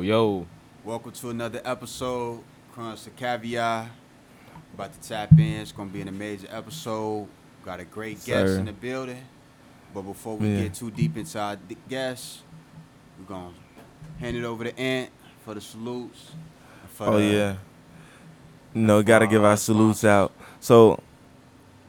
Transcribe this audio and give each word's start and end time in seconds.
Yo, 0.00 0.06
yo. 0.06 0.46
Welcome 0.82 1.12
to 1.12 1.28
another 1.28 1.60
episode, 1.62 2.40
Crunch 2.72 3.04
the 3.04 3.10
Caviar. 3.10 3.90
About 4.72 4.94
to 4.94 5.08
tap 5.08 5.30
in. 5.32 5.60
It's 5.60 5.72
gonna 5.72 5.90
be 5.90 6.00
an 6.00 6.08
amazing 6.08 6.48
episode. 6.50 7.28
Got 7.66 7.80
a 7.80 7.84
great 7.84 8.24
guest 8.24 8.52
in 8.58 8.64
the 8.64 8.72
building. 8.72 9.22
But 9.92 10.02
before 10.02 10.38
we 10.38 10.48
Yeah. 10.48 10.62
get 10.62 10.74
too 10.74 10.90
deep 10.90 11.18
into 11.18 11.38
our 11.38 11.56
d- 11.56 11.76
guests, 11.86 12.40
we're 13.18 13.26
gonna 13.26 13.50
hand 14.18 14.38
it 14.38 14.44
over 14.44 14.64
to 14.64 14.78
Ant 14.78 15.10
for 15.44 15.52
the 15.52 15.60
salutes. 15.60 16.32
for 16.94 17.06
Oh 17.08 17.18
the- 17.18 17.24
yeah. 17.24 17.54
No, 18.74 19.02
gotta 19.02 19.26
give 19.26 19.44
uh, 19.44 19.48
our 19.48 19.56
salutes 19.58 20.04
out. 20.04 20.32
So 20.60 20.98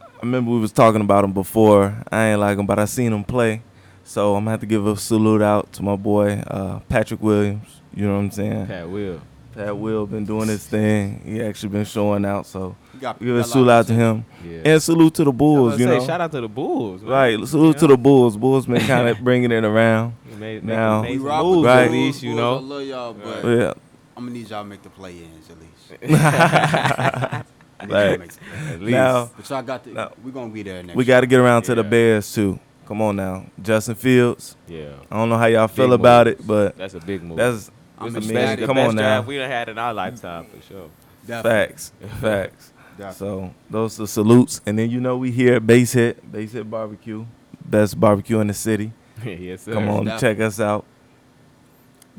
I 0.00 0.06
remember 0.22 0.50
we 0.50 0.58
was 0.58 0.72
talking 0.72 1.00
about 1.00 1.24
him 1.24 1.32
before. 1.32 1.96
I 2.10 2.26
ain't 2.26 2.40
like 2.40 2.58
him, 2.58 2.66
but 2.66 2.78
I 2.78 2.84
seen 2.84 3.12
him 3.12 3.24
play. 3.24 3.62
So 4.04 4.34
I'm 4.34 4.42
gonna 4.44 4.50
have 4.52 4.60
to 4.60 4.66
give 4.66 4.86
a 4.86 4.96
salute 4.96 5.42
out 5.42 5.72
to 5.74 5.82
my 5.82 5.96
boy 5.96 6.42
uh, 6.46 6.80
Patrick 6.88 7.22
Williams. 7.22 7.80
You 7.94 8.06
know 8.06 8.14
what 8.14 8.20
I'm 8.20 8.30
saying? 8.30 8.66
Pat 8.66 8.88
Will. 8.88 9.20
Pat 9.54 9.76
Will 9.76 10.06
been 10.06 10.24
doing 10.24 10.48
his 10.48 10.66
thing. 10.66 11.20
He 11.24 11.42
actually 11.42 11.68
been 11.70 11.84
showing 11.84 12.24
out. 12.24 12.46
So 12.46 12.74
got- 13.00 13.20
give 13.20 13.36
a 13.36 13.44
salute 13.44 13.70
out 13.70 13.86
to 13.88 13.92
him 13.92 14.24
Yeah. 14.44 14.62
and 14.64 14.82
salute 14.82 15.14
to 15.14 15.24
the 15.24 15.32
Bulls. 15.32 15.78
You 15.78 15.86
say, 15.86 15.98
know, 15.98 16.04
shout 16.06 16.20
out 16.20 16.32
to 16.32 16.40
the 16.40 16.48
Bulls. 16.48 17.02
man. 17.02 17.10
right? 17.10 17.46
Salute 17.46 17.78
to 17.78 17.86
the? 17.86 17.96
Bulls. 17.96 18.36
Bulls 18.36 18.66
been 18.66 18.80
kind 18.80 19.08
of 19.08 19.18
bringing 19.24 19.52
it 19.52 19.64
around. 19.64 20.14
You 20.30 20.36
made, 20.36 20.64
Now- 20.64 21.02
We 21.02 21.08
made 21.10 21.20
rock 21.20 21.40
some 21.40 21.46
moves 21.46 21.62
the 21.62 21.68
Right. 21.68 21.82
at 21.82 21.88
Bulls, 21.88 21.92
least, 21.92 22.22
you 22.22 22.34
Bulls, 22.34 22.40
know. 22.40 22.74
I 22.74 22.78
love 22.78 22.86
y'all, 22.86 23.12
but 23.14 23.44
Yeah. 23.44 23.72
I'm 24.16 24.24
gonna 24.24 24.30
need 24.38 24.48
y'all 24.50 24.62
to 24.62 24.68
make 24.68 24.82
the 24.82 24.90
play-ins 24.90 25.50
at 25.50 25.56
least. 25.60 26.02
I 26.02 27.44
need 27.86 27.88
y'all 27.88 27.88
to 27.88 27.94
Right. 27.94 28.18
make 28.20 28.32
the 28.32 28.38
play-ins. 28.40 28.72
At 28.72 28.80
least. 28.80 28.90
Now 28.92 29.30
But 29.36 29.50
y'all 29.50 29.62
got 29.62 29.84
the. 29.84 29.90
No. 29.90 30.12
We're 30.24 30.30
gonna 30.30 30.50
be 30.52 30.62
there 30.62 30.82
next. 30.82 30.96
we 30.96 31.04
got 31.04 31.20
to 31.20 31.26
get 31.26 31.40
around 31.40 31.62
to 31.64 31.74
the 31.74 31.84
Bears 31.84 32.32
too. 32.32 32.58
Come 32.86 33.00
on 33.02 33.16
now, 33.16 33.46
Justin 33.62 33.94
Fields. 33.94 34.56
yeah. 34.66 34.94
I 35.10 35.16
don't 35.16 35.28
know 35.28 35.38
how 35.38 35.46
y'all 35.46 35.68
feel 35.68 35.88
Big 35.88 36.00
about 36.00 36.26
moves. 36.26 36.40
it, 36.40 36.46
but 36.46 36.76
That's 36.76 36.94
a 36.94 37.00
big 37.00 37.22
move. 37.22 37.38
that's 37.38 37.70
I'm 37.98 38.04
I 38.14 38.18
It's 38.18 38.26
mean, 38.26 38.28
the 38.28 38.34
best, 38.34 38.60
the 38.60 38.66
come 38.66 38.76
best 38.76 38.88
on 38.90 38.94
now. 38.96 39.00
draft 39.02 39.28
we 39.28 39.38
done 39.38 39.50
had 39.50 39.68
in 39.68 39.78
our 39.78 39.94
lifetime 39.94 40.46
for 40.46 40.60
sure. 40.66 40.90
Definitely. 41.26 41.66
Facts, 41.68 41.92
facts. 42.20 42.72
Definitely. 42.98 43.14
So 43.48 43.54
those 43.70 44.00
are 44.00 44.06
salutes, 44.06 44.60
and 44.66 44.78
then 44.78 44.90
you 44.90 45.00
know 45.00 45.16
we 45.16 45.30
here 45.30 45.54
at 45.54 45.66
Base 45.66 45.92
Hit, 45.92 46.30
Base 46.30 46.52
Hit 46.52 46.68
Barbecue, 46.70 47.24
best 47.64 47.98
barbecue 47.98 48.40
in 48.40 48.48
the 48.48 48.54
city. 48.54 48.92
yes, 49.24 49.62
sir. 49.62 49.72
Come 49.74 49.88
on, 49.88 50.04
Definitely. 50.04 50.20
check 50.28 50.40
us 50.46 50.60
out. 50.60 50.84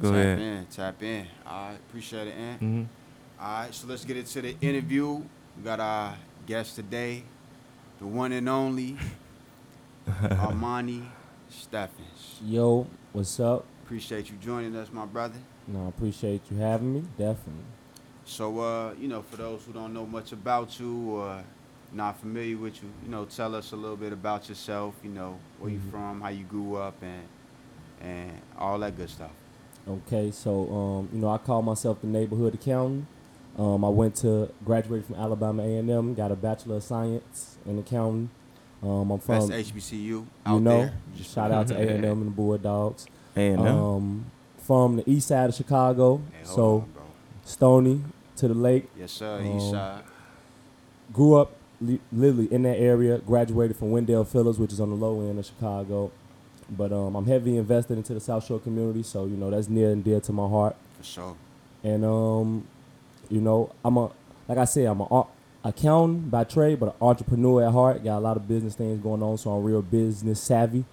Go 0.01 0.09
tap 0.11 0.17
ahead. 0.19 0.39
in, 0.39 0.65
tap 0.67 1.03
in. 1.03 1.27
All 1.45 1.67
right, 1.69 1.75
appreciate 1.89 2.27
it, 2.29 2.35
Ant. 2.37 2.59
hmm 2.59 2.83
All 3.39 3.59
right, 3.63 3.73
so 3.73 3.85
let's 3.87 4.05
get 4.05 4.17
into 4.17 4.41
the 4.41 4.55
interview. 4.61 5.15
We 5.57 5.63
got 5.63 5.79
our 5.79 6.15
guest 6.47 6.75
today, 6.77 7.23
the 7.99 8.07
one 8.07 8.31
and 8.31 8.47
only 8.49 8.97
Armani 10.07 11.03
Steffens. 11.49 12.39
Yo, 12.43 12.87
what's 13.11 13.39
up? 13.39 13.65
Appreciate 13.83 14.29
you 14.29 14.35
joining 14.41 14.75
us, 14.75 14.91
my 14.91 15.05
brother. 15.05 15.37
No, 15.67 15.85
I 15.85 15.89
appreciate 15.89 16.41
you 16.51 16.57
having 16.57 16.93
me. 16.93 17.03
Definitely. 17.17 17.63
So, 18.25 18.59
uh, 18.59 18.93
you 18.99 19.07
know, 19.07 19.21
for 19.21 19.37
those 19.37 19.63
who 19.65 19.73
don't 19.73 19.93
know 19.93 20.05
much 20.05 20.31
about 20.31 20.79
you 20.79 21.11
or 21.11 21.43
not 21.91 22.19
familiar 22.19 22.57
with 22.57 22.81
you, 22.81 22.89
you 23.03 23.09
know, 23.09 23.25
tell 23.25 23.55
us 23.55 23.71
a 23.71 23.75
little 23.75 23.97
bit 23.97 24.13
about 24.13 24.49
yourself. 24.49 24.95
You 25.03 25.09
know, 25.11 25.39
where 25.59 25.71
you 25.71 25.79
Mhm. 25.79 25.91
from, 25.91 26.21
how 26.21 26.29
you 26.29 26.43
grew 26.45 26.75
up, 26.75 26.95
and 27.01 27.27
and 28.01 28.31
all 28.57 28.79
that 28.79 28.97
good 28.97 29.09
stuff. 29.09 29.31
Okay, 29.87 30.31
so 30.31 30.69
um, 30.73 31.09
you 31.13 31.19
know, 31.19 31.29
I 31.29 31.37
call 31.37 31.61
myself 31.61 32.01
the 32.01 32.07
neighborhood 32.07 32.53
accountant. 32.55 33.05
Um, 33.57 33.85
I 33.85 33.89
went 33.89 34.15
to 34.17 34.49
graduated 34.65 35.05
from 35.05 35.15
Alabama 35.15 35.63
A 35.63 35.77
and 35.77 35.89
M, 35.89 36.13
got 36.15 36.31
a 36.31 36.35
bachelor 36.35 36.77
of 36.77 36.83
science 36.83 37.57
in 37.65 37.77
accounting. 37.77 38.29
Um, 38.83 39.11
I'm 39.11 39.19
from 39.19 39.47
That's 39.47 39.71
HBCU 39.71 39.95
you 39.95 40.25
know, 40.45 40.59
there. 40.59 40.93
shout 41.23 41.51
out 41.51 41.67
to 41.69 41.75
A 41.77 41.95
and 41.95 42.03
M 42.05 42.17
and 42.21 42.27
the 42.27 42.31
Bulldogs. 42.31 43.05
And 43.35 43.59
uh, 43.61 43.93
Um, 43.95 44.25
from 44.57 44.97
the 44.97 45.09
east 45.09 45.29
side 45.29 45.49
of 45.49 45.55
Chicago, 45.55 46.17
Hey, 46.31 46.39
so 46.43 46.75
on. 46.75 46.89
Stony 47.45 48.01
to 48.37 48.47
the 48.47 48.53
lake. 48.53 48.89
Yes, 48.97 49.11
sir. 49.13 49.41
East 49.41 49.65
um, 49.67 49.71
side. 49.71 50.03
grew 51.13 51.35
up 51.35 51.53
li- 51.81 51.99
literally 52.11 52.51
in 52.53 52.63
that 52.63 52.77
area. 52.77 53.19
Graduated 53.19 53.77
from 53.77 53.91
Wendell 53.91 54.25
Phillips, 54.25 54.57
which 54.59 54.73
is 54.73 54.79
on 54.81 54.89
the 54.89 54.95
low 54.95 55.21
end 55.21 55.39
of 55.39 55.45
Chicago. 55.45 56.11
But 56.69 56.91
um, 56.91 57.15
I'm 57.15 57.25
heavily 57.25 57.57
invested 57.57 57.97
into 57.97 58.13
the 58.13 58.19
South 58.19 58.45
Shore 58.45 58.59
community, 58.59 59.03
so 59.03 59.25
you 59.25 59.35
know 59.37 59.49
that's 59.49 59.67
near 59.69 59.91
and 59.91 60.03
dear 60.03 60.19
to 60.21 60.31
my 60.33 60.47
heart. 60.47 60.75
For 60.97 61.03
sure. 61.03 61.35
And 61.83 62.03
um, 62.05 62.65
you 63.29 63.41
know, 63.41 63.71
I'm 63.83 63.97
a 63.97 64.09
like 64.47 64.57
I 64.57 64.65
said, 64.65 64.85
I'm 64.87 65.01
a 65.01 65.05
ar- 65.07 65.27
accountant 65.63 66.29
by 66.31 66.43
trade, 66.43 66.79
but 66.79 66.87
an 66.89 66.95
entrepreneur 67.01 67.63
at 67.65 67.71
heart. 67.71 68.03
Got 68.03 68.17
a 68.17 68.19
lot 68.19 68.37
of 68.37 68.47
business 68.47 68.75
things 68.75 69.01
going 69.01 69.23
on, 69.23 69.37
so 69.37 69.51
I'm 69.51 69.63
real 69.63 69.81
business 69.81 70.41
savvy. 70.41 70.85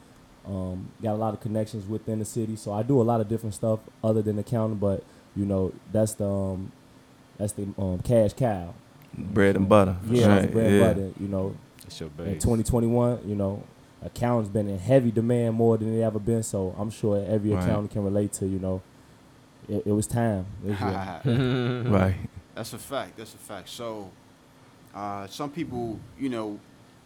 Um, 0.47 0.89
got 1.03 1.13
a 1.15 1.17
lot 1.17 1.35
of 1.35 1.41
connections 1.41 1.87
within 1.87 2.19
the 2.19 2.25
city, 2.25 2.57
so 2.57 2.73
I 2.73 2.83
do 2.83 3.01
a 3.01 3.05
lot 3.05 3.21
of 3.21 3.29
different 3.29 3.55
stuff 3.55 3.81
other 4.03 4.23
than 4.23 4.39
accounting. 4.39 4.79
But 4.79 5.03
you 5.37 5.45
know, 5.45 5.73
that's 5.93 6.15
the 6.15 6.29
um, 6.29 6.73
that's 7.39 7.53
the 7.53 7.69
um, 7.79 8.01
cash 8.05 8.33
cow. 8.33 8.75
bread 9.17 9.57
and 9.57 9.69
butter. 9.69 9.97
Yeah, 10.09 10.27
right. 10.29 10.45
it's 10.45 10.53
bread 10.53 10.73
yeah. 10.73 10.79
and 10.87 10.97
butter. 10.97 11.13
You 11.21 11.29
know, 11.29 11.57
It's 11.87 12.01
your 12.01 12.09
in 12.19 12.35
2021, 12.39 13.21
you 13.27 13.35
know, 13.35 13.63
accountants 14.03 14.49
been 14.51 14.69
in 14.69 14.79
heavy 14.79 15.11
demand 15.11 15.55
more 15.57 15.77
than 15.77 15.95
it 15.97 16.03
ever 16.03 16.19
been. 16.19 16.43
So 16.43 16.75
I'm 16.79 16.91
sure 16.91 17.25
every 17.29 17.51
Right. 17.51 17.63
accountant 17.63 17.91
can 17.93 18.05
relate 18.05 18.33
to, 18.35 18.47
you 18.47 18.59
know, 18.59 18.81
it, 19.69 19.83
it 19.87 19.93
was 19.93 20.07
time. 20.07 20.47
It 20.67 20.71
was. 20.81 21.87
Right. 21.91 22.17
That's 22.55 22.73
a 22.73 22.79
fact. 22.79 23.17
That's 23.17 23.35
a 23.35 23.39
fact. 23.39 23.69
So, 23.69 24.11
uh, 24.95 25.27
some 25.27 25.51
people, 25.51 25.99
you 26.19 26.29
know, 26.29 26.59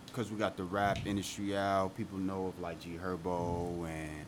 because 0.06 0.30
we 0.30 0.38
got 0.38 0.56
the 0.56 0.64
rap 0.64 0.98
industry 1.06 1.56
out, 1.56 1.96
people 1.96 2.18
know 2.18 2.46
of 2.46 2.60
like 2.60 2.80
G 2.80 2.96
Herbo 3.02 3.88
and 3.88 4.26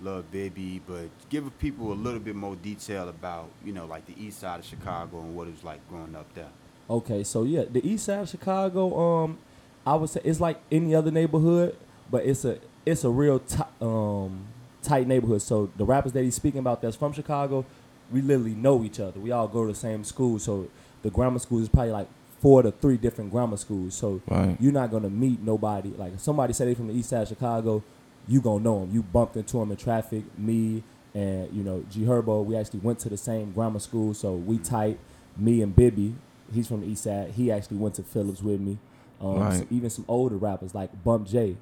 Lil 0.00 0.22
Bibby, 0.30 0.80
but 0.86 1.08
give 1.28 1.56
people 1.58 1.92
a 1.92 1.94
little 1.94 2.20
bit 2.20 2.34
more 2.34 2.56
detail 2.56 3.08
about, 3.08 3.48
you 3.64 3.72
know, 3.72 3.86
like 3.86 4.06
the 4.06 4.14
east 4.22 4.40
side 4.40 4.60
of 4.60 4.66
Chicago 4.66 5.20
and 5.20 5.34
what 5.34 5.48
it 5.48 5.52
was 5.52 5.64
like 5.64 5.80
growing 5.88 6.14
up 6.14 6.32
there. 6.34 6.48
Okay, 6.88 7.24
so 7.24 7.42
yeah, 7.44 7.64
the 7.70 7.86
east 7.86 8.04
side 8.06 8.20
of 8.20 8.28
Chicago, 8.28 9.24
um, 9.24 9.38
I 9.86 9.94
would 9.94 10.10
say 10.10 10.20
it's 10.24 10.40
like 10.40 10.60
any 10.70 10.94
other 10.94 11.10
neighborhood, 11.10 11.76
but 12.10 12.24
it's 12.24 12.44
a 12.44 12.58
it's 12.86 13.04
a 13.04 13.10
real 13.10 13.38
ti- 13.38 13.62
um 13.80 14.46
tight 14.82 15.06
neighborhood. 15.06 15.42
So 15.42 15.70
the 15.76 15.84
rappers 15.84 16.12
that 16.12 16.22
he's 16.22 16.34
speaking 16.34 16.60
about 16.60 16.82
that's 16.82 16.96
from 16.96 17.12
Chicago, 17.12 17.64
we 18.12 18.20
literally 18.20 18.54
know 18.54 18.84
each 18.84 19.00
other. 19.00 19.18
We 19.18 19.32
all 19.32 19.48
go 19.48 19.66
to 19.66 19.72
the 19.72 19.78
same 19.78 20.04
school, 20.04 20.38
so 20.38 20.68
the 21.02 21.10
grammar 21.10 21.38
school 21.38 21.60
is 21.60 21.68
probably 21.68 21.92
like 21.92 22.08
four 22.44 22.62
to 22.62 22.70
three 22.72 22.98
different 22.98 23.30
grammar 23.30 23.56
schools. 23.56 23.94
So 23.94 24.20
Right. 24.28 24.54
you're 24.60 24.70
not 24.72 24.90
gonna 24.90 25.08
meet 25.08 25.42
nobody. 25.42 25.88
Like 25.96 26.12
if 26.12 26.20
somebody 26.20 26.52
say 26.52 26.66
they 26.66 26.74
from 26.74 26.88
the 26.88 26.92
east 26.94 27.08
side 27.08 27.22
of 27.22 27.28
Chicago, 27.28 27.82
you 28.28 28.42
gonna 28.42 28.62
know 28.62 28.80
them. 28.80 28.90
You 28.92 29.02
bumped 29.02 29.34
into 29.38 29.56
them 29.56 29.70
in 29.70 29.76
traffic. 29.78 30.24
Me 30.38 30.82
and 31.14 31.50
you 31.54 31.62
know 31.62 31.82
G 31.90 32.02
Herbo, 32.04 32.44
we 32.44 32.54
actually 32.54 32.80
went 32.80 32.98
to 32.98 33.08
the 33.08 33.16
same 33.16 33.52
grammar 33.52 33.78
school, 33.78 34.12
so 34.12 34.34
we 34.34 34.58
tight. 34.58 34.98
Me 35.38 35.62
and 35.62 35.74
Bibby, 35.74 36.14
he's 36.52 36.68
from 36.68 36.82
the 36.82 36.86
east 36.86 37.04
side. 37.04 37.30
He 37.30 37.50
actually 37.50 37.78
went 37.78 37.94
to 37.94 38.02
Phillips 38.02 38.42
with 38.42 38.60
me. 38.60 38.76
Um, 39.22 39.38
Right. 39.40 39.60
so 39.60 39.66
even 39.70 39.88
some 39.88 40.04
older 40.06 40.36
rappers 40.36 40.74
like 40.74 40.90
Bump 41.02 41.26
J. 41.26 41.56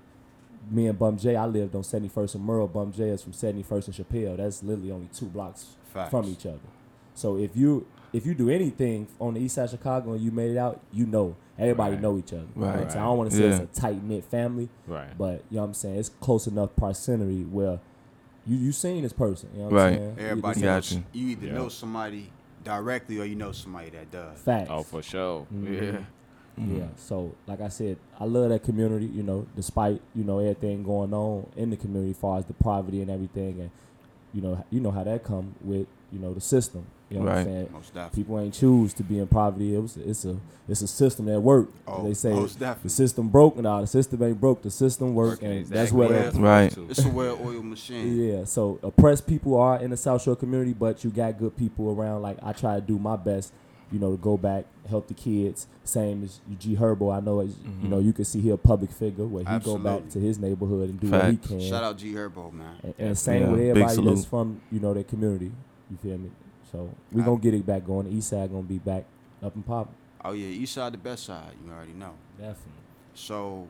Me 0.70 0.86
and 0.88 0.98
Bump 0.98 1.20
J, 1.20 1.36
I 1.36 1.46
lived 1.46 1.74
on 1.76 1.82
71st 1.84 2.34
and 2.34 2.44
Merrill. 2.46 2.66
Bump 2.68 2.94
J 2.94 3.08
is 3.10 3.22
from 3.22 3.32
71st 3.32 3.86
and 3.88 3.94
Chappel. 3.96 4.36
That's 4.36 4.62
literally 4.64 4.90
only 4.90 5.08
two 5.14 5.26
blocks 5.26 5.76
Facts. 5.92 6.10
from 6.10 6.26
each 6.26 6.44
other. 6.46 6.58
So 7.14 7.36
if 7.36 7.56
you 7.56 7.86
if 8.12 8.26
you 8.26 8.34
do 8.34 8.50
anything 8.50 9.06
on 9.18 9.34
the 9.34 9.40
east 9.40 9.54
side 9.54 9.64
of 9.64 9.70
Chicago 9.70 10.12
and 10.12 10.20
you 10.22 10.30
made 10.30 10.50
it 10.50 10.56
out, 10.58 10.80
you 10.92 11.06
know 11.06 11.34
everybody 11.58 11.94
Right. 11.94 12.02
know 12.02 12.18
each 12.18 12.32
other. 12.32 12.46
Right. 12.54 12.90
So 12.90 12.98
I 12.98 13.02
don't 13.02 13.18
want 13.18 13.30
to 13.30 13.36
say 13.36 13.48
Yeah. 13.48 13.56
it's 13.60 13.78
a 13.78 13.80
tight 13.80 14.02
knit 14.02 14.24
family, 14.24 14.68
Right. 14.86 15.16
but 15.16 15.42
you 15.50 15.56
know 15.56 15.62
what 15.62 15.68
I'm 15.68 15.74
saying 15.74 15.96
it's 15.96 16.08
close 16.08 16.46
enough 16.46 16.74
proximity 16.76 17.44
where 17.44 17.78
you 18.46 18.56
you 18.56 18.72
seen 18.72 19.02
this 19.02 19.12
person. 19.12 19.48
You 19.54 19.58
know 19.60 19.64
what 19.66 19.72
Right. 19.74 19.92
I'm 19.92 19.98
saying? 19.98 20.14
Everybody 20.18 20.60
You- 20.60 20.66
Got 20.66 20.74
knows, 20.74 20.92
you. 20.92 21.02
you 21.12 21.28
either 21.28 21.46
Yeah. 21.46 21.52
know 21.54 21.68
somebody 21.68 22.30
directly 22.64 23.18
or 23.20 23.24
you 23.24 23.34
know 23.34 23.52
somebody 23.52 23.90
that 23.90 24.10
does. 24.10 24.38
Facts. 24.38 24.68
Oh, 24.70 24.82
for 24.82 25.02
sure. 25.02 25.46
Mhm. 25.54 25.72
Yeah. 25.82 25.98
Mm-hmm. 26.60 26.76
Yeah. 26.76 26.86
So, 26.96 27.32
like 27.46 27.60
I 27.62 27.68
said, 27.68 27.96
I 28.20 28.24
love 28.26 28.50
that 28.50 28.62
community. 28.62 29.06
You 29.06 29.22
know, 29.22 29.46
despite 29.56 30.02
you 30.14 30.22
know 30.24 30.38
everything 30.38 30.82
going 30.82 31.14
on 31.14 31.46
in 31.56 31.70
the 31.70 31.76
community, 31.76 32.10
as 32.10 32.18
far 32.18 32.38
as 32.38 32.44
the 32.44 32.52
poverty 32.52 33.00
and 33.00 33.10
everything, 33.10 33.58
and 33.60 33.70
you 34.34 34.42
know, 34.42 34.62
you 34.70 34.80
know 34.80 34.90
how 34.90 35.02
that 35.04 35.24
come 35.24 35.54
with 35.62 35.86
you 36.12 36.18
know 36.18 36.34
the 36.34 36.40
system. 36.42 36.84
You 37.12 37.18
know 37.18 37.24
what 37.26 37.30
I'm 37.30 37.36
Right. 37.36 37.44
saying? 37.46 37.68
Most 37.72 37.94
definitely. 37.94 38.22
People 38.22 38.40
ain't 38.40 38.54
choose 38.54 38.94
to 38.94 39.02
be 39.02 39.18
in 39.18 39.26
poverty. 39.26 39.74
It 39.74 39.78
was 39.80 39.96
it's 39.96 40.24
a 40.24 40.36
it's 40.68 40.80
a 40.82 40.88
system 40.88 41.26
that 41.26 41.40
work. 41.40 41.68
Oh, 41.86 42.04
they 42.04 42.14
say 42.14 42.32
most 42.32 42.58
the 42.58 42.88
system 42.88 43.28
broke. 43.28 43.56
No, 43.58 43.80
the 43.80 43.86
system 43.86 44.22
ain't 44.22 44.40
broke. 44.40 44.62
The 44.62 44.70
system 44.70 45.14
work, 45.14 45.42
Working 45.42 45.58
and 45.58 45.66
that's 45.66 45.92
where 45.92 46.08
what 46.08 46.14
that 46.14 46.26
it's 46.28 46.36
Right. 46.36 46.70
to. 46.72 46.86
It's 46.88 47.04
a 47.04 47.08
well-oiled 47.10 47.64
machine. 47.64 48.16
yeah, 48.16 48.44
so 48.44 48.78
oppressed 48.82 49.26
people 49.26 49.56
are 49.60 49.78
in 49.78 49.90
the 49.90 49.96
South 49.96 50.22
Shore 50.22 50.36
community, 50.36 50.72
but 50.72 51.04
you 51.04 51.10
got 51.10 51.38
good 51.38 51.56
people 51.56 51.90
around. 51.90 52.22
Like 52.22 52.38
I 52.42 52.52
try 52.52 52.76
to 52.76 52.80
do 52.80 52.98
my 52.98 53.16
best, 53.16 53.52
you 53.90 53.98
know, 53.98 54.12
to 54.12 54.16
go 54.16 54.36
back, 54.38 54.64
help 54.88 55.08
the 55.08 55.14
kids. 55.14 55.66
Same 55.84 56.22
as 56.24 56.40
G 56.58 56.76
Herbo. 56.76 57.14
I 57.14 57.20
know, 57.20 57.40
it's, 57.40 57.56
you 57.82 57.88
know, 57.88 57.96
mm-hmm. 57.96 58.06
you 58.06 58.12
can 58.14 58.24
see 58.24 58.40
he 58.40 58.50
a 58.50 58.56
public 58.56 58.90
figure 58.92 59.26
where 59.26 59.44
he 59.44 59.58
go 59.58 59.76
back 59.76 60.08
to 60.10 60.18
his 60.20 60.38
neighborhood 60.38 60.88
and 60.90 60.98
do 61.00 61.10
what 61.10 61.24
he 61.26 61.36
Facts. 61.36 61.48
can. 61.48 61.60
Shout 61.60 61.82
out 61.84 61.98
G 61.98 62.12
Herbo, 62.14 62.52
man. 62.52 62.76
And, 62.82 62.94
and 62.98 63.18
same 63.18 63.42
Yeah, 63.42 63.48
with 63.50 63.60
everybody 63.60 63.94
salute. 63.96 64.14
that's 64.14 64.24
from 64.26 64.60
you 64.70 64.80
know 64.80 64.94
their 64.94 65.04
community. 65.04 65.52
You 65.90 65.96
feel 65.98 66.16
me? 66.18 66.30
So 66.72 66.90
we 67.12 67.22
I- 67.22 67.24
gonna 67.24 67.38
get 67.40 67.54
it 67.54 67.64
back 67.66 67.84
going. 67.86 68.06
The 68.10 68.16
East 68.16 68.30
Side 68.30 68.50
gonna 68.50 68.62
be 68.62 68.78
back 68.78 69.04
up 69.42 69.54
and 69.54 69.64
popping. 69.66 69.94
Oh 70.24 70.32
yeah, 70.32 70.46
east 70.46 70.74
side 70.74 70.92
the 70.94 70.98
best 70.98 71.24
side. 71.24 71.52
You 71.66 71.72
already 71.72 71.92
know. 71.94 72.12
Definitely. 72.38 72.72
So, 73.14 73.66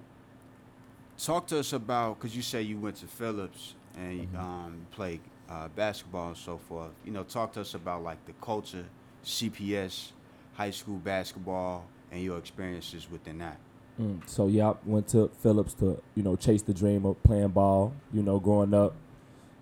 talk 1.19 1.47
to 1.49 1.59
us 1.59 1.73
about 1.73 2.19
because 2.19 2.37
you 2.37 2.43
say 2.43 2.63
you 2.63 2.79
went 2.79 2.97
to 2.97 3.07
Phillips 3.07 3.75
and 3.97 4.21
Mm-hmm. 4.29 4.37
um, 4.37 4.87
played 4.91 5.21
uh, 5.51 5.69
basketball 5.69 6.29
and 6.29 6.37
so 6.37 6.59
forth. 6.69 6.91
You 7.05 7.13
know, 7.13 7.25
talk 7.25 7.53
to 7.55 7.61
us 7.63 7.75
about 7.75 8.03
like 8.03 8.25
the 8.27 8.33
culture, 8.41 8.85
CPS, 9.25 10.13
high 10.55 10.71
school 10.71 10.97
basketball, 10.99 11.85
and 12.11 12.23
your 12.23 12.39
experiences 12.39 13.11
within 13.11 13.39
that. 13.39 13.59
Mm, 14.01 14.21
so 14.29 14.47
yeah, 14.47 14.71
I 14.71 14.75
went 14.85 15.09
to 15.09 15.29
Phillips 15.41 15.75
to 15.75 16.01
you 16.15 16.23
know 16.23 16.37
chase 16.37 16.63
the 16.63 16.75
dream 16.75 17.05
of 17.07 17.23
playing 17.23 17.49
ball. 17.49 17.93
You 18.13 18.23
know, 18.23 18.39
growing 18.39 18.73
up, 18.75 18.95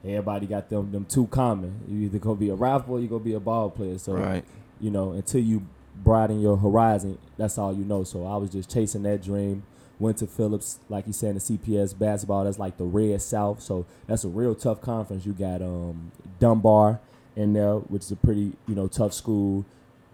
everybody 0.04 0.46
got 0.46 0.68
them 0.68 0.90
them 0.92 1.04
two 1.04 1.26
common. 1.28 1.80
You 1.88 2.06
either 2.06 2.18
gonna 2.18 2.36
be 2.36 2.48
a 2.50 2.54
rapper 2.54 2.92
or 2.92 3.00
you 3.00 3.08
gonna 3.08 3.24
be 3.24 3.34
a 3.34 3.40
ball 3.40 3.70
player. 3.70 3.98
So 3.98 4.14
Right. 4.14 4.44
you 4.80 4.90
know, 4.90 5.12
until 5.12 5.40
you 5.42 5.62
broaden 6.02 6.40
your 6.40 6.56
horizon, 6.56 7.18
that's 7.36 7.58
all 7.58 7.72
you 7.72 7.84
know. 7.84 8.04
So 8.04 8.24
I 8.26 8.36
was 8.36 8.50
just 8.50 8.70
chasing 8.70 9.02
that 9.04 9.22
dream. 9.22 9.62
Went 9.98 10.16
to 10.18 10.26
Phillips, 10.26 10.78
like 10.88 11.06
you 11.06 11.12
said, 11.12 11.30
in 11.30 11.34
the 11.34 11.40
CPS 11.42 11.92
basketball. 11.92 12.44
That's 12.44 12.58
like 12.58 12.78
the 12.78 12.84
red 12.84 13.20
South. 13.20 13.60
So 13.60 13.84
that's 14.06 14.24
a 14.24 14.28
real 14.28 14.54
tough 14.54 14.80
conference. 14.80 15.26
You 15.26 15.32
got 15.34 15.60
um, 15.60 16.10
Dunbar 16.38 17.00
in 17.36 17.52
there, 17.52 17.74
which 17.74 18.04
is 18.04 18.10
a 18.12 18.16
pretty 18.16 18.52
you 18.66 18.74
know 18.74 18.88
tough 18.88 19.12
school. 19.12 19.64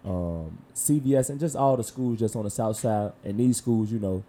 Um, 0.05 0.59
CVS 0.75 1.31
and 1.31 1.39
just 1.41 1.57
all 1.57 1.77
the 1.77 1.83
schools 1.85 2.19
just 2.19 2.35
on 2.37 2.45
the 2.45 2.51
South 2.51 2.77
Side. 2.77 3.13
And 3.25 3.39
these 3.39 3.57
schools, 3.59 3.91
you 3.93 3.99
know, 4.01 4.23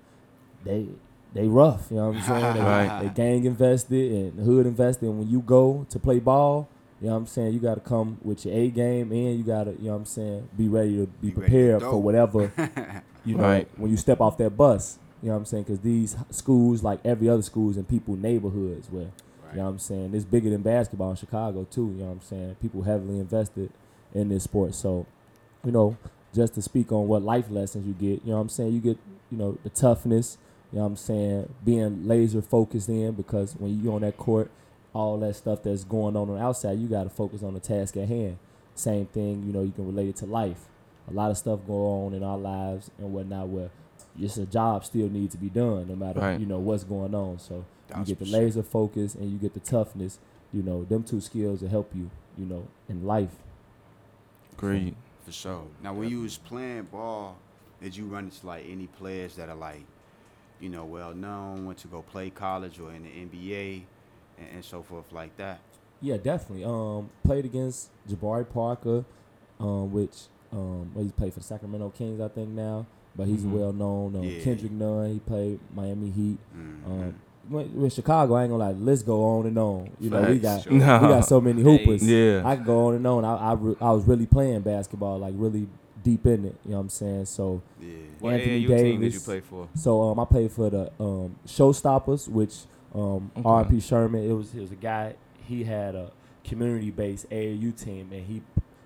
they 0.64 0.88
they 1.38 1.48
rough. 1.48 1.88
You 1.90 1.98
know 1.98 2.10
what 2.10 2.18
I'm 2.18 2.22
saying? 2.24 2.54
They, 2.56 2.62
Right. 2.62 3.00
they 3.04 3.10
gang 3.10 3.46
invested 3.46 4.12
and 4.12 4.46
hood 4.46 4.66
invested. 4.66 5.08
And 5.08 5.20
when 5.20 5.30
you 5.30 5.40
go 5.42 5.86
to 5.90 6.00
play 6.00 6.20
ball, 6.20 6.68
you 7.00 7.08
know 7.08 7.14
what 7.14 7.20
I'm 7.20 7.28
saying, 7.28 7.54
you 7.54 7.60
got 7.60 7.76
to 7.76 7.82
come 7.82 8.18
with 8.24 8.46
your 8.46 8.56
A 8.56 8.70
game 8.70 9.12
and 9.12 9.38
you 9.38 9.44
got 9.44 9.66
to, 9.66 9.72
you 9.72 9.86
know 9.86 9.92
what 9.92 9.98
I'm 9.98 10.06
saying, 10.06 10.50
be 10.58 10.68
ready 10.68 10.98
to 10.98 11.06
be, 11.06 11.30
Be 11.30 11.34
ready 11.34 11.34
to 11.34 11.40
prepared 11.40 11.82
for 11.84 12.02
whatever, 12.02 12.52
you 13.26 13.36
know, 13.36 13.44
Right. 13.44 13.68
when 13.78 13.92
you 13.92 13.98
step 13.98 14.20
off 14.20 14.38
that 14.40 14.58
bus. 14.58 14.98
You 15.22 15.30
know 15.30 15.34
what 15.34 15.40
I'm 15.40 15.46
saying? 15.46 15.64
Because 15.64 15.80
these 15.80 16.16
schools, 16.32 16.84
like 16.84 17.00
every 17.06 17.28
other 17.30 17.42
schools 17.42 17.76
in 17.78 17.86
people 17.86 18.16
neighborhoods, 18.16 18.88
where 18.92 19.12
you 19.54 19.58
know 19.60 19.64
what 19.64 19.70
I'm 19.70 19.80
saying, 19.80 20.14
it's 20.14 20.26
bigger 20.26 20.50
than 20.50 20.62
basketball 20.62 21.12
in 21.12 21.16
Chicago 21.16 21.66
too. 21.72 21.88
You 21.98 22.00
know 22.04 22.06
what 22.06 22.12
I'm 22.14 22.22
saying? 22.22 22.56
People 22.62 22.82
heavily 22.84 23.20
invested 23.20 23.72
in 24.14 24.30
this 24.30 24.44
sport. 24.44 24.76
So, 24.76 25.06
you 25.66 25.72
know, 25.72 25.98
just 26.36 26.54
to 26.56 26.62
speak 26.62 26.92
on 26.92 27.08
what 27.08 27.24
life 27.24 27.46
lessons 27.50 27.88
you 27.88 27.94
get, 27.94 28.24
you 28.26 28.32
know 28.32 28.36
what 28.36 28.42
I'm 28.42 28.50
saying? 28.50 28.74
You 28.74 28.80
get, 28.82 28.98
you 29.32 29.38
know, 29.38 29.58
the 29.64 29.70
toughness, 29.70 30.38
you 30.72 30.78
know 30.78 30.84
what 30.84 30.88
I'm 30.92 30.96
saying, 30.98 31.54
being 31.64 32.08
laser 32.08 32.42
focused 32.42 32.90
in 32.90 33.14
because 33.14 33.54
when 33.58 33.82
you 33.82 33.94
on 33.94 34.02
that 34.02 34.18
court, 34.18 34.52
all 34.94 35.18
that 35.20 35.36
stuff 35.36 35.64
that's 35.64 35.84
going 35.84 36.16
on 36.16 36.30
on 36.30 36.36
the 36.38 36.42
outside, 36.42 36.78
you 36.80 36.88
got 36.88 37.04
to 37.04 37.10
focus 37.10 37.44
on 37.44 37.54
the 37.54 37.60
task 37.60 37.96
at 37.98 38.08
hand. 38.08 38.38
Same 38.76 39.06
thing, 39.08 39.44
you 39.46 39.54
know, 39.54 39.62
you 39.64 39.72
can 39.72 39.86
relate 39.88 40.10
it 40.10 40.16
to 40.18 40.26
life. 40.26 40.66
A 41.10 41.14
lot 41.14 41.32
of 41.32 41.38
stuff 41.38 41.60
going 41.66 42.06
on 42.08 42.14
in 42.14 42.24
our 42.24 42.38
lives 42.38 42.92
and 42.98 43.14
whatnot 43.14 43.48
where 43.48 43.70
it's 44.20 44.38
a 44.38 44.46
job 44.46 44.84
still 44.84 45.10
needs 45.10 45.34
to 45.36 45.38
be 45.40 45.50
done 45.50 45.88
no 45.88 45.96
matter, 45.96 46.20
Right. 46.20 46.40
you 46.40 46.46
know, 46.46 46.60
what's 46.60 46.84
going 46.84 47.16
on. 47.16 47.40
So 47.40 47.64
you 47.90 48.04
get 48.06 48.20
the 48.20 48.26
percent. 48.26 48.32
laser 48.44 48.64
focus 48.64 49.16
and 49.16 49.32
you 49.32 49.38
get 49.38 49.54
the 49.54 49.60
toughness, 49.62 50.20
you 50.52 50.64
know, 50.64 50.84
them 50.84 51.04
two 51.04 51.22
skills 51.22 51.62
will 51.62 51.70
help 51.70 51.92
you, 51.96 52.10
you 52.38 52.46
know, 52.46 52.68
in 52.90 53.06
life. 53.06 53.36
Agreed. 54.54 54.96
For 55.26 55.32
sure. 55.32 55.64
Now, 55.84 55.94
when 55.94 56.10
you 56.10 56.22
was 56.22 56.38
playing 56.38 56.84
ball, 56.84 57.38
did 57.82 57.96
you 57.96 58.06
run 58.06 58.26
into 58.26 58.46
like 58.48 58.66
any 58.68 58.88
players 58.88 59.36
that 59.36 59.50
are 59.50 59.56
like, 59.56 59.84
you 60.60 60.70
know, 60.70 60.86
well 60.86 61.14
known, 61.14 61.66
went 61.66 61.80
to 61.80 61.88
go 61.88 62.02
play 62.02 62.30
college 62.30 62.80
or 62.80 62.92
in 62.94 63.04
the 63.04 63.10
NBA, 63.10 63.84
and, 64.38 64.48
and 64.56 64.66
so 64.66 64.82
forth 64.82 65.12
like 65.12 65.36
that? 65.38 65.60
Yeah, 66.02 66.18
definitely. 66.18 66.64
Um, 66.64 67.10
played 67.24 67.46
against 67.46 67.90
Jabari 68.10 68.48
Parker, 68.52 69.04
um, 69.60 69.92
which 69.92 70.26
um, 70.54 70.92
well, 70.94 71.04
he's 71.04 71.12
played 71.12 71.34
for 71.34 71.40
the 71.40 71.46
Sacramento 71.46 71.90
Kings, 71.98 72.22
I 72.22 72.28
think 72.30 72.50
now, 72.50 72.86
but 73.16 73.28
he's 73.28 73.44
Mhm. 73.44 73.52
well 73.52 73.74
known. 73.74 74.16
Um, 74.16 74.24
Yeah. 74.24 74.42
Kendrick 74.44 74.72
Nunn, 74.72 75.12
he 75.14 75.20
played 75.20 75.60
Miami 75.76 76.10
Heat. 76.10 76.38
Mhm. 76.56 76.86
Um, 76.86 77.16
when, 77.50 77.66
when 77.82 77.90
Chicago, 77.90 78.34
I 78.36 78.44
ain't 78.44 78.52
gonna 78.52 78.64
lie, 78.64 78.74
the 78.74 78.80
list 78.80 79.06
go 79.06 79.24
on 79.24 79.46
and 79.46 79.58
on. 79.58 79.90
You 80.00 80.10
know, 80.10 80.22
we 80.22 80.40
got 80.40 80.62
Facts. 80.64 80.70
we 80.72 80.80
got 80.80 81.26
so 81.26 81.42
many 81.42 81.62
hoopers. 81.62 82.02
Yeah. 82.04 82.44
I 82.46 82.56
can 82.56 82.66
go 82.66 82.88
on 82.88 82.96
and 82.96 83.08
on. 83.08 83.26
I 83.26 83.36
I, 83.36 83.54
re- 83.54 83.76
I 83.82 83.92
was 83.92 84.06
really 84.06 84.26
playing 84.26 84.62
basketball, 84.62 85.20
like 85.20 85.34
really 85.38 85.68
deep 86.08 86.26
in 86.26 86.46
it. 86.46 86.56
You 86.64 86.72
know 86.72 86.78
what 86.78 86.82
I'm 86.84 86.90
saying? 86.90 87.26
So 87.26 87.62
yeah. 87.82 87.88
What 88.20 88.34
Anthony 88.36 88.64
AAU 88.64 88.68
team 88.68 89.02
did 89.02 89.06
you 89.06 89.10
Davis. 89.12 89.26
play 89.26 89.40
for? 89.42 89.68
So 89.76 90.02
um, 90.04 90.20
I 90.20 90.26
played 90.26 90.52
for 90.52 90.70
the 90.70 90.92
um, 91.00 91.36
Showstoppers, 91.46 92.28
which 92.28 92.56
um, 92.96 93.32
Okay. 93.38 93.44
R.P. 93.46 93.80
Sherman. 93.82 94.30
It 94.30 94.34
was 94.34 94.54
it 94.56 94.62
was 94.62 94.72
a 94.72 94.76
guy. 94.76 95.16
He 95.44 95.64
had 95.64 95.96
a 95.96 96.12
community-based 96.44 97.30
AAU 97.30 97.84
team, 97.84 98.10
and 98.12 98.26
he 98.26 98.42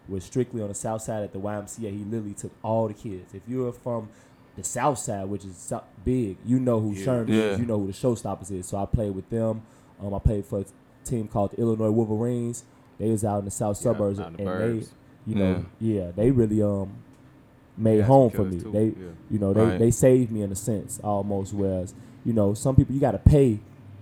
was 0.08 0.24
strictly 0.24 0.62
on 0.62 0.68
the 0.68 0.74
south 0.76 1.02
side 1.04 1.24
at 1.24 1.32
the 1.32 1.40
YMCA. 1.40 1.90
He 1.92 2.04
literally 2.04 2.34
took 2.34 2.52
all 2.64 2.88
the 2.88 2.94
kids. 2.94 3.34
If 3.34 3.44
you're 3.48 3.72
from 3.72 4.10
the 4.58 4.64
south 4.64 4.98
side, 5.00 5.26
which 5.30 5.46
is 5.46 5.72
big, 6.04 6.38
you 6.46 6.60
know 6.60 6.80
who 6.82 6.94
Yeah. 6.94 7.06
Sherman 7.06 7.34
Yeah. 7.34 7.42
is. 7.54 7.60
You 7.60 7.66
know 7.66 7.80
who 7.80 7.88
the 7.88 7.94
Showstoppers 7.94 8.52
is. 8.52 8.68
So 8.68 8.78
I 8.78 8.86
played 8.86 9.16
with 9.16 9.30
them. 9.30 9.62
Um, 10.02 10.14
I 10.14 10.20
played 10.20 10.46
for 10.46 10.60
a 10.60 10.66
team 11.06 11.28
called 11.28 11.52
the 11.52 11.62
Illinois 11.62 11.92
Wolverines. 11.92 12.64
They 12.98 13.10
was 13.10 13.24
out 13.24 13.40
in 13.40 13.46
the 13.46 13.52
south 13.52 13.78
Yeah, 13.78 13.84
suburbs, 13.84 14.20
out 14.20 14.34
in 14.40 14.48
and 14.48 14.62
the 14.62 14.66
they, 14.66 15.32
you 15.32 15.36
know, 15.36 15.66
yeah, 15.80 16.12
they 16.16 16.32
really 16.32 16.62
um 16.62 16.90
made 17.78 18.00
Yeah, 18.00 18.04
home 18.04 18.30
for 18.30 18.44
me. 18.44 18.60
too. 18.60 18.72
They 18.72 18.86
Yeah. 18.88 18.94
you 19.30 19.40
know, 19.40 19.54
they, 19.54 19.62
Right. 19.66 19.80
they 19.80 19.92
saved 19.92 20.32
me 20.32 20.42
in 20.42 20.52
a 20.52 20.56
sense 20.56 21.00
almost. 21.04 21.54
Whereas, 21.54 21.94
you 22.26 22.34
know, 22.34 22.54
some 22.54 22.76
people 22.76 22.94
you 22.94 23.02
got 23.02 23.12
to 23.14 23.18
pay 23.18 23.60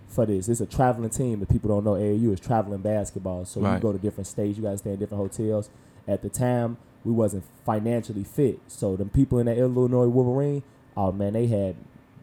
for 0.07 0.25
this. 0.25 0.50
It's 0.50 0.60
a 0.62 0.66
traveling 0.66 1.10
team. 1.12 1.42
If 1.42 1.50
people 1.50 1.69
don't 1.69 1.83
know, 1.86 1.94
AAU 1.95 2.31
is 2.33 2.39
traveling 2.39 2.81
basketball. 2.81 3.45
So 3.45 3.60
you 3.62 3.80
go 3.80 3.92
to 3.92 3.98
different 4.00 4.27
states. 4.27 4.57
You 4.57 4.63
got 4.63 4.71
to 4.71 4.77
stay 4.80 4.94
in 4.94 5.00
different 5.00 5.21
hotels. 5.21 5.69
At 6.07 6.21
the 6.24 6.30
time, 6.30 6.77
we 7.06 7.12
wasn't 7.12 7.44
financially 7.63 8.24
fit. 8.24 8.60
So 8.68 8.95
the 8.95 9.06
people 9.06 9.38
in 9.39 9.45
the 9.45 9.56
Illinois 9.56 10.07
Wolverine, 10.07 10.63
oh 10.98 11.12
man, 11.12 11.33
they 11.33 11.45
had 11.48 11.75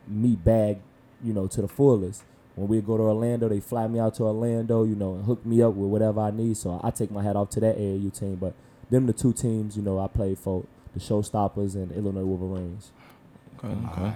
me 0.09 0.37
bagged, 0.37 0.81
you 1.23 1.33
know, 1.33 1.47
to 1.47 1.63
the 1.63 1.69
fullest. 1.69 2.25
When 2.57 2.69
we 2.69 2.81
go 2.81 2.97
to 2.97 3.03
Orlando, 3.05 3.49
they 3.49 3.61
fly 3.61 3.87
me 3.87 3.99
out 4.01 4.15
to 4.15 4.25
Orlando, 4.25 4.83
you 4.83 4.95
know, 4.97 5.15
and 5.15 5.25
hook 5.25 5.45
me 5.47 5.63
up 5.63 5.75
with 5.75 5.91
whatever 5.91 6.21
I 6.21 6.31
need. 6.31 6.57
So 6.57 6.81
I 6.83 6.91
take 6.91 7.11
my 7.11 7.23
hat 7.23 7.37
off 7.37 7.51
to 7.51 7.61
that 7.61 7.77
AAU 7.79 8.11
team. 8.11 8.37
But 8.41 8.55
them 8.91 9.07
the 9.07 9.13
two 9.13 9.33
teams, 9.33 9.77
you 9.77 9.83
know, 9.83 9.99
I 10.01 10.09
played 10.09 10.39
for 10.39 10.65
the 10.97 11.03
Showstoppers 11.03 11.75
and 11.75 11.93
Illinois 11.93 12.25
Wolverines. 12.25 12.91
Okay. 13.59 13.69
Okay. 13.69 14.01
Alright. 14.01 14.15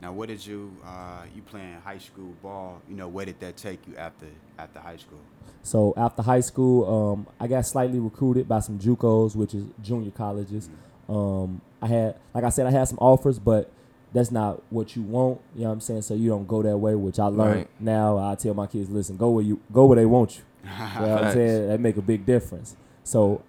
Now, 0.00 0.12
what 0.12 0.28
did 0.28 0.44
you 0.44 0.76
uh, 0.84 1.22
you 1.34 1.42
playing 1.42 1.80
high 1.84 1.98
school 1.98 2.34
ball? 2.42 2.80
You 2.88 2.96
know, 2.96 3.08
where 3.08 3.24
did 3.24 3.40
that 3.40 3.56
take 3.56 3.86
you 3.86 3.96
after 3.96 4.26
after 4.58 4.80
high 4.80 4.96
school? 4.96 5.18
So 5.62 5.92
after 5.96 6.22
high 6.22 6.40
school, 6.40 7.12
um, 7.12 7.26
I 7.40 7.46
got 7.46 7.66
slightly 7.66 7.98
recruited 7.98 8.48
by 8.48 8.60
some 8.60 8.78
JUCOs, 8.78 9.34
which 9.34 9.54
is 9.54 9.64
junior 9.82 10.12
colleges. 10.12 10.68
Um, 11.08 11.60
I 11.82 11.88
had, 11.88 12.16
like 12.34 12.44
I 12.44 12.48
said, 12.48 12.66
I 12.66 12.70
had 12.70 12.86
some 12.86 12.98
offers, 13.00 13.38
but 13.38 13.70
that's 14.12 14.30
not 14.30 14.62
what 14.70 14.94
you 14.94 15.02
want. 15.02 15.40
You 15.54 15.62
know 15.62 15.68
what 15.68 15.74
I'm 15.74 15.80
saying? 15.80 16.02
So 16.02 16.14
you 16.14 16.28
don't 16.28 16.46
go 16.46 16.62
that 16.62 16.76
way, 16.76 16.94
which 16.94 17.18
I 17.18 17.26
learned. 17.26 17.56
Right. 17.56 17.68
Now 17.80 18.18
I 18.18 18.34
tell 18.36 18.54
my 18.54 18.66
kids, 18.66 18.88
listen, 18.90 19.16
go 19.16 19.30
where 19.30 19.44
you 19.44 19.60
go 19.72 19.86
where 19.86 19.96
they 19.96 20.06
want 20.06 20.38
you. 20.38 20.42
You 20.70 21.06
know 21.06 21.14
what 21.14 21.24
I'm 21.24 21.32
saying? 21.32 21.68
That 21.68 21.80
make 21.80 21.96
a 21.96 22.02
big 22.02 22.24
difference. 22.24 22.76
So, 23.04 23.42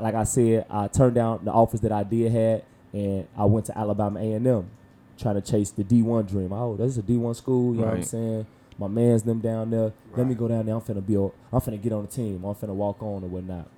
like 0.00 0.14
I 0.14 0.24
said, 0.24 0.66
I 0.70 0.88
turned 0.88 1.14
down 1.14 1.44
the 1.44 1.50
offers 1.52 1.80
that 1.82 1.92
I 1.92 2.02
did 2.04 2.32
had, 2.32 2.64
and 2.92 3.26
I 3.36 3.44
went 3.44 3.66
to 3.66 3.76
Alabama 3.78 4.20
A&M, 4.20 4.70
trying 5.18 5.34
to 5.34 5.40
chase 5.40 5.70
the 5.70 5.84
D1 5.84 6.28
dream. 6.28 6.52
Oh, 6.52 6.76
this 6.76 6.92
is 6.92 6.98
a 6.98 7.02
D1 7.02 7.36
school. 7.36 7.74
You 7.74 7.80
know 7.80 7.86
what 7.88 7.94
I'm 7.96 8.02
saying? 8.02 8.46
My 8.78 8.88
man's 8.88 9.22
them 9.22 9.40
down 9.40 9.70
there. 9.70 9.92
Let 10.16 10.26
me 10.26 10.34
go 10.34 10.48
down 10.48 10.66
there. 10.66 10.74
I'm 10.74 10.80
finna 10.80 11.06
be. 11.06 11.14
a- 11.14 11.24
I'm 11.52 11.60
finna 11.60 11.80
get 11.80 11.92
on 11.92 12.02
the 12.02 12.08
team. 12.08 12.42
I'm 12.44 12.54
finna 12.54 12.74
walk 12.74 13.02
on 13.02 13.22
or 13.22 13.28
whatnot. 13.28 13.68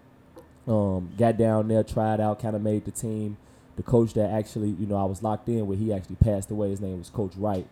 Um, 0.66 1.10
got 1.18 1.36
down 1.36 1.68
there, 1.68 1.82
tried 1.82 2.20
out, 2.20 2.40
kind 2.40 2.56
of 2.56 2.62
made 2.62 2.84
the 2.84 2.90
team. 2.90 3.36
The 3.76 3.82
coach 3.82 4.14
that 4.14 4.30
actually, 4.30 4.70
you 4.70 4.86
know, 4.86 4.96
I 4.96 5.04
was 5.04 5.22
locked 5.22 5.48
in 5.48 5.66
with, 5.66 5.78
he 5.80 5.92
actually 5.92 6.16
passed 6.16 6.50
away. 6.50 6.70
His 6.70 6.80
name 6.80 6.98
was 6.98 7.10
Coach 7.10 7.32
Wright. 7.36 7.66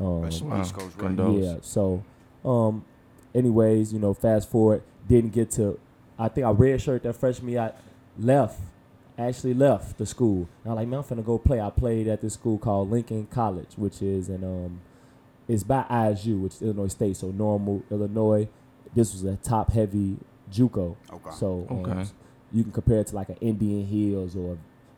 Um, 0.00 0.22
Rest 0.22 0.42
Wow. 0.42 0.62
Coach 0.64 0.92
Wright. 0.98 1.42
Yeah. 1.42 1.56
So, 1.62 2.02
um, 2.44 2.84
anyways, 3.34 3.92
you 3.92 3.98
know, 4.00 4.12
fast 4.12 4.50
forward, 4.50 4.82
didn't 5.08 5.32
get 5.32 5.50
to. 5.52 5.78
I 6.18 6.28
think 6.28 6.46
I 6.46 6.50
red 6.50 6.80
shirt 6.80 7.02
that 7.02 7.14
freshman 7.14 7.52
year. 7.52 7.60
I 7.60 7.72
left, 8.18 8.58
actually 9.18 9.54
left 9.54 9.98
the 9.98 10.06
school. 10.06 10.48
And 10.64 10.72
I'm 10.72 10.76
like, 10.76 10.88
man, 10.88 10.98
I'm 11.00 11.04
finna 11.04 11.24
go 11.24 11.38
play. 11.38 11.60
I 11.60 11.70
played 11.70 12.08
at 12.08 12.22
this 12.22 12.34
school 12.34 12.58
called 12.58 12.90
Lincoln 12.90 13.26
College, 13.26 13.68
which 13.76 14.00
is 14.02 14.28
in 14.28 14.42
um, 14.44 14.80
it's 15.48 15.62
by 15.62 15.82
ISU, 15.90 16.40
which 16.40 16.54
is 16.54 16.62
Illinois 16.62 16.88
State. 16.88 17.16
So 17.16 17.28
normal 17.28 17.82
Illinois. 17.90 18.48
This 18.94 19.12
was 19.12 19.24
a 19.24 19.36
top 19.36 19.72
heavy 19.72 20.16
JUCO. 20.50 20.96
Okay. 21.12 21.30
So 21.38 21.66
um, 21.70 21.78
Okay. 21.84 22.04
you 22.52 22.62
can 22.62 22.72
compare 22.72 23.00
it 23.00 23.08
to 23.08 23.14
like 23.14 23.28
an 23.28 23.36
Indian 23.40 23.86
Hills 23.86 24.34
or 24.36 24.56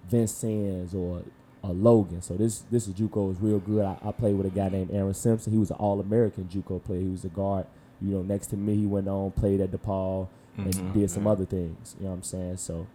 Vincennes 0.09 0.95
or 0.95 1.23
a 1.65 1.73
Logan. 1.73 2.23
So 2.23 2.35
this 2.35 2.61
this 2.71 2.87
is 2.87 2.95
JUCO 2.95 3.33
is 3.33 3.41
real 3.41 3.59
good. 3.59 3.85
I, 3.85 3.99
I 4.05 4.13
played 4.13 4.37
with 4.37 4.47
a 4.47 4.51
guy 4.51 4.69
named 4.69 4.91
Aaron 4.93 5.15
Simpson. 5.15 5.53
He 5.53 5.59
was 5.59 5.71
an 5.71 5.77
All 5.77 6.01
American 6.01 6.45
JUCO 6.45 6.83
player. 6.85 7.01
He 7.01 7.09
was 7.09 7.25
a 7.25 7.29
guard. 7.29 7.67
You 8.01 8.15
know, 8.15 8.23
next 8.23 8.47
to 8.49 8.57
me, 8.57 8.77
he 8.77 8.87
went 8.87 9.09
on 9.09 9.33
played 9.33 9.61
at 9.61 9.73
DePaul 9.73 10.29
and 10.65 10.75
Mhm. 10.75 10.93
did 10.93 11.11
some 11.11 11.27
other 11.27 11.45
things. 11.45 11.95
You 11.99 12.05
know 12.05 12.11
what 12.11 12.17
I'm 12.17 12.23
saying? 12.23 12.57
So 12.59 12.87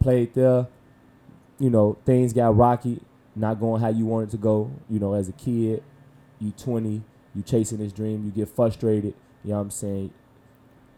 played 0.00 0.34
there. 0.34 0.66
You 1.58 1.70
know, 1.70 1.96
things 2.04 2.32
got 2.32 2.56
rocky. 2.56 3.00
Not 3.36 3.60
going 3.60 3.80
how 3.80 3.88
you 3.88 4.04
wanted 4.06 4.30
to 4.30 4.36
go. 4.36 4.70
You 4.90 4.98
know, 4.98 5.14
as 5.14 5.28
a 5.28 5.32
kid, 5.32 5.82
you 6.38 6.50
20, 6.52 7.02
you 7.34 7.42
chasing 7.42 7.78
this 7.78 7.92
dream, 7.92 8.24
you 8.24 8.30
get 8.30 8.48
frustrated. 8.48 9.14
You 9.44 9.50
know 9.50 9.56
what 9.56 9.62
I'm 9.62 9.70
saying? 9.70 10.10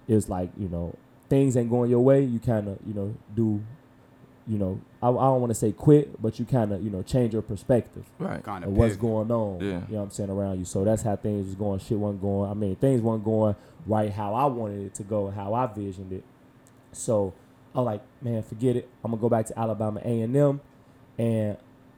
It's 0.08 0.28
like 0.28 0.50
you 0.58 0.68
know 0.68 0.94
things 1.28 1.56
ain't 1.56 1.70
going 1.70 1.90
your 1.90 2.00
way. 2.00 2.22
You 2.22 2.38
kind 2.38 2.68
of 2.68 2.78
you 2.86 2.92
know 2.94 3.14
do 3.34 3.62
you 4.46 4.58
know, 4.58 4.80
I, 5.02 5.08
I 5.08 5.12
don't 5.12 5.40
want 5.40 5.50
to 5.50 5.54
say 5.54 5.72
quit, 5.72 6.20
but 6.20 6.38
you 6.38 6.44
kind 6.44 6.72
of, 6.72 6.82
you 6.82 6.90
know, 6.90 7.02
change 7.02 7.32
your 7.32 7.42
perspective 7.42 8.04
Right. 8.18 8.42
Kind 8.42 8.64
of 8.64 8.70
of 8.70 8.76
what's 8.76 8.96
going 8.96 9.30
on. 9.30 9.60
Yeah. 9.60 9.66
You 9.66 9.72
know 9.72 9.84
what 9.88 10.02
I'm 10.02 10.10
saying 10.10 10.30
around 10.30 10.58
you. 10.58 10.64
So 10.64 10.84
that's 10.84 11.02
how 11.02 11.16
things 11.16 11.46
was 11.46 11.54
going. 11.54 11.78
Shit 11.80 11.98
wasn't 11.98 12.20
going. 12.20 12.50
I 12.50 12.54
mean, 12.54 12.76
things 12.76 13.00
weren't 13.00 13.24
going 13.24 13.56
right 13.86 14.12
how 14.12 14.34
I 14.34 14.46
wanted 14.46 14.86
it 14.86 14.94
to 14.96 15.02
go, 15.02 15.30
how 15.30 15.54
I 15.54 15.66
visioned 15.66 16.12
it. 16.12 16.24
So 16.92 17.34
I'm 17.74 17.84
like, 17.84 18.02
man, 18.22 18.42
forget 18.42 18.76
it. 18.76 18.88
I'm 19.02 19.10
gonna 19.10 19.20
go 19.20 19.28
back 19.28 19.46
to 19.46 19.58
Alabama 19.58 20.00
A 20.04 20.20
and 20.20 20.36
M, 20.36 20.60
and 21.18 21.56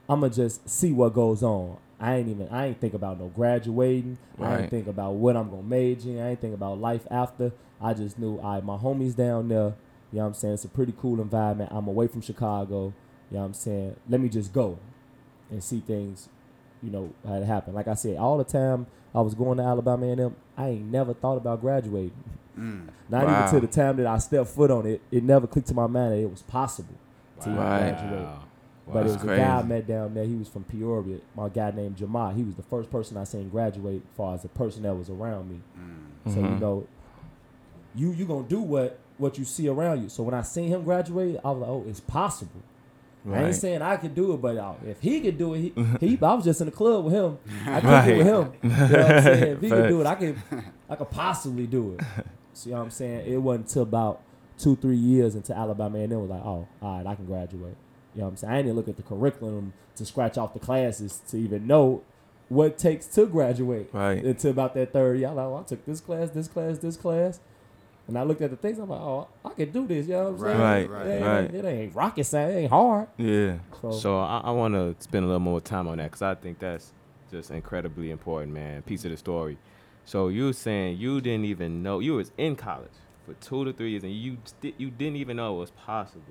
I'm 0.09 0.21
gonna 0.21 0.33
just 0.33 0.69
see 0.69 0.93
what 0.93 1.15
goes 1.15 1.43
on. 1.43 1.77
I 1.99 2.17
ain't 2.17 2.29
even. 2.29 2.49
I 2.49 2.67
ain't 2.67 2.81
think 2.81 2.95
about 2.95 3.19
no 3.19 3.29
graduating. 3.29 4.19
I 4.41 4.61
ain't 4.61 4.71
think 4.71 4.87
about 4.87 5.15
what 5.15 5.37
I'm 5.37 5.51
gonna 5.51 5.63
major 5.63 6.11
in. 6.11 6.21
I 6.21 6.31
ain't 6.31 6.41
think 6.41 6.55
about 6.55 6.79
life 6.79 7.07
after. 7.11 7.53
I 7.81 7.95
just 7.95 8.19
knew, 8.19 8.39
all 8.39 8.55
right, 8.55 8.65
my 8.65 8.77
homies 8.77 9.15
down 9.17 9.49
there. 9.49 9.75
You 10.13 10.19
know 10.19 10.23
what 10.23 10.29
I'm 10.29 10.35
saying? 10.35 10.55
It's 10.55 10.65
a 10.65 10.69
pretty 10.69 10.95
cool 11.01 11.21
environment. 11.21 11.71
I'm 11.73 11.89
away 11.89 12.07
from 12.07 12.21
Chicago. 12.21 12.93
You 13.31 13.37
know 13.37 13.41
what 13.41 13.47
I'm 13.47 13.55
saying? 13.55 13.97
Let 14.09 14.21
me 14.21 14.29
just 14.29 14.53
go 14.53 14.79
and 15.51 15.63
see 15.63 15.81
things, 15.81 16.29
you 16.83 16.91
know, 16.91 17.13
how 17.27 17.35
it 17.35 17.45
happen. 17.45 17.75
Like 17.75 17.89
I 17.89 17.95
said, 17.95 18.17
all 18.17 18.39
the 18.39 18.45
time 18.45 18.87
I 19.15 19.21
was 19.21 19.35
going 19.35 19.59
to 19.59 19.65
Alabama 19.65 20.07
A&M, 20.07 20.37
I 20.57 20.69
ain't 20.69 20.85
never 20.93 21.13
thought 21.13 21.37
about 21.37 21.61
graduating. 21.61 22.13
Mm. 22.59 22.89
Not 23.09 23.27
Wow. 23.27 23.47
even 23.49 23.61
to 23.61 23.67
the 23.67 23.73
time 23.73 23.97
that 23.97 24.07
I 24.07 24.19
stepped 24.19 24.49
foot 24.51 24.71
on 24.71 24.87
it. 24.87 25.01
It 25.11 25.23
never 25.25 25.47
clicked 25.47 25.69
to 25.69 25.75
my 25.75 25.87
mind 25.87 26.13
that 26.13 26.19
it 26.21 26.31
was 26.31 26.43
possible 26.43 26.95
to 27.43 27.49
even 27.51 27.57
graduate. 27.57 28.13
Wow. 28.27 28.43
But 28.87 29.01
it 29.01 29.11
That's 29.11 29.25
was 29.25 29.33
a 29.33 29.37
guy 29.37 29.59
I 29.59 29.63
met 29.65 29.87
down 29.89 30.15
there. 30.15 30.25
He 30.25 30.37
was 30.37 30.47
from 30.49 30.63
Peoria. 30.63 31.19
My 31.37 31.49
guy 31.49 31.73
named 31.73 31.97
Jamal. 31.97 32.31
He 32.31 32.45
was 32.45 32.55
the 32.55 32.63
first 32.63 32.89
person 32.91 33.17
I 33.17 33.25
seen 33.25 33.49
graduate 33.49 34.03
as 34.09 34.17
far 34.17 34.35
as 34.35 34.43
the 34.43 34.49
person 34.49 34.85
that 34.85 34.95
was 34.95 35.11
around 35.11 35.51
me. 35.51 35.61
Mm. 35.77 36.33
So 36.33 36.39
you 36.41 36.47
Mhm. 36.47 36.61
know, 36.61 36.87
you 37.97 38.13
you 38.13 38.25
gonna 38.27 38.47
do 38.47 38.61
what 38.61 38.99
what 39.19 39.39
you 39.39 39.45
see 39.45 39.69
around 39.69 40.03
you. 40.03 40.09
So 40.09 40.23
when 40.23 40.35
I 40.35 40.43
seen 40.43 40.69
him 40.69 40.85
graduate, 40.85 41.39
I 41.45 41.51
was 41.51 41.61
like, 41.61 41.71
oh, 41.71 41.85
it's 41.89 42.01
possible. 42.01 42.63
I 43.29 43.43
ain't 43.47 43.57
saying 43.57 43.83
I 43.83 43.97
could 43.97 44.15
do 44.15 44.35
it, 44.35 44.37
but 44.41 44.57
uh, 44.57 44.75
if 44.87 45.01
he 45.01 45.21
could 45.21 45.37
do 45.37 45.55
it, 45.55 45.59
he, 45.61 45.73
he 46.01 46.19
I 46.23 46.35
was 46.35 46.45
just 46.45 46.61
in 46.61 46.67
the 46.67 46.71
club 46.73 47.05
with 47.07 47.13
him. 47.15 47.39
I 47.67 47.81
could 47.81 47.89
Right. 47.91 48.05
do 48.07 48.13
it 48.13 48.19
with 48.19 48.27
him. 48.27 48.53
You 48.63 48.69
know 48.71 49.03
what 49.03 49.11
I'm 49.17 49.23
saying? 49.23 49.53
If 49.57 49.61
he 49.63 49.69
could 49.69 49.89
do 49.89 50.01
it, 50.01 50.07
I 50.07 50.15
could 50.15 50.43
I 50.89 50.95
could 50.95 51.11
possibly 51.11 51.67
do 51.67 51.95
it. 51.99 52.05
See 52.53 52.71
what 52.71 52.79
I'm 52.83 52.91
saying? 52.91 53.27
It 53.27 53.39
wasn't 53.39 53.67
until 53.67 53.83
about 53.83 54.21
two, 54.59 54.77
three 54.77 54.97
years 54.97 55.35
into 55.35 55.57
Alabama 55.57 55.99
and 55.99 56.13
then 56.13 56.21
was 56.21 56.31
like, 56.31 56.41
oh, 56.43 56.69
all 56.81 56.97
right, 56.99 57.07
I 57.07 57.15
can 57.17 57.27
graduate. 57.27 57.75
You 58.15 58.21
know 58.21 58.27
what 58.27 58.31
I'm 58.31 58.37
saying? 58.37 58.53
I 58.53 58.63
didn't 58.63 58.77
look 58.77 58.89
at 58.89 58.97
the 58.97 59.03
curriculum 59.03 59.73
to 59.97 60.07
scratch 60.07 60.39
off 60.39 60.55
the 60.55 60.61
classes 60.61 61.21
to 61.29 61.37
even 61.37 61.67
know 61.67 62.03
what 62.49 62.67
it 62.67 62.79
takes 62.79 63.07
to 63.09 63.27
graduate 63.27 63.89
Right. 63.93 64.23
until 64.25 64.53
about 64.53 64.75
that 64.75 64.93
third 64.93 65.19
year. 65.19 65.29
I'm 65.29 65.35
like, 65.35 65.47
oh, 65.47 65.57
I 65.59 65.63
took 65.65 65.85
this 65.85 66.01
class, 66.01 66.31
this 66.31 66.47
class, 66.47 66.79
this 66.79 66.97
class. 66.97 67.41
And 68.09 68.17
I 68.17 68.23
looked 68.23 68.41
at 68.41 68.51
the 68.51 68.57
things, 68.57 68.79
I'm 68.79 68.89
like, 68.89 69.01
oh, 69.01 69.27
I 69.45 69.49
can 69.51 69.71
do 69.73 69.87
this. 69.87 70.07
You 70.07 70.13
know 70.15 70.31
what 70.31 70.35
I'm 70.35 70.39
saying? 70.39 70.61
Right, 70.61 70.91
right, 70.91 71.07
It 71.07 71.25
right. 71.25 71.55
it 71.55 71.65
ain't 71.65 71.95
rocket 71.95 72.25
science. 72.25 72.55
It 72.55 72.59
ain't 72.59 72.71
hard. 72.71 73.09
Yeah. 73.17 73.57
So, 73.83 73.91
So 73.91 74.19
I, 74.21 74.43
I 74.45 74.51
want 74.53 74.75
to 74.75 74.95
spend 75.01 75.25
a 75.25 75.27
little 75.27 75.41
more 75.41 75.61
time 75.61 75.89
on 75.89 75.99
that 75.99 76.05
because 76.05 76.23
I 76.23 76.35
think 76.37 76.61
that's 76.61 76.93
just 77.33 77.51
incredibly 77.51 78.11
important, 78.13 78.53
man. 78.53 78.83
Piece 78.83 79.05
of 79.05 79.11
the 79.11 79.17
story. 79.17 79.59
So 80.05 80.29
you 80.29 80.45
were 80.47 80.53
saying 80.53 80.99
you 80.99 81.21
didn't 81.21 81.47
even 81.47 81.83
know 81.83 81.99
you 81.99 82.15
was 82.15 82.31
in 82.39 82.55
college 82.55 82.93
for 83.25 83.35
two 83.35 83.65
to 83.65 83.73
three 83.73 83.91
years 83.91 84.05
and 84.05 84.13
you 84.13 84.39
sti- 84.45 84.75
you 84.79 84.91
didn't 84.91 85.17
even 85.17 85.37
know 85.39 85.57
it 85.57 85.59
was 85.59 85.71
possible 85.73 86.23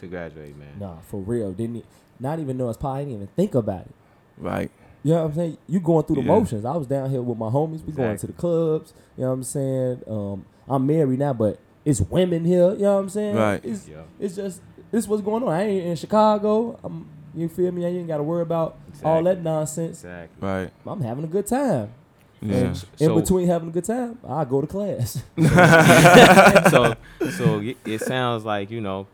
to 0.00 0.06
graduate, 0.08 0.56
man. 0.56 0.76
nah, 0.80 0.98
for 1.02 1.20
real. 1.20 1.52
Didn't 1.52 1.76
e- 1.76 1.84
not 2.18 2.40
even 2.40 2.56
know 2.56 2.68
it's 2.68 2.78
probably 2.78 3.02
didn't 3.04 3.14
even 3.14 3.28
think 3.36 3.54
about 3.54 3.82
it. 3.82 3.94
Right. 4.36 4.72
You 5.04 5.14
know 5.14 5.22
what 5.22 5.28
I'm 5.30 5.34
saying? 5.36 5.58
You 5.68 5.78
going 5.78 6.04
through 6.04 6.16
the 6.16 6.22
Yeah. 6.22 6.26
motions. 6.28 6.64
I 6.64 6.76
was 6.76 6.88
down 6.88 7.10
here 7.10 7.22
with 7.22 7.38
my 7.38 7.48
homies. 7.48 7.84
We 7.84 7.92
going 7.92 8.16
to 8.16 8.26
the 8.26 8.32
clubs. 8.32 8.92
You 9.16 9.22
know 9.22 9.28
what 9.28 9.34
I'm 9.34 9.42
saying? 9.44 10.02
Um, 10.08 10.44
I'm 10.68 10.86
married 10.86 11.18
now, 11.18 11.32
but 11.32 11.58
it's 11.84 12.00
women 12.00 12.44
here. 12.44 12.72
You 12.72 12.78
know 12.82 12.94
what 12.94 13.00
I'm 13.02 13.08
saying? 13.08 13.36
Right. 13.36 13.64
It's, 13.64 13.88
Yeah. 13.88 14.02
it's 14.20 14.36
just 14.36 14.60
this 14.90 15.08
what's 15.08 15.22
going 15.22 15.42
on. 15.42 15.48
I 15.48 15.62
ain't 15.64 15.86
in 15.86 15.96
Chicago. 15.96 16.78
I'm, 16.84 17.08
you 17.34 17.48
feel 17.48 17.72
me? 17.72 17.84
I 17.84 17.88
ain't 17.88 18.06
got 18.08 18.18
to 18.18 18.22
worry 18.22 18.42
about 18.42 18.76
all 19.02 19.22
that 19.24 19.42
nonsense. 19.42 19.98
Exactly. 20.04 20.48
Right. 20.48 20.70
I'm 20.86 21.00
having 21.00 21.24
a 21.24 21.28
good 21.28 21.46
time. 21.46 21.92
Yeah. 22.40 22.56
And 22.56 22.76
So- 22.76 22.86
in 22.98 23.14
between 23.20 23.46
having 23.48 23.68
a 23.68 23.72
good 23.72 23.84
time, 23.84 24.18
I 24.28 24.44
go 24.44 24.60
to 24.60 24.66
class. 24.66 25.22
so 26.70 26.94
so 27.30 27.62
it 27.84 28.00
sounds 28.00 28.44
like 28.44 28.70
you 28.70 28.80
know, 28.80 29.06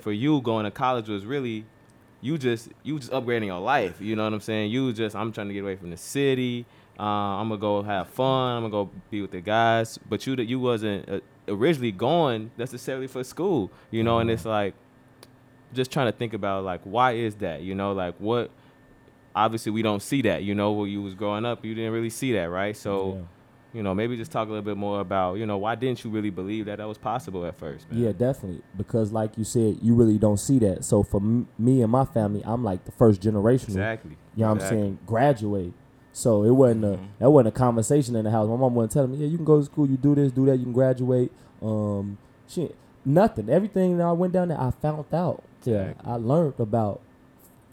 for 0.00 0.12
you 0.12 0.40
going 0.40 0.64
to 0.64 0.70
college 0.70 1.08
was 1.08 1.24
really, 1.26 1.64
you 2.20 2.38
just 2.38 2.68
you 2.82 2.98
just 2.98 3.10
upgrading 3.12 3.46
your 3.46 3.60
life. 3.60 4.00
You 4.00 4.16
know 4.16 4.24
what 4.24 4.32
I'm 4.32 4.40
saying? 4.40 4.70
You 4.70 4.92
just 4.92 5.16
I'm 5.16 5.32
trying 5.32 5.48
to 5.48 5.54
get 5.54 5.62
away 5.62 5.76
from 5.76 5.90
the 5.90 5.96
city. 5.96 6.64
Uh, 6.98 7.02
I'm 7.02 7.48
gonna 7.48 7.60
go 7.60 7.82
have 7.82 8.08
fun. 8.08 8.56
I'm 8.64 8.70
gonna 8.70 8.84
go 8.84 8.90
be 9.10 9.20
with 9.22 9.30
the 9.32 9.40
guys. 9.40 9.98
But 10.08 10.26
you 10.26 10.34
that 10.36 10.44
you 10.46 10.58
wasn't 10.60 11.08
uh, 11.08 11.20
originally 11.48 11.92
going 11.92 12.50
necessarily 12.56 13.06
for 13.06 13.22
school. 13.24 13.70
You 13.90 14.02
know, 14.02 14.18
and 14.18 14.30
it's 14.30 14.44
like 14.44 14.74
just 15.74 15.90
trying 15.90 16.06
to 16.06 16.16
think 16.16 16.32
about 16.32 16.64
like 16.64 16.80
why 16.84 17.12
is 17.12 17.34
that? 17.36 17.62
You 17.62 17.74
know, 17.74 17.92
like 17.92 18.14
what. 18.18 18.50
Obviously, 19.34 19.70
we 19.70 19.82
don't 19.82 20.00
see 20.00 20.22
that. 20.22 20.44
You 20.44 20.54
know, 20.54 20.72
when 20.72 20.88
you 20.88 21.02
was 21.02 21.12
growing 21.14 21.44
up, 21.44 21.62
you 21.62 21.74
didn't 21.74 21.92
really 21.92 22.08
see 22.08 22.32
that, 22.32 22.48
right? 22.48 22.74
So, 22.74 23.16
Yeah. 23.16 23.22
you 23.74 23.82
know, 23.82 23.94
maybe 23.94 24.16
just 24.16 24.32
talk 24.32 24.48
a 24.48 24.50
little 24.50 24.64
bit 24.64 24.78
more 24.78 25.00
about, 25.00 25.34
you 25.34 25.44
know, 25.44 25.58
why 25.58 25.74
didn't 25.74 26.02
you 26.02 26.10
really 26.10 26.30
believe 26.30 26.64
that 26.64 26.78
that 26.78 26.88
was 26.88 26.96
possible 26.96 27.44
at 27.44 27.58
first, 27.58 27.84
man? 27.90 28.00
Yeah, 28.00 28.12
definitely. 28.12 28.62
Because 28.78 29.12
like 29.12 29.36
you 29.36 29.44
said, 29.44 29.76
you 29.82 29.92
really 29.94 30.16
don't 30.16 30.38
see 30.38 30.58
that. 30.60 30.86
So 30.86 31.02
for 31.02 31.20
m- 31.20 31.48
me 31.58 31.82
and 31.82 31.92
my 31.92 32.06
family, 32.06 32.40
I'm 32.46 32.64
like 32.64 32.86
the 32.86 32.92
first 32.92 33.20
generation. 33.20 33.68
Exactly. 33.72 34.16
You 34.36 34.44
know 34.44 34.48
what 34.48 34.54
Exactly. 34.56 34.78
I'm 34.78 34.82
saying? 34.84 34.98
Graduate. 35.04 35.72
So 36.16 36.44
it 36.44 36.50
wasn't 36.50 36.82
a 36.86 36.98
that 37.18 37.30
wasn't 37.30 37.54
a 37.54 37.58
conversation 37.58 38.16
in 38.16 38.24
the 38.24 38.30
house. 38.30 38.48
My 38.48 38.56
mom 38.56 38.74
wasn't 38.74 38.92
telling 38.92 39.12
me, 39.12 39.18
yeah, 39.18 39.26
you 39.26 39.36
can 39.36 39.44
go 39.44 39.58
to 39.58 39.64
school, 39.66 39.86
you 39.86 39.98
do 39.98 40.14
this, 40.14 40.32
do 40.32 40.46
that, 40.46 40.56
you 40.56 40.62
can 40.62 40.72
graduate. 40.72 41.30
Um, 41.60 42.16
shit, 42.48 42.74
nothing. 43.04 43.50
Everything 43.50 43.98
that 43.98 44.04
I 44.06 44.12
went 44.12 44.32
down 44.32 44.48
there, 44.48 44.58
I 44.58 44.70
found 44.70 45.12
out. 45.12 45.42
Yeah, 45.64 45.92
I 46.02 46.14
learned 46.14 46.54
about 46.58 47.02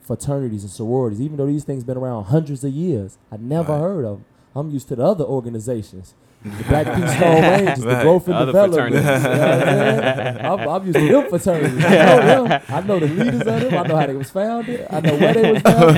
fraternities 0.01 0.63
and 0.63 0.71
sororities. 0.71 1.21
Even 1.21 1.37
though 1.37 1.45
these 1.45 1.63
things 1.63 1.85
been 1.85 1.95
around 1.95 2.25
hundreds 2.25 2.65
of 2.65 2.73
years, 2.73 3.17
I 3.31 3.37
never 3.37 3.71
Right. 3.71 3.79
heard 3.79 4.03
of 4.03 4.17
them. 4.17 4.25
I'm 4.55 4.71
used 4.71 4.89
to 4.89 4.97
the 4.97 5.05
other 5.05 5.23
organizations. 5.23 6.13
The 6.43 6.63
Black 6.67 6.85
Peace 6.95 7.15
Stone 7.15 7.41
Rangers, 7.41 7.79
the 7.79 7.87
Right. 7.87 8.01
growth 8.03 8.25
and 8.27 8.35
Other 8.35 8.45
development. 8.47 8.95
You 8.95 9.01
know 9.01 9.13
I'm, 9.13 9.21
saying? 9.23 10.45
I'm, 10.45 10.59
I'm 10.69 10.85
used 10.87 10.99
to 10.99 11.07
them 11.11 11.29
fraternities. 11.29 11.85
I 11.85 11.89
know 11.89 12.47
them. 12.47 12.61
I 12.69 12.81
know 12.81 12.99
the 12.99 13.07
leaders 13.07 13.41
of 13.41 13.45
them. 13.45 13.73
I 13.73 13.87
know 13.87 13.95
how 13.95 14.05
they 14.07 14.15
was 14.15 14.29
founded. 14.31 14.87
I 14.89 14.99
know 15.01 15.15
where 15.17 15.33
they 15.33 15.51
was 15.53 15.61
founded. 15.63 15.95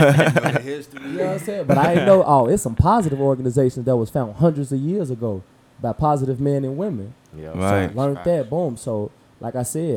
the 0.54 0.60
history. 0.62 1.02
You 1.04 1.18
know 1.18 1.26
what 1.26 1.34
I'm 1.34 1.40
saying? 1.40 1.66
But 1.66 1.78
I 1.80 1.94
didn't 1.96 2.06
know. 2.06 2.24
Oh, 2.26 2.48
it's 2.48 2.62
some 2.64 2.76
positive 2.76 3.20
organizations 3.20 3.86
that 3.86 3.96
was 3.98 4.10
found 4.10 4.36
hundreds 4.36 4.72
of 4.72 4.80
years 4.80 5.10
ago 5.10 5.42
by 5.82 5.94
positive 5.94 6.40
men 6.40 6.64
and 6.64 6.78
women. 6.78 7.16
Yeah. 7.36 7.48
Right. 7.50 7.92
So 7.92 7.98
learned 7.98 8.20
that. 8.24 8.50
Boom. 8.50 8.78
So, 8.78 9.12
like 9.40 9.56
I 9.56 9.64
said, 9.64 9.82
you 9.82 9.96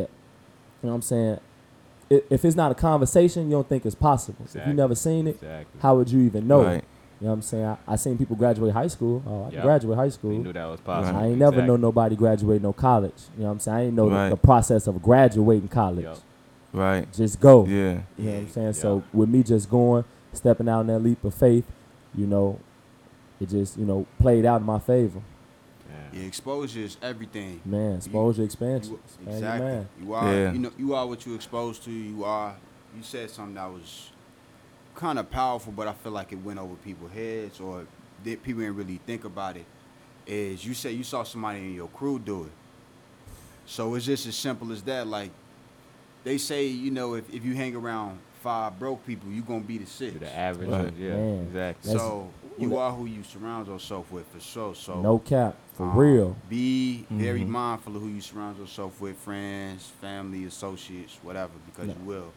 know 0.83 0.89
what 0.91 0.95
I'm 0.95 1.03
saying? 1.03 1.41
If 2.11 2.43
it's 2.43 2.57
not 2.57 2.73
a 2.73 2.75
conversation, 2.75 3.45
you 3.45 3.51
don't 3.51 3.69
think 3.69 3.85
it's 3.85 3.95
possible. 3.95 4.47
If 4.55 4.67
you 4.67 4.73
never 4.73 4.95
seen 4.95 5.27
it, 5.27 5.35
Exactly. 5.43 5.81
how 5.83 5.97
would 5.97 6.11
you 6.11 6.21
even 6.21 6.49
know? 6.49 6.65
Right. 6.65 6.85
You 7.21 7.25
know 7.27 7.31
what 7.31 7.35
I'm 7.35 7.43
saying? 7.43 7.65
I, 7.65 7.77
I 7.89 7.97
seen 7.97 8.17
people 8.17 8.37
graduate 8.37 8.73
high 8.73 8.87
school. 8.87 9.23
Oh, 9.27 9.45
I 9.51 9.51
Yep. 9.55 9.63
graduate 9.65 9.97
high 9.99 10.05
We 10.05 10.11
school. 10.11 10.39
knew 10.39 10.53
that 10.53 10.67
was 10.67 10.81
possible. 10.81 11.19
I 11.19 11.27
ain't 11.27 11.39
never 11.39 11.63
know 11.63 11.77
nobody 11.77 12.15
graduate 12.15 12.63
no 12.63 12.73
college. 12.73 13.13
You 13.37 13.43
know 13.43 13.47
what 13.49 13.53
I'm 13.55 13.59
saying? 13.61 13.77
I 13.77 13.83
ain't 13.87 13.95
know 13.95 14.09
the, 14.09 14.15
Right. 14.15 14.29
the 14.31 14.37
process 14.37 14.87
of 14.87 15.03
graduating 15.03 15.69
college. 15.69 16.05
Yup. 16.05 16.19
Right. 16.73 17.13
Just 17.13 17.41
go. 17.41 17.65
Yeah. 17.65 17.73
You 18.17 18.25
know 18.25 18.31
what 18.33 18.39
I'm 18.39 18.49
saying? 18.51 18.67
Yeah. 18.67 18.73
So 18.73 19.03
with 19.13 19.29
me 19.29 19.43
just 19.43 19.69
going, 19.69 20.05
stepping 20.33 20.69
out 20.69 20.83
in 20.83 20.87
that 20.89 21.01
leap 21.01 21.25
of 21.25 21.35
faith, 21.35 21.65
you 22.15 22.27
know, 22.27 22.61
it 23.41 23.49
just, 23.49 23.77
you 23.79 23.85
know, 23.85 24.07
played 24.21 24.45
out 24.45 24.61
in 24.61 24.67
my 24.67 24.79
favor. 24.79 25.21
Yeah. 26.13 26.21
Yeah, 26.21 26.27
exposure 26.27 26.81
is 26.81 26.97
everything. 27.03 27.61
Man, 27.65 27.97
exposure, 27.97 28.43
expansion. 28.45 28.93
You, 28.93 28.99
your 29.27 29.35
exactly. 29.35 29.67
man. 29.67 29.89
You 30.01 30.15
are. 30.15 30.33
Yeah. 30.35 30.53
You 30.53 30.59
know. 30.61 30.71
You 30.79 30.95
are 30.95 31.07
what 31.07 31.27
you 31.27 31.35
exposed 31.35 31.83
to. 31.85 31.91
You 31.91 32.25
are. 32.25 32.55
You 32.97 33.03
said 33.03 33.31
something 33.31 33.55
that 33.55 33.71
was 33.71 34.11
kind 34.99 35.19
of 35.19 35.31
powerful, 35.31 35.73
but 35.73 35.87
I 35.87 35.93
feel 35.93 36.13
like 36.13 36.33
it 36.33 36.43
went 36.43 36.59
over 36.59 36.75
people's 36.75 37.13
heads, 37.13 37.61
or 37.61 37.87
did 38.25 38.43
people 38.43 38.61
didn't 38.63 38.77
really 38.77 39.01
think 39.07 39.25
about 39.25 39.57
it. 39.57 39.65
Is 40.27 40.65
you 40.67 40.75
say 40.75 40.93
you 40.93 41.05
saw 41.05 41.23
somebody 41.23 41.61
in 41.61 41.75
your 41.75 41.89
crew 41.89 42.19
do 42.19 42.45
it. 42.45 42.51
So 43.65 43.95
it's 43.95 44.05
just 44.05 44.27
as 44.27 44.35
simple 44.37 44.73
as 44.73 44.83
that. 44.83 45.07
Like 45.07 45.31
they 46.25 46.37
say, 46.37 46.67
you 46.67 46.91
know, 46.91 47.15
if, 47.15 47.33
if 47.33 47.45
you 47.45 47.55
hang 47.55 47.75
around 47.77 48.19
five 48.43 48.79
broke 48.79 49.07
people, 49.07 49.31
you're 49.31 49.45
gonna 49.45 49.61
be 49.61 49.79
the 49.79 49.87
six. 49.87 50.13
To 50.15 50.19
the 50.19 50.37
average. 50.37 50.69
Right. 50.69 50.93
Yeah. 50.99 51.11
Man. 51.17 51.45
Exactly. 51.47 51.93
That's- 51.93 52.09
So 52.09 52.31
you 52.59 52.77
are 52.77 52.93
who 52.93 53.07
you 53.07 53.23
surround 53.23 53.69
yourself 53.69 54.11
with 54.11 54.27
for 54.33 54.41
sure. 54.41 54.75
So 54.75 55.01
No 55.01 55.19
cap. 55.21 55.55
For 55.75 55.85
um, 55.85 55.97
real. 55.97 56.37
Be 56.51 57.07
very 57.09 57.43
Mhm. 57.43 57.49
mindful 57.49 57.95
of 57.97 58.03
who 58.03 58.09
you 58.09 58.21
surround 58.21 58.59
yourself 58.59 59.01
with, 59.01 59.17
friends, 59.17 59.87
family, 60.01 60.45
associates, 60.45 61.17
whatever, 61.23 61.53
because 61.67 61.87
No. 61.87 61.95
you 61.95 62.05
will. 62.05 62.33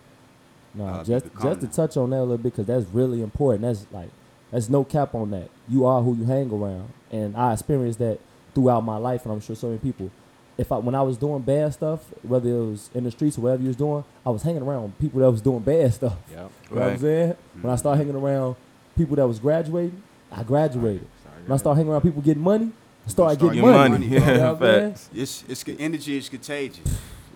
No, 0.74 0.86
uh, 0.86 1.04
just 1.04 1.25
just 1.42 1.62
to 1.62 1.68
touch 1.68 1.98
on 1.98 2.10
that 2.12 2.20
a 2.20 2.22
little 2.22 2.38
bit 2.38 2.44
because 2.56 2.66
that's 2.66 2.86
really 2.94 3.22
important. 3.22 3.63
That's 3.63 3.86
like 3.92 4.10
that's 4.51 4.70
no 4.70 4.84
cap 4.84 5.13
on 5.16 5.32
that. 5.32 5.50
You 5.68 5.86
are 5.86 6.01
who 6.01 6.16
you 6.16 6.24
hang 6.25 6.50
around, 6.51 6.90
and 7.12 7.36
I 7.36 7.54
experienced 7.54 8.00
that 8.00 8.20
throughout 8.56 8.82
my 8.82 8.98
life, 8.98 9.24
and 9.25 9.34
I'm 9.34 9.42
sure 9.42 9.56
so 9.56 9.68
many 9.68 9.80
people. 9.80 10.12
If 10.58 10.72
I 10.72 10.78
when 10.78 10.96
I 10.96 11.01
was 11.01 11.18
doing 11.18 11.42
bad 11.42 11.74
stuff, 11.74 12.01
whether 12.24 12.50
it 12.50 12.66
was 12.66 12.90
in 12.94 13.04
the 13.06 13.12
streets 13.12 13.38
or 13.38 13.42
whatever 13.42 13.62
you 13.63 13.70
was 13.70 13.78
doing, 13.78 14.04
I 14.25 14.30
was 14.30 14.44
hanging 14.44 14.62
around 14.62 14.98
people 15.00 15.20
that 15.22 15.32
was 15.32 15.42
doing 15.42 15.60
bad 15.60 15.94
stuff. 16.00 16.16
Yep. 16.32 16.51
You 16.70 16.75
know 16.75 16.82
I'm 16.82 16.88
Right. 16.90 17.00
saying? 17.00 17.36
When 17.62 17.74
I 17.74 17.75
started 17.78 17.98
hanging 18.06 18.16
around 18.22 18.56
people 18.98 19.16
that 19.16 19.28
was 19.28 19.40
graduating, 19.40 20.01
I 20.32 20.44
graduated. 20.44 21.08
When 21.46 21.54
I 21.54 21.58
started 21.58 21.78
hanging 21.78 21.92
around 21.92 22.01
people 22.01 22.22
getting 22.22 22.44
money, 22.44 22.72
I 23.06 23.10
started 23.10 23.40
Start 23.40 23.54
getting 23.56 23.66
getting 23.72 23.90
money. 23.92 24.08
money. 24.08 24.08
You 24.13 24.20
know 24.20 24.54
what 24.54 24.63
I'm? 24.72 24.90
Facts. 24.92 25.10
It's 25.16 25.44
it's 25.50 25.63
energy 25.80 26.18
is 26.18 26.30
contagious. 26.30 26.86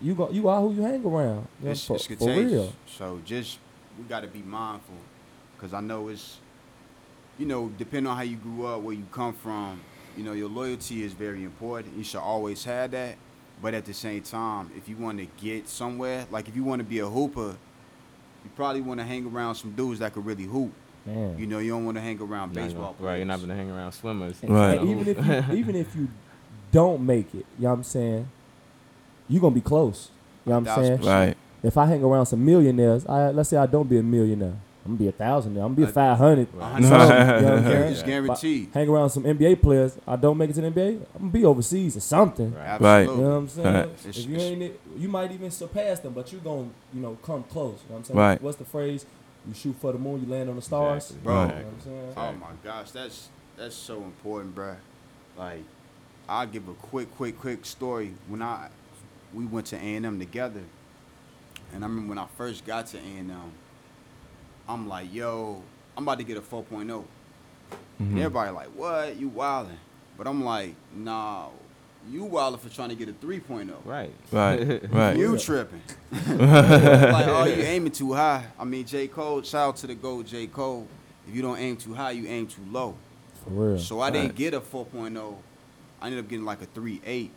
You 0.02 0.16
go, 0.16 0.30
you 0.30 0.48
are 0.48 0.62
who 0.62 0.74
you 0.74 0.82
hang 0.82 1.04
around. 1.06 1.48
You 1.60 1.66
know, 1.66 1.72
it's, 1.72 1.86
for, 1.86 1.98
for 2.00 2.28
real. 2.30 2.74
So 2.88 3.20
just 3.26 3.60
we 3.98 4.04
got 4.06 4.22
to 4.22 4.28
be 4.28 4.40
mindful, 4.42 4.96
because 5.56 5.74
I 5.74 5.82
know 5.82 6.08
it's, 6.10 6.38
you 7.38 7.46
know, 7.46 7.72
depending 7.78 8.10
on 8.12 8.18
how 8.18 8.24
you 8.24 8.38
grew 8.38 8.66
up, 8.66 8.82
where 8.82 8.94
you 8.96 9.06
come 9.12 9.34
from, 9.34 9.82
you 10.18 10.24
know, 10.24 10.34
your 10.34 10.50
loyalty 10.50 11.04
is 11.04 11.14
very 11.14 11.44
important. 11.44 11.96
You 11.98 12.04
should 12.04 12.20
always 12.22 12.64
have 12.66 12.92
that. 12.92 13.16
But 13.62 13.74
at 13.74 13.86
the 13.86 13.94
same 13.94 14.22
time, 14.22 14.70
if 14.76 14.90
you 14.90 14.98
want 14.98 15.18
to 15.20 15.28
get 15.42 15.70
somewhere, 15.70 16.26
like 16.30 16.48
if 16.50 16.56
you 16.58 16.64
want 16.66 16.80
to 16.82 16.84
be 16.84 17.00
a 17.00 17.08
hooper, 17.08 17.56
you 18.44 18.50
probably 18.56 18.82
want 18.82 19.00
to 19.00 19.06
hang 19.06 19.26
around 19.26 19.56
some 19.56 19.72
dudes 19.72 20.00
that 20.00 20.14
could 20.14 20.26
really 20.26 20.44
hoop. 20.44 20.72
Man. 21.06 21.38
You 21.38 21.46
know, 21.48 21.60
you 21.60 21.70
don't 21.72 21.86
want 21.86 21.96
to 21.98 22.02
hang 22.02 22.20
around 22.20 22.54
You're 22.54 22.66
baseball 22.66 22.96
gonna- 23.00 23.10
right, 23.12 23.18
you're 23.18 23.26
not 23.26 23.40
gonna 23.40 23.56
hang 23.56 23.70
around 23.72 23.92
swimmers. 23.94 24.38
And- 24.42 24.52
Right. 24.54 24.80
and 24.80 24.90
even 25.00 25.08
if 25.08 25.26
you, 25.26 25.56
even 25.58 25.76
if 25.76 25.96
you 25.96 26.08
don't 26.72 27.06
make 27.06 27.28
it, 27.34 27.46
you 27.58 27.64
know 27.64 27.70
what 27.70 27.74
I'm 27.76 27.84
saying, 27.84 28.28
you 29.28 29.40
gonna 29.40 29.56
be 29.56 29.62
close. 29.62 30.10
You 30.46 30.52
know 30.54 30.60
what 30.60 30.68
I'm 30.70 30.84
saying? 30.84 31.02
Right. 31.02 31.38
If 31.64 31.78
I 31.78 31.86
hang 31.88 32.04
around 32.04 32.28
some 32.28 32.46
millionaires, 32.46 33.06
I 33.08 33.30
let's 33.32 33.50
say 33.50 33.58
I 33.58 33.66
don't 33.66 33.90
be 33.90 33.98
a 33.98 34.04
millionaire, 34.04 34.54
I'm 34.86 34.92
gonna 34.92 34.98
be 35.00 35.08
a 35.08 35.12
thousand. 35.12 35.54
I'm 35.58 35.62
gonna 35.64 35.74
be 35.76 35.84
a 35.84 35.88
five 35.88 36.18
hundred. 36.18 36.48
A 36.54 36.58
Right. 36.58 36.72
hundred 36.74 36.86
You 36.86 36.90
know 36.92 36.98
what 37.00 37.12
I'm 37.12 37.44
Yeah, 37.44 37.64
saying? 37.70 37.92
It's 37.94 38.04
guaranteed. 38.04 38.70
Hang 38.74 38.88
around 38.90 39.10
some 39.10 39.24
NBA 39.24 39.62
players, 39.62 39.98
I 40.08 40.16
don't 40.16 40.38
make 40.38 40.52
it 40.52 40.54
to 40.54 40.62
the 40.62 40.68
NBA, 40.70 40.88
I'm 41.16 41.20
gonna 41.22 41.32
be 41.32 41.44
overseas 41.46 41.98
or 41.98 42.02
something. 42.02 42.54
Right. 42.54 42.80
Right. 42.82 43.02
You 43.02 43.16
know 43.16 43.30
what 43.30 43.36
I'm 43.36 43.48
saying? 43.50 43.74
Right. 43.74 43.90
If 44.06 44.18
you 44.28 44.38
ain't, 44.38 44.62
it, 44.62 44.80
you 44.98 45.08
might 45.10 45.32
even 45.32 45.50
surpass 45.50 46.00
them, 46.02 46.14
but 46.14 46.32
you're 46.32 46.42
gonna, 46.42 46.68
you 46.94 47.02
know, 47.02 47.18
come 47.24 47.44
close. 47.44 47.80
You 47.84 47.90
know 47.90 47.94
what 47.96 47.98
I'm 47.98 48.04
saying? 48.04 48.20
Right. 48.20 48.42
What's 48.42 48.58
the 48.58 48.66
phrase? 48.66 49.06
You 49.48 49.54
shoot 49.56 49.76
for 49.80 49.92
the 49.92 49.98
moon, 50.00 50.24
you 50.24 50.32
land 50.32 50.50
on 50.50 50.56
the 50.58 50.62
stars. 50.62 51.12
Exactly. 51.12 51.24
Bro. 51.24 51.42
You 51.42 51.48
know 51.48 51.54
what 51.56 51.66
I'm 51.66 51.82
saying? 51.82 52.14
Oh 52.18 52.32
my 52.34 52.48
gosh, 52.64 52.92
that's 52.92 53.30
that's 53.58 53.76
so 53.76 53.98
important, 54.04 54.54
bro. 54.54 54.76
Like, 55.38 55.64
I'll 56.30 56.48
give 56.48 56.68
a 56.68 56.74
quick, 56.74 57.16
quick, 57.16 57.40
quick 57.40 57.66
story. 57.66 58.14
When 58.28 58.42
I 58.44 58.68
we 59.36 59.46
went 59.46 59.68
to 59.68 59.76
A 59.76 59.80
and 59.96 60.06
M 60.06 60.18
together, 60.20 60.62
and 61.74 61.84
I 61.84 61.88
remember 61.88 62.10
when 62.10 62.18
I 62.18 62.28
first 62.38 62.66
got 62.66 62.88
to 62.88 62.98
A 62.98 63.02
and 63.02 63.30
M, 63.32 63.52
I'm 64.68 64.88
like, 64.88 65.14
yo, 65.14 65.62
I'm 65.98 66.04
about 66.04 66.18
to 66.20 66.24
get 66.24 66.38
a 66.38 66.42
4.0. 66.42 66.86
Mhm. 66.86 67.04
And 68.00 68.20
everybody 68.20 68.52
like, 68.52 68.68
what? 68.70 69.16
You 69.18 69.30
wildin'? 69.30 69.78
But 70.18 70.28
I'm 70.28 70.44
like, 70.44 70.76
nah, 70.96 71.48
you 72.10 72.24
wildin' 72.26 72.60
for 72.60 72.70
trying 72.70 72.90
to 72.90 72.96
get 72.96 73.10
a 73.10 73.14
3.0. 73.14 73.74
Right. 73.86 74.12
Right. 74.32 74.90
Right. 74.92 75.18
You 75.18 75.38
tripping. 75.38 75.82
like, 76.12 77.28
oh, 77.28 77.46
you 77.46 77.62
aiming 77.64 77.92
too 77.92 78.14
high. 78.14 78.46
I 78.60 78.64
mean, 78.64 78.86
J. 78.86 79.08
Cole, 79.08 79.42
shout 79.42 79.70
out 79.70 79.76
to 79.78 79.88
the 79.88 79.96
GOAT, 79.96 80.26
J. 80.28 80.48
Cole. 80.48 80.88
If 81.28 81.36
you 81.36 81.42
don't 81.42 81.58
aim 81.58 81.76
too 81.78 81.94
high, 81.94 82.12
you 82.12 82.28
aim 82.28 82.48
too 82.48 82.62
low. 82.72 82.96
For 83.44 83.50
real. 83.50 83.80
So 83.80 84.00
I 84.00 84.10
didn't 84.10 84.28
Right. 84.28 84.36
get 84.36 84.54
a 84.54 84.62
4.0. 84.62 85.36
I 86.02 86.06
ended 86.08 86.20
up 86.24 86.30
getting 86.30 86.46
like 86.46 86.62
a 86.62 86.68
3.8. 86.68 87.30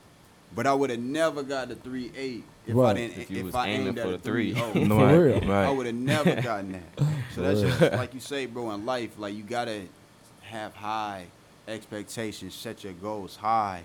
But 0.54 0.66
I 0.66 0.74
would 0.74 0.90
have 0.90 0.98
never 0.98 1.42
got 1.42 1.70
a 1.70 1.74
3.8 1.76 2.42
if 2.66 2.76
I 2.76 2.92
didn't 2.94 3.18
If 3.18 3.30
you 3.30 3.38
if 3.38 3.44
was 3.44 3.54
oh, 3.54 3.58
I 3.64 3.68
aiming 3.68 3.86
aimed 3.88 3.96
for 3.98 4.02
at 4.02 4.08
the 4.08 4.14
a 4.14 4.18
three. 4.18 4.54
3.0. 4.54 4.88
No, 4.88 4.98
For 4.98 5.06
right. 5.06 5.42
real. 5.42 5.52
I 5.52 5.70
would 5.70 5.86
have 5.86 5.94
never 5.94 6.34
gotten 6.42 6.72
that. 6.72 7.06
So 7.34 7.42
that's 7.42 7.60
just 7.60 7.80
like 7.92 8.14
you 8.14 8.20
say, 8.20 8.46
bro, 8.46 8.70
in 8.72 8.84
life, 8.86 9.18
like 9.18 9.34
you 9.34 9.42
gotta 9.42 9.82
have 10.42 10.74
high 10.74 11.26
expectations, 11.66 12.54
set 12.54 12.82
your 12.82 12.94
goals 12.94 13.36
high, 13.36 13.82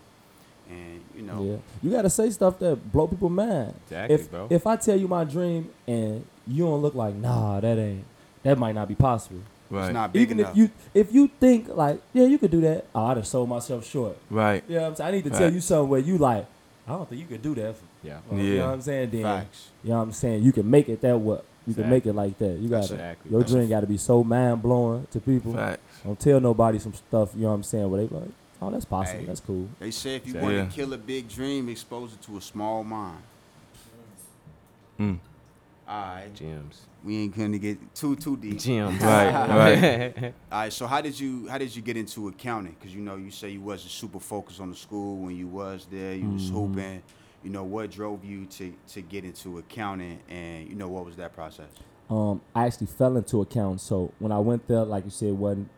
and 0.69 1.01
you 1.15 1.21
know, 1.23 1.43
Yeah, 1.43 1.57
you 1.83 1.91
gotta 1.91 2.09
say 2.09 2.29
stuff 2.29 2.57
that 2.59 2.91
blow 2.91 3.07
people 3.07 3.29
mind. 3.29 3.73
Exactly, 3.87 4.15
if 4.15 4.31
bro. 4.31 4.47
if 4.49 4.65
I 4.65 4.75
tell 4.77 4.95
you 4.97 5.07
my 5.07 5.23
dream 5.25 5.69
and 5.85 6.25
you 6.47 6.63
don't 6.65 6.81
look 6.81 6.95
like 6.95 7.15
nah, 7.15 7.59
that 7.59 7.77
ain't 7.77 8.05
that 8.43 8.57
might 8.57 8.73
not 8.75 8.87
be 8.87 8.95
possible. 8.95 9.41
Right. 9.69 9.85
it's 9.87 9.93
not 9.93 10.13
big 10.13 10.21
Even 10.23 10.39
enough. 10.39 10.51
if 10.51 10.57
you 10.57 10.69
if 10.93 11.13
you 11.13 11.27
think 11.39 11.67
like 11.69 12.01
yeah 12.13 12.25
you 12.25 12.37
could 12.37 12.51
do 12.51 12.61
that, 12.61 12.85
oh, 12.95 13.05
I 13.05 13.15
just 13.15 13.31
sold 13.31 13.49
myself 13.49 13.85
short. 13.85 14.17
Right. 14.29 14.63
Yeah, 14.67 14.73
you 14.75 14.79
know 14.81 14.87
I'm 14.87 14.95
saying 14.95 15.07
I 15.07 15.11
need 15.11 15.23
to 15.25 15.29
tell 15.31 15.51
you 15.51 15.61
something 15.61 15.89
where 15.89 15.99
you 15.99 16.17
like 16.17 16.45
I 16.87 16.91
don't 16.91 17.07
think 17.09 17.21
you 17.21 17.27
could 17.27 17.41
do 17.41 17.55
that. 17.55 17.75
Yeah. 18.03 18.19
Well, 18.29 18.39
You 18.39 18.49
know 18.49 18.55
Yeah. 18.55 18.65
what 18.67 18.73
I'm 18.73 18.81
saying? 18.81 19.09
Then 19.11 19.23
Facts. 19.23 19.69
you 19.83 19.89
know 19.91 19.97
what 19.97 20.03
I'm 20.03 20.11
saying 20.11 20.43
you 20.43 20.51
can 20.51 20.69
make 20.69 20.89
it 20.89 20.99
that 21.01 21.17
what 21.17 21.45
you 21.65 21.73
can 21.73 21.89
make 21.89 22.05
it 22.05 22.13
like 22.13 22.37
that. 22.39 22.57
You 22.59 22.67
got 22.67 22.83
Exactly. 22.83 23.31
your 23.31 23.43
dream 23.43 23.69
got 23.69 23.81
to 23.81 23.87
be 23.87 23.97
so 23.97 24.21
mind 24.23 24.61
blowing 24.61 25.07
to 25.11 25.19
people. 25.21 25.53
Facts. 25.53 25.81
Don't 26.03 26.19
tell 26.19 26.41
nobody 26.41 26.79
some 26.79 26.93
stuff. 26.93 27.31
You 27.35 27.43
know 27.43 27.47
what 27.49 27.53
I'm 27.55 27.63
saying? 27.63 27.89
Where 27.89 28.05
they 28.05 28.13
like, 28.13 28.29
oh 28.61 28.69
that's 28.69 28.83
possible. 28.85 29.21
Hey. 29.21 29.25
That's 29.27 29.39
cool. 29.39 29.69
They 29.79 29.91
say 29.91 30.15
if 30.17 30.27
you 30.27 30.33
Exactly. 30.33 30.57
want 30.57 30.69
to 30.71 30.75
kill 30.75 30.91
a 30.93 30.97
big 30.97 31.29
dream, 31.29 31.69
expose 31.69 32.13
it 32.13 32.21
to 32.23 32.37
a 32.37 32.41
small 32.41 32.83
mind. 32.83 33.23
Mm. 34.99 35.19
All 35.93 36.01
right, 36.01 36.33
Gems. 36.33 36.87
we 37.03 37.17
ain't 37.19 37.37
gonna 37.37 37.59
get 37.59 37.93
too 37.93 38.15
too 38.15 38.35
deep. 38.37 38.57
Gems. 38.59 38.99
Right, 39.03 39.31
right. 40.15 40.33
All 40.51 40.59
right, 40.61 40.73
so 40.73 40.87
how 40.87 41.01
did 41.01 41.19
you 41.19 41.47
how 41.47 41.59
did 41.59 41.75
you 41.75 41.83
get 41.83 41.97
into 41.97 42.29
accounting? 42.29 42.75
Because 42.79 42.95
you 42.95 43.01
know 43.01 43.15
you 43.15 43.29
say 43.29 43.49
you 43.51 43.61
wasn't 43.61 43.91
super 43.91 44.19
focused 44.19 44.59
on 44.59 44.71
the 44.71 44.75
school 44.75 45.17
when 45.17 45.35
you 45.37 45.47
was 45.47 45.85
there. 45.91 46.15
You 46.15 46.29
was 46.31 46.49
Mhm. 46.49 46.53
hooping. 46.53 47.03
You 47.43 47.49
know 47.51 47.63
what 47.63 47.91
drove 47.91 48.25
you 48.25 48.45
to 48.57 48.73
to 48.93 49.01
get 49.01 49.23
into 49.23 49.59
accounting, 49.59 50.17
and 50.29 50.67
you 50.67 50.73
know 50.75 50.87
what 50.87 51.05
was 51.05 51.15
that 51.17 51.33
process? 51.33 51.69
um, 52.09 52.41
I 52.55 52.65
actually 52.65 52.87
fell 52.87 53.15
into 53.17 53.41
accounting. 53.41 53.77
So 53.77 54.11
when 54.19 54.31
I 54.31 54.39
went 54.39 54.67
there, 54.67 54.83
like 54.83 55.03
you 55.05 55.09
said, 55.11 55.33
wasn't 55.33 55.69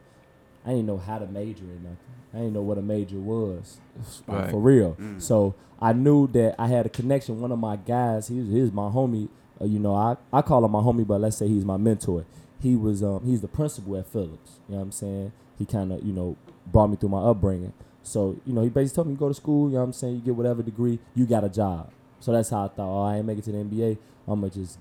I 0.65 0.69
didn't 0.69 0.85
know 0.85 0.97
how 0.97 1.19
to 1.19 1.27
major 1.27 1.63
in 1.65 1.83
nothing. 1.83 1.97
I 2.33 2.37
didn't 2.37 2.53
know 2.53 2.61
what 2.61 2.77
a 2.77 2.81
major 2.81 3.19
was, 3.19 3.79
Right. 4.27 4.49
for 4.49 4.59
real. 4.59 4.95
Mm. 4.99 5.21
So 5.21 5.55
I 5.79 5.91
knew 5.93 6.27
that 6.27 6.55
I 6.57 6.67
had 6.67 6.85
a 6.85 6.89
connection. 6.89 7.39
One 7.41 7.51
of 7.51 7.59
my 7.59 7.75
guys, 7.75 8.27
he 8.29 8.39
was, 8.39 8.47
he 8.49 8.61
was 8.61 8.71
my 8.71 8.89
homie. 8.89 9.27
Uh, 9.61 9.65
you 9.65 9.79
know, 9.79 9.95
I, 9.95 10.17
I 10.33 10.41
call 10.41 10.63
him 10.65 10.71
my 10.71 10.79
homie, 10.79 11.07
but 11.07 11.21
let's 11.21 11.37
say 11.37 11.47
he's 11.47 11.65
my 11.65 11.77
mentor. 11.77 12.25
He 12.61 12.75
was 12.75 13.03
um, 13.03 13.25
he's 13.25 13.41
the 13.41 13.47
principal 13.47 13.97
at 13.97 14.07
Phillips. 14.07 14.59
You 14.67 14.73
know 14.73 14.77
what 14.77 14.83
I'm 14.85 14.91
saying? 14.91 15.31
He 15.57 15.65
kind 15.65 15.91
of 15.91 16.03
you 16.03 16.13
know 16.13 16.35
brought 16.67 16.87
me 16.87 16.97
through 16.97 17.09
my 17.09 17.21
upbringing. 17.21 17.73
So 18.03 18.39
you 18.45 18.53
know, 18.53 18.61
he 18.61 18.69
basically 18.69 18.95
told 18.95 19.07
me 19.07 19.13
you 19.13 19.19
go 19.19 19.27
to 19.27 19.33
school. 19.33 19.67
You 19.67 19.75
know 19.75 19.79
what 19.81 19.85
I'm 19.85 19.93
saying? 19.93 20.15
You 20.15 20.21
get 20.21 20.35
whatever 20.35 20.63
degree, 20.63 20.99
you 21.15 21.25
got 21.25 21.43
a 21.43 21.49
job. 21.49 21.91
So 22.19 22.31
that's 22.31 22.49
how 22.49 22.65
I 22.65 22.67
thought. 22.69 22.89
Oh, 22.89 23.03
I 23.03 23.17
ain't 23.17 23.25
make 23.25 23.37
it 23.37 23.43
to 23.45 23.51
the 23.51 23.59
NBA. 23.59 23.97
I'm 24.27 24.41
gonna 24.41 24.51
just 24.51 24.79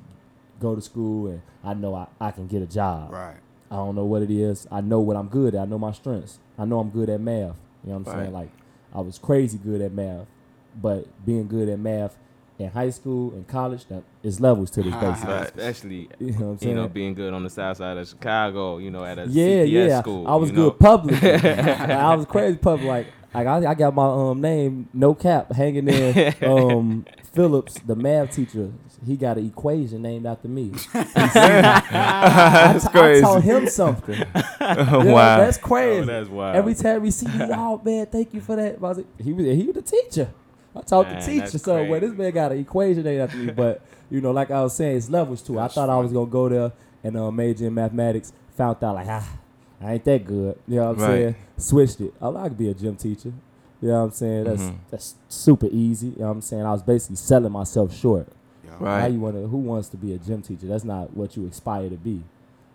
go 0.61 0.75
to 0.75 0.81
school 0.81 1.29
and 1.29 1.43
I 1.63 1.75
know 1.75 1.95
I, 1.95 2.07
I 2.21 2.31
can 2.31 2.47
get 2.47 2.63
a 2.63 2.67
job. 2.67 3.13
Right. 3.13 3.37
I 3.71 3.77
don't 3.77 3.97
know 3.97 4.05
what 4.05 4.23
it 4.23 4.31
is. 4.31 4.67
I 4.71 4.81
know 4.81 5.01
what 5.01 5.17
I'm 5.17 5.29
good 5.29 5.55
at. 5.55 5.63
I 5.63 5.65
know 5.65 5.79
my 5.79 5.93
strengths. 5.93 6.39
I 6.59 6.65
know 6.65 6.79
I'm 6.79 6.91
good 6.91 7.11
at 7.11 7.21
math. 7.21 7.57
You 7.85 7.91
know 7.91 7.99
what 7.99 8.09
I'm 8.09 8.21
saying? 8.21 8.33
Like 8.33 8.51
I 8.95 9.01
was 9.01 9.19
crazy 9.19 9.59
good 9.59 9.81
at 9.81 9.93
math, 9.93 10.27
but 10.81 11.07
being 11.27 11.49
good 11.49 11.69
at 11.69 11.79
math 11.79 12.17
in 12.59 12.71
high 12.71 12.91
school 12.91 13.33
and 13.33 13.47
college, 13.49 13.85
that 13.87 14.03
is 14.23 14.41
levels 14.41 14.71
to 14.73 14.83
this 14.83 14.95
basically. 14.95 15.33
Right. 15.35 15.47
Especially, 15.49 16.09
You 16.21 16.33
know 16.33 16.39
what 16.39 16.47
I'm 16.53 16.59
saying? 16.59 16.71
you 16.71 16.77
know, 16.83 16.89
being 16.89 17.15
good 17.15 17.33
on 17.35 17.43
the 17.43 17.51
south 17.51 17.79
side 17.79 17.97
of 17.97 18.07
Chicago, 18.09 18.79
you 18.79 18.91
know, 18.91 19.05
at 19.05 19.19
a 19.19 19.27
yeah, 19.29 19.47
CPS 19.65 19.89
yeah. 19.89 20.01
school. 20.01 20.29
I 20.29 20.37
was 20.37 20.51
you 20.51 20.57
know? 20.57 20.71
good 20.71 20.79
public. 20.79 21.21
Like, 21.23 21.45
I 21.91 22.15
was 22.15 22.27
crazy 22.27 22.57
public. 22.59 22.87
Like, 22.87 23.07
like 23.35 23.47
I, 23.49 23.71
I 23.71 23.75
got 23.75 23.95
my 23.95 24.07
um 24.07 24.41
name, 24.41 24.89
no 24.95 25.15
cap, 25.15 25.53
hanging 25.53 25.89
in 25.89 26.35
Um, 26.43 27.05
Phillips, 27.33 27.75
the 27.81 27.97
math 27.97 28.37
teacher, 28.37 28.71
he 29.05 29.17
got 29.17 29.37
an 29.39 29.47
equation 29.47 30.03
named 30.03 30.25
after 30.25 30.47
me. 30.47 30.71
That's 30.93 32.87
I 32.87 32.91
crazy. 32.93 33.21
taught 33.23 33.43
him 33.43 33.67
something. 33.69 34.15
Yeah, 34.61 35.05
wow. 35.05 35.39
that's 35.39 35.59
Oh, 35.59 35.61
crazy. 35.67 36.07
that's 36.07 36.29
wild. 36.29 36.57
Every 36.57 36.75
time 36.75 37.03
we 37.03 37.11
see 37.11 37.27
you, 37.27 37.49
oh 37.53 37.81
man, 37.85 38.07
thank 38.07 38.33
you 38.35 38.41
for 38.41 38.55
that. 38.57 38.77
I 38.77 38.79
was 38.79 38.99
like, 38.99 39.21
he 39.21 39.33
was 39.33 39.45
he 39.47 39.65
was 39.67 39.75
the 39.75 39.83
teacher. 39.83 40.29
I 40.77 40.81
taught 40.81 41.07
Man, 41.09 41.21
the 41.21 41.27
teacher. 41.27 41.41
that's 41.51 41.63
So 41.63 41.85
well, 41.85 42.01
this 42.01 42.13
man 42.13 42.33
got 42.33 42.53
an 42.53 42.59
equation 42.59 43.05
named 43.05 43.21
after 43.21 43.37
me. 43.37 43.53
But 43.53 43.83
you 44.11 44.21
know, 44.21 44.33
like 44.33 44.51
I 44.51 44.63
was 44.63 44.75
saying, 44.77 44.97
it's 44.97 45.09
levels 45.09 45.43
too. 45.43 45.55
That's 45.55 45.77
I 45.77 45.81
thought 45.83 45.91
I 45.91 45.97
was 45.99 46.13
gonna 46.13 46.27
go 46.31 46.49
there 46.49 46.73
and 47.03 47.17
uh, 47.17 47.31
major 47.31 47.67
in 47.67 47.75
mathematics. 47.75 48.33
Found 48.57 48.83
out 48.83 48.95
like 48.95 49.07
ah, 49.09 49.29
I 49.81 49.95
ain't 49.95 50.05
that 50.05 50.25
good. 50.25 50.59
You 50.67 50.77
know 50.77 50.85
what 50.87 50.91
I'm 50.91 51.03
Right. 51.03 51.07
saying? 51.21 51.35
Switched 51.57 52.01
it. 52.01 52.15
I 52.21 52.29
like 52.29 52.51
to 52.53 52.57
be 52.59 52.69
a 52.71 52.75
gym 52.75 52.97
teacher. 52.97 53.33
You 53.81 53.89
know 53.89 53.99
what 53.99 54.05
I'm 54.05 54.11
saying? 54.13 54.45
That's 54.45 54.63
Mhm. 54.63 54.75
that's 54.91 55.15
super 55.29 55.69
easy. 55.71 56.09
You 56.09 56.15
know 56.21 56.27
what 56.27 56.33
I'm 56.33 56.41
saying? 56.41 56.65
I 56.65 56.73
was 56.73 56.83
basically 56.83 57.17
selling 57.17 57.53
myself 57.53 57.95
short. 57.95 58.29
Yeah. 58.65 58.71
Right. 58.81 59.01
Now 59.01 59.07
you 59.07 59.21
want 59.21 59.37
to? 59.37 59.47
Who 59.47 59.59
wants 59.59 59.89
to 59.91 59.97
be 59.97 60.13
a 60.15 60.19
gym 60.19 60.43
teacher? 60.43 60.67
That's 60.67 60.85
not 60.85 61.15
what 61.17 61.37
you 61.37 61.47
aspire 61.47 61.89
to 61.91 61.97
be. 61.97 62.23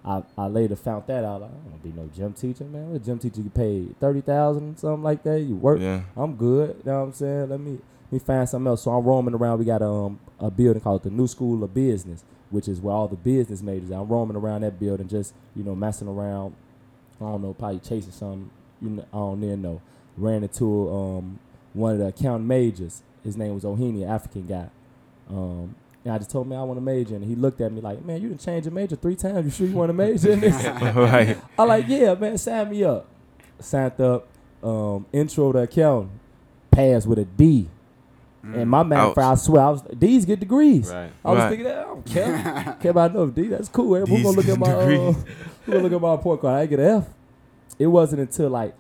I, 0.05 0.23
I 0.37 0.47
later 0.47 0.75
found 0.75 1.05
that 1.07 1.23
out. 1.23 1.41
Like, 1.41 1.51
I 1.51 1.53
don't 1.53 1.65
want 1.65 1.83
to 1.83 1.89
be 1.89 1.95
no 1.95 2.09
gym 2.15 2.33
teacher, 2.33 2.63
man. 2.63 2.91
What 2.91 3.03
gym 3.03 3.19
teacher 3.19 3.41
you 3.41 3.49
paid 3.49 3.99
thirty 3.99 4.21
thousand, 4.21 4.77
something 4.79 5.03
like 5.03 5.23
that. 5.23 5.41
You 5.41 5.55
work. 5.55 5.79
Yeah. 5.79 6.01
I'm 6.15 6.35
good. 6.35 6.75
You 6.77 6.91
know 6.91 6.99
what 6.99 7.05
I'm 7.07 7.13
saying? 7.13 7.49
Let 7.49 7.59
me 7.59 7.71
let 7.71 8.11
me 8.11 8.19
find 8.19 8.47
something 8.47 8.67
else. 8.67 8.83
So 8.83 8.91
I'm 8.91 9.03
roaming 9.03 9.33
around. 9.33 9.59
We 9.59 9.65
got 9.65 9.81
um 9.81 10.19
a 10.39 10.49
building 10.49 10.81
called 10.81 11.03
the 11.03 11.09
New 11.09 11.27
School 11.27 11.63
of 11.63 11.73
Business, 11.73 12.23
which 12.49 12.67
is 12.67 12.79
where 12.79 12.95
all 12.95 13.07
the 13.07 13.17
business 13.17 13.61
majors. 13.61 13.91
are. 13.91 14.01
I'm 14.01 14.07
roaming 14.07 14.37
around 14.37 14.61
that 14.61 14.79
building, 14.79 15.07
just 15.07 15.33
you 15.55 15.63
know, 15.63 15.75
messing 15.75 16.07
around. 16.07 16.55
I 17.19 17.25
don't 17.25 17.41
know, 17.41 17.53
probably 17.53 17.79
chasing 17.79 18.11
something. 18.13 18.49
You 18.81 18.89
know, 18.91 19.05
I 19.13 19.17
don't 19.17 19.43
even 19.43 19.61
know. 19.61 19.81
Ran 20.15 20.43
into 20.43 20.89
um 20.89 21.39
one 21.73 21.93
of 21.93 21.99
the 21.99 22.07
accounting 22.07 22.47
majors. 22.47 23.03
His 23.23 23.35
name 23.35 23.53
was 23.53 23.63
Ohini, 23.65 24.07
African 24.09 24.47
guy. 24.47 24.69
Um, 25.29 25.75
and 26.05 26.13
I 26.13 26.17
just 26.17 26.29
told 26.31 26.47
him 26.47 26.53
I 26.53 26.63
want 26.63 26.77
a 26.77 26.81
major, 26.81 27.15
and 27.15 27.23
he 27.23 27.35
looked 27.35 27.59
at 27.61 27.71
me 27.71 27.81
like, 27.81 28.03
"Man, 28.05 28.21
you 28.21 28.29
done 28.29 28.37
change 28.37 28.65
a 28.67 28.71
major 28.71 28.95
three 28.95 29.15
times. 29.15 29.45
You 29.45 29.51
sure 29.51 29.67
you 29.67 29.75
want 29.75 29.91
a 29.91 29.93
major 29.93 30.31
in 30.31 30.39
this?" 30.39 30.55
right. 30.95 31.37
I 31.57 31.63
like, 31.63 31.85
"Yeah, 31.87 32.13
man, 32.15 32.37
sign 32.37 32.69
me 32.69 32.83
up." 32.83 33.05
Signed 33.59 33.99
up. 33.99 34.27
Um, 34.63 35.05
intro 35.13 35.51
to 35.53 35.59
accounting, 35.59 36.11
passed 36.71 37.07
with 37.07 37.19
a 37.19 37.25
D. 37.25 37.67
And 38.41 38.69
my 38.69 38.83
math, 38.83 39.17
Ouch. 39.17 39.17
I 39.17 39.35
swear, 39.35 39.61
I 39.61 39.69
was 39.71 39.81
D's 39.81 40.25
get 40.25 40.39
degrees. 40.39 40.89
Right. 40.89 41.11
I 41.25 41.29
was 41.29 41.37
Right. 41.39 41.49
thinking 41.49 41.65
that 41.65 41.77
I 41.79 41.83
don't 41.83 42.05
care. 42.05 42.77
care 42.81 42.91
about 42.91 43.13
no 43.13 43.27
D. 43.27 43.47
That's 43.47 43.67
cool. 43.67 43.95
Who 43.99 44.05
D's 44.05 44.23
gonna 44.23 44.37
look 44.37 44.47
at 44.47 44.57
my 44.59 44.71
uh, 44.71 44.79
degrees. 44.79 45.15
who 45.65 45.71
gonna 45.73 45.83
look 45.83 45.93
at 45.93 46.01
my 46.01 46.11
report 46.11 46.39
card? 46.41 46.61
I 46.61 46.65
get 46.65 46.79
an 46.79 46.85
F. 46.85 47.09
It 47.77 47.87
wasn't 47.87 48.21
until 48.21 48.49
like 48.49 48.73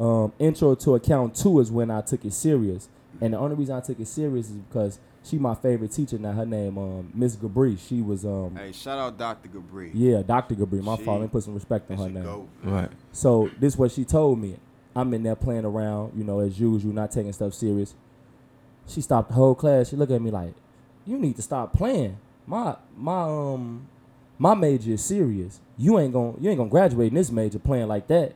um, 0.00 0.32
intro 0.38 0.74
to 0.74 0.94
account 0.94 1.34
two 1.34 1.60
is 1.60 1.70
when 1.70 1.90
I 1.90 2.00
took 2.00 2.24
it 2.24 2.32
serious. 2.32 2.88
And 3.20 3.34
the 3.34 3.38
only 3.38 3.54
reason 3.54 3.76
I 3.76 3.80
took 3.80 4.00
it 4.00 4.08
serious 4.08 4.46
is 4.48 4.56
because 4.56 4.98
she 5.24 5.38
my 5.38 5.54
favorite 5.54 5.92
teacher 5.92 6.18
now. 6.18 6.32
Her 6.32 6.46
name 6.46 6.76
um 6.78 7.10
Miss 7.14 7.36
Gabri. 7.36 7.78
She 7.78 8.02
was 8.02 8.24
um 8.24 8.56
Hey, 8.56 8.72
shout 8.72 8.98
out 8.98 9.16
Dr. 9.18 9.48
Gabri. 9.48 9.90
yeah 9.94 10.22
Dr. 10.22 10.54
Gabri. 10.54 10.82
My 10.82 10.96
She 10.96 11.04
fault. 11.04 11.20
Let 11.20 11.32
put 11.32 11.44
some 11.44 11.54
respect 11.54 11.90
on 11.90 11.98
her 11.98 12.08
name. 12.08 12.22
goat. 12.24 12.48
Right. 12.64 12.90
So 13.12 13.50
this 13.60 13.76
what 13.76 13.92
she 13.92 14.04
told 14.04 14.38
me. 14.38 14.56
I'm 14.94 15.14
in 15.14 15.22
there 15.22 15.34
playing 15.36 15.64
around, 15.64 16.12
you 16.14 16.22
know, 16.22 16.40
as 16.40 16.60
usual, 16.60 16.92
not 16.92 17.10
taking 17.10 17.32
stuff 17.32 17.54
serious. 17.54 17.94
She 18.86 19.00
stopped 19.00 19.28
the 19.28 19.34
whole 19.34 19.54
class. 19.54 19.88
She 19.88 19.96
looked 19.96 20.12
at 20.12 20.20
me 20.20 20.30
like, 20.30 20.52
"You 21.06 21.16
need 21.18 21.36
to 21.36 21.42
stop 21.42 21.72
playing. 21.72 22.18
My 22.46 22.76
my 22.96 23.22
um 23.22 23.86
my 24.38 24.54
major 24.54 24.90
is 24.92 25.02
serious. 25.04 25.60
You 25.78 25.98
ain't 25.98 26.12
gonna 26.12 26.34
you 26.40 26.50
ain't 26.50 26.58
gonna 26.58 26.68
graduate 26.68 27.08
in 27.08 27.14
this 27.14 27.30
major 27.30 27.58
playing 27.58 27.88
like 27.88 28.06
that 28.08 28.34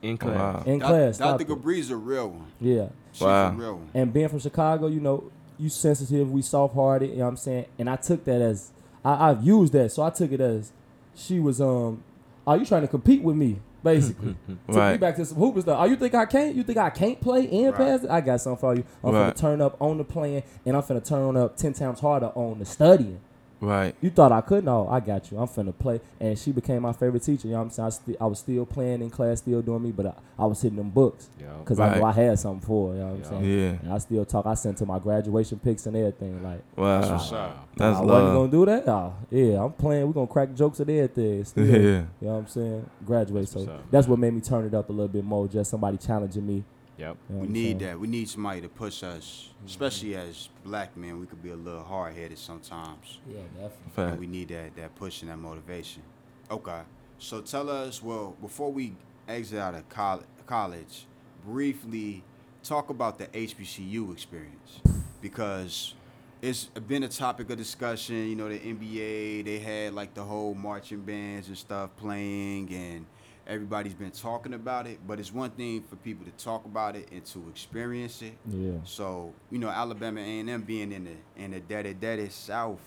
In 0.00 0.16
class. 0.16 0.36
Wow. 0.36 0.62
in 0.64 0.78
Doc- 0.78 0.88
class." 0.88 1.18
Dr. 1.18 1.44
Stop. 1.44 1.48
Gabri's 1.58 1.90
a 1.90 1.96
real 1.96 2.30
one. 2.30 2.46
Yeah. 2.58 2.88
She's 3.12 3.22
Wow. 3.22 3.48
a 3.48 3.52
real 3.52 3.74
one. 3.74 3.88
And 3.92 4.10
being 4.10 4.28
from 4.28 4.38
Chicago, 4.38 4.86
you 4.86 5.00
know, 5.00 5.24
you 5.58 5.68
sensitive, 5.68 6.30
we 6.30 6.42
soft 6.42 6.74
hearted, 6.74 7.10
you 7.10 7.16
know 7.16 7.24
what 7.24 7.30
I'm 7.30 7.36
saying? 7.36 7.66
And 7.78 7.90
I 7.90 7.96
took 7.96 8.24
that 8.24 8.40
as 8.40 8.70
I, 9.04 9.30
I've 9.30 9.42
used 9.42 9.72
that, 9.74 9.90
so 9.92 10.02
I 10.02 10.10
took 10.10 10.32
it 10.32 10.40
as 10.40 10.72
she 11.14 11.40
was 11.40 11.60
um 11.60 12.02
are 12.46 12.56
you 12.56 12.64
trying 12.64 12.82
to 12.82 12.88
compete 12.88 13.22
with 13.22 13.36
me? 13.36 13.58
Basically. 13.82 14.34
Took 14.48 14.68
me 14.68 14.76
Right. 14.76 15.00
back 15.00 15.16
to 15.16 15.24
some 15.24 15.36
hoopers 15.36 15.62
stuff. 15.62 15.78
Oh, 15.80 15.84
you 15.84 15.94
think 15.96 16.12
I 16.14 16.26
can't? 16.26 16.54
You 16.56 16.64
think 16.64 16.78
I 16.78 16.90
can't 16.90 17.20
play 17.20 17.46
and 17.48 17.66
Right. 17.66 17.76
pass 17.76 18.02
it? 18.02 18.10
I 18.10 18.20
got 18.20 18.40
something 18.40 18.58
for 18.58 18.74
you. 18.74 18.84
I'm 19.04 19.14
Right. 19.14 19.32
finna 19.32 19.36
turn 19.38 19.60
up 19.60 19.76
on 19.80 19.98
the 19.98 20.04
playing 20.04 20.42
and 20.66 20.76
I'm 20.76 20.82
finna 20.82 21.04
turn 21.04 21.36
up 21.36 21.56
ten 21.56 21.74
times 21.74 22.00
harder 22.00 22.32
on 22.34 22.58
the 22.58 22.64
studying. 22.64 23.20
Right. 23.60 23.94
You 24.00 24.10
thought 24.10 24.30
I 24.30 24.40
couldn't? 24.40 24.66
No, 24.66 24.88
I 24.88 25.00
got 25.00 25.30
you. 25.32 25.38
I'm 25.38 25.48
finna 25.48 25.76
play. 25.76 26.00
And 26.20 26.38
she 26.38 26.52
became 26.52 26.82
my 26.82 26.92
favorite 26.92 27.22
teacher. 27.24 27.48
You 27.48 27.54
know 27.54 27.58
what 27.58 27.64
I'm 27.64 27.70
saying? 27.70 27.86
I, 27.86 27.90
sti- 27.90 28.16
I 28.20 28.26
was 28.26 28.38
still 28.38 28.64
playing 28.64 29.02
in 29.02 29.10
class, 29.10 29.38
still 29.38 29.60
doing 29.62 29.82
me, 29.82 29.90
but 29.90 30.06
I, 30.06 30.12
I 30.38 30.46
was 30.46 30.62
hitting 30.62 30.76
them 30.78 30.90
books 30.90 31.28
Yo. 31.40 31.46
because 31.58 31.80
I 31.80 31.98
know 31.98 32.04
I 32.04 32.12
had 32.12 32.38
something 32.38 32.64
for 32.66 32.90
her. 32.90 32.94
You 32.94 33.00
know 33.00 33.06
what 33.08 33.14
I'm 33.14 33.22
Yeah. 33.22 33.28
saying? 33.40 33.58
Yeah. 33.60 33.78
And 33.82 33.92
I 33.92 33.98
still 33.98 34.24
talk. 34.24 34.46
I 34.46 34.54
sent 34.54 34.78
to 34.78 34.86
my 34.86 34.98
graduation 35.00 35.58
pics 35.58 35.86
and 35.86 35.96
everything. 35.96 36.42
Like, 36.42 36.62
Wow. 36.76 37.00
That's 37.00 37.10
uh, 37.10 37.14
what's 37.14 37.32
up. 37.32 37.68
That's 37.76 37.96
I 37.98 38.00
wasn't 38.00 38.32
gonna 38.34 38.50
do 38.50 38.66
that. 38.66 38.88
Oh, 38.88 39.14
yeah, 39.30 39.64
I'm 39.64 39.72
playing. 39.72 40.06
We're 40.06 40.12
gonna 40.12 40.26
crack 40.28 40.54
jokes 40.54 40.78
and 40.80 40.90
everything. 40.90 41.44
Still, 41.44 41.66
Yeah. 41.66 41.76
You 41.76 41.82
know 41.82 42.04
what 42.20 42.32
I'm 42.34 42.46
saying? 42.46 42.90
Graduate. 43.04 43.48
So 43.48 43.60
up, 43.62 43.90
that's 43.90 44.06
what 44.06 44.18
made 44.18 44.34
me 44.34 44.40
turn 44.40 44.64
it 44.66 44.74
up 44.74 44.88
a 44.88 44.92
little 44.92 45.08
bit 45.08 45.24
more. 45.24 45.48
Just 45.48 45.70
somebody 45.70 45.96
challenging 45.96 46.46
me. 46.46 46.64
Yep. 46.98 47.16
We 47.28 47.46
need 47.46 47.78
that. 47.78 47.98
We 47.98 48.08
need 48.08 48.28
somebody 48.28 48.60
to 48.60 48.68
push 48.68 49.04
us, 49.04 49.50
especially 49.64 50.16
as 50.16 50.48
black 50.64 50.96
men. 50.96 51.20
We 51.20 51.26
could 51.26 51.42
be 51.42 51.50
a 51.50 51.56
little 51.56 51.84
hard 51.84 52.16
headed 52.16 52.38
sometimes. 52.38 53.18
Yeah, 53.28 53.38
definitely. 53.54 54.04
And 54.12 54.18
we 54.20 54.26
need 54.26 54.48
that 54.48 54.74
that 54.76 54.94
push 54.96 55.22
and 55.22 55.30
that 55.30 55.36
motivation. 55.36 56.02
Okay. 56.50 56.80
So 57.20 57.40
tell 57.40 57.70
us, 57.70 58.02
well, 58.02 58.36
before 58.40 58.72
we 58.72 58.94
exit 59.28 59.58
out 59.60 59.74
of 59.74 59.88
col- 59.88 60.24
college, 60.46 61.06
briefly 61.44 62.24
talk 62.64 62.90
about 62.90 63.18
the 63.18 63.26
HBCU 63.28 64.12
experience 64.12 64.80
because 65.20 65.94
it's 66.42 66.64
been 66.86 67.02
a 67.04 67.08
topic 67.08 67.50
of 67.50 67.58
discussion. 67.58 68.28
You 68.28 68.36
know, 68.36 68.48
the 68.48 68.58
NBA 68.58 69.44
they 69.44 69.58
had 69.58 69.94
like 69.94 70.14
the 70.14 70.24
whole 70.24 70.54
marching 70.54 71.00
bands 71.02 71.48
and 71.48 71.56
stuff 71.56 71.90
playing, 71.96 72.72
and 72.72 73.06
everybody's 73.48 73.94
been 73.94 74.10
talking 74.10 74.54
about 74.54 74.86
it. 74.86 75.00
But 75.06 75.18
it's 75.18 75.32
one 75.32 75.50
thing 75.50 75.82
for 75.82 75.96
people 75.96 76.24
to 76.26 76.44
talk 76.44 76.64
about 76.64 76.94
it 76.94 77.08
and 77.10 77.24
to 77.26 77.48
experience 77.48 78.22
it. 78.22 78.34
Yeah. 78.48 78.72
So 78.84 79.32
you 79.50 79.58
know, 79.58 79.68
Alabama 79.68 80.20
A 80.20 80.40
and 80.40 80.50
M 80.50 80.62
being 80.62 80.92
in 80.92 81.04
the 81.04 81.42
in 81.42 81.52
the 81.52 81.60
daddy 81.60 81.94
daddy 81.94 82.28
South, 82.28 82.80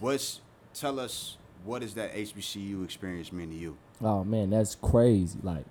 what's 0.00 0.40
tell 0.74 0.98
us 0.98 1.36
what 1.64 1.82
does 1.82 1.94
that 1.94 2.14
HBCU 2.14 2.84
experience 2.84 3.32
mean 3.32 3.50
to 3.50 3.56
you? 3.56 3.76
Oh 4.02 4.24
man, 4.24 4.50
that's 4.50 4.74
crazy. 4.74 5.38
Like, 5.42 5.64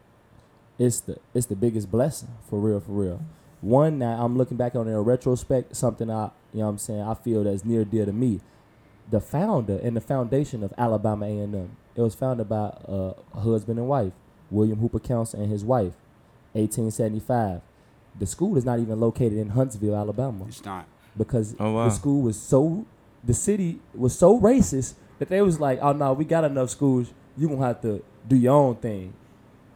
it's 0.79 1.01
the 1.01 1.17
it's 1.33 1.47
the 1.47 1.55
biggest 1.55 1.91
blessing 1.91 2.29
for 2.49 2.59
real, 2.59 2.79
for 2.79 2.93
real. 2.93 3.21
One 3.61 3.99
now 3.99 4.23
I'm 4.23 4.37
looking 4.37 4.57
back 4.57 4.75
on 4.75 4.87
it 4.87 4.91
in 4.91 4.97
retrospect, 4.97 5.75
something 5.75 6.09
I 6.09 6.31
you 6.53 6.59
know 6.59 6.65
what 6.65 6.71
I'm 6.71 6.77
saying 6.77 7.01
I 7.01 7.13
feel 7.13 7.43
that's 7.43 7.65
near 7.65 7.85
dear 7.85 8.05
to 8.05 8.13
me. 8.13 8.39
The 9.09 9.19
founder 9.19 9.77
and 9.83 9.95
the 9.97 10.01
foundation 10.01 10.63
of 10.63 10.73
Alabama 10.77 11.25
A 11.25 11.29
and 11.29 11.53
M. 11.55 11.77
It 11.95 12.01
was 12.01 12.15
founded 12.15 12.47
by 12.49 12.55
uh, 12.87 13.13
a 13.33 13.39
husband 13.41 13.77
and 13.79 13.87
wife, 13.87 14.13
William 14.49 14.79
Hooper 14.79 14.99
Councill 14.99 15.39
and 15.41 15.51
his 15.51 15.63
wife, 15.65 15.93
1875. 16.53 17.61
The 18.19 18.25
school 18.25 18.57
is 18.57 18.65
not 18.65 18.79
even 18.79 18.99
located 18.99 19.33
in 19.37 19.49
Huntsville, 19.49 19.95
Alabama 19.95 20.45
It's 20.47 20.63
not. 20.65 20.85
because 21.17 21.55
Oh, 21.59 21.71
wow. 21.73 21.85
the 21.85 21.91
school 21.91 22.21
was 22.21 22.39
so 22.39 22.85
the 23.23 23.33
city 23.33 23.79
was 23.93 24.17
so 24.17 24.39
racist 24.39 24.95
that 25.19 25.29
they 25.29 25.41
was 25.41 25.59
like, 25.59 25.79
oh 25.81 25.93
no, 25.93 26.13
we 26.13 26.25
got 26.25 26.43
enough 26.43 26.69
schools. 26.71 27.13
You 27.37 27.47
gonna 27.47 27.65
have 27.67 27.81
to 27.81 28.03
do 28.27 28.35
your 28.35 28.53
own 28.55 28.75
thing. 28.75 29.13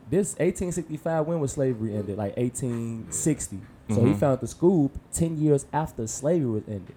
This 0.09 0.31
1865 0.33 1.27
when 1.27 1.39
was 1.39 1.53
slavery 1.53 1.95
ended? 1.95 2.17
Like 2.17 2.35
1860. 2.37 3.59
So 3.89 4.03
he 4.03 4.11
Mhm. 4.13 4.17
founded 4.17 4.41
the 4.41 4.47
school 4.47 4.91
ten 5.13 5.37
years 5.37 5.65
after 5.71 6.07
slavery 6.07 6.49
was 6.49 6.63
ended. 6.67 6.95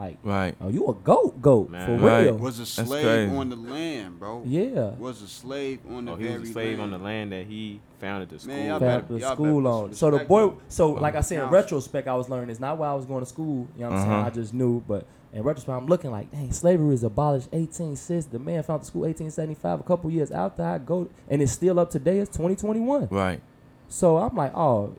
Like, 0.00 0.16
Right. 0.22 0.56
oh, 0.62 0.68
you 0.68 0.86
a 0.88 0.94
goat 0.94 1.42
goat 1.42 1.68
Man. 1.68 1.84
for 1.86 2.02
Right. 2.06 2.22
real? 2.24 2.36
Was 2.38 2.58
a 2.58 2.64
slave 2.64 3.32
on 3.34 3.50
the 3.50 3.56
land, 3.56 4.18
bro. 4.18 4.42
Yeah. 4.46 4.92
Was 4.98 5.20
a 5.20 5.28
slave 5.28 5.80
on 5.94 6.06
the 6.06 6.12
Oh, 6.12 6.16
he 6.16 6.24
very 6.26 6.40
was 6.40 6.48
a 6.48 6.52
slave 6.54 6.80
on 6.80 6.90
land. 6.90 7.00
the 7.02 7.04
land 7.04 7.32
that 7.32 7.46
he 7.46 7.80
founded 8.00 8.30
the 8.30 8.38
school. 8.38 8.54
Man, 8.54 8.64
y'all 8.66 8.74
on. 8.76 8.80
better- 8.80 9.00
Founded 9.02 9.20
the 9.20 9.30
school 9.34 9.66
on. 9.68 9.92
So 9.92 10.06
the 10.06 10.12
respect 10.12 10.28
boy, 10.30 10.44
him. 10.48 10.52
so 10.68 10.90
like 10.92 11.16
I 11.16 11.20
said 11.20 11.44
in 11.44 11.50
retrospect, 11.50 12.08
I 12.08 12.14
was 12.14 12.30
learning 12.30 12.48
It's 12.48 12.60
not 12.60 12.78
while 12.78 12.92
I 12.92 12.94
was 12.96 13.04
going 13.04 13.20
to 13.20 13.26
school. 13.28 13.68
You 13.76 13.82
know 13.82 13.90
what 13.90 13.96
I'm 13.96 14.00
saying? 14.02 14.12
Uh-huh. 14.12 14.26
I 14.26 14.30
just 14.30 14.54
knew, 14.54 14.80
but 14.88 15.04
in 15.34 15.42
retrospect, 15.42 15.76
I'm 15.76 15.86
looking 15.86 16.10
like, 16.10 16.30
dang, 16.32 16.50
slavery 16.50 16.88
was 16.88 17.04
abolished 17.04 17.52
1860. 17.52 18.30
The 18.32 18.38
man 18.38 18.62
founded 18.62 18.84
the 18.84 18.86
school 18.86 19.02
1875. 19.02 19.80
A 19.80 19.82
couple 19.82 20.10
years 20.10 20.30
after 20.30 20.62
I 20.64 20.78
go, 20.78 21.08
and 21.28 21.42
it's 21.42 21.52
still 21.52 21.78
up 21.78 21.90
today. 21.90 22.20
It's 22.20 22.30
2021. 22.34 23.08
Right. 23.10 23.40
So 23.88 24.16
I'm 24.16 24.34
like, 24.34 24.56
oh, 24.56 24.94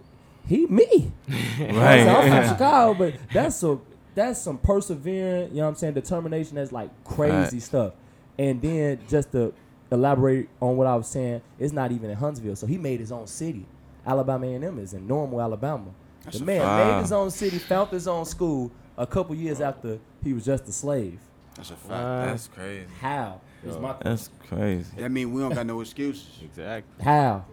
he 0.45 0.67
me. 0.67 1.11
Right. 1.59 2.03
So 2.03 2.09
I'm 2.11 2.29
from 2.43 2.53
Chicago, 2.53 2.93
but 2.93 3.13
that's 3.33 3.63
a 3.63 3.79
that's 4.15 4.41
some 4.41 4.57
persevering, 4.57 5.49
you 5.51 5.57
know 5.57 5.63
what 5.63 5.69
I'm 5.69 5.75
saying, 5.75 5.93
determination 5.93 6.55
that's 6.55 6.71
like 6.71 6.89
crazy 7.03 7.33
Right. 7.57 7.61
stuff. 7.61 7.93
And 8.37 8.61
then 8.61 8.99
just 9.07 9.31
to 9.33 9.53
elaborate 9.91 10.49
on 10.59 10.77
what 10.77 10.87
I 10.87 10.95
was 10.95 11.07
saying, 11.07 11.41
it's 11.59 11.73
not 11.73 11.91
even 11.91 12.09
in 12.09 12.17
Huntsville. 12.17 12.55
So 12.55 12.65
he 12.67 12.77
made 12.77 12.99
his 12.99 13.11
own 13.11 13.27
city. 13.27 13.65
Alabama 14.05 14.47
A&M 14.47 14.79
is 14.79 14.93
in 14.93 15.05
Normal, 15.07 15.41
Alabama. 15.41 15.85
That's 16.23 16.39
the 16.39 16.45
man 16.45 16.61
fact. 16.61 16.91
made 16.95 17.01
his 17.01 17.11
own 17.11 17.31
city, 17.31 17.57
found 17.59 17.89
his 17.89 18.07
own 18.07 18.25
school 18.25 18.71
a 18.97 19.05
couple 19.07 19.35
years 19.35 19.61
after 19.61 19.99
he 20.23 20.33
was 20.33 20.45
just 20.45 20.67
a 20.67 20.71
slave. 20.71 21.19
That's 21.55 21.71
a 21.71 21.75
fact. 21.75 21.89
What? 21.89 22.25
That's 22.25 22.47
crazy. 22.47 22.85
How? 22.99 23.41
Is 23.65 23.75
Yo. 23.75 23.81
my 23.81 23.95
That's 24.01 24.29
crazy. 24.47 24.89
That 24.97 25.11
mean 25.11 25.31
we 25.33 25.41
don't 25.41 25.53
got 25.53 25.65
no 25.65 25.81
excuses. 25.81 26.27
Exactly. 26.43 27.03
how? 27.03 27.45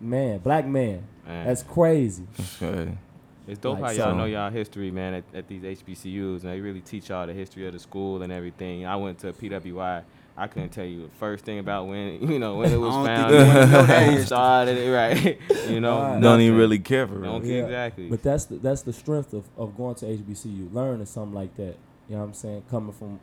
Man, 0.00 0.38
black 0.38 0.66
man. 0.66 1.02
Man. 1.26 1.46
That's 1.46 1.62
crazy. 1.62 2.26
That's 2.36 2.56
crazy. 2.56 2.96
It's 3.48 3.58
dope 3.58 3.80
Like 3.80 3.96
how 3.96 4.04
y'all 4.04 4.12
so- 4.12 4.18
know 4.18 4.24
y'all 4.26 4.50
history, 4.50 4.90
man, 4.90 5.14
at, 5.14 5.24
at 5.34 5.48
these 5.48 5.62
HBCUs, 5.62 6.42
and 6.42 6.52
they 6.52 6.60
really 6.60 6.80
teach 6.80 7.08
y'all 7.08 7.26
the 7.26 7.32
history 7.34 7.66
of 7.66 7.72
the 7.72 7.78
school 7.78 8.22
and 8.22 8.32
everything. 8.32 8.86
I 8.86 8.96
went 8.96 9.18
to 9.20 9.32
PWI. 9.32 10.02
I 10.36 10.46
couldn't 10.46 10.70
tell 10.70 10.84
you 10.84 11.02
the 11.02 11.08
first 11.18 11.44
thing 11.44 11.58
about 11.58 11.86
when 11.86 12.22
you 12.30 12.38
know 12.38 12.56
when 12.56 12.72
it 12.72 12.76
was 12.80 12.94
I 12.94 13.04
founded, 13.06 13.40
you 13.40 13.46
wanna 13.46 13.66
know 13.66 13.82
that 13.86 14.02
who 14.04 14.10
history. 14.12 14.26
started 14.26 14.78
it, 14.78 14.90
right? 14.90 15.38
you 15.68 15.80
know, 15.80 15.98
Right. 16.00 16.20
Don't 16.20 16.40
even 16.40 16.56
really 16.58 16.78
care 16.78 17.06
for 17.06 17.18
it. 17.18 17.22
Don't 17.26 17.42
care 17.42 17.58
Yeah. 17.58 17.64
exactly. 17.64 18.08
But 18.08 18.22
that's 18.22 18.44
the 18.46 18.56
that's 18.56 18.82
the 18.82 18.92
strength 18.92 19.32
of, 19.32 19.44
of 19.58 19.76
going 19.76 19.96
to 19.96 20.06
HBCU, 20.06 20.72
learning 20.72 21.06
something 21.06 21.34
like 21.34 21.56
that. 21.56 21.76
You 22.08 22.16
know 22.16 22.18
what 22.20 22.28
I'm 22.28 22.34
saying? 22.34 22.62
Coming 22.70 22.92
from, 22.92 23.20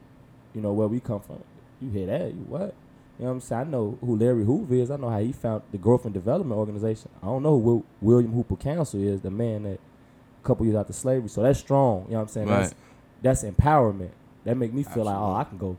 you 0.53 0.61
know, 0.61 0.73
where 0.73 0.87
we 0.87 0.99
come 0.99 1.19
from. 1.21 1.43
You 1.81 1.89
hear 1.89 2.05
that? 2.07 2.33
You 2.33 2.45
what? 2.47 2.73
You 3.19 3.25
know 3.25 3.29
what 3.29 3.31
I'm 3.31 3.41
saying? 3.41 3.61
I 3.61 3.63
know 3.71 3.97
who 4.01 4.15
Larry 4.15 4.45
Hoover 4.45 4.75
is. 4.75 4.91
I 4.91 4.97
know 4.97 5.09
how 5.09 5.19
he 5.19 5.31
found 5.31 5.63
the 5.71 5.77
Growth 5.79 6.05
and 6.05 6.13
Development 6.13 6.57
Organization. 6.57 7.09
I 7.23 7.25
don't 7.25 7.41
know 7.43 7.59
who 7.59 7.83
William 7.99 8.31
Hooper 8.33 8.55
Councill 8.55 9.01
is, 9.03 9.21
the 9.21 9.31
man 9.31 9.63
that 9.63 9.79
a 9.79 9.79
couple 10.47 10.65
years 10.65 10.75
after 10.77 10.93
slavery. 10.93 11.29
So 11.29 11.43
that's 11.43 11.59
strong. 11.59 12.05
You 12.05 12.11
know 12.11 12.17
what 12.17 12.21
I'm 12.23 12.27
saying? 12.29 12.47
That's 12.47 12.69
Right. 12.73 12.77
that's 13.21 13.43
empowerment. 13.43 14.11
That 14.45 14.55
make 14.57 14.73
me 14.73 14.83
feel 14.83 15.03
like, 15.03 15.15
oh, 15.17 15.33
I 15.35 15.43
can 15.43 15.57
go. 15.57 15.77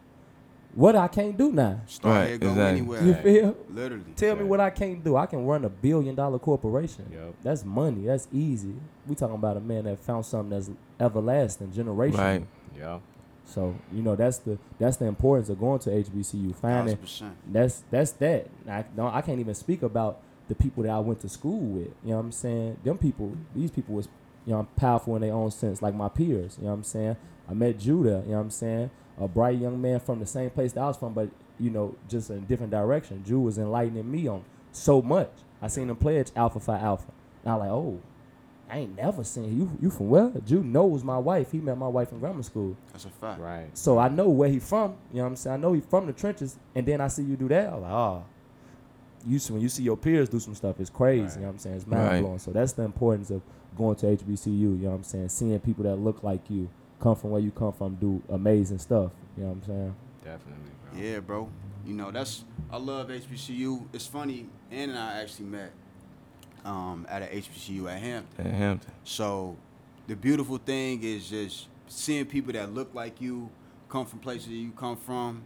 What 0.74 0.94
I 0.94 1.09
can't 1.09 1.37
do 1.37 1.50
now. 1.50 1.81
Start 1.87 2.14
Right, 2.14 2.28
here, 2.28 2.38
go 2.38 2.48
exactly. 2.50 2.78
anywhere. 2.78 3.02
You 3.04 3.14
feel? 3.14 3.57
Literally. 3.72 4.04
Tell 4.14 4.37
me 4.37 4.44
what 4.44 4.61
I 4.61 4.70
can't 4.70 5.02
do. 5.02 5.16
I 5.16 5.26
can 5.26 5.44
run 5.46 5.64
a 5.64 5.68
billion 5.70 6.14
dollar 6.14 6.38
corporation. 6.38 7.07
Yup. 7.11 7.35
That's 7.42 7.64
money. 7.64 8.04
That's 8.04 8.28
easy. 8.33 8.74
We 9.07 9.14
talking 9.14 9.35
about 9.35 9.57
a 9.57 9.61
man 9.61 9.85
that 9.85 9.98
found 9.98 10.26
something 10.26 10.50
that's 10.50 10.70
everlasting, 11.00 11.68
generational. 11.72 12.18
Right. 12.18 12.46
Yeah. 12.78 12.98
So 13.46 13.74
you 13.94 14.02
know 14.02 14.14
that's 14.14 14.38
the 14.38 14.59
that's 14.78 14.98
the 14.98 15.07
importance 15.07 15.48
of 15.48 15.59
going 15.59 15.78
to 15.81 15.90
HBCU. 15.90 16.54
Finding 16.54 16.85
Thousand 16.85 16.98
percent. 16.98 17.37
that's 17.50 17.83
that's 17.90 18.11
that. 18.12 18.46
I 18.68 18.83
don't 18.94 19.12
I 19.14 19.22
can't 19.22 19.40
even 19.40 19.54
speak 19.54 19.83
about 19.83 20.20
the 20.48 20.54
people 20.54 20.83
that 20.83 20.90
I 20.92 20.98
went 21.00 21.20
to 21.20 21.28
school 21.31 21.59
with. 21.59 21.88
You 22.04 22.11
know 22.11 22.16
what 22.16 22.24
I'm 22.26 22.33
saying? 22.33 22.76
Them 22.85 22.98
people, 22.98 23.33
these 23.54 23.70
people 23.70 23.94
was 23.94 24.09
you 24.46 24.53
know 24.53 24.61
I'm 24.61 24.66
powerful 24.66 25.16
in 25.16 25.22
their 25.22 25.35
own 25.35 25.51
sense, 25.51 25.83
like 25.83 25.94
my 25.94 26.09
peers. 26.09 26.57
You 26.59 26.64
know 26.64 26.70
what 26.70 26.77
I'm 26.77 26.85
saying? 26.85 27.16
I 27.48 27.55
met 27.55 27.79
Judah. 27.79 28.22
You 28.24 28.33
know 28.33 28.37
what 28.37 28.40
I'm 28.40 28.51
saying? 28.51 28.90
A 29.20 29.29
bright 29.29 29.59
young 29.59 29.81
man 29.81 30.01
from 30.01 30.20
the 30.20 30.27
same 30.27 30.51
place 30.51 30.72
that 30.72 30.81
I 30.81 30.87
was 30.87 30.96
from, 30.96 31.12
but 31.12 31.29
you 31.59 31.70
know 31.70 31.96
just 32.09 32.31
in 32.31 32.38
a 32.38 32.40
different 32.40 32.70
direction. 32.70 33.24
Judah 33.24 33.40
was 33.40 33.59
enlightening 33.59 34.11
me 34.11 34.29
on 34.29 34.44
so 34.72 35.03
much. 35.03 35.31
I 35.61 35.68
seen 35.68 35.90
him 35.90 35.96
pledge 35.96 36.31
Alpha 36.37 36.61
Phi 36.61 36.79
Alpha. 36.79 37.11
And 37.44 37.53
I 37.53 37.57
like, 37.57 37.70
oh, 37.70 38.01
I 38.70 38.79
ain't 38.81 38.96
never 38.96 39.24
seen 39.24 39.59
you. 39.59 39.77
You 39.81 39.90
from 39.90 40.11
where? 40.11 40.31
Jude 40.44 40.66
knows 40.66 41.03
my 41.03 41.18
wife. 41.18 41.53
He 41.53 41.59
met 41.59 41.79
my 41.79 41.88
wife 41.88 42.12
in 42.12 42.20
grammar 42.20 42.42
school. 42.42 42.77
That's 42.92 43.07
a 43.07 43.11
fact. 43.11 43.40
Right. 43.40 43.66
So 43.77 43.98
I 43.98 44.09
know 44.09 44.29
where 44.29 44.48
he 44.48 44.59
from. 44.59 44.96
You 45.11 45.18
know 45.18 45.22
what 45.22 45.29
I'm 45.31 45.37
saying? 45.37 45.55
I 45.55 45.57
know 45.57 45.72
he 45.72 45.81
from 45.81 46.07
the 46.07 46.12
trenches. 46.12 46.57
And 46.74 46.87
then 46.87 47.01
I 47.01 47.09
see 47.09 47.22
you 47.22 47.37
do 47.37 47.48
that. 47.48 47.72
I'm 47.72 47.81
like, 47.81 47.90
oh. 47.90 48.24
You 49.27 49.38
see, 49.38 49.53
when 49.53 49.62
you 49.62 49.68
see 49.68 49.83
your 49.83 49.96
peers 49.96 50.29
do 50.29 50.38
some 50.38 50.55
stuff, 50.55 50.79
it's 50.79 50.90
crazy. 50.90 51.22
Right. 51.22 51.35
You 51.35 51.40
know 51.40 51.46
what 51.46 51.53
I'm 51.53 51.59
saying? 51.59 51.77
It's 51.77 51.87
mind 51.87 52.22
blowing. 52.22 52.38
So 52.38 52.53
that's 52.53 52.72
the 52.72 52.83
importance 52.83 53.31
of 53.31 53.42
going 53.76 53.96
to 53.96 54.07
HBCU. 54.07 54.48
You 54.48 54.68
know 54.68 54.90
what 54.90 54.96
I'm 54.96 55.02
saying? 55.04 55.28
Seeing 55.28 55.59
people 55.61 55.85
that 55.85 55.96
look 55.96 56.22
like 56.22 56.48
you. 56.48 56.68
come 57.00 57.14
from 57.14 57.31
where 57.31 57.40
you 57.40 57.50
come 57.50 57.72
from, 57.72 57.94
do 57.94 58.22
amazing 58.28 58.78
stuff. 58.78 59.12
You 59.37 59.44
know 59.44 59.50
what 59.50 59.57
I'm 59.57 59.64
saying? 59.64 59.96
Definitely, 60.24 60.70
bro. 60.90 61.00
Yeah, 61.00 61.20
bro. 61.20 61.48
You 61.87 61.94
know, 61.94 62.11
that's 62.11 62.44
I 62.70 62.76
love 62.76 63.09
HBCU. 63.09 63.87
It's 63.92 64.07
funny, 64.07 64.46
Ann 64.70 64.90
and 64.90 64.98
I 64.98 65.20
actually 65.20 65.46
met 65.46 65.72
um, 66.64 67.07
at 67.09 67.22
a 67.22 67.26
HBCU 67.26 67.90
at 67.90 68.00
Hampton. 68.00 68.46
In 68.46 68.52
Hampton. 68.52 68.92
So 69.04 69.57
the 70.07 70.16
beautiful 70.16 70.59
thing 70.59 71.02
is 71.02 71.28
just 71.31 71.68
seeing 71.87 72.26
people 72.26 72.52
that 72.52 72.74
look 72.74 72.94
like 72.94 73.20
you, 73.20 73.50
come 73.88 74.07
from 74.07 74.18
places 74.18 74.48
that 74.48 74.54
you 74.54 74.72
come 74.72 74.96
from, 74.96 75.44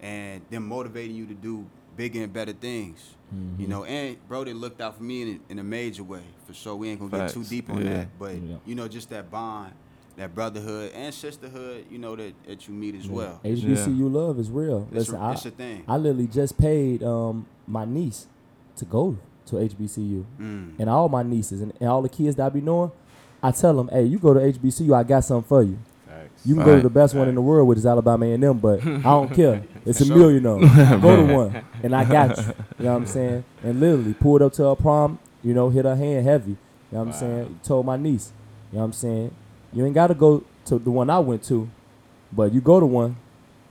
and 0.00 0.42
them 0.50 0.66
motivating 0.66 1.14
you 1.16 1.26
to 1.26 1.34
do 1.34 1.66
bigger 1.96 2.22
and 2.22 2.32
better 2.32 2.52
things. 2.52 3.14
You 3.58 3.66
know, 3.66 3.84
and 3.84 4.18
bro, 4.28 4.44
they 4.44 4.52
looked 4.52 4.82
out 4.82 4.98
for 4.98 5.02
me 5.02 5.22
in, 5.22 5.40
in 5.48 5.58
a 5.58 5.64
major 5.64 6.02
way. 6.04 6.20
For 6.46 6.52
sure, 6.52 6.74
we 6.76 6.90
ain't 6.90 7.00
gonna 7.00 7.16
get 7.16 7.30
too 7.32 7.44
deep 7.44 7.70
on 7.70 7.78
Yeah. 7.82 7.94
that, 7.94 8.08
but 8.18 8.34
Yeah. 8.34 8.56
you 8.66 8.74
know, 8.74 8.86
just 8.88 9.08
that 9.08 9.30
bond, 9.30 9.72
that 10.18 10.34
brotherhood 10.34 10.92
and 10.94 11.14
sisterhood, 11.14 11.86
you 11.90 11.96
know, 11.96 12.14
that, 12.14 12.34
that 12.46 12.68
you 12.68 12.74
meet 12.74 12.94
as 12.94 13.08
well. 13.08 13.40
HBCU 13.42 14.12
love 14.12 14.38
is 14.38 14.50
real. 14.50 14.86
It's 14.90 15.08
Listen, 15.08 15.14
a, 15.14 15.28
I, 15.28 15.32
it's 15.32 15.46
a 15.46 15.50
thing. 15.50 15.82
I 15.88 15.96
literally 15.96 16.26
just 16.26 16.58
paid 16.58 17.02
um, 17.02 17.46
my 17.66 17.86
niece 17.86 18.26
to 18.76 18.84
go 18.84 19.16
to 19.46 19.56
HBCU. 19.56 20.26
Mm. 20.38 20.72
And 20.78 20.90
all 20.90 21.08
my 21.08 21.22
nieces 21.22 21.62
and, 21.62 21.72
and 21.80 21.88
all 21.88 22.02
the 22.02 22.10
kids 22.10 22.36
that 22.36 22.44
I 22.44 22.48
be 22.50 22.60
knowing, 22.60 22.92
I 23.42 23.50
tell 23.52 23.74
them, 23.74 23.88
hey, 23.88 24.04
you 24.04 24.18
go 24.18 24.34
to 24.34 24.40
HBCU, 24.40 24.94
I 24.94 25.04
got 25.04 25.24
something 25.24 25.48
for 25.48 25.62
you. 25.62 25.78
Facts. 26.06 26.44
You 26.44 26.54
can 26.56 26.64
go 26.66 26.76
to 26.76 26.82
the 26.82 26.90
best 26.90 27.14
one 27.14 27.28
in 27.30 27.34
the 27.34 27.40
world, 27.40 27.66
which 27.66 27.78
is 27.78 27.86
Alabama 27.86 28.26
A&M, 28.26 28.58
but 28.58 28.84
I 28.86 29.00
don't 29.00 29.32
care. 29.32 29.64
It's 29.84 30.00
a 30.00 30.04
Sure. 30.04 30.16
million 30.16 30.46
of 30.46 30.62
'em. 30.62 31.00
Go 31.00 31.16
to 31.26 31.32
one, 31.32 31.64
and 31.82 31.94
I 31.94 32.04
got 32.04 32.36
you. 32.38 32.44
You 32.78 32.84
know 32.84 32.92
what 32.92 32.96
I'm 32.98 33.06
saying? 33.06 33.44
And 33.64 33.80
literally 33.80 34.14
pulled 34.14 34.42
up 34.42 34.52
to 34.54 34.64
her 34.64 34.76
prom, 34.76 35.18
you 35.42 35.54
know, 35.54 35.68
hit 35.70 35.84
her 35.84 35.96
hand 35.96 36.24
heavy. 36.26 36.50
You 36.52 36.56
know 36.92 36.98
what 36.98 37.02
I'm 37.02 37.08
Wow. 37.08 37.16
saying? 37.18 37.60
Told 37.64 37.86
my 37.86 37.96
niece, 37.96 38.32
you 38.70 38.76
know 38.76 38.80
what 38.82 38.86
I'm 38.86 38.92
saying? 38.92 39.30
You 39.72 39.84
ain't 39.86 39.94
got 39.94 40.08
to 40.08 40.14
go 40.14 40.42
to 40.66 40.78
the 40.78 40.90
one 40.90 41.10
I 41.10 41.18
went 41.18 41.42
to, 41.44 41.68
but 42.32 42.52
you 42.52 42.60
go 42.60 42.78
to 42.78 42.86
one, 42.86 43.16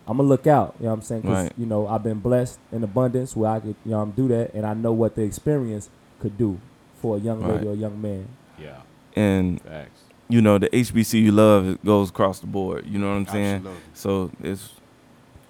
I'm 0.08 0.18
gonna 0.18 0.28
look 0.28 0.48
out. 0.48 0.76
You 0.80 0.86
know 0.86 0.92
what 0.92 0.96
I'm 0.98 1.02
saying? 1.04 1.22
'Cause, 1.22 1.44
Right. 1.44 1.54
you 1.58 1.66
know, 1.66 1.88
I've 1.88 2.04
been 2.04 2.20
blessed 2.20 2.60
in 2.72 2.84
abundance 2.84 3.36
where 3.36 3.52
I 3.52 3.60
could, 3.60 3.76
you 3.86 3.92
know, 3.92 4.06
do 4.16 4.28
that, 4.30 4.54
and 4.54 4.66
I 4.66 4.74
know 4.74 4.92
what 4.92 5.16
the 5.16 5.22
experience 5.22 5.90
could 6.20 6.38
do 6.38 6.58
for 7.02 7.16
a 7.18 7.20
young 7.20 7.42
lady 7.48 7.68
or 7.68 7.72
a 7.72 7.76
young 7.76 8.02
man. 8.02 8.26
Yeah. 8.62 8.78
And 9.16 9.62
Facts. 9.62 10.02
you 10.30 10.42
know 10.42 10.58
the 10.58 10.70
HBCU 10.76 11.32
love 11.32 11.68
it 11.68 11.86
goes 11.86 12.10
across 12.10 12.40
the 12.40 12.48
board. 12.48 12.86
You 12.88 12.98
know 13.00 13.08
what 13.10 13.16
I'm 13.18 13.28
saying? 13.28 13.56
Absolutely. 13.58 13.82
So 13.94 14.32
it's 14.44 14.70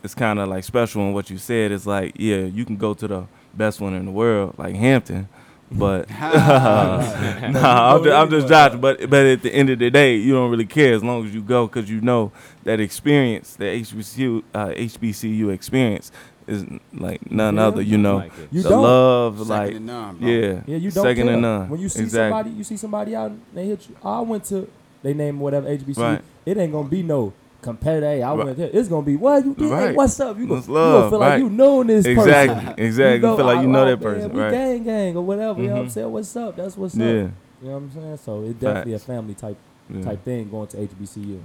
it's 0.03 0.15
kind 0.15 0.39
of 0.39 0.47
like 0.49 0.63
special 0.63 1.01
in 1.03 1.13
what 1.13 1.29
you 1.29 1.37
said. 1.37 1.71
It's 1.71 1.85
like 1.85 2.13
yeah, 2.17 2.37
you 2.37 2.65
can 2.65 2.77
go 2.77 2.93
to 2.93 3.07
the 3.07 3.25
best 3.53 3.79
one 3.81 3.93
in 3.93 4.05
the 4.05 4.11
world, 4.11 4.55
like 4.57 4.75
Hampton, 4.75 5.27
but 5.71 6.09
nah, 6.19 7.95
I'm, 7.95 8.03
just, 8.03 8.15
I'm 8.15 8.29
just 8.29 8.47
joking. 8.47 8.79
But 8.81 9.09
but 9.09 9.25
at 9.25 9.41
the 9.41 9.53
end 9.53 9.69
of 9.69 9.79
the 9.79 9.89
day, 9.89 10.15
you 10.15 10.33
don't 10.33 10.51
really 10.51 10.65
care 10.65 10.93
as 10.93 11.03
long 11.03 11.25
as 11.25 11.33
you 11.33 11.41
go 11.41 11.67
because 11.67 11.89
you 11.89 12.01
know 12.01 12.31
that 12.63 12.79
experience, 12.79 13.55
the 13.55 13.65
HBCU 13.65 14.43
uh, 14.53 14.67
HBCU 14.69 15.53
experience, 15.53 16.11
is 16.47 16.65
like 16.93 17.29
none 17.31 17.55
Yeah. 17.55 17.67
other. 17.67 17.81
You 17.81 17.97
know, 17.97 18.17
Like. 18.17 18.31
You 18.51 18.61
the 18.63 18.69
don't. 18.69 18.83
love, 18.83 19.37
Second 19.39 19.49
like 19.49 19.73
to 19.73 19.79
none, 19.79 20.17
bro. 20.17 20.29
yeah, 20.29 20.61
Yeah, 20.65 20.77
you 20.77 20.91
don't 20.91 21.03
second 21.03 21.27
care. 21.27 21.35
to 21.35 21.41
none. 21.41 21.69
When 21.69 21.79
you 21.79 21.89
see 21.89 22.01
exactly. 22.03 22.29
somebody, 22.37 22.49
you 22.57 22.63
see 22.63 22.77
somebody 22.77 23.15
out, 23.15 23.31
and 23.31 23.41
they 23.53 23.65
hit 23.67 23.87
you. 23.89 23.95
"Oh, 24.03 24.19
I 24.19 24.21
went 24.21 24.45
to 24.45 24.67
they 25.03 25.13
name 25.13 25.39
whatever 25.39 25.67
HBCU. 25.67 25.97
Right. 25.97 26.21
It 26.45 26.57
ain't 26.57 26.71
gonna 26.71 26.87
be 26.89 27.03
no 27.03 27.33
competitor. 27.61 28.07
Hey, 28.07 28.21
I 28.23 28.33
Right. 28.33 28.45
went 28.45 28.57
there. 28.57 28.69
It's 28.73 28.89
gonna 28.89 29.05
be 29.05 29.15
what 29.15 29.45
you 29.45 29.53
did. 29.55 29.69
Hey, 29.69 29.93
what's 29.93 30.19
up? 30.19 30.37
You 30.37 30.47
gonna, 30.47 30.59
It's 30.59 30.67
you 30.67 30.73
gonna 30.73 30.85
love, 30.95 31.09
feel 31.11 31.19
right. 31.19 31.29
like 31.29 31.39
you 31.39 31.49
know 31.49 31.83
this 31.83 32.05
person. 32.05 32.19
Exactly, 32.19 32.83
exactly. 32.85 33.29
You 33.29 33.35
feel 33.37 33.45
like 33.45 33.61
you 33.61 33.67
know 33.67 33.83
I- 33.83 33.89
that 33.91 34.01
person, 34.01 34.27
man, 34.29 34.35
we 34.37 34.41
right. 34.43 34.51
gang 34.51 34.83
gang 34.83 35.17
or 35.17 35.21
whatever. 35.23 35.61
You 35.61 35.67
know 35.67 35.73
what 35.75 35.81
I'm 35.81 35.87
Mhm. 35.87 35.91
saying? 35.91 36.11
What's 36.11 36.35
up? 36.35 36.55
That's 36.55 36.77
what's 36.77 36.95
Yeah, 36.95 37.05
up. 37.05 37.11
You 37.13 37.21
know 37.21 37.71
what 37.73 37.75
I'm 37.77 37.91
saying? 37.91 38.17
So 38.17 38.43
it 38.43 38.59
definitely 38.59 38.91
Facts. 38.93 39.03
a 39.03 39.07
family 39.07 39.33
type 39.35 39.57
yeah. 39.89 40.01
type 40.03 40.23
thing 40.25 40.49
going 40.49 40.67
to 40.67 40.77
HBCU. 40.81 41.39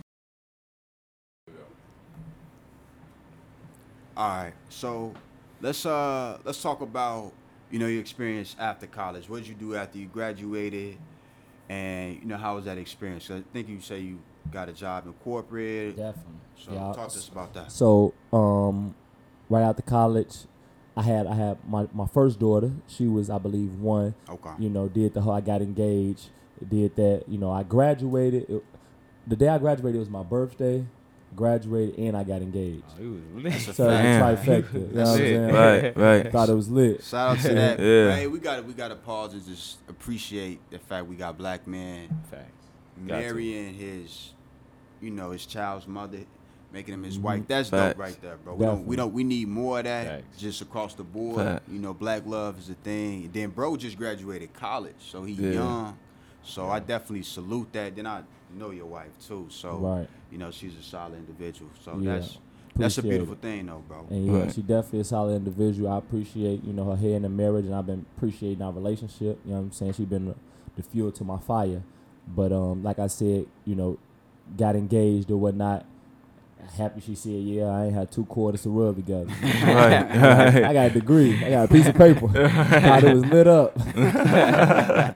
All 4.17 4.29
right, 4.29 4.53
so 4.71 5.13
let's 5.61 5.85
uh 5.85 6.39
let's 6.45 6.63
talk 6.63 6.81
about 6.81 7.33
you 7.71 7.79
know 7.79 7.87
your 7.87 8.01
experience 8.01 8.57
after 8.59 8.87
college. 8.87 9.29
What 9.29 9.39
did 9.39 9.49
you 9.49 9.55
do 9.55 9.75
after 9.75 9.99
you 9.99 10.07
graduated, 10.07 10.97
and 11.69 12.15
you 12.21 12.25
know 12.27 12.37
how 12.39 12.55
was 12.57 12.65
that 12.65 12.79
experience? 12.79 13.29
'Cause 13.29 13.41
I 13.41 13.45
think 13.53 13.69
you 13.69 13.81
say 13.81 14.01
you 14.01 14.19
got 14.53 14.69
a 14.69 14.73
job 14.73 15.07
in 15.07 15.13
corporate. 15.15 15.97
Definitely. 15.97 16.33
So 16.57 16.73
Yeah, 16.73 16.79
talk 16.79 16.95
to 16.95 17.19
us 17.19 17.29
about 17.29 17.55
that. 17.55 17.73
So, 17.73 18.15
um, 18.33 18.95
right 19.49 19.63
after 19.63 19.83
college, 19.83 20.37
I 20.97 21.03
had 21.03 21.27
I 21.27 21.35
had 21.35 21.59
my, 21.69 21.87
my 21.93 22.07
first 22.07 22.39
daughter. 22.39 22.73
She 22.87 23.07
was, 23.07 23.29
I 23.29 23.39
believe, 23.39 23.75
one. 23.75 24.15
Okay. 24.29 24.51
You 24.59 24.71
know, 24.71 24.89
did 24.89 25.15
the 25.15 25.21
whole. 25.21 25.35
I 25.35 25.41
got 25.41 25.61
engaged. 25.63 26.31
Did 26.67 26.97
that. 26.97 27.25
You 27.29 27.39
know, 27.39 27.51
I 27.53 27.63
graduated. 27.63 28.49
It, 28.49 28.65
the 29.27 29.37
day 29.37 29.49
I 29.49 29.59
graduated 29.59 29.99
was 29.99 30.09
my 30.09 30.23
birthday. 30.23 30.87
Graduated 31.35 31.99
and 31.99 32.17
I 32.17 32.25
got 32.25 32.41
engaged. 32.41 32.85
Oh, 32.99 33.03
he 33.03 33.09
was 33.09 33.23
lit. 33.35 33.53
That's 33.53 33.69
a 33.69 33.75
So 33.75 33.91
it's 33.91 34.47
trifecta. 34.47 34.73
You 34.73 34.81
know 34.81 35.03
what 35.03 35.09
I'm 35.09 35.17
saying? 35.19 35.53
right, 35.53 35.97
right. 35.97 36.33
Thought 36.33 36.49
it 36.49 36.55
was 36.55 36.71
lit. 36.71 37.03
Shout 37.03 37.37
out 37.37 37.43
to 37.43 37.55
that. 37.55 37.79
Yeah. 37.79 38.17
Hey, 38.17 38.27
we 38.27 38.39
got 38.39 38.65
we 38.65 38.73
got 38.73 38.89
to 38.89 38.95
pause 38.97 39.35
and 39.35 39.45
just 39.45 39.79
appreciate 39.89 40.61
the 40.71 40.79
fact 40.79 41.07
we 41.07 41.17
got 41.17 41.37
black 41.37 41.67
men 41.67 42.09
Facts. 42.31 42.53
Got 43.07 43.19
marrying 43.19 43.75
his, 43.75 44.31
you 45.01 45.11
know, 45.11 45.31
his 45.31 45.47
child's 45.47 45.87
mother, 45.87 46.19
making 46.73 46.95
him 46.95 47.03
his 47.05 47.19
Mhm. 47.19 47.23
wife. 47.23 47.43
That's 47.49 47.69
Facts. 47.71 47.95
dope 47.95 47.99
right 47.99 48.23
there, 48.23 48.37
bro. 48.43 48.55
We 48.55 48.65
don't, 48.67 48.87
we 48.87 48.97
don't 48.97 49.13
we 49.15 49.25
need 49.25 49.49
more 49.49 49.79
of 49.79 49.85
that 49.85 50.07
Facts. 50.07 50.39
just 50.39 50.61
across 50.63 50.95
the 50.95 51.05
board. 51.05 51.37
Facts. 51.37 51.65
You 51.71 51.79
know, 51.79 51.95
black 51.95 52.27
love 52.27 52.59
is 52.59 52.69
a 52.71 52.75
thing. 52.75 53.25
And 53.25 53.33
then 53.33 53.51
bro 53.51 53.77
just 53.77 53.97
graduated 53.99 54.53
college, 54.55 54.95
so 55.01 55.23
he 55.25 55.35
Yeah. 55.35 55.51
young. 55.53 55.99
So 56.43 56.69
I 56.69 56.79
definitely 56.79 57.23
salute 57.25 57.73
that. 57.73 57.97
Then 57.97 58.07
I 58.07 58.23
know 58.57 58.71
your 58.71 58.87
wife 58.87 59.11
too, 59.27 59.47
so 59.49 59.77
Right. 59.79 60.09
you 60.31 60.39
know 60.39 60.51
she's 60.51 60.77
a 60.79 60.83
solid 60.83 61.15
individual. 61.17 61.71
So 61.85 61.99
Yeah. 61.99 62.15
that's 62.17 62.39
that's 62.77 62.99
a 62.99 63.03
beautiful 63.03 63.33
it. 63.35 63.41
thing, 63.41 63.65
though, 63.67 63.83
bro. 63.89 64.05
And 64.11 64.27
yeah, 64.27 64.33
Right. 64.41 64.53
she 64.55 64.61
definitely 64.61 65.01
a 65.01 65.05
solid 65.05 65.35
individual. 65.35 65.91
I 65.91 65.97
appreciate, 65.97 66.63
you 66.63 66.75
know, 66.75 66.85
her 66.85 66.97
hair 66.97 67.17
in 67.17 67.23
the 67.23 67.29
marriage 67.31 67.65
and 67.65 67.75
I've 67.75 67.87
been 67.87 68.05
appreciating 68.17 68.61
our 68.63 68.71
relationship. 68.73 69.39
You 69.47 69.53
know 69.53 69.57
what 69.59 69.63
I'm 69.65 69.73
saying? 69.73 69.93
She's 69.95 70.05
been 70.07 70.27
the, 70.27 70.35
the 70.77 70.83
fuel 70.83 71.11
to 71.13 71.25
my 71.25 71.39
fire. 71.39 71.83
But 72.29 72.53
um, 72.53 72.83
like 72.83 72.99
I 72.99 73.07
said, 73.07 73.47
you 73.65 73.77
know, 73.77 73.97
got 74.57 74.77
engaged 74.77 75.31
or 75.31 75.37
whatnot. 75.37 75.85
Happy 76.77 77.01
she 77.01 77.15
said, 77.15 77.31
yeah, 77.31 77.67
I 77.67 77.85
ain't 77.87 77.95
had 77.95 78.11
two 78.11 78.25
quarters 78.25 78.65
to 78.65 78.71
rub 78.71 78.97
together. 78.97 79.27
right, 79.43 80.65
I 80.65 80.73
got 80.73 80.87
a 80.87 80.91
degree. 80.91 81.43
I 81.45 81.51
got 81.51 81.65
a 81.71 81.73
piece 81.73 81.87
of 81.87 81.95
paper. 81.95 82.29
Thought 82.29 83.05
it 83.05 83.15
was 83.15 83.25
lit 83.27 83.47
up. 83.47 83.79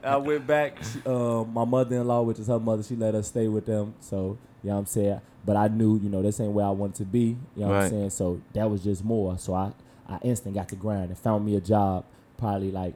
I 0.03 0.17
went 0.17 0.47
back. 0.47 0.77
She, 0.83 1.01
uh, 1.05 1.43
my 1.43 1.65
mother-in-law, 1.65 2.21
which 2.23 2.39
is 2.39 2.47
her 2.47 2.59
mother, 2.59 2.83
she 2.83 2.95
let 2.95 3.15
us 3.15 3.27
stay 3.27 3.47
with 3.47 3.65
them. 3.65 3.93
So, 3.99 4.37
you 4.63 4.69
know 4.69 4.75
what 4.75 4.79
I'm 4.79 4.85
saying? 4.85 5.21
But 5.45 5.57
I 5.57 5.67
knew, 5.67 5.99
you 5.99 6.09
know, 6.09 6.21
this 6.21 6.39
ain't 6.39 6.53
where 6.53 6.65
I 6.65 6.69
wanted 6.69 6.95
to 6.95 7.05
be. 7.05 7.37
You 7.55 7.63
know 7.63 7.67
what 7.67 7.83
I'm 7.83 7.89
saying? 7.89 8.09
So 8.11 8.41
that 8.53 8.69
was 8.69 8.83
just 8.83 9.03
more. 9.03 9.37
So 9.37 9.53
I, 9.53 9.73
I 10.07 10.19
instantly 10.23 10.59
got 10.59 10.69
to 10.69 10.75
grind 10.75 11.09
and 11.09 11.17
found 11.17 11.45
me 11.45 11.55
a 11.55 11.61
job 11.61 12.05
probably 12.37 12.71
like 12.71 12.95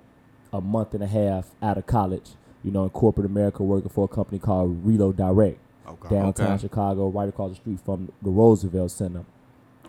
a 0.53 0.61
month 0.61 0.93
and 0.93 1.03
a 1.03 1.07
half 1.07 1.51
out 1.61 1.77
of 1.77 1.85
college, 1.85 2.31
you 2.63 2.71
know, 2.71 2.83
in 2.83 2.89
corporate 2.89 3.25
America 3.25 3.63
working 3.63 3.89
for 3.89 4.05
a 4.05 4.07
company 4.07 4.39
called 4.39 4.85
Reload 4.85 5.17
Direct 5.17 5.59
Okay. 5.87 6.09
downtown 6.09 6.53
Okay. 6.53 6.61
Chicago, 6.61 7.09
right 7.09 7.29
across 7.29 7.51
the 7.51 7.55
street 7.55 7.79
from 7.85 8.11
the 8.21 8.29
Roosevelt 8.29 8.91
Center. 8.91 9.25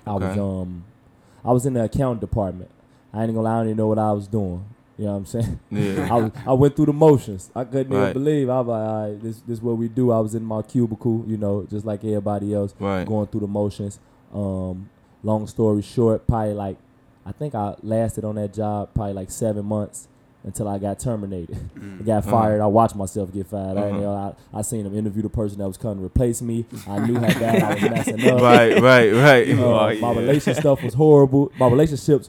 I 0.07 0.15
was 0.15 0.37
um, 0.39 0.85
I 1.45 1.53
was 1.53 1.67
in 1.67 1.73
the 1.75 1.85
accounting 1.85 2.21
department. 2.21 2.71
I 3.13 3.23
ain't 3.25 3.31
gonna 3.35 3.43
lie, 3.43 3.57
I 3.57 3.61
didn't 3.61 3.69
even 3.71 3.77
know 3.79 3.87
what 3.89 3.99
I 3.99 4.13
was 4.13 4.27
doing. 4.29 4.65
You 4.99 5.05
know 5.07 5.11
what 5.13 5.17
I'm 5.19 5.27
saying? 5.27 5.61
Yeah. 5.71 6.09
I 6.13 6.17
was, 6.17 6.33
I 6.47 6.53
went 6.55 6.75
through 6.77 6.87
the 6.87 6.93
motions. 6.93 7.51
I 7.55 7.65
couldn't 7.65 7.93
even 7.93 8.13
believe. 8.15 8.49
I 8.49 8.61
was 8.61 8.67
like, 8.69 8.89
all 8.89 9.03
right, 9.11 9.23
this 9.23 9.41
this 9.47 9.61
what 9.63 9.77
we 9.77 9.89
do. 9.89 10.11
I 10.11 10.21
was 10.21 10.35
in 10.35 10.43
my 10.45 10.63
cubicle, 10.63 11.25
you 11.27 11.37
know, 11.37 11.67
just 11.69 11.85
like 11.85 12.03
everybody 12.05 12.55
else, 12.55 12.75
Right. 12.79 13.07
going 13.07 13.27
through 13.27 13.41
the 13.41 13.47
motions. 13.47 13.99
Um, 14.35 14.89
long 15.23 15.47
story 15.47 15.83
short, 15.83 16.27
probably 16.27 16.55
like 16.55 16.77
I 17.25 17.33
think 17.33 17.55
I 17.55 17.75
lasted 17.83 18.25
on 18.25 18.37
that 18.37 18.55
job 18.55 18.91
probably 18.95 19.15
like 19.15 19.31
seven 19.31 19.65
months 19.67 20.09
until 20.47 20.69
I 20.69 20.79
got 20.79 20.99
terminated. 20.99 21.59
I 22.01 22.03
got 22.05 22.19
Uh-huh. 22.23 22.31
fired. 22.31 22.61
I 22.63 22.67
watched 22.67 22.97
myself 22.97 23.33
get 23.33 23.47
fired. 23.49 23.77
I, 23.77 23.81
Uh-huh. 23.83 23.97
you 23.97 24.01
know, 24.03 24.13
I, 24.15 24.59
I 24.59 24.63
seen 24.63 24.85
them 24.85 24.97
interview 24.97 25.23
the 25.23 25.29
person 25.29 25.59
that 25.59 25.67
was 25.69 25.77
coming 25.77 25.99
to 25.99 26.05
replace 26.05 26.41
me. 26.41 26.65
I 26.89 27.01
knew 27.07 27.19
how 27.19 27.27
bad 27.39 27.63
I 27.63 27.75
was 27.75 27.83
messing 27.83 28.25
up. 28.29 28.41
Right, 28.41 28.81
right, 28.81 29.13
right. 29.27 29.49
Uh, 29.51 29.63
Oh, 29.63 29.87
My 29.87 30.13
yeah. 30.13 30.19
relation 30.19 30.55
stuff 30.55 30.83
was 30.83 30.95
horrible. 30.95 31.53
My 31.59 31.67
relationships, 31.69 32.29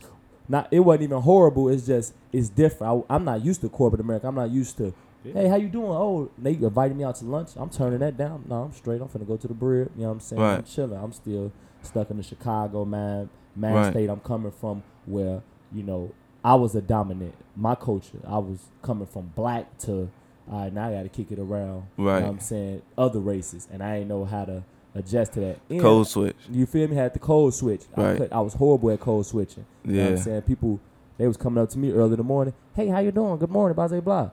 not 0.49 0.67
it 0.71 0.79
wasn't 0.81 1.03
even 1.03 1.21
horrible. 1.21 1.69
It's 1.69 1.85
just 1.85 2.13
it's 2.33 2.49
different. 2.49 3.05
I, 3.09 3.15
am 3.15 3.23
not 3.23 3.45
used 3.45 3.61
to 3.61 3.69
corporate 3.69 4.01
America. 4.01 4.27
I'm 4.27 4.35
not 4.35 4.49
used 4.49 4.77
to. 4.77 4.93
Hey, 5.23 5.47
how 5.49 5.57
you 5.57 5.67
doing? 5.67 5.89
Oh, 5.91 6.29
they 6.37 6.51
invited 6.53 6.95
me 6.95 7.03
out 7.03 7.15
to 7.17 7.25
lunch. 7.25 7.49
I'm 7.57 7.69
turning 7.69 7.99
that 7.99 8.15
down. 8.17 8.45
No, 8.47 8.63
I'm 8.63 8.71
straight. 8.71 9.01
I'm 9.01 9.09
finna 9.09 9.27
go 9.27 9.35
to 9.35 9.47
the 9.47 9.53
brib. 9.53 9.91
You 9.95 10.03
know 10.03 10.07
what 10.07 10.13
I'm 10.13 10.19
saying? 10.21 10.41
I'm 10.41 10.55
Right. 10.55 10.65
chilling. 10.65 10.97
I'm 10.97 11.11
still 11.11 11.51
stuck 11.81 12.09
in 12.11 12.17
the 12.17 12.23
Chicago 12.23 12.85
man 12.85 13.29
man 13.55 13.73
Right. 13.73 13.91
state. 13.91 14.09
I'm 14.09 14.21
coming 14.21 14.51
from 14.51 14.83
where 15.05 15.41
you 15.73 15.83
know 15.83 16.11
I 16.43 16.55
was 16.55 16.75
a 16.75 16.81
dominant. 16.81 17.35
My 17.55 17.75
culture. 17.75 18.19
I 18.27 18.37
was 18.37 18.59
coming 18.81 19.07
from 19.07 19.31
black 19.35 19.77
to. 19.79 20.09
All 20.49 20.61
right, 20.63 20.71
now 20.73 20.87
I 20.87 20.93
got 20.93 21.03
to 21.03 21.09
kick 21.09 21.31
it 21.31 21.39
around. 21.39 21.87
You 21.97 22.05
know 22.05 22.11
Right. 22.11 22.21
what 22.23 22.29
I'm 22.29 22.39
saying? 22.39 22.81
Other 22.97 23.19
races, 23.19 23.67
and 23.71 23.83
I 23.83 23.97
ain't 23.97 24.07
know 24.07 24.23
how 24.23 24.45
to 24.45 24.63
adjust 24.95 25.33
to 25.33 25.41
that. 25.41 25.59
And 25.69 25.81
Code 25.81 26.07
switch. 26.07 26.35
you 26.49 26.65
feel 26.65 26.87
me? 26.87 26.95
Had 26.95 27.13
the 27.13 27.19
code 27.19 27.53
switch. 27.53 27.81
I, 27.97 28.01
Right. 28.01 28.17
could, 28.17 28.31
I 28.31 28.39
was 28.39 28.53
horrible 28.53 28.89
at 28.91 28.99
code 29.01 29.25
switching. 29.25 29.65
You 29.83 29.91
know 29.93 29.99
what 30.03 30.09
I'm 30.11 30.15
Yeah. 30.15 30.21
saying? 30.21 30.41
People, 30.43 30.79
they 31.17 31.27
was 31.27 31.35
coming 31.35 31.61
up 31.61 31.69
to 31.71 31.79
me 31.79 31.91
early 31.91 32.11
in 32.13 32.17
the 32.17 32.23
morning. 32.23 32.53
Hey, 32.75 32.87
how 32.87 32.99
you 32.99 33.11
doing? 33.11 33.37
Good 33.37 33.49
morning, 33.51 33.75
blah, 33.75 33.87
blah, 33.89 33.99
blah. 33.99 34.29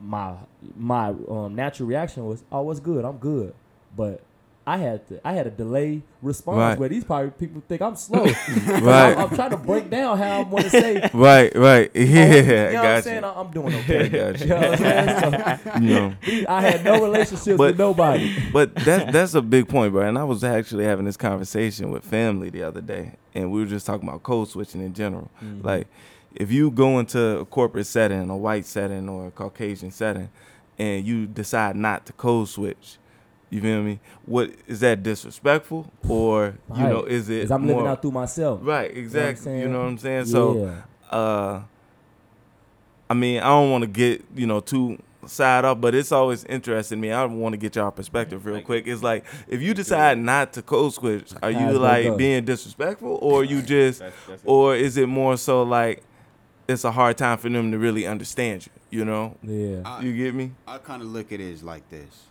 My 0.00 0.34
my 0.76 1.08
um, 1.28 1.56
natural 1.56 1.88
reaction 1.88 2.24
was, 2.24 2.44
oh, 2.52 2.62
what's 2.62 2.78
good? 2.78 3.04
I'm 3.04 3.16
good. 3.16 3.54
But 3.96 4.20
I 4.68 4.76
had 4.76 5.08
to, 5.08 5.20
I 5.26 5.32
had 5.32 5.46
a 5.46 5.50
delay 5.50 6.02
response 6.20 6.58
Right. 6.58 6.78
where 6.78 6.88
these 6.90 7.02
probably 7.04 7.30
people 7.30 7.62
think 7.66 7.80
I'm 7.80 7.96
slow. 7.96 8.24
Right. 8.24 8.36
I'm, 9.16 9.18
I'm 9.18 9.34
trying 9.34 9.50
to 9.50 9.56
break 9.56 9.88
down 9.88 10.18
how 10.18 10.42
I'm 10.42 10.50
going 10.50 10.64
to 10.64 10.70
say. 10.70 11.08
Right, 11.14 11.54
right. 11.56 11.90
Yeah, 11.94 12.34
you 12.34 12.42
know 12.74 12.82
what 12.82 12.86
I'm 12.86 13.02
saying? 13.02 13.22
you. 13.22 13.28
I'm 13.30 13.50
doing 13.50 13.74
okay. 13.76 14.08
Got 14.10 14.40
You 14.40 14.46
you. 14.46 14.46
know 14.46 14.56
what 14.56 14.70
I'm 14.70 14.78
saying? 14.78 15.58
So, 15.64 15.80
You 15.80 15.94
know. 15.94 16.14
I 16.48 16.60
had 16.60 16.84
no 16.84 17.02
relationships 17.02 17.56
But- 17.56 17.70
with 17.70 17.78
nobody. 17.78 18.34
But 18.52 18.74
that 18.84 19.10
that's 19.12 19.34
a 19.34 19.42
big 19.42 19.68
point, 19.68 19.92
bro. 19.92 20.02
And 20.06 20.18
I 20.18 20.24
was 20.24 20.44
actually 20.44 20.84
having 20.84 21.06
this 21.06 21.16
conversation 21.16 21.90
with 21.90 22.04
family 22.04 22.50
the 22.50 22.62
other 22.64 22.82
day, 22.82 23.12
and 23.34 23.50
we 23.50 23.60
were 23.60 23.66
just 23.66 23.86
talking 23.86 24.06
about 24.06 24.22
code 24.22 24.48
switching 24.48 24.82
in 24.82 24.92
general. 24.92 25.30
Mm-hmm. 25.42 25.66
Like, 25.66 25.86
if 26.34 26.52
you 26.52 26.70
go 26.70 26.98
into 26.98 27.38
a 27.38 27.44
corporate 27.46 27.86
setting, 27.86 28.28
a 28.28 28.36
white 28.36 28.66
setting, 28.66 29.08
or 29.08 29.28
a 29.28 29.30
Caucasian 29.30 29.90
setting, 29.90 30.28
and 30.78 31.06
you 31.06 31.26
decide 31.26 31.74
not 31.74 32.04
to 32.06 32.12
code 32.12 32.48
switch, 32.48 32.98
you 33.50 33.60
feel 33.60 33.82
me? 33.82 34.00
What 34.26 34.52
is 34.66 34.80
that 34.80 35.02
disrespectful, 35.02 35.90
or 36.08 36.54
you 36.74 36.82
know, 36.82 37.04
is 37.04 37.28
it? 37.28 37.36
Because 37.36 37.50
I'm 37.50 37.66
living 37.66 37.86
out 37.86 38.02
through 38.02 38.12
myself. 38.12 38.60
Right, 38.62 38.94
exactly. 38.94 39.52
You 39.52 39.60
saying? 39.60 39.72
know 39.72 39.80
what 39.80 39.88
I'm 39.88 39.98
saying? 39.98 40.26
So, 40.26 40.82
uh, 41.10 41.62
I 43.08 43.14
mean, 43.14 43.40
I 43.40 43.48
don't 43.48 43.70
want 43.70 43.82
to 43.82 43.88
get 43.88 44.24
you 44.34 44.46
know 44.46 44.60
too 44.60 44.98
side 45.26 45.64
up, 45.64 45.80
but 45.80 45.94
it's 45.94 46.12
always 46.12 46.44
interesting 46.44 47.00
me. 47.00 47.10
I 47.12 47.24
want 47.24 47.52
to 47.52 47.56
get 47.56 47.76
y'all 47.76 47.90
perspective 47.90 48.44
real 48.44 48.60
quick. 48.62 48.86
It's 48.86 49.02
like 49.02 49.24
if 49.46 49.62
you 49.62 49.74
decide 49.74 50.18
not 50.18 50.52
to 50.54 50.62
code 50.62 50.94
switch, 50.94 51.32
are 51.42 51.50
you 51.50 51.72
that 51.72 51.78
like 51.78 52.16
being 52.16 52.44
disrespectful, 52.44 53.18
or 53.22 53.44
you 53.44 53.62
just, 53.62 54.00
That's, 54.00 54.16
that's 54.26 54.42
or 54.44 54.76
is 54.76 54.96
it 54.96 55.06
more 55.06 55.36
so 55.36 55.62
like 55.62 56.02
it's 56.66 56.84
a 56.84 56.92
hard 56.92 57.16
time 57.16 57.38
for 57.38 57.48
them 57.48 57.72
to 57.72 57.78
really 57.78 58.06
understand 58.06 58.66
you? 58.66 58.72
You 58.90 59.04
know, 59.04 59.36
Yeah. 59.42 59.82
I, 59.84 60.00
you 60.00 60.16
get 60.16 60.34
me? 60.34 60.52
I 60.66 60.78
kind 60.78 61.02
of 61.02 61.08
look 61.08 61.32
at 61.32 61.40
it 61.40 61.52
as 61.52 61.62
like 61.62 61.88
this. 61.90 62.24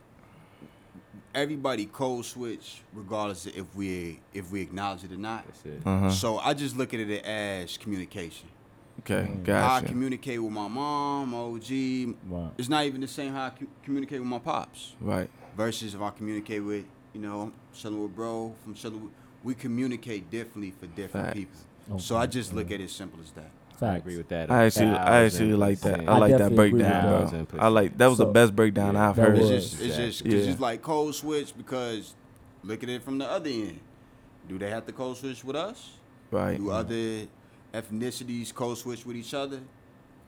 Everybody 1.41 1.85
code 1.85 2.25
switch, 2.25 2.81
regardless 2.93 3.45
of 3.45 3.55
if 3.55 3.65
we 3.75 4.19
if 4.33 4.51
we 4.51 4.59
acknowledge 4.61 5.03
it 5.03 5.11
or 5.11 5.17
not. 5.17 5.45
that's 5.45 5.63
it. 5.65 5.81
Uh 5.85 5.99
huh. 5.99 6.09
So 6.11 6.39
I 6.39 6.55
just 6.55 6.75
look 6.75 6.95
at 6.95 6.99
it 6.99 7.23
as 7.23 7.77
communication. 7.77 8.47
Okay, 9.01 9.27
Mm. 9.29 9.45
How 9.47 9.75
I 9.75 9.81
communicate 9.81 10.41
with 10.41 10.51
my 10.51 10.67
mom, 10.67 11.35
OG, 11.35 12.15
Right. 12.27 12.49
it's 12.57 12.67
not 12.69 12.85
even 12.85 13.01
the 13.01 13.07
same 13.07 13.31
how 13.33 13.45
I 13.45 13.49
cu- 13.51 13.67
communicate 13.83 14.19
with 14.19 14.27
my 14.27 14.39
pops. 14.39 14.95
Right. 14.99 15.29
Versus 15.55 15.93
if 15.93 16.01
I 16.01 16.09
communicate 16.09 16.63
with, 16.63 16.85
you 17.13 17.21
know, 17.21 17.51
chilling 17.75 18.01
with 18.01 18.15
bro 18.15 18.55
from 18.63 18.73
chilling 18.73 19.03
with, 19.03 19.11
we 19.43 19.53
communicate 19.53 20.31
differently 20.31 20.71
for 20.71 20.87
different 20.87 21.27
Facts. 21.27 21.37
people. 21.37 21.99
So 21.99 22.17
I 22.17 22.25
just 22.25 22.51
look 22.51 22.71
at 22.71 22.81
it 22.81 22.85
as 22.85 22.91
simple 22.91 23.19
as 23.23 23.29
that. 23.33 23.51
I 23.81 23.97
agree 23.97 24.17
with 24.17 24.27
that. 24.29 24.49
I 24.51 24.65
actually, 24.65 24.87
I 24.87 25.23
actually 25.25 25.53
like 25.53 25.79
that. 25.81 25.99
I 26.01 26.03
I 26.13 26.17
like 26.17 26.31
that 26.31 26.37
definitely 26.39 26.67
agree 26.67 26.79
with 26.81 26.87
breakdown, 26.91 27.45
bro. 27.45 27.59
I 27.59 27.67
like 27.67 27.97
that 27.97 28.07
was 28.07 28.17
the 28.17 28.25
best 28.25 28.55
breakdown 28.55 28.95
Yeah, 28.95 29.09
I've 29.09 29.15
that 29.15 29.21
heard. 29.21 29.37
It's 29.37 29.49
just, 29.49 29.81
it's 29.81 29.95
just, 29.97 30.25
Yeah. 30.25 30.31
cause 30.37 30.47
it's 30.47 30.59
like 30.59 30.81
code 30.81 31.15
switch 31.15 31.55
because 31.57 32.15
look 32.63 32.81
at 32.83 32.89
it 32.89 33.03
from 33.03 33.17
the 33.17 33.29
other 33.29 33.49
end. 33.49 33.79
Do 34.47 34.57
they 34.57 34.69
have 34.69 34.85
to 34.85 34.91
code 34.93 35.17
switch 35.17 35.43
with 35.43 35.55
us? 35.55 35.91
Right. 36.31 36.57
Do 36.57 36.71
other 36.71 37.27
ethnicities 37.73 38.53
code 38.53 38.77
switch 38.77 39.05
with 39.05 39.15
each 39.15 39.33
other? 39.33 39.59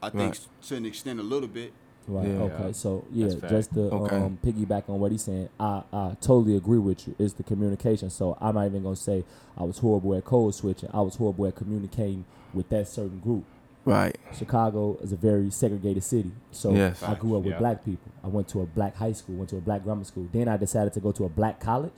I 0.01 0.09
think 0.09 0.21
Right. 0.35 0.47
to 0.67 0.75
an 0.75 0.85
extent 0.85 1.19
a 1.19 1.23
little 1.23 1.47
bit. 1.49 1.73
Right. 2.07 2.27
Yeah. 2.27 2.41
Okay. 2.43 2.73
So 2.73 3.05
yeah, 3.11 3.27
just 3.49 3.73
to 3.73 3.81
Okay. 3.91 4.15
um, 4.15 4.37
piggyback 4.43 4.89
on 4.89 4.99
what 4.99 5.11
he's 5.11 5.23
saying, 5.23 5.49
I, 5.59 5.83
I 5.93 6.15
totally 6.21 6.55
agree 6.55 6.79
with 6.79 7.07
you. 7.07 7.15
It's 7.19 7.33
the 7.33 7.43
communication. 7.43 8.09
So 8.09 8.37
I'm 8.41 8.55
not 8.55 8.65
even 8.65 8.83
gonna 8.83 8.95
say 8.95 9.23
I 9.57 9.63
was 9.63 9.77
horrible 9.77 10.15
at 10.15 10.25
code 10.25 10.55
switching. 10.55 10.89
I 10.93 11.01
was 11.01 11.15
horrible 11.15 11.45
at 11.47 11.55
communicating 11.55 12.25
with 12.53 12.69
that 12.69 12.87
certain 12.87 13.19
group. 13.19 13.43
Right. 13.85 14.17
Chicago 14.33 14.97
is 15.01 15.11
a 15.11 15.15
very 15.15 15.49
segregated 15.49 16.03
city. 16.03 16.31
So 16.51 16.73
Yes. 16.73 17.01
I 17.01 17.15
grew 17.15 17.37
up 17.37 17.43
with 17.43 17.53
Yeah. 17.53 17.59
black 17.59 17.83
people. 17.85 18.11
I 18.23 18.27
went 18.27 18.47
to 18.49 18.61
a 18.61 18.65
black 18.65 18.95
high 18.95 19.13
school, 19.13 19.35
went 19.37 19.49
to 19.49 19.57
a 19.57 19.61
black 19.61 19.83
grammar 19.83 20.03
school. 20.03 20.27
Then 20.31 20.47
I 20.47 20.57
decided 20.57 20.93
to 20.93 20.99
go 20.99 21.11
to 21.13 21.25
a 21.25 21.29
black 21.29 21.59
college. 21.59 21.93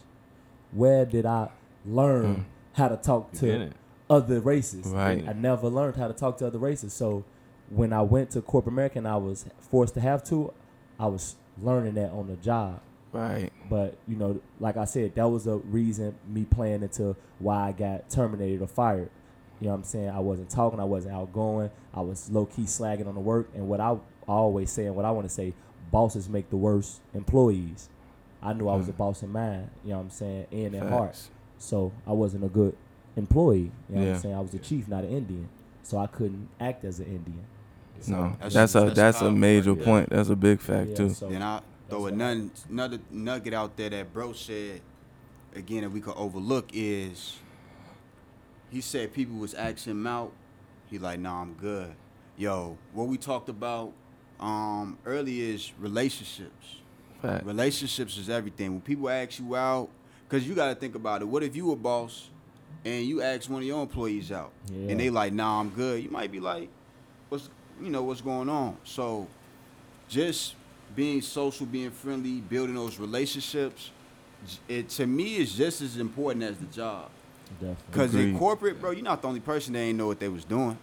Where 0.71 1.05
did 1.05 1.25
I 1.25 1.49
learn 1.85 2.35
Mm. 2.35 2.43
how 2.73 2.87
to 2.87 2.97
talk 2.97 3.31
to 3.33 3.71
other 4.09 4.39
races? 4.39 4.87
Right. 4.87 5.27
I 5.27 5.33
never 5.33 5.67
learned 5.69 5.95
how 5.97 6.07
to 6.07 6.13
talk 6.13 6.37
to 6.37 6.47
other 6.47 6.59
races. 6.59 6.93
So 6.93 7.23
when 7.69 7.91
I 7.93 8.01
went 8.03 8.29
to 8.31 8.41
corporate 8.41 8.73
America 8.73 8.99
and 8.99 9.07
I 9.07 9.17
was 9.17 9.45
forced 9.59 9.93
to 9.95 10.01
have 10.01 10.23
to, 10.25 10.53
I 10.99 11.07
was 11.07 11.35
learning 11.61 11.95
that 11.95 12.11
on 12.11 12.27
the 12.27 12.35
job. 12.37 12.79
Right. 13.11 13.51
But 13.69 13.97
you 14.07 14.15
know, 14.15 14.39
like 14.61 14.77
I 14.77 14.85
said, 14.85 15.15
that 15.15 15.27
was 15.29 15.45
a 15.47 15.57
reason 15.57 16.15
me 16.27 16.45
playing 16.45 16.83
into 16.83 17.15
why 17.39 17.67
I 17.69 17.71
got 17.73 18.09
terminated 18.09 18.61
or 18.61 18.67
fired. 18.67 19.09
You 19.61 19.67
know 19.67 19.73
what 19.73 19.77
I'm 19.77 19.83
saying? 19.83 20.09
I 20.09 20.19
wasn't 20.19 20.49
talking, 20.49 20.79
I 20.79 20.85
wasn't 20.85 21.13
outgoing, 21.13 21.69
I 21.93 22.01
was 22.01 22.29
low 22.31 22.47
key 22.47 22.63
slagging 22.63 23.07
on 23.07 23.13
the 23.13 23.21
work. 23.21 23.47
And 23.53 23.67
what 23.67 23.79
I 23.79 23.95
always 24.27 24.71
say 24.71 24.87
and 24.87 24.95
what 24.95 25.05
I 25.05 25.11
want 25.11 25.27
to 25.27 25.33
say, 25.33 25.53
bosses 25.91 26.27
make 26.27 26.49
the 26.49 26.57
worst 26.57 26.99
employees. 27.13 27.87
I 28.41 28.53
knew 28.53 28.67
I 28.67 28.75
was 28.75 28.89
a 28.89 28.91
mm. 28.91 28.97
boss 28.97 29.21
in 29.21 29.31
mind, 29.31 29.69
you 29.83 29.91
know 29.91 29.97
what 29.97 30.03
I'm 30.05 30.09
saying, 30.09 30.47
and 30.51 30.73
in 30.73 30.87
heart. 30.87 31.15
So 31.59 31.91
I 32.07 32.11
wasn't 32.11 32.43
a 32.43 32.47
good 32.47 32.75
employee. 33.15 33.71
You 33.87 33.95
know 33.95 34.01
what 34.01 34.15
I'm 34.15 34.21
saying? 34.21 34.35
I 34.35 34.39
was 34.39 34.53
a 34.55 34.59
chief, 34.59 34.87
not 34.87 35.03
an 35.03 35.11
Indian. 35.11 35.47
So 35.83 35.99
I 35.99 36.07
couldn't 36.07 36.49
act 36.59 36.83
as 36.83 36.99
an 36.99 37.05
Indian. 37.05 37.45
No, 38.07 38.35
That's- 38.39 38.53
that's, 38.53 38.75
a 38.75 38.79
that's 38.79 38.95
that's 38.95 39.21
a 39.21 39.31
major 39.31 39.73
right 39.73 39.77
there. 39.77 39.85
point. 39.85 40.09
That's 40.09 40.29
a 40.29 40.35
big 40.35 40.59
fact 40.59 40.89
Yeah, 40.89 40.95
too. 40.95 41.09
so 41.11 41.29
then 41.29 41.43
I 41.43 41.61
throw 41.87 42.05
that's 42.05 42.13
another, 42.13 42.49
another 42.67 42.99
nugget 43.11 43.53
out 43.53 43.77
there 43.77 43.91
that 43.91 44.11
bro 44.11 44.33
said, 44.33 44.81
again, 45.55 45.81
that 45.81 45.91
we 45.91 46.01
could 46.01 46.15
overlook 46.15 46.71
is 46.73 47.37
he 48.71 48.81
said 48.81 49.13
people 49.13 49.35
was 49.35 49.53
asking 49.53 49.91
him 49.91 50.07
out. 50.07 50.31
He 50.89 50.97
like, 50.97 51.19
nah, 51.19 51.41
I'm 51.41 51.53
good. 51.53 51.93
Yo, 52.37 52.77
what 52.93 53.07
we 53.07 53.17
talked 53.17 53.49
about 53.49 53.91
um, 54.39 54.97
earlier 55.05 55.53
is 55.53 55.71
relationships. 55.79 56.77
Fact. 57.21 57.45
Relationships 57.45 58.17
is 58.17 58.29
everything. 58.29 58.71
When 58.71 58.81
people 58.81 59.09
ask 59.09 59.39
you 59.39 59.55
out, 59.55 59.89
because 60.27 60.47
you 60.47 60.55
got 60.55 60.69
to 60.69 60.75
think 60.75 60.95
about 60.95 61.21
it. 61.21 61.25
What 61.25 61.43
if 61.43 61.55
you 61.55 61.71
a 61.71 61.75
boss 61.75 62.29
and 62.85 63.05
you 63.05 63.21
ask 63.21 63.49
one 63.49 63.61
of 63.61 63.67
your 63.67 63.81
employees 63.81 64.31
out, 64.31 64.51
Yeah. 64.71 64.89
and 64.91 64.99
they 64.99 65.09
like, 65.11 65.33
"Nah, 65.33 65.59
I'm 65.59 65.69
good." 65.69 66.01
You 66.01 66.09
might 66.09 66.31
be 66.31 66.39
like, 66.39 66.69
"What's 67.29 67.49
you 67.81 67.89
know 67.89 68.01
what's 68.01 68.21
going 68.21 68.49
on?" 68.49 68.77
So, 68.85 69.27
just 70.07 70.55
being 70.95 71.21
social, 71.21 71.65
being 71.67 71.91
friendly, 71.91 72.41
building 72.41 72.75
those 72.75 72.97
relationships, 72.97 73.91
it 74.67 74.89
to 74.89 75.05
me 75.05 75.35
is 75.35 75.53
just 75.53 75.81
as 75.81 75.97
important 75.97 76.43
as 76.43 76.57
the 76.57 76.65
job. 76.65 77.09
Definitely. 77.59 77.75
Because 77.91 78.15
in 78.15 78.37
corporate, 78.37 78.79
bro, 78.81 78.91
you're 78.91 79.03
not 79.03 79.21
the 79.21 79.27
only 79.27 79.39
person 79.39 79.73
that 79.73 79.79
ain't 79.79 79.97
know 79.97 80.07
what 80.07 80.19
they 80.19 80.29
was 80.29 80.43
doing. 80.45 80.77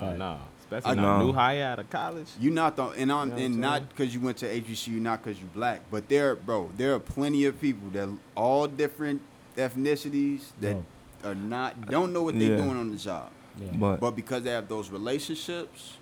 Oh, 0.00 0.06
Right. 0.08 0.18
no. 0.18 0.38
Especially 0.60 0.92
I 0.92 0.94
not 0.94 1.18
know. 1.18 1.26
new 1.26 1.32
hire 1.34 1.64
out 1.64 1.78
of 1.78 1.90
college. 1.90 2.28
You're 2.40 2.52
not 2.52 2.74
the 2.76 2.84
and 2.88 3.12
I'm 3.12 3.28
You 3.30 3.34
know 3.36 3.44
and 3.44 3.60
not 3.60 3.88
because 3.90 4.14
you 4.14 4.20
went 4.20 4.38
to 4.38 4.46
HBCU, 4.46 4.98
not 5.00 5.22
because 5.22 5.38
you 5.38 5.46
black, 5.54 5.82
but 5.90 6.08
there, 6.08 6.34
bro, 6.34 6.70
there 6.76 6.94
are 6.94 6.98
plenty 6.98 7.44
of 7.44 7.60
people 7.60 7.90
that 7.90 8.08
all 8.34 8.66
different 8.66 9.20
ethnicities 9.56 10.40
that 10.60 10.74
No. 10.76 10.84
are 11.30 11.34
not 11.34 11.86
don't 11.90 12.12
know 12.12 12.22
what 12.22 12.38
they're 12.38 12.52
Yeah. 12.56 12.64
doing 12.64 12.76
on 12.76 12.90
the 12.90 12.96
job, 12.96 13.30
Yeah. 13.60 13.68
But 13.78 14.00
but 14.00 14.16
because 14.16 14.42
they 14.44 14.50
have 14.50 14.66
those 14.68 14.90
relationships, 14.90 15.98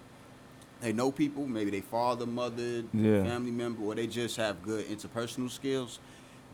they 0.81 0.92
know 0.92 1.11
people, 1.11 1.46
maybe 1.46 1.70
they 1.70 1.81
father, 1.81 2.25
mother, 2.27 2.85
Yeah. 2.94 3.25
family 3.25 3.51
member, 3.51 3.83
or 3.83 3.94
they 3.94 4.07
just 4.07 4.37
have 4.37 4.62
good 4.62 4.87
interpersonal 4.88 5.51
skills. 5.51 5.98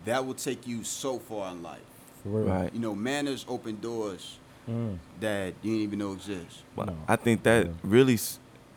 That 0.07 0.27
will 0.27 0.35
take 0.35 0.67
you 0.67 0.83
so 0.85 1.19
far 1.19 1.53
in 1.53 1.63
life. 1.63 1.81
For 2.23 2.29
real. 2.29 2.45
right. 2.47 2.73
You 2.75 2.81
know, 2.81 2.95
manners 2.95 3.45
open 3.49 3.79
doors 3.81 4.39
Mm. 4.69 4.99
that 5.21 5.55
you 5.63 5.71
didn't 5.73 5.83
even 5.83 5.99
know 6.01 6.13
exist. 6.13 6.63
But 6.77 6.87
No. 6.89 6.97
I 7.09 7.17
think 7.17 7.43
that 7.45 7.67
Yeah. 7.67 7.73
really, 7.83 8.19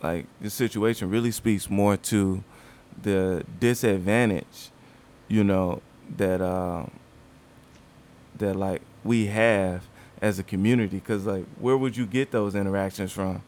like, 0.02 0.26
this 0.40 0.54
situation 0.54 1.10
really 1.10 1.32
speaks 1.32 1.70
more 1.70 1.98
to 1.98 2.44
the 3.02 3.44
disadvantage, 3.60 4.70
you 5.28 5.44
know, 5.44 5.82
that 6.18 6.40
uh, 6.42 6.86
that 8.38 8.56
like 8.56 8.82
we 9.04 9.28
have 9.28 9.84
as 10.22 10.40
a 10.40 10.44
community. 10.44 10.98
Because 10.98 11.26
like, 11.26 11.46
where 11.60 11.78
would 11.78 11.96
you 11.98 12.06
get 12.06 12.32
those 12.32 12.56
interactions 12.56 13.12
from? 13.12 13.42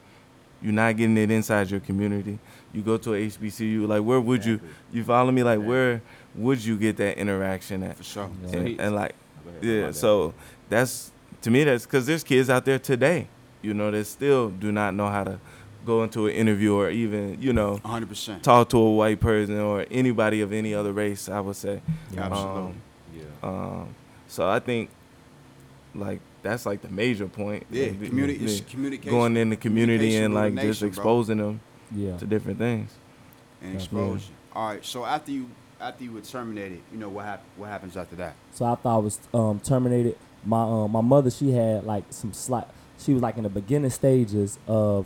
You're 0.61 0.73
not 0.73 0.95
getting 0.97 1.17
it 1.17 1.29
inside 1.31 1.69
your 1.71 1.79
community. 1.81 2.39
You 2.73 2.81
go 2.81 2.97
to 2.97 3.13
a 3.13 3.17
HBCU, 3.27 3.85
like, 3.87 4.01
where 4.03 4.19
would 4.21 4.45
you? 4.45 4.55
Exactly. 4.55 4.69
You 4.93 5.03
follow 5.03 5.31
me? 5.31 5.43
Like, 5.43 5.59
Yeah. 5.59 5.65
where 5.67 6.01
would 6.35 6.63
you 6.63 6.77
get 6.77 6.97
that 6.97 7.17
interaction 7.17 7.83
at? 7.83 7.97
For 7.97 8.03
sure. 8.03 8.29
Yeah. 8.47 8.55
And, 8.57 8.81
and 8.81 8.95
like, 8.95 9.11
Go 9.11 9.17
ahead, 9.49 9.63
yeah, 9.63 9.91
so 9.91 10.33
that's 10.69 11.11
to 11.41 11.51
me 11.51 11.63
that's 11.63 11.85
because 11.85 12.05
there's 12.05 12.23
kids 12.23 12.49
out 12.49 12.65
there 12.65 12.79
today, 12.79 13.27
you 13.61 13.73
know, 13.73 13.91
that 13.91 14.05
still 14.05 14.49
do 14.49 14.71
not 14.71 14.93
know 14.93 15.07
how 15.09 15.23
to 15.23 15.39
go 15.85 16.01
into 16.03 16.27
an 16.27 16.33
interview 16.33 16.73
or 16.75 16.89
even 16.89 17.37
you 17.41 17.51
know 17.51 17.77
100%. 17.83 18.41
talk 18.41 18.69
to 18.69 18.77
a 18.77 18.91
white 18.93 19.19
person 19.19 19.59
or 19.59 19.85
anybody 19.91 20.39
of 20.41 20.53
any 20.53 20.73
other 20.73 20.93
race. 20.93 21.27
I 21.29 21.39
would 21.41 21.55
say. 21.57 21.81
Yeah. 22.13 22.25
Absolutely. 22.25 22.61
Um, 22.61 22.81
yeah. 23.15 23.23
um, 23.49 23.95
so 24.27 24.49
I 24.49 24.59
think 24.59 24.89
like 25.95 26.21
that's 26.41 26.65
like 26.65 26.81
the 26.81 26.89
major 26.89 27.27
point. 27.27 27.65
Yeah, 27.69 27.87
Like, 27.87 27.99
communi- 27.99 28.39
yeah, 28.39 28.63
communication. 28.69 29.11
going 29.11 29.37
in 29.37 29.49
the 29.49 29.55
community 29.57 30.15
and 30.17 30.33
like 30.33 30.55
the 30.55 30.61
just 30.61 30.81
nation, 30.81 30.95
bro. 30.95 31.03
exposing 31.03 31.37
them 31.37 31.59
Yeah. 31.95 32.17
to 32.17 32.25
different 32.25 32.59
things. 32.59 32.91
and 33.61 33.75
That's 33.75 33.85
exposure. 33.85 34.31
All 34.55 34.67
right. 34.69 34.83
So 34.85 35.05
after 35.05 35.31
you 35.31 35.49
after 35.83 36.03
you 36.03 36.13
were 36.13 36.21
terminated, 36.21 36.81
you 36.91 36.97
know 36.97 37.09
what 37.09 37.25
hap- 37.25 37.43
what 37.57 37.69
happens 37.69 37.97
after 37.97 38.15
that? 38.15 38.35
So 38.53 38.65
after 38.65 38.87
I 38.87 38.97
was 38.97 39.19
um, 39.33 39.59
terminated, 39.59 40.17
my 40.45 40.63
um, 40.63 40.91
my 40.91 41.01
mother 41.01 41.29
she 41.29 41.51
had 41.51 41.83
like 41.83 42.05
some 42.09 42.33
slight. 42.33 42.67
She 42.97 43.13
was 43.13 43.21
like 43.21 43.37
in 43.37 43.43
the 43.43 43.49
beginning 43.49 43.89
stages 43.89 44.57
of 44.67 45.05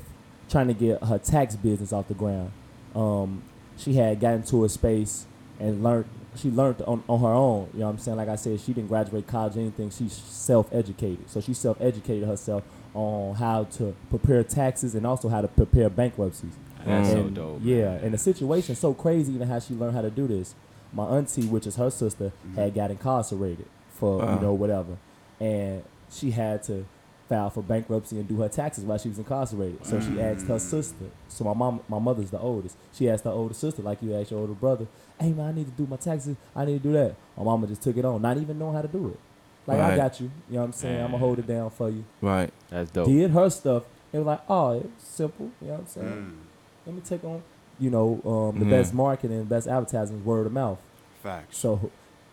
trying 0.49 0.67
to 0.67 0.73
get 0.73 1.03
her 1.03 1.17
tax 1.17 1.55
business 1.55 1.91
off 1.91 2.07
the 2.07 2.13
ground. 2.13 2.51
Um, 2.95 3.43
she 3.75 3.93
had 3.93 4.19
gotten 4.19 4.43
to 4.43 4.65
a 4.65 4.69
space 4.69 5.25
and 5.59 5.83
learned. 5.83 6.05
she 6.35 6.49
learned 6.49 6.81
on, 6.83 7.03
on 7.07 7.19
her 7.21 7.27
own. 7.27 7.69
You 7.73 7.79
know 7.79 7.85
what 7.85 7.91
I'm 7.93 7.97
saying? 7.97 8.17
Like 8.17 8.29
I 8.29 8.35
said, 8.35 8.59
she 8.61 8.73
didn't 8.73 8.87
graduate 8.87 9.25
college 9.25 9.57
or 9.57 9.61
anything. 9.61 9.89
She's 9.89 10.13
self 10.13 10.71
educated. 10.71 11.29
So 11.29 11.41
she 11.41 11.53
self 11.53 11.81
educated 11.81 12.27
herself 12.27 12.63
on 12.93 13.35
how 13.35 13.63
to 13.65 13.95
prepare 14.09 14.43
taxes 14.43 14.95
and 14.95 15.05
also 15.05 15.27
how 15.27 15.41
to 15.41 15.47
prepare 15.47 15.89
bankruptcies. 15.89 16.53
That's 16.85 17.09
so 17.09 17.29
dope. 17.29 17.59
Yeah, 17.63 17.91
and 17.91 18.13
the 18.13 18.17
situation's 18.17 18.79
so 18.79 18.93
crazy 18.93 19.33
even 19.33 19.47
how 19.47 19.59
she 19.59 19.73
learned 19.73 19.95
how 19.95 20.01
to 20.01 20.09
do 20.09 20.27
this. 20.27 20.55
My 20.93 21.05
auntie, 21.05 21.47
which 21.47 21.67
is 21.67 21.75
her 21.75 21.89
sister, 21.89 22.31
had 22.55 22.73
got 22.73 22.91
incarcerated 22.91 23.65
for 23.89 24.21
Uh-huh. 24.21 24.35
you 24.35 24.39
know 24.41 24.53
whatever, 24.53 24.97
and 25.39 25.83
she 26.09 26.31
had 26.31 26.63
to 26.63 26.85
file 27.27 27.49
for 27.49 27.61
bankruptcy 27.61 28.17
and 28.17 28.25
do 28.27 28.37
her 28.41 28.47
taxes 28.47 28.85
while 28.85 28.97
she 28.97 29.09
was 29.09 29.17
incarcerated. 29.17 29.85
So 29.85 29.99
she 29.99 30.21
asked 30.21 30.47
her 30.47 30.59
sister. 30.59 31.05
So 31.27 31.43
my 31.43 31.53
mom, 31.53 31.81
my 31.89 31.99
mother's 31.99 32.29
the 32.31 32.39
oldest. 32.39 32.77
She 32.93 33.09
asked 33.09 33.25
her 33.25 33.31
older 33.31 33.53
sister, 33.53 33.81
like 33.81 34.01
you 34.01 34.15
asked 34.15 34.31
your 34.31 34.39
older 34.39 34.53
brother, 34.53 34.87
"Hey 35.19 35.33
man, 35.33 35.47
I 35.47 35.51
need 35.51 35.65
to 35.65 35.71
do 35.83 35.85
my 35.89 35.97
taxes. 35.97 36.37
I 36.55 36.63
need 36.63 36.81
to 36.81 36.87
do 36.89 36.93
that." 36.93 37.15
My 37.35 37.43
mama 37.43 37.67
just 37.67 37.81
took 37.81 37.97
it 37.97 38.05
on, 38.05 38.21
not 38.21 38.37
even 38.37 38.57
knowing 38.57 38.75
how 38.75 38.81
to 38.81 38.87
do 38.87 39.09
it. 39.09 39.19
Like 39.67 39.79
I 39.81 39.97
got 39.97 40.21
you. 40.21 40.31
You 40.49 40.53
know 40.55 40.59
what 40.61 40.65
I'm 40.67 40.71
saying? 40.73 41.01
I'm 41.01 41.07
gonna 41.11 41.17
hold 41.17 41.39
it 41.39 41.47
down 41.47 41.69
for 41.71 41.89
you. 41.89 42.05
Right. 42.21 42.53
That's 42.69 42.89
dope. 42.91 43.07
Did 43.07 43.31
her 43.31 43.49
stuff. 43.49 43.83
It 44.13 44.19
was 44.19 44.27
like, 44.27 44.41
oh, 44.47 44.71
it 44.77 44.83
was 44.83 44.91
simple. 45.03 45.51
You 45.61 45.67
know 45.67 45.73
what 45.73 45.79
I'm 45.81 45.87
saying? 45.87 46.07
Mm, 46.07 46.85
let 46.85 46.95
me 46.95 47.01
take 47.01 47.23
on, 47.25 47.43
you 47.79 47.89
know, 47.89 48.21
um, 48.25 48.59
the 48.59 48.65
Yeah. 48.65 48.71
best 48.77 48.93
marketing, 48.93 49.43
best 49.45 49.67
advertising 49.67 50.17
is 50.19 50.23
word 50.25 50.45
of 50.47 50.53
mouth. 50.53 50.79
facts. 51.23 51.57
So 51.57 51.91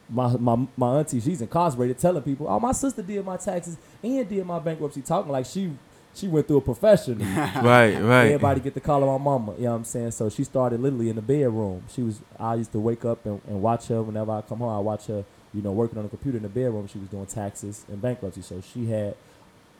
my, 0.09 0.36
my 0.36 0.66
my 0.76 0.99
auntie, 0.99 1.20
she's 1.20 1.40
incarcerated, 1.40 1.99
telling 1.99 2.22
people, 2.22 2.47
oh, 2.49 2.61
my 2.61 2.72
sister 2.72 3.03
did 3.03 3.24
my 3.24 3.36
taxes 3.36 3.76
and 4.03 4.28
did 4.28 4.45
my 4.47 4.59
bankruptcy, 4.59 5.01
talking 5.03 5.32
like 5.32 5.47
she 5.47 5.72
she 6.14 6.28
went 6.28 6.47
through 6.47 6.59
a 6.59 6.61
professional. 6.61 7.18
Right. 7.62 7.99
Right. 8.01 8.26
Everybody 8.26 8.61
get 8.61 8.74
to 8.74 8.80
call 8.80 9.01
her 9.01 9.07
my 9.07 9.18
mama. 9.18 9.55
You 9.57 9.64
know 9.64 9.70
what 9.70 9.76
I'm 9.78 9.84
saying? 9.84 10.12
So 10.12 10.28
she 10.28 10.45
started 10.45 10.80
literally 10.80 11.09
in 11.09 11.16
the 11.16 11.22
bedroom. 11.22 11.82
She 11.92 12.03
was 12.03 12.20
I 12.38 12.55
used 12.55 12.72
to 12.72 12.78
wake 12.80 13.05
up 13.05 13.24
and, 13.26 13.40
and 13.49 13.61
watch 13.62 13.88
her 13.88 14.03
whenever 14.03 14.30
I 14.32 14.42
come 14.42 14.59
home. 14.59 14.68
I 14.72 14.78
watch 14.78 15.07
her, 15.07 15.24
you 15.53 15.62
know, 15.62 15.72
working 15.72 15.99
on 15.99 16.05
the 16.05 16.11
computer 16.11 16.36
in 16.36 16.42
the 16.45 16.49
bedroom. 16.49 16.86
She 16.86 16.99
was 16.99 17.09
doing 17.09 17.26
taxes 17.26 17.84
and 17.88 18.01
bankruptcy. 18.01 18.42
So 18.42 18.61
she 18.61 18.86
had 18.86 19.16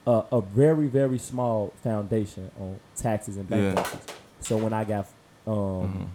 a, 0.07 0.25
a 0.33 0.41
very, 0.41 0.87
very 0.89 1.19
small 1.19 1.73
foundation 1.83 2.51
on 2.59 2.81
taxes 2.97 3.37
and 3.37 3.49
Yeah. 3.49 3.75
bankruptcy. 3.75 3.99
So 4.41 4.57
when 4.57 4.73
I 4.73 4.85
got 4.85 5.07
um, 5.47 5.55
Mhm. 5.55 6.07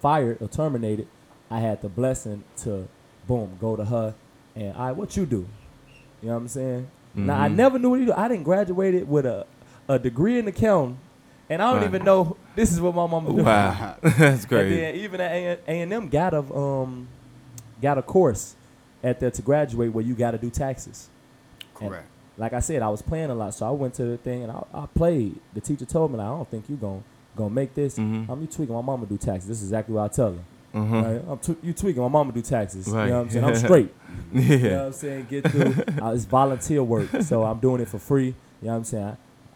fired 0.00 0.40
or 0.40 0.48
terminated, 0.48 1.06
I 1.50 1.60
had 1.60 1.82
the 1.82 1.88
blessing 1.88 2.44
to 2.58 2.88
boom, 3.26 3.56
go 3.60 3.76
to 3.76 3.84
her 3.84 4.14
and 4.56 4.76
I 4.76 4.92
what 4.92 5.16
you 5.16 5.26
do? 5.26 5.46
You 6.22 6.28
know 6.28 6.34
what 6.34 6.40
I'm 6.42 6.48
saying? 6.48 6.86
Now 7.14 7.40
I 7.42 7.48
Mhm. 7.48 7.54
never 7.56 7.78
knew 7.78 7.90
what 7.90 8.00
you 8.00 8.06
do. 8.06 8.12
I 8.12 8.28
didn't 8.28 8.44
graduated 8.44 9.08
with 9.08 9.26
a, 9.26 9.46
a 9.88 9.98
degree 9.98 10.38
in 10.38 10.46
accounting 10.48 10.98
and 11.50 11.62
I 11.62 11.72
don't 11.72 11.84
even 11.84 12.04
know 12.04 12.36
this 12.54 12.72
is 12.72 12.80
what 12.80 12.94
my 12.94 13.06
mama 13.06 13.34
do. 13.34 13.42
Wow. 13.42 13.96
That's 14.02 14.18
And 14.42 14.48
crazy. 14.48 14.76
then 14.76 14.94
even 14.96 15.20
at 15.20 15.32
A 15.66 15.80
and 15.80 15.92
M 15.92 16.08
got 16.08 16.34
a 16.34 16.40
um 16.54 17.08
got 17.80 17.98
a 17.98 18.02
course 18.02 18.54
at 19.02 19.20
there 19.20 19.30
to 19.30 19.42
graduate 19.42 19.92
where 19.92 20.04
you 20.04 20.14
got 20.14 20.32
to 20.32 20.38
do 20.38 20.50
taxes. 20.50 21.08
And 21.80 21.90
Correct. 21.90 22.06
like 22.36 22.52
I 22.52 22.60
said, 22.60 22.82
I 22.82 22.88
was 22.88 23.00
playing 23.02 23.30
a 23.30 23.34
lot, 23.34 23.54
so 23.54 23.66
I 23.66 23.70
went 23.70 23.94
to 23.94 24.04
the 24.04 24.16
thing 24.16 24.42
and 24.42 24.50
I, 24.52 24.64
I 24.74 24.86
played. 24.86 25.38
The 25.54 25.60
teacher 25.60 25.84
told 25.84 26.10
me, 26.10 26.18
like, 26.18 26.26
I 26.26 26.30
don't 26.30 26.50
think 26.50 26.68
you 26.68 26.76
gon' 26.76 27.04
gonna 27.38 27.54
make 27.54 27.74
this. 27.74 27.98
Mhm. 27.98 28.28
I'm 28.28 28.40
you 28.42 28.46
tweaking. 28.46 28.74
My 28.74 28.82
mama 28.82 29.06
do 29.06 29.16
taxes. 29.16 29.48
This 29.48 29.58
is 29.58 29.64
exactly 29.68 29.94
what 29.94 30.02
I 30.04 30.08
tell 30.08 30.32
her. 30.32 30.38
Mhm. 30.74 31.02
Right? 31.02 31.22
I'm 31.30 31.38
tw- 31.38 31.64
you 31.64 31.72
tweaking. 31.72 32.02
My 32.02 32.08
mama 32.08 32.32
do 32.32 32.42
taxes. 32.42 32.88
Right. 32.88 33.04
You 33.06 33.10
know 33.12 33.16
what 33.18 33.24
I'm 33.24 33.30
saying? 33.30 33.44
I'm 33.44 33.54
straight. 33.56 33.94
You 34.34 34.40
know 34.40 34.48
what 34.48 34.60
Yeah. 34.72 34.86
I'm 34.86 34.92
saying? 34.92 35.26
Get 35.30 35.50
through. 35.50 35.74
uh, 36.02 36.12
it's 36.12 36.24
volunteer 36.26 36.82
work, 36.84 37.08
so 37.22 37.44
I'm 37.44 37.58
doing 37.58 37.80
it 37.80 37.88
for 37.88 37.98
free. 37.98 38.26
You 38.26 38.34
know 38.62 38.70
what 38.72 38.76
I'm 38.78 38.84
saying? 38.84 39.04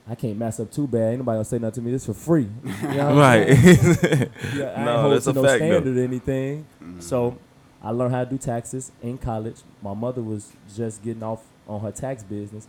I, 0.09 0.13
I 0.13 0.15
can't 0.15 0.37
mess 0.39 0.59
up 0.59 0.71
too 0.73 0.87
bad. 0.87 1.11
Ain't 1.11 1.19
nobody 1.19 1.37
gonna 1.37 1.45
say 1.45 1.59
nothing 1.59 1.75
to 1.75 1.87
me. 1.87 1.93
This 1.93 2.07
for 2.07 2.15
free. 2.15 2.49
You 2.65 2.71
know 2.71 2.89
what 2.89 3.01
I'm 3.01 3.19
Right. 3.19 3.57
saying? 3.57 4.31
Yeah, 4.57 4.75
I 4.77 4.85
No, 4.85 4.91
ain't 4.93 5.01
hold 5.01 5.13
that's 5.15 5.25
to 5.25 5.31
a 5.31 5.35
no 5.35 5.43
fact, 5.43 5.59
though. 5.61 5.67
standard 5.71 5.97
or 5.99 6.03
anything. 6.05 6.65
Mm. 6.83 7.03
So 7.03 7.37
I 7.83 7.91
learned 7.91 8.15
how 8.15 8.25
to 8.25 8.31
do 8.31 8.39
taxes 8.39 8.91
in 9.03 9.19
college. 9.19 9.57
My 9.83 9.95
mother 9.95 10.23
was 10.23 10.53
just 10.75 11.03
getting 11.03 11.23
off 11.23 11.43
on 11.69 11.81
her 11.81 11.91
tax 11.93 12.23
business, 12.23 12.67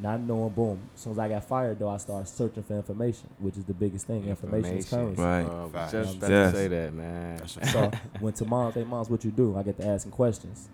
not 0.00 0.20
knowing. 0.20 0.50
Boom. 0.50 0.78
As 0.94 1.00
soon 1.02 1.12
as 1.12 1.18
I 1.18 1.28
got 1.28 1.44
fired, 1.44 1.78
though, 1.78 1.88
I 1.88 1.96
started 1.96 2.26
searching 2.28 2.62
for 2.62 2.74
information, 2.74 3.28
which 3.38 3.56
is 3.56 3.64
the 3.64 3.74
biggest 3.74 4.06
thing. 4.06 4.26
Information, 4.28 4.76
is 4.78 4.88
currency. 4.88 5.20
Right. 5.22 5.42
Uh, 5.44 5.68
Facts. 5.68 5.92
just 5.92 6.16
about 6.18 6.30
Yes. 6.30 6.52
to 6.52 6.56
say 6.58 6.68
that, 6.68 6.92
man. 6.94 7.46
So 7.48 7.90
went 8.20 8.36
to 8.36 8.44
moms. 8.44 8.74
Hey, 8.74 8.84
moms, 8.84 9.10
what 9.10 9.24
you 9.24 9.30
do? 9.30 9.56
I 9.56 9.62
get 9.62 9.78
to 9.78 9.86
asking 9.86 10.12
questions. 10.12 10.68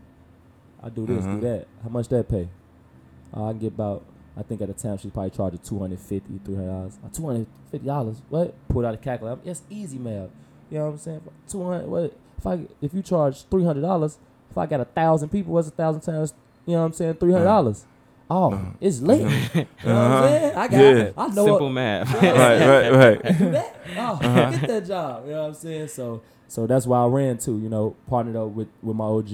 I 0.83 0.89
do 0.91 1.07
this, 1.07 1.25
do 1.25 1.41
that. 1.41 1.67
How 1.83 1.89
much 1.89 2.09
that 2.09 2.29
pay? 2.29 2.49
Uh, 3.35 3.47
I 3.47 3.51
can 3.53 3.59
get 3.61 3.69
about. 3.69 4.05
I 4.37 4.43
think 4.43 4.61
at 4.61 4.69
the 4.69 4.75
time 4.75 4.99
she 4.99 5.09
probably 5.11 5.31
charged 5.31 5.65
two 5.65 5.79
hundred 5.79 6.01
fifty, 6.01 6.39
three 6.45 6.57
hundred 6.57 6.69
dollars. 6.69 6.99
Uh, 7.05 7.09
Two 7.13 7.27
hundred 7.27 7.47
fifty 7.71 7.87
dollars. 7.87 8.21
What? 8.29 8.55
Pulled 8.69 8.85
out 8.85 8.95
a 8.95 8.97
calculator. 8.99 9.41
It's 9.45 9.63
easy 9.71 9.97
math. 9.99 10.29
You 10.71 10.79
know 10.79 10.87
what 10.87 10.91
I'm 10.93 10.99
saying? 10.99 11.21
Two 11.49 11.65
hundred. 11.65 11.87
What? 11.87 12.17
If 12.39 12.47
I 12.47 12.61
if 12.83 12.93
you 12.93 13.01
charge 13.03 13.45
three 13.45 13.65
hundred 13.65 13.83
dollars, 13.83 14.19
if 14.51 14.59
I 14.59 14.67
got 14.67 14.81
a 14.81 14.85
thousand 14.85 15.29
people, 15.31 15.53
what's 15.55 15.69
a 15.69 15.71
thousand 15.71 16.01
times? 16.03 16.35
You 16.67 16.75
know 16.75 16.81
what 16.81 16.87
I'm 16.87 16.93
saying? 16.93 17.15
Three 17.15 17.33
hundred 17.33 17.45
dollars. 17.45 17.85
Oh, 18.31 18.53
Uh-huh. 18.53 18.71
it's 18.81 19.01
lit. 19.01 19.21
You 19.55 19.61
know 19.61 19.67
what 19.85 19.87
I'm 19.87 19.97
Uh-huh. 19.97 20.29
saying? 20.29 20.57
I 20.57 20.69
got. 20.69 20.79
Yeah. 20.81 21.11
I 21.17 21.27
know. 21.29 21.45
Simple 21.45 21.67
it- 21.69 21.73
math. 21.73 22.15
right. 22.23 22.33
Right. 22.33 22.93
Right. 23.23 23.39
do 23.39 23.51
that. 23.51 23.77
Oh, 23.99 24.19
get 24.21 24.67
that 24.69 24.87
job. 24.87 25.25
You 25.27 25.33
know 25.33 25.41
what 25.43 25.49
I'm 25.49 25.55
saying? 25.55 25.89
So 25.89 26.23
so 26.49 26.67
that's 26.67 26.87
why 26.87 27.03
I 27.03 27.07
ran 27.07 27.39
to, 27.39 27.53
you 27.59 27.69
know, 27.69 27.97
partnered 28.09 28.37
up 28.37 28.49
with, 28.51 28.69
with 28.83 28.97
my 28.97 29.05
OG 29.07 29.31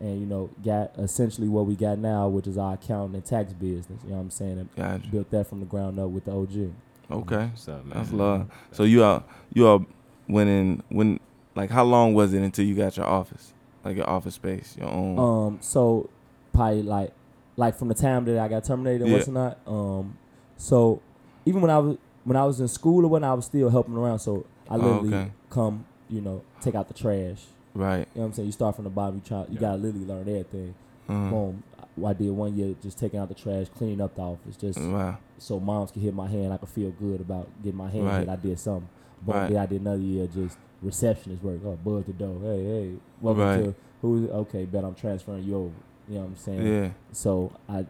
and, 0.00 0.20
you 0.20 0.26
know, 0.26 0.50
got 0.64 0.92
essentially 0.98 1.48
what 1.48 1.66
we 1.66 1.74
got 1.76 1.98
now, 1.98 2.28
which 2.28 2.46
is 2.46 2.58
our 2.58 2.74
accounting 2.74 3.14
and 3.14 3.24
tax 3.24 3.52
business. 3.52 4.00
You 4.04 4.10
know 4.10 4.16
what 4.16 4.22
I'm 4.22 4.30
saying? 4.30 4.58
And 4.58 4.74
Gotcha. 4.76 5.08
built 5.08 5.30
that 5.30 5.46
from 5.46 5.60
the 5.60 5.66
ground 5.66 5.98
up 5.98 6.10
with 6.10 6.24
the 6.24 6.32
OG. 6.32 6.72
Okay. 7.10 7.46
What's 7.46 7.68
up. 7.68 7.88
That's 7.90 8.12
love. 8.12 8.48
So 8.72 8.82
you 8.84 9.02
all 9.04 9.24
you 9.54 9.66
all 9.66 9.86
went 10.28 10.50
in 10.50 10.82
when 10.90 11.18
like 11.54 11.70
how 11.70 11.84
long 11.84 12.12
was 12.14 12.32
it 12.34 12.42
until 12.42 12.64
you 12.66 12.74
got 12.74 12.96
your 12.96 13.06
office? 13.06 13.52
Like 13.84 13.96
your 13.96 14.08
office 14.08 14.34
space, 14.34 14.76
your 14.78 14.90
own 14.90 15.18
Um, 15.18 15.58
so 15.60 16.10
probably 16.52 16.82
like 16.82 17.12
like 17.58 17.76
from 17.76 17.88
the 17.88 17.94
time 17.94 18.24
that 18.24 18.38
I 18.38 18.48
got 18.48 18.64
terminated 18.64 19.02
and 19.02 19.10
Yeah. 19.10 19.16
what's 19.16 19.28
not. 19.28 19.58
Um, 19.66 20.16
so 20.56 21.00
even 21.44 21.60
when 21.60 21.70
I 21.70 21.78
was 21.78 21.98
when 22.24 22.36
I 22.36 22.44
was 22.44 22.60
in 22.60 22.68
school 22.68 23.04
or 23.04 23.08
when 23.08 23.24
I 23.24 23.32
was 23.34 23.46
still 23.46 23.68
helping 23.70 23.96
around, 23.96 24.18
so 24.20 24.44
I 24.70 24.74
Oh, 24.74 24.78
literally 24.78 25.14
okay. 25.14 25.30
come, 25.50 25.84
you 26.10 26.20
know, 26.20 26.42
take 26.60 26.74
out 26.74 26.88
the 26.88 26.94
trash. 26.94 27.46
right. 27.74 27.98
You 27.98 28.04
know 28.04 28.06
what 28.22 28.24
I'm 28.26 28.32
saying? 28.34 28.46
You 28.46 28.52
start 28.52 28.74
from 28.76 28.84
the 28.84 28.90
bottom. 28.90 29.16
You 29.16 29.20
try. 29.24 29.40
You 29.42 29.46
Yeah. 29.52 29.60
gotta 29.60 29.76
literally 29.78 30.06
learn 30.06 30.20
everything. 30.28 30.74
Uh, 31.08 31.30
Boom. 31.30 31.62
I 32.04 32.12
did 32.12 32.30
one 32.30 32.54
year 32.56 32.74
just 32.82 32.98
taking 32.98 33.18
out 33.18 33.28
the 33.28 33.34
trash, 33.34 33.68
cleaning 33.76 34.00
up 34.00 34.14
the 34.14 34.22
office, 34.22 34.56
just 34.56 34.78
wow. 34.80 35.16
so 35.38 35.58
moms 35.58 35.90
could 35.90 36.02
hit 36.02 36.14
my 36.14 36.26
hand. 36.28 36.52
I 36.52 36.58
could 36.58 36.68
feel 36.68 36.90
good 36.90 37.20
about 37.20 37.48
getting 37.62 37.78
my 37.78 37.88
hand 37.88 38.06
Right. 38.06 38.20
hit. 38.20 38.28
I 38.28 38.36
did 38.36 38.58
something. 38.58 38.88
But 39.26 39.34
Right. 39.34 39.48
Then 39.50 39.58
I 39.58 39.66
did 39.66 39.80
another 39.80 39.98
year 40.02 40.26
just 40.28 40.58
receptionist 40.82 41.42
work. 41.42 41.60
Oh, 41.66 41.76
buzz 41.82 42.04
the 42.04 42.12
door. 42.12 42.36
Hey, 42.42 42.64
hey. 42.64 42.92
Welcome 43.20 43.42
Right. 43.42 43.64
to 43.64 43.74
who's 44.02 44.28
okay? 44.30 44.64
Bet 44.64 44.84
I'm 44.84 44.94
transferring 44.94 45.42
you 45.44 45.56
over. 45.56 45.70
You 46.08 46.14
know 46.16 46.20
what 46.22 46.26
I'm 46.30 46.36
saying? 46.36 46.66
Yeah. 46.66 46.88
So 47.12 47.52
I, 47.68 47.86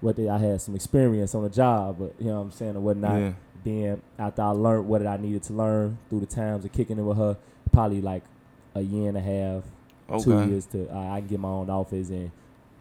what 0.00 0.16
did 0.16 0.28
I 0.28 0.38
had 0.38 0.60
some 0.60 0.74
experience 0.74 1.34
on 1.34 1.42
the 1.44 1.48
job, 1.50 1.96
but 1.98 2.14
you 2.18 2.26
know 2.26 2.36
what 2.36 2.42
I'm 2.46 2.50
saying 2.50 2.76
or 2.76 2.80
whatnot. 2.80 3.20
Yeah. 3.20 3.32
Then 3.64 4.02
after 4.18 4.42
I 4.42 4.48
learned 4.50 4.86
what 4.88 5.06
I 5.06 5.16
needed 5.16 5.42
to 5.44 5.52
learn 5.54 5.98
through 6.10 6.20
the 6.20 6.26
times 6.26 6.64
of 6.64 6.72
kicking 6.72 6.98
it 6.98 7.02
with 7.02 7.16
her, 7.16 7.36
probably 7.72 8.00
like 8.02 8.22
a 8.74 8.80
year 8.82 9.08
and 9.08 9.16
a 9.16 9.20
half, 9.22 10.22
two 10.22 10.44
years 10.48 10.66
to 10.66 10.86
uh, 10.94 11.12
I 11.12 11.20
can 11.20 11.28
get 11.28 11.40
my 11.40 11.48
own 11.48 11.70
office 11.70 12.10
and 12.10 12.30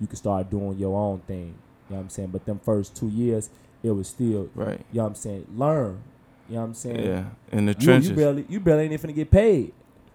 you 0.01 0.07
can 0.07 0.15
start 0.17 0.49
doing 0.49 0.78
your 0.78 0.97
own 0.99 1.19
thing. 1.19 1.55
You 1.89 1.91
know 1.91 1.95
what 1.97 1.99
I'm 2.01 2.09
saying? 2.09 2.30
But 2.30 2.45
them 2.45 2.59
first 2.59 2.95
two 2.97 3.07
years, 3.07 3.49
it 3.82 3.91
was 3.91 4.07
still, 4.09 4.49
Right. 4.55 4.82
you 4.91 4.97
know 4.97 5.03
what 5.03 5.09
I'm 5.09 5.15
saying, 5.15 5.47
learn. 5.55 6.01
You 6.49 6.55
know 6.55 6.61
what 6.61 6.67
I'm 6.67 6.74
saying? 6.74 6.99
Yeah. 7.05 7.26
In 7.51 7.65
the 7.67 7.71
You, 7.74 7.86
trenches. 7.86 8.09
you 8.09 8.15
barely 8.17 8.45
you 8.49 8.59
barely 8.59 8.84
ain't 8.91 9.01
finna 9.01 9.15
get 9.15 9.32
paid. 9.32 9.71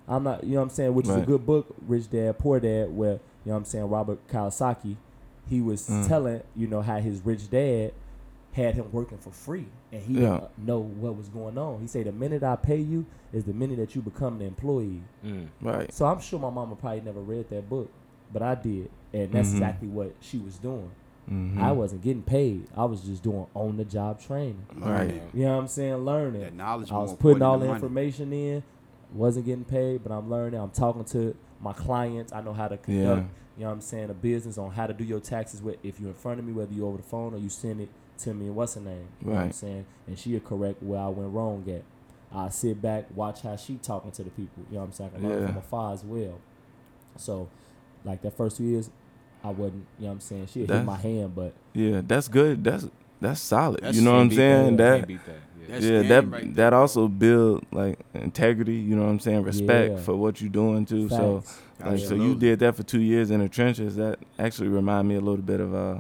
I'm 0.07 0.25
not 0.25 0.45
you 0.45 0.51
know 0.55 0.57
what 0.57 0.63
I'm 0.65 0.71
saying, 0.71 0.93
which 0.95 1.07
is 1.07 1.17
a 1.17 1.21
good 1.21 1.47
book, 1.47 1.75
Rich 1.87 2.11
Dad, 2.11 2.39
Poor 2.39 2.61
Dad, 2.61 2.95
where, 2.95 3.21
know 3.49 3.55
what 3.55 3.59
I'm 3.61 3.65
saying, 3.65 3.89
Robert 3.89 4.27
Kiyosaki, 4.29 4.97
he 5.49 5.61
was 5.61 5.89
Mm. 5.89 6.07
telling, 6.09 6.43
you 6.55 6.67
know, 6.67 6.83
how 6.83 6.99
his 6.99 7.25
rich 7.25 7.51
dad 7.51 7.93
had 8.53 8.75
him 8.75 8.87
working 8.93 9.19
for 9.19 9.31
free 9.31 9.67
and 9.93 10.03
he 10.03 10.21
Yeah. 10.21 10.41
didn't 10.41 10.59
know 10.67 10.81
what 10.81 11.17
was 11.17 11.29
going 11.29 11.57
on. 11.59 11.81
He 11.81 11.87
said 11.87 12.07
the 12.07 12.13
minute 12.13 12.43
I 12.43 12.57
pay 12.57 12.81
you 12.81 13.05
is 13.33 13.45
the 13.45 13.53
minute 13.53 13.77
that 13.77 13.95
you 13.95 14.03
become 14.03 14.37
an 14.41 14.47
employee. 14.47 15.03
Mm. 15.25 15.49
right. 15.63 15.93
So 15.93 16.07
I'm 16.07 16.19
sure 16.21 16.39
my 16.41 16.51
mama 16.51 16.75
probably 16.77 17.01
never 17.03 17.21
read 17.21 17.49
that 17.51 17.69
book, 17.69 17.91
but 18.33 18.43
I 18.43 18.55
did, 18.57 18.91
and 19.13 19.31
that's 19.33 19.49
Mhm. 19.51 19.53
exactly 19.55 19.89
what 19.89 20.15
she 20.21 20.39
was 20.39 20.59
doing. 20.59 20.91
Mhm. 21.31 21.59
I 21.61 21.73
wasn't 21.73 22.03
getting 22.03 22.23
paid; 22.23 22.65
I 22.75 22.87
was 22.87 23.03
just 23.03 23.23
doing 23.23 23.47
on 23.55 23.77
the 23.77 23.85
job 23.85 24.19
training. 24.19 24.65
Learning. 24.77 25.21
You 25.35 25.45
know 25.45 25.55
what 25.57 25.61
I'm 25.63 25.69
saying? 25.69 25.97
Learning. 26.05 26.41
That 26.41 26.55
knowledge. 26.55 26.91
I 26.91 26.99
was 26.99 27.13
putting 27.13 27.43
all 27.43 27.59
the 27.59 27.67
money. 27.67 27.77
information 27.77 28.33
in, 28.33 28.63
wasn't 29.15 29.45
getting 29.47 29.65
paid, 29.65 30.03
but 30.03 30.11
I'm 30.11 30.31
learning. 30.31 30.59
I'm 30.59 30.71
talking 30.71 31.05
to 31.05 31.35
my 31.61 31.73
clients. 31.73 32.33
I 32.33 32.41
know 32.41 32.53
how 32.53 32.69
to 32.69 32.77
conduct. 32.77 33.19
Yeah. 33.23 33.25
You 33.57 33.65
know 33.65 33.71
what 33.71 33.75
I'm 33.75 33.81
saying? 33.81 34.11
A 34.11 34.15
business 34.15 34.57
on 34.59 34.71
how 34.71 34.87
to 34.87 34.93
do 34.93 35.03
your 35.05 35.21
taxes. 35.21 35.61
With 35.63 35.77
if 35.83 35.99
you're 35.99 36.11
in 36.11 36.15
front 36.15 36.39
of 36.39 36.47
me, 36.47 36.53
whether 36.53 36.73
you 36.73 36.87
over 36.87 36.97
the 36.99 37.03
phone 37.03 37.35
or 37.35 37.39
you 37.39 37.49
send 37.49 37.81
it 37.81 37.89
to 38.19 38.33
me, 38.35 38.47
and 38.47 38.55
what's 38.57 38.75
her 38.75 38.81
name? 38.81 39.09
You 39.21 39.29
know 39.29 39.35
what 39.35 39.43
I'm 39.43 39.53
saying? 39.53 39.87
And 40.07 40.19
she'll 40.19 40.41
correct 40.41 40.83
where 40.83 41.01
I 41.01 41.09
went 41.09 41.33
wrong 41.33 41.65
at. 41.69 41.83
I 42.37 42.51
sit 42.51 42.81
back, 42.83 43.07
watch 43.15 43.41
how 43.43 43.57
she 43.57 43.77
talking 43.77 44.11
to 44.13 44.23
the 44.23 44.31
people. 44.31 44.63
You 44.71 44.75
know 44.75 44.81
what 44.81 44.87
I'm 44.89 44.93
saying? 44.93 45.11
I 45.15 45.19
can 45.19 45.29
learn 45.29 45.41
Yeah. 45.43 45.49
from 45.49 45.57
afar 45.57 45.93
as 45.95 46.05
well. 46.05 46.39
So, 47.17 47.49
like 48.05 48.23
that 48.23 48.37
first 48.37 48.59
two 48.59 48.65
years, 48.65 48.91
I 49.43 49.49
wasn't. 49.51 49.87
You 49.99 50.03
know 50.05 50.09
what 50.09 50.13
I'm 50.15 50.21
saying? 50.21 50.47
She 50.49 50.67
hit 50.67 50.85
my 50.85 50.97
hand, 50.97 51.35
but 51.35 51.55
Yeah. 51.75 52.03
That's 52.07 52.29
good. 52.29 52.63
That's 52.65 52.87
that's 53.21 53.41
solid. 53.41 53.81
That's- 53.81 53.97
you 53.97 54.03
know 54.03 54.13
what 54.13 54.21
I'm 54.21 54.31
Can't 54.31 54.67
beat 54.69 54.77
that. 54.77 54.85
saying? 54.95 55.07
That 55.07 55.27
that. 55.27 55.33
Yeah. 55.61 55.75
That's 55.75 55.85
yeah, 55.85 56.03
that 56.03 56.31
right 56.31 56.55
that 56.55 56.73
also 56.73 57.09
build 57.09 57.65
like 57.73 57.99
integrity. 58.15 58.75
You 58.77 58.97
know 58.97 59.03
what 59.05 59.11
I'm 59.11 59.21
saying? 59.21 59.43
Respect 59.43 59.93
Yeah. 59.93 59.99
for 60.01 60.17
what 60.17 60.41
you're 60.41 60.49
doing 60.51 60.87
too. 60.87 61.09
So 61.11 61.41
Facts. 61.41 61.61
like, 61.85 61.99
so 62.01 62.15
you 62.15 62.35
did 62.35 62.61
that 62.61 62.75
for 62.75 62.83
two 62.83 63.01
years 63.03 63.31
in 63.31 63.41
the 63.41 63.49
trenches. 63.51 63.97
That 63.97 64.19
actually 64.39 64.69
remind 64.69 65.09
me 65.09 65.17
a 65.17 65.21
little 65.21 65.43
bit 65.45 65.61
of 65.61 65.75
uh, 65.75 65.97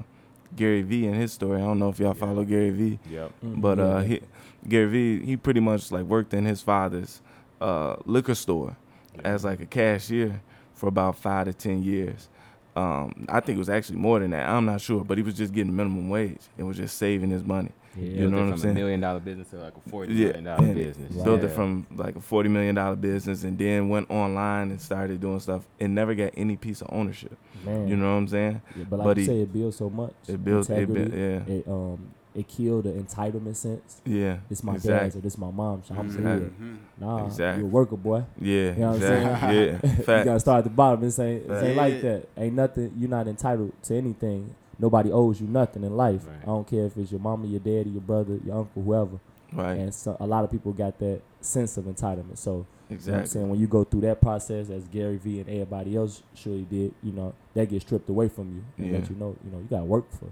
Gary 0.56 0.80
Vee 0.82 1.06
and 1.06 1.14
his 1.16 1.32
story. 1.32 1.60
I 1.60 1.64
don't 1.66 1.78
know 1.78 1.90
if 1.90 1.98
y'all 1.98 2.08
Yeah. 2.08 2.26
follow 2.26 2.44
Gary 2.44 2.70
Vee, 2.70 2.98
Yep. 3.10 3.32
Mm, 3.44 3.60
but 3.60 3.78
uh, 3.78 3.98
he, 4.00 4.20
Gary 4.66 4.86
Vee 4.86 5.26
he 5.26 5.36
pretty 5.36 5.60
much 5.60 5.92
like 5.92 6.04
worked 6.04 6.32
in 6.32 6.46
his 6.46 6.62
father's 6.62 7.20
uh, 7.60 7.96
liquor 8.06 8.34
store 8.34 8.74
as 9.22 9.44
like 9.44 9.60
a 9.60 9.66
cashier 9.66 10.40
for 10.72 10.86
about 10.88 11.16
five 11.18 11.44
to 11.46 11.52
ten 11.52 11.82
years. 11.82 12.30
Um, 12.78 13.26
I 13.28 13.40
think 13.40 13.56
it 13.56 13.58
was 13.58 13.68
actually 13.70 13.98
more 13.98 14.20
than 14.20 14.30
that. 14.30 14.48
I'm 14.48 14.64
not 14.66 14.80
sure, 14.80 15.04
but 15.04 15.18
he 15.18 15.22
was 15.22 15.34
just 15.34 15.52
getting 15.52 15.74
minimum 15.74 16.08
wage 16.08 16.38
and 16.56 16.66
was 16.68 16.76
just 16.76 16.96
saving 16.98 17.30
his 17.30 17.42
money. 17.42 17.72
yeah. 17.96 18.02
you 18.22 18.30
know 18.30 18.36
what 18.36 18.42
I'm 18.44 18.50
from 18.52 18.58
saying? 18.60 18.76
a 18.76 18.78
million 18.80 19.00
dollar 19.00 19.20
business 19.20 19.48
to 19.50 19.56
like 19.56 19.74
a 19.76 19.90
forty 19.90 20.14
Yeah, 20.14 20.26
million 20.26 20.44
dollar 20.44 20.74
business. 20.74 21.14
built 21.24 21.42
it 21.42 21.48
from 21.50 21.86
like 21.96 22.14
a 22.16 22.20
forty 22.20 22.48
million 22.48 22.74
dollar 22.76 22.94
business 22.96 23.42
and 23.44 23.58
then 23.58 23.88
went 23.88 24.08
online 24.10 24.70
and 24.70 24.80
started 24.80 25.20
doing 25.20 25.40
stuff 25.40 25.66
and 25.80 25.94
never 25.94 26.14
got 26.14 26.30
any 26.36 26.56
piece 26.56 26.80
of 26.82 26.88
ownership. 26.92 27.36
Man. 27.64 27.88
You 27.88 27.96
know 27.96 28.12
what 28.12 28.18
I'm 28.18 28.28
saying? 28.28 28.62
Yeah, 28.76 28.84
but 28.88 28.98
like 29.00 29.04
but 29.06 29.16
you 29.16 29.22
he- 29.22 29.26
say, 29.26 29.40
it 29.40 29.52
builds 29.52 29.76
so 29.76 29.90
much. 29.90 30.14
It 30.28 30.44
builds. 30.44 30.70
it, 30.70 30.88
yeah, 30.88 31.54
It 31.54 31.66
um 31.66 32.10
it 32.38 32.46
killed 32.48 32.84
the 32.84 32.90
entitlement 32.92 33.56
sense. 33.56 34.00
yeah, 34.04 34.38
This 34.48 34.62
my 34.62 34.74
dad's 34.74 34.84
exactly. 34.86 35.18
or 35.18 35.22
this 35.22 35.36
my 35.38 35.50
mom's. 35.50 35.86
So 35.88 35.94
I'm 35.98 36.06
Exactly. 36.06 36.38
good. 36.38 36.52
Mhm. 36.60 36.76
Nah, 37.00 37.26
Exactly. 37.26 37.62
you 37.64 37.68
a 37.68 37.70
worker, 37.72 37.96
boy. 37.96 38.24
yeah, 38.40 38.72
You 38.72 38.74
know 38.80 38.86
what 38.92 38.94
I'm 38.96 39.00
saying? 39.00 39.80
yeah. 39.82 39.96
you 40.18 40.24
gotta 40.24 40.40
start 40.40 40.58
at 40.58 40.64
the 40.64 40.70
bottom. 40.70 41.00
This 41.00 41.18
ain't, 41.18 41.48
this 41.48 41.62
ain't 41.62 41.76
Right. 41.76 41.92
like 41.92 42.02
that. 42.02 42.28
Ain't 42.36 42.54
nothing. 42.54 42.92
You're 42.98 43.10
not 43.10 43.26
entitled 43.28 43.72
to 43.84 43.96
anything. 43.96 44.54
Nobody 44.78 45.10
owes 45.10 45.40
you 45.40 45.46
nothing 45.48 45.82
in 45.84 45.96
life. 45.96 46.26
Right. 46.26 46.36
I 46.42 46.46
don't 46.46 46.66
care 46.66 46.84
if 46.86 46.96
it's 46.96 47.10
your 47.10 47.20
mama, 47.20 47.46
your 47.46 47.60
daddy, 47.60 47.90
your 47.90 48.00
brother, 48.02 48.38
your 48.44 48.58
uncle, 48.58 48.82
whoever. 48.82 49.18
Right, 49.52 49.78
And 49.78 49.94
so 49.94 50.16
a 50.20 50.26
lot 50.26 50.44
of 50.44 50.50
people 50.50 50.72
got 50.72 50.98
that 50.98 51.20
sense 51.40 51.76
of 51.78 51.86
entitlement. 51.86 52.36
So 52.38 52.66
you 52.90 52.96
know 52.98 53.12
what 53.12 53.20
I'm 53.20 53.26
saying 53.26 53.48
when 53.48 53.58
you 53.58 53.66
go 53.66 53.82
through 53.84 54.02
that 54.02 54.20
process, 54.20 54.68
as 54.70 54.86
Gary 54.88 55.16
Vee 55.16 55.40
and 55.40 55.48
everybody 55.48 55.96
else 55.96 56.22
surely 56.34 56.66
did, 56.70 56.92
you 57.02 57.12
know 57.12 57.32
that 57.54 57.68
gets 57.70 57.84
stripped 57.84 58.08
away 58.10 58.28
from 58.28 58.54
you 58.54 58.62
and 58.84 58.92
let 58.92 59.08
you 59.10 59.16
know, 59.16 59.34
you 59.44 59.50
know, 59.50 59.58
you 59.58 59.66
gotta 59.70 59.84
work 59.84 60.04
for 60.12 60.26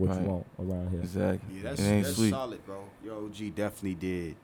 what 0.00 0.10
Right. 0.10 0.22
you 0.22 0.28
want 0.28 0.46
around 0.58 0.90
here. 0.90 1.00
Exactly. 1.00 1.56
Yeah, 1.56 1.62
that's, 1.62 1.80
it 1.80 1.84
ain't 1.84 2.04
that's 2.04 2.16
sweet. 2.16 2.30
solid, 2.30 2.64
bro. 2.64 2.84
Your 3.04 3.16
OG 3.24 3.54
definitely 3.54 3.94
did 3.94 4.36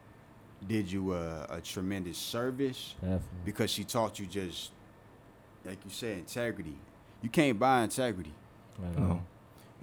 did 0.67 0.91
you 0.91 1.13
a, 1.13 1.47
a 1.51 1.61
tremendous 1.61 2.17
service 2.17 2.95
Definitely. 3.01 3.27
because 3.45 3.71
she 3.71 3.85
taught 3.85 4.19
you 4.19 4.27
just 4.27 4.71
like 5.65 5.79
you 5.85 5.91
said 5.91 6.19
integrity. 6.19 6.77
You 7.23 7.29
can't 7.29 7.59
buy 7.59 7.83
integrity, 7.83 8.33
Right 8.79 8.99
No. 8.99 9.23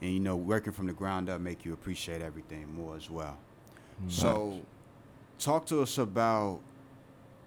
and 0.02 0.12
you 0.14 0.20
know 0.20 0.36
working 0.36 0.74
from 0.74 0.88
the 0.88 0.94
ground 0.94 1.30
up 1.30 1.42
make 1.42 1.66
you 1.66 1.74
appreciate 1.74 2.22
everything 2.22 2.74
more 2.76 2.96
as 2.96 3.10
well. 3.10 3.38
Mm. 4.04 4.12
So, 4.12 4.62
talk 5.40 5.66
to 5.68 5.82
us 5.82 5.98
about 5.98 6.60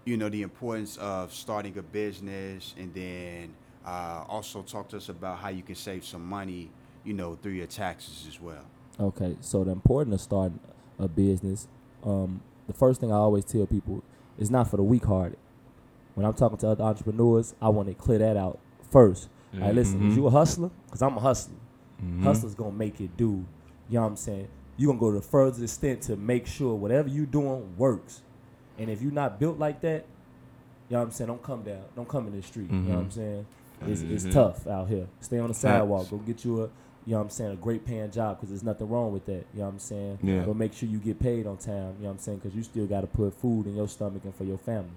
you 0.04 0.16
know 0.16 0.28
the 0.28 0.42
importance 0.42 0.96
of 0.98 1.32
starting 1.32 1.76
a 1.78 1.82
business, 1.82 2.74
and 2.78 2.92
then 2.94 3.54
uh, 3.84 4.24
also 4.28 4.62
talk 4.62 4.88
to 4.90 4.96
us 4.98 5.08
about 5.08 5.38
how 5.38 5.48
you 5.48 5.62
can 5.62 5.74
save 5.74 6.04
some 6.04 6.24
money, 6.24 6.70
you 7.06 7.14
know, 7.14 7.38
through 7.40 7.52
your 7.52 7.66
taxes 7.66 8.26
as 8.28 8.40
well. 8.40 8.64
Okay, 8.98 9.36
so 9.40 9.62
the 9.64 9.70
importance 9.70 10.14
of 10.16 10.20
starting 10.20 10.60
a 10.98 11.06
business, 11.06 11.68
um, 12.04 12.40
the 12.66 12.72
first 12.72 13.00
thing 13.00 13.12
I 13.12 13.16
always 13.16 13.44
tell 13.44 13.66
people 13.66 14.02
is 14.38 14.50
not 14.50 14.68
for 14.68 14.76
the 14.76 14.82
weak-hearted. 14.82 15.38
When 16.14 16.26
I'm 16.26 16.34
talking 16.34 16.58
to 16.58 16.68
other 16.68 16.82
entrepreneurs, 16.84 17.54
I 17.60 17.68
want 17.68 17.88
to 17.88 17.94
clear 17.94 18.18
that 18.18 18.36
out 18.36 18.58
first. 18.90 19.28
Hey, 19.52 19.72
listen, 19.72 20.08
is 20.10 20.16
you 20.16 20.26
a 20.26 20.30
hustler? 20.30 20.70
Cause 20.90 21.00
I'm 21.00 21.16
a 21.16 21.20
hustler. 21.20 21.54
Mhm. 22.02 22.22
Hustler's 22.24 22.54
gonna 22.54 22.72
make 22.72 23.00
it 23.00 23.16
do. 23.16 23.44
You 23.88 23.94
know 23.94 24.02
what 24.02 24.08
I'm 24.08 24.16
saying? 24.16 24.48
You're 24.76 24.88
gonna 24.88 24.98
go 25.00 25.10
to 25.12 25.16
the 25.18 25.22
furthest 25.22 25.62
extent 25.62 26.02
to 26.02 26.16
make 26.16 26.46
sure 26.46 26.74
whatever 26.74 27.08
you're 27.08 27.24
doing 27.24 27.74
works. 27.78 28.20
And 28.78 28.90
if 28.90 29.00
you're 29.00 29.12
not 29.12 29.38
built 29.40 29.58
like 29.58 29.80
that, 29.80 30.04
you 30.88 30.94
know 30.94 30.98
what 30.98 31.04
I'm 31.06 31.10
saying? 31.12 31.28
Don't 31.28 31.42
come 31.42 31.62
down. 31.62 31.84
Don't 31.94 32.08
come 32.08 32.26
in 32.26 32.36
the 32.36 32.42
street. 32.42 32.70
You 32.70 32.76
know 32.76 32.94
what 32.96 32.98
I'm 33.04 33.08
Mhm. 33.08 33.12
saying? 33.12 33.46
It's, 33.86 34.00
it's 34.02 34.24
Mhm. 34.26 34.32
tough 34.32 34.66
out 34.66 34.88
here. 34.88 35.06
Stay 35.20 35.38
on 35.38 35.48
the 35.48 35.54
sidewalk. 35.54 36.10
Go 36.10 36.18
get 36.18 36.44
you 36.44 36.64
a, 36.64 36.68
you 37.06 37.12
know 37.12 37.18
what 37.18 37.24
I'm 37.24 37.30
saying, 37.30 37.52
a 37.52 37.56
great 37.56 37.86
paying 37.86 38.10
job 38.10 38.36
because 38.36 38.48
there's 38.50 38.64
nothing 38.64 38.88
wrong 38.88 39.12
with 39.12 39.24
that. 39.26 39.44
You 39.54 39.60
know 39.60 39.64
what 39.66 39.72
I'm 39.74 39.78
saying? 39.78 40.18
Yeah. 40.22 40.42
But 40.44 40.56
make 40.56 40.72
sure 40.72 40.88
you 40.88 40.98
get 40.98 41.18
paid 41.20 41.46
on 41.46 41.56
time. 41.56 41.94
You 41.98 42.02
know 42.02 42.08
what 42.08 42.10
I'm 42.12 42.18
saying? 42.18 42.38
Because 42.38 42.54
you 42.56 42.62
still 42.64 42.86
got 42.86 43.02
to 43.02 43.06
put 43.06 43.32
food 43.34 43.66
in 43.66 43.76
your 43.76 43.88
stomach 43.88 44.24
and 44.24 44.34
for 44.34 44.44
your 44.44 44.58
family. 44.58 44.90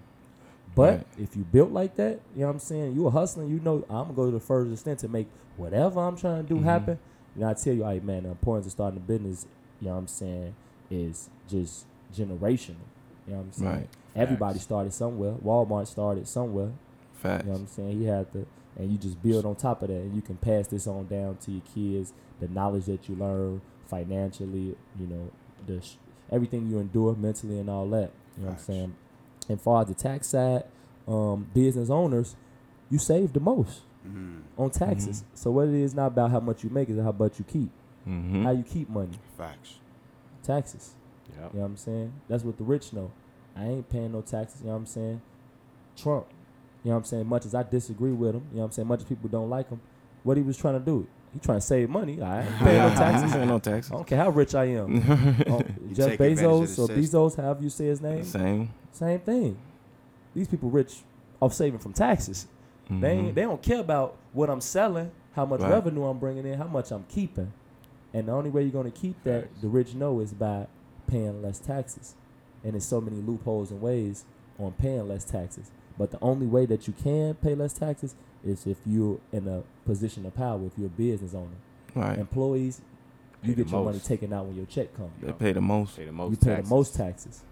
But 0.76 0.97
Right. 0.97 1.07
if 1.20 1.36
you 1.36 1.43
built 1.43 1.72
like 1.72 1.95
that, 1.97 2.20
you 2.36 2.41
know 2.41 2.47
what 2.47 2.53
I'm 2.53 2.60
saying? 2.60 2.93
You 2.95 3.07
a 3.07 3.10
hustling, 3.12 3.49
you 3.49 3.60
know 3.60 3.84
I'm 3.89 4.03
gonna 4.05 4.14
go 4.14 4.26
to 4.26 4.32
the 4.32 4.39
furthest 4.39 4.74
extent 4.74 4.99
to 4.99 5.07
make 5.07 5.28
whatever 5.57 5.99
I'm 5.99 6.16
trying 6.16 6.43
to 6.43 6.47
do 6.47 6.60
Mhm. 6.60 6.64
happen. 6.64 6.99
And 7.36 7.43
I 7.45 7.53
tell 7.53 7.74
you, 7.74 7.84
hey 7.86 7.99
man, 7.99 8.24
the 8.24 8.30
importance 8.30 8.66
of 8.68 8.72
starting 8.74 8.97
a 8.97 9.01
business, 9.01 9.45
you 9.82 9.88
know 9.88 9.93
what 9.93 9.99
I'm 10.01 10.07
saying, 10.07 10.53
is 10.91 11.30
just 11.47 11.86
generational. 12.16 12.76
You 13.28 13.34
know 13.34 13.38
what 13.38 13.45
I'm 13.45 13.51
saying? 13.51 13.72
Right. 13.72 13.88
Everybody 14.16 14.53
Facts. 14.55 14.64
started 14.64 14.93
somewhere. 14.93 15.34
Walmart 15.43 15.88
started 15.88 16.28
somewhere. 16.28 16.70
Facts. 17.14 17.43
You 17.45 17.49
know 17.49 17.53
what 17.53 17.62
I'm 17.62 17.68
saying? 17.68 17.99
He 17.99 18.05
had 18.05 18.32
to, 18.34 18.45
and 18.78 18.92
you 18.92 18.98
just 18.98 19.22
build 19.22 19.46
on 19.46 19.56
top 19.56 19.82
of 19.82 19.90
that, 19.90 19.96
and 19.96 20.16
you 20.16 20.22
can 20.22 20.38
pass 20.38 20.68
this 20.68 20.88
on 20.88 21.08
down 21.08 21.38
to 21.38 21.52
your 21.52 21.62
kids. 21.74 22.14
The 22.40 22.48
knowledge 22.48 22.86
that 22.86 23.10
you 23.10 23.16
learn 23.16 23.62
financially, 23.88 24.76
you 25.00 25.08
know, 25.08 25.32
the 25.66 25.82
sh- 25.82 25.96
everything 26.32 26.70
you 26.70 26.80
endure 26.80 27.16
mentally 27.16 27.60
and 27.60 27.70
all 27.70 27.88
that. 27.90 28.12
You 28.38 28.46
know 28.46 28.52
Facts. 28.52 28.68
what 28.68 28.74
I'm 28.76 28.80
saying? 28.80 28.96
And 29.50 29.62
far 29.62 29.82
as 29.82 29.88
the 29.88 29.94
tax 29.96 30.28
side, 30.28 30.64
um, 31.08 31.50
business 31.54 31.90
owners, 31.90 32.36
you 32.90 32.98
save 33.00 33.34
the 33.34 33.40
most 33.40 33.82
Mm-hmm. 34.08 34.62
on 34.62 34.70
taxes. 34.70 35.26
So 35.34 35.52
what 35.52 35.68
it 35.68 35.74
is 35.74 35.94
not 35.94 36.08
about 36.08 36.32
how 36.32 36.40
much 36.40 36.64
you 36.64 36.70
make, 36.70 36.90
is 36.90 36.98
how 36.98 37.12
much 37.12 37.38
you 37.38 37.44
keep. 37.44 37.70
Mhm. 38.08 38.44
How 38.44 38.52
you 38.52 38.64
keep 38.64 38.90
money, 38.90 39.20
Facts. 39.38 39.80
taxes. 40.42 40.94
Yep. 41.30 41.38
You 41.38 41.44
know 41.44 41.64
what 41.64 41.66
I'm 41.72 41.78
saying? 41.78 42.14
That's 42.30 42.44
what 42.46 42.58
the 42.58 42.64
rich 42.64 42.94
know. 42.94 43.12
I 43.58 43.66
ain't 43.66 43.90
paying 43.90 44.14
no 44.14 44.22
taxes, 44.22 44.62
you 44.62 44.68
know 44.68 44.74
what 44.74 44.80
I'm 44.80 44.86
saying? 44.86 45.22
Trump, 45.98 46.28
you 46.84 46.90
know 46.90 46.96
what 46.96 46.98
I'm 47.00 47.04
saying? 47.06 47.28
Much 47.28 47.46
as 47.46 47.54
I 47.56 47.64
disagree 47.64 48.12
with 48.12 48.36
him, 48.36 48.44
you 48.52 48.56
know 48.58 48.62
what 48.62 48.66
I'm 48.68 48.72
saying? 48.72 48.88
Much 48.88 49.00
as 49.02 49.06
people 49.06 49.30
don't 49.30 49.50
like 49.50 49.70
him, 49.70 49.82
what 50.24 50.38
he 50.38 50.44
was 50.44 50.58
trying 50.58 50.80
to 50.80 50.86
do, 50.86 51.08
he 51.34 51.40
trying 51.40 51.58
to 51.60 51.66
save 51.66 51.90
money. 51.90 52.22
I 52.22 52.42
ain't 52.44 52.56
paying 52.60 52.78
no 52.78 52.90
taxes. 52.90 53.34
No 53.92 53.96
I 53.96 53.98
don't 53.98 54.08
care 54.08 54.18
how 54.18 54.30
rich 54.30 54.56
I 54.56 54.66
am. 54.66 54.98
Oh, 55.48 55.62
Jeff 55.94 56.10
take 56.10 56.20
advantage 56.20 56.40
of 56.40 56.52
Bezos 56.70 56.80
or. 56.80 56.88
Bezos, 56.94 57.36
however 57.36 57.64
you 57.64 57.70
say 57.70 57.86
his 57.86 58.02
name, 58.02 58.24
Same. 58.24 58.70
same 58.92 59.20
thing. 59.20 59.58
These 60.34 60.48
people 60.48 60.70
rich 60.70 60.98
off 61.42 61.54
saving 61.54 61.80
from 61.80 61.94
taxes. 61.94 62.48
They 62.90 63.12
ain't, 63.12 63.28
Mhm. 63.32 63.34
they 63.36 63.42
don't 63.44 63.62
care 63.62 63.80
about 63.82 64.16
what 64.34 64.50
I'm 64.50 64.62
selling, 64.62 65.12
how 65.34 65.46
much 65.46 65.62
Right. 65.62 65.72
revenue 65.72 66.06
I'm 66.06 66.18
bringing 66.18 66.46
in, 66.46 66.58
how 66.58 66.68
much 66.68 66.92
I'm 66.92 67.04
keeping. 67.08 67.52
And 68.14 68.28
the 68.28 68.32
only 68.32 68.50
way 68.50 68.64
you're 68.64 68.72
gonna 68.72 68.90
keep 68.90 69.24
that, 69.26 69.48
the 69.62 69.68
rich 69.68 69.94
know, 69.94 70.20
is 70.22 70.34
by 70.34 70.66
paying 71.06 71.42
less 71.44 71.60
taxes. 71.60 72.16
And 72.64 72.74
there's 72.74 72.86
so 72.86 73.00
many 73.00 73.18
loopholes 73.22 73.70
and 73.70 73.80
ways 73.82 74.26
on 74.58 74.72
paying 74.74 75.08
less 75.08 75.24
taxes. 75.24 75.70
But 76.00 76.10
the 76.12 76.18
only 76.22 76.47
way 76.47 76.66
that 76.66 76.88
you 76.88 76.93
can 77.04 77.36
pay 77.36 77.54
less 77.54 77.74
taxes 77.74 78.16
is 78.43 78.66
if 78.66 78.78
you're 78.88 79.20
in 79.34 79.47
a 79.47 79.62
position 79.86 80.26
of 80.26 80.34
power, 80.34 80.66
if 80.66 80.72
you're 80.78 80.88
a 80.88 80.89
business 80.89 81.34
owner. 81.36 81.50
Right. 81.93 82.18
Employees, 82.18 82.82
you 83.43 83.50
Pay 83.50 83.56
the 83.56 83.64
get 83.66 83.72
your 83.74 83.84
money 83.86 84.00
taken 84.00 84.32
out 84.34 84.45
when 84.45 84.56
your 84.56 84.66
check 84.66 84.95
comes. 84.95 85.12
They 85.22 85.32
pay 85.34 85.52
the 85.52 85.62
most. 85.62 85.97
Pay 85.97 86.06
the 86.06 86.12
most 86.14 86.32
you 86.32 86.38
pay 86.38 86.45
taxes. 86.56 86.70
the 86.70 86.76
most 86.76 86.95
taxes. 86.95 87.43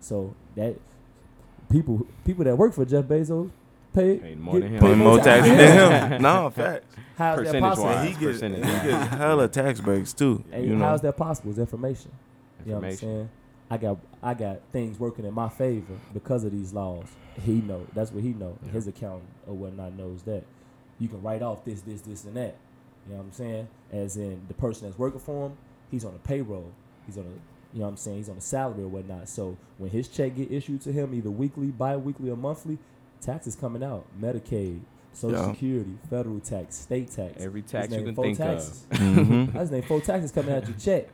So 0.00 0.34
that 0.54 0.76
people 1.70 2.06
people 2.24 2.44
that 2.44 2.56
work 2.56 2.72
for 2.74 2.84
Jeff 2.84 3.04
Bezos 3.06 3.50
pay, 3.92 4.18
Paid 4.18 4.38
more 4.40 4.54
get- 4.54 4.62
than 4.62 4.72
him. 4.74 4.80
pay 4.80 4.86
Pay 4.86 4.94
more 4.94 5.18
taxes 5.18 5.48
than 5.56 5.58
than 6.00 6.12
him. 6.12 6.22
No, 6.28 6.50
facts. 6.50 6.86
How's 7.18 7.36
that 7.38 7.44
Percentage 7.44 7.62
possible? 7.62 7.84
wise. 7.86 8.04
He 8.06 8.10
gets, 8.12 8.24
percentage 8.24 8.64
he 8.64 8.70
wise. 8.70 8.82
gets 8.84 9.06
hella 9.14 9.48
tax 9.48 9.80
breaks 9.80 10.12
too. 10.12 10.44
Hey, 10.52 10.66
you 10.66 10.76
know. 10.76 10.84
how's 10.84 11.00
that 11.00 11.16
possible? 11.16 11.50
It's 11.50 11.58
information. 11.58 12.12
You 12.64 12.72
know 12.72 12.78
what 12.78 12.86
I'm 12.88 12.96
saying? 12.96 13.28
I 13.70 13.76
got 13.78 13.98
I 14.22 14.34
got 14.34 14.60
things 14.72 14.98
working 14.98 15.24
in 15.24 15.34
my 15.34 15.48
favor 15.48 15.94
because 16.14 16.44
of 16.44 16.52
these 16.52 16.72
laws. 16.72 17.06
He 17.42 17.54
know 17.54 17.86
that's 17.94 18.12
what 18.12 18.22
he 18.22 18.30
know. 18.32 18.56
Yeah. 18.64 18.72
His 18.72 18.86
accountant 18.86 19.28
or 19.46 19.54
whatnot 19.54 19.94
knows 19.94 20.22
that. 20.22 20.44
You 20.98 21.08
can 21.08 21.20
write 21.22 21.42
off 21.42 21.64
this, 21.64 21.82
this, 21.82 22.00
this, 22.00 22.24
and 22.24 22.36
that. 22.36 22.56
You 23.06 23.12
know 23.12 23.18
what 23.18 23.24
I'm 23.26 23.32
saying? 23.32 23.68
As 23.92 24.16
in 24.16 24.40
the 24.48 24.54
person 24.54 24.86
that's 24.86 24.98
working 24.98 25.20
for 25.20 25.46
him, 25.48 25.56
he's 25.90 26.04
on 26.04 26.14
a 26.14 26.18
payroll. 26.26 26.72
He's 27.06 27.18
on 27.18 27.24
a 27.24 27.26
you 27.76 27.80
know 27.80 27.86
what 27.86 27.90
I'm 27.90 27.96
saying, 27.98 28.16
he's 28.18 28.28
on 28.30 28.38
a 28.38 28.40
salary 28.40 28.84
or 28.84 28.88
whatnot. 28.88 29.28
So 29.28 29.58
when 29.76 29.90
his 29.90 30.08
check 30.08 30.36
get 30.36 30.50
issued 30.50 30.80
to 30.82 30.92
him 30.92 31.12
either 31.14 31.30
weekly, 31.30 31.66
bi 31.66 31.96
weekly, 31.96 32.30
or 32.30 32.36
monthly, 32.36 32.78
taxes 33.20 33.54
coming 33.56 33.82
out. 33.82 34.06
Medicaid, 34.18 34.80
Social 35.12 35.38
Yeah. 35.38 35.50
Security, 35.52 35.98
federal 36.08 36.40
tax, 36.40 36.76
state 36.76 37.10
tax. 37.10 37.34
Every 37.42 37.62
tax 37.62 37.90
you 37.90 37.96
name 37.96 38.06
can 38.06 38.14
four 38.14 38.24
think 38.24 38.38
taxes. 38.38 38.86
of. 38.90 38.98
Mhm. 38.98 39.52
That's 39.54 39.70
name 39.70 39.82
four 39.82 40.00
taxes 40.00 40.32
coming 40.32 40.54
out 40.54 40.66
your 40.66 40.76
check. 40.78 41.08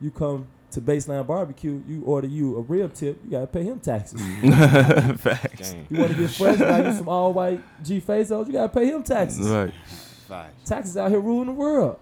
You 0.00 0.10
come 0.10 0.46
to 0.72 0.80
Baseline 0.80 1.26
Barbecue, 1.26 1.82
you 1.88 2.02
order 2.04 2.26
you 2.28 2.56
a 2.56 2.60
rib 2.60 2.94
tip, 2.94 3.20
you 3.24 3.30
gotta 3.30 3.46
pay 3.46 3.64
him 3.64 3.80
taxes. 3.80 4.20
Facts. 5.20 5.72
Dang. 5.72 5.86
You 5.90 6.00
want 6.00 6.12
to 6.12 6.18
get 6.18 6.30
fresh, 6.30 6.58
buy 6.58 6.86
you 6.88 6.92
some 6.96 7.08
all 7.08 7.32
white 7.32 7.60
G 7.84 8.00
Fazos, 8.00 8.46
you 8.46 8.52
gotta 8.52 8.68
pay 8.68 8.86
him 8.86 9.02
taxes. 9.02 9.48
Right. 9.48 9.72
Facts. 10.28 10.68
Taxes 10.68 10.96
out 10.96 11.10
here 11.10 11.20
ruling 11.20 11.46
the 11.46 11.52
world. 11.52 11.98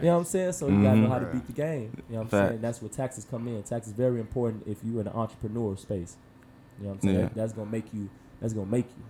You 0.00 0.06
know 0.06 0.12
what 0.14 0.18
I'm 0.20 0.24
saying? 0.24 0.52
So 0.52 0.68
you 0.68 0.82
gotta 0.82 0.98
know 0.98 1.08
how 1.08 1.18
to 1.18 1.26
beat 1.26 1.46
the 1.48 1.52
game. 1.52 1.90
You 2.08 2.14
know 2.14 2.18
what 2.18 2.22
I'm 2.22 2.28
Facts. 2.28 2.48
saying? 2.50 2.60
That's 2.60 2.80
where 2.82 2.88
taxes 2.90 3.26
come 3.28 3.48
in. 3.48 3.62
Tax 3.64 3.88
is 3.88 3.92
very 3.92 4.20
important 4.20 4.62
if 4.66 4.78
you're 4.84 5.00
in 5.00 5.06
the 5.06 5.14
entrepreneur 5.14 5.76
space. 5.76 6.16
You 6.78 6.84
know 6.84 6.90
what 6.90 6.94
I'm 6.94 7.00
saying? 7.02 7.14
Yeah. 7.16 7.22
That- 7.22 7.34
that's 7.34 7.52
gonna 7.52 7.70
make 7.70 7.92
you. 7.92 8.08
That's 8.40 8.52
gonna 8.52 8.66
make 8.70 8.86
you 8.86 9.02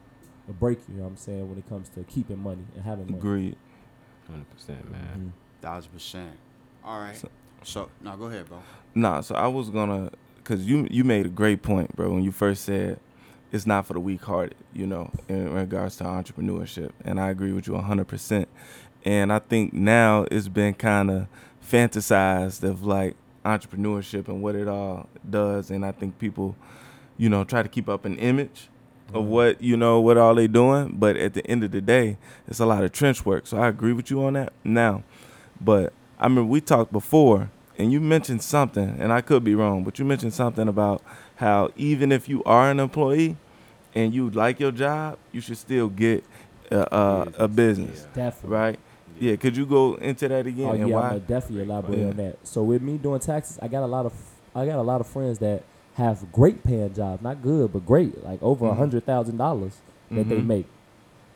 or 0.49 0.55
break 0.55 0.79
you. 0.89 0.95
You 0.95 1.01
know 1.01 1.05
what 1.05 1.11
I'm 1.11 1.17
saying? 1.19 1.49
When 1.49 1.59
it 1.59 1.69
comes 1.69 1.91
to 1.91 2.03
keeping 2.05 2.43
money 2.43 2.65
and 2.75 2.83
having 2.85 3.05
money. 3.07 3.19
Agreed. 3.19 3.57
Hundred 4.29 4.51
percent, 4.51 4.91
man. 4.91 5.33
Mhm. 5.35 5.63
Thousand 5.63 5.93
percent. 5.93 6.37
All 6.83 6.99
right. 7.01 7.17
So- 7.17 7.29
So, 7.63 7.91
now 8.01 8.17
go 8.17 8.25
ahead, 8.25 8.49
bro. 8.49 8.63
Nah, 8.95 9.21
so 9.21 9.35
I 9.35 9.47
was 9.47 9.71
gonna, 9.71 10.11
because 10.37 10.67
you 10.67 10.87
you 10.91 11.05
made 11.05 11.27
a 11.27 11.31
great 11.31 11.63
point, 11.63 11.95
bro. 11.95 12.11
When 12.11 12.23
you 12.23 12.33
first 12.33 12.65
said 12.65 12.99
it's 13.53 13.67
not 13.67 13.87
for 13.87 13.95
the 13.95 14.01
weak-hearted, 14.01 14.57
you 14.73 14.87
know, 14.87 15.11
in 15.29 15.53
regards 15.53 15.97
to 15.97 16.05
entrepreneurship, 16.05 16.91
and 17.05 17.21
I 17.21 17.31
agree 17.31 17.53
with 17.53 17.67
you 17.67 17.77
hundred 17.77 18.09
percent. 18.09 18.49
And 19.05 19.33
I 19.33 19.39
think 19.39 19.73
now 19.73 20.27
it's 20.31 20.49
been 20.49 20.75
kind 20.75 21.11
of 21.11 21.27
fantasized 21.67 22.63
of 22.63 22.85
like 22.85 23.17
entrepreneurship 23.45 24.29
and 24.29 24.43
what 24.43 24.55
it 24.55 24.69
all 24.69 25.09
does, 25.29 25.71
and 25.71 25.85
I 25.85 25.93
think 25.93 26.19
people, 26.19 26.57
you 27.17 27.29
know, 27.29 27.45
try 27.45 27.63
to 27.63 27.69
keep 27.69 27.89
up 27.89 28.05
an 28.05 28.19
image 28.19 28.69
of 29.09 29.23
mm-hmm. 29.23 29.31
what 29.31 29.63
you 29.63 29.77
know 29.77 30.01
what 30.01 30.17
all 30.17 30.35
they 30.35 30.47
doing, 30.47 30.97
but 30.99 31.17
at 31.17 31.35
the 31.35 31.47
end 31.47 31.65
of 31.65 31.71
the 31.71 31.81
day, 31.81 32.19
it's 32.49 32.61
a 32.61 32.67
lot 32.67 32.85
of 32.85 32.93
trench 32.93 33.25
work. 33.25 33.47
So 33.47 33.59
I 33.59 33.69
agree 33.69 33.93
with 33.93 34.11
you 34.11 34.25
on 34.25 34.35
that 34.35 34.53
now. 34.65 35.03
But 35.61 35.93
I 36.21 36.29
mean, 36.29 36.49
we 36.49 36.61
talked 36.61 36.93
before, 36.93 37.51
and 37.79 37.91
you 37.91 38.01
mentioned 38.01 38.43
something, 38.43 38.97
and 39.01 39.13
I 39.13 39.23
could 39.23 39.43
be 39.43 39.55
wrong, 39.55 39.85
but 39.85 39.99
you 39.99 40.05
mentioned 40.05 40.35
something 40.35 40.69
about 40.69 41.03
how 41.37 41.71
even 41.77 42.13
if 42.13 42.29
you 42.29 42.45
are 42.45 42.71
an 42.71 42.79
employee 42.79 43.37
and 43.95 44.13
you 44.15 44.29
like 44.31 44.61
your 44.61 44.71
job, 44.71 45.19
you 45.33 45.41
should 45.41 45.57
still 45.57 45.89
get 45.89 46.23
a, 46.71 46.77
a, 46.95 47.33
a 47.45 47.49
business, 47.49 48.07
Definitely. 48.15 48.57
right? 48.57 48.79
Yeah. 49.19 49.37
Could 49.37 49.57
you 49.57 49.65
go 49.67 49.95
into 49.95 50.29
that 50.29 50.47
again 50.47 50.67
Oh 50.69 50.73
and 50.73 50.89
yeah, 50.89 50.97
I'm 50.97 51.03
gonna 51.09 51.21
definitely 51.21 51.63
elaborate 51.65 51.99
Yeah. 51.99 52.07
on 52.09 52.17
that. 52.19 52.37
So 52.47 52.63
with 52.63 52.81
me 52.83 52.97
doing 52.99 53.21
taxes, 53.21 53.59
I 53.61 53.69
got 53.69 53.83
a 53.83 53.87
lot 53.87 54.07
of 54.07 54.13
I 54.55 54.67
got 54.67 54.79
a 54.79 54.83
lot 54.83 55.01
of 55.01 55.07
friends 55.07 55.39
that 55.41 55.63
have 55.95 56.31
great 56.33 56.63
paying 56.65 56.93
jobs, 56.95 57.23
not 57.23 57.43
good 57.43 57.73
but 57.73 57.85
great, 57.87 58.23
like 58.25 58.43
over 58.43 58.67
a 58.67 58.71
Mhm. 58.71 58.77
hundred 58.79 59.05
thousand 59.07 59.37
dollars 59.39 59.77
that 60.11 60.29
they 60.29 60.37
Mhm. 60.37 60.47
make, 60.47 60.67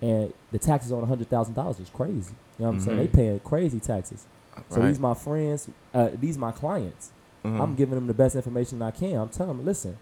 and 0.00 0.32
the 0.52 0.58
taxes 0.58 0.92
on 0.92 1.02
a 1.02 1.06
hundred 1.06 1.28
thousand 1.28 1.54
dollars 1.54 1.80
is 1.80 1.90
crazy. 1.90 2.34
You 2.58 2.64
know 2.64 2.70
what 2.70 2.74
I'm 2.76 2.80
saying? 2.80 2.96
They 2.98 3.08
Mhm. 3.08 3.12
paying 3.12 3.40
crazy 3.40 3.80
taxes. 3.80 4.26
So 4.70 4.80
Right. 4.80 4.88
these 4.88 4.98
my 5.00 5.14
friends, 5.14 5.68
uh, 5.92 6.10
these 6.20 6.38
my 6.38 6.52
clients. 6.52 7.10
Mhm. 7.44 7.60
I'm 7.60 7.74
giving 7.74 7.94
them 7.94 8.06
the 8.06 8.14
best 8.14 8.36
information 8.36 8.80
I 8.82 8.90
can. 8.90 9.16
I'm 9.16 9.28
telling 9.28 9.56
them, 9.56 9.66
listen, 9.66 9.96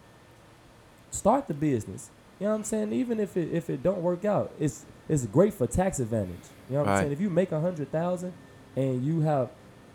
start 1.11 1.48
the 1.48 1.55
business. 1.55 2.11
You 2.38 2.46
know 2.46 2.53
what 2.53 2.59
I'm 2.59 2.64
saying? 2.64 2.92
Even 2.92 3.20
if 3.20 3.36
it 3.36 3.53
if 3.53 3.70
it 3.70 3.82
don't 3.82 4.03
work 4.03 4.24
out, 4.24 4.50
it's 4.59 4.84
it's 5.09 5.26
great 5.26 5.55
for 5.55 5.66
tax 5.66 6.00
advantage. 6.00 6.36
You 6.68 6.76
know 6.76 6.82
what 6.84 6.88
I'm 6.90 6.98
saying? 7.00 7.12
If 7.12 7.20
you 7.20 7.30
make 7.30 7.53
a 7.53 7.61
hundred 7.61 7.90
thousand 7.92 8.32
and 8.76 9.05
you 9.05 9.20
have 9.20 9.50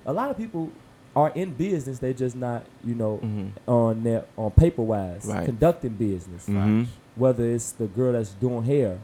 a 0.05 0.13
lot 0.13 0.29
of 0.31 0.37
people 0.37 0.71
are 1.15 1.29
in 1.33 1.53
business, 1.53 1.99
they're 1.99 2.13
just 2.13 2.35
not, 2.35 2.63
you 2.83 2.93
know, 2.93 3.19
Mhm. 3.23 3.49
on 3.67 4.03
their 4.03 4.25
on 4.37 4.51
paper 4.51 4.83
wise, 4.83 5.25
Right. 5.25 5.45
conducting 5.45 5.93
business. 5.95 6.47
Mhm. 6.47 6.85
Whether 7.15 7.45
it's 7.45 7.71
the 7.71 7.87
girl 7.87 8.13
that's 8.13 8.31
doing 8.33 8.63
hair, 8.63 8.99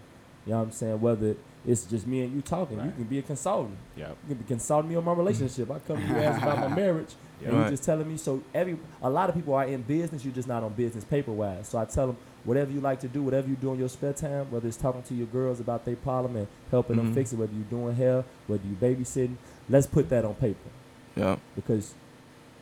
you 0.45 0.51
know 0.51 0.59
what 0.59 0.65
I'm 0.65 0.71
saying? 0.71 1.01
Whether 1.01 1.35
it's 1.65 1.85
just 1.85 2.05
me 2.05 2.23
and 2.23 2.33
you 2.33 2.41
talking, 2.41 2.77
you 2.77 2.91
can 2.91 3.03
be 3.05 3.19
a 3.19 3.21
consultant. 3.21 3.77
Yep. 3.95 4.09
You 4.27 4.35
can 4.35 4.43
be 4.43 4.47
consulting 4.47 4.89
me 4.89 4.95
on 4.97 5.05
my 5.05 5.13
relationship. 5.13 5.71
I 5.71 5.79
come 5.79 5.97
to 5.97 6.07
you 6.07 6.15
ask 6.17 6.41
about 6.41 6.59
my 6.69 6.75
marriage, 6.75 7.13
and 7.43 7.53
you're 7.53 7.69
just 7.69 7.83
telling 7.83 8.07
me. 8.07 8.17
So 8.17 8.41
every 8.53 8.77
a 9.01 9.09
lot 9.09 9.29
of 9.29 9.35
people 9.35 9.53
are 9.53 9.65
in 9.65 9.81
business. 9.81 10.25
You're 10.25 10.33
just 10.33 10.47
not 10.47 10.63
on 10.63 10.73
business 10.73 11.03
paper 11.03 11.31
wise. 11.31 11.69
So 11.69 11.77
I 11.77 11.85
tell 11.85 12.07
them 12.07 12.17
whatever 12.43 12.71
you 12.71 12.81
like 12.81 12.99
to 12.99 13.07
do, 13.07 13.23
whatever 13.23 13.47
you 13.47 13.55
do 13.55 13.71
in 13.71 13.79
your 13.79 13.87
spare 13.89 14.11
time, 14.13 14.51
whether 14.51 14.67
it's 14.67 14.75
talking 14.77 15.01
to 15.03 15.13
your 15.13 15.27
girls 15.27 15.61
about 15.61 15.85
their 15.85 15.95
problem 15.95 16.35
and 16.35 16.47
helping 16.71 16.97
them 16.97 17.11
Mhm. 17.11 17.15
fix 17.15 17.31
it, 17.31 17.37
whether 17.39 17.53
you're 17.53 17.63
doing 17.79 17.95
hair, 17.95 18.25
whether 18.47 18.63
you're 18.67 18.75
babysitting, 18.95 19.35
let's 19.69 19.87
put 19.87 20.09
that 20.09 20.25
on 20.25 20.35
paper 20.35 20.69
Yeah. 21.15 21.37
because 21.55 21.93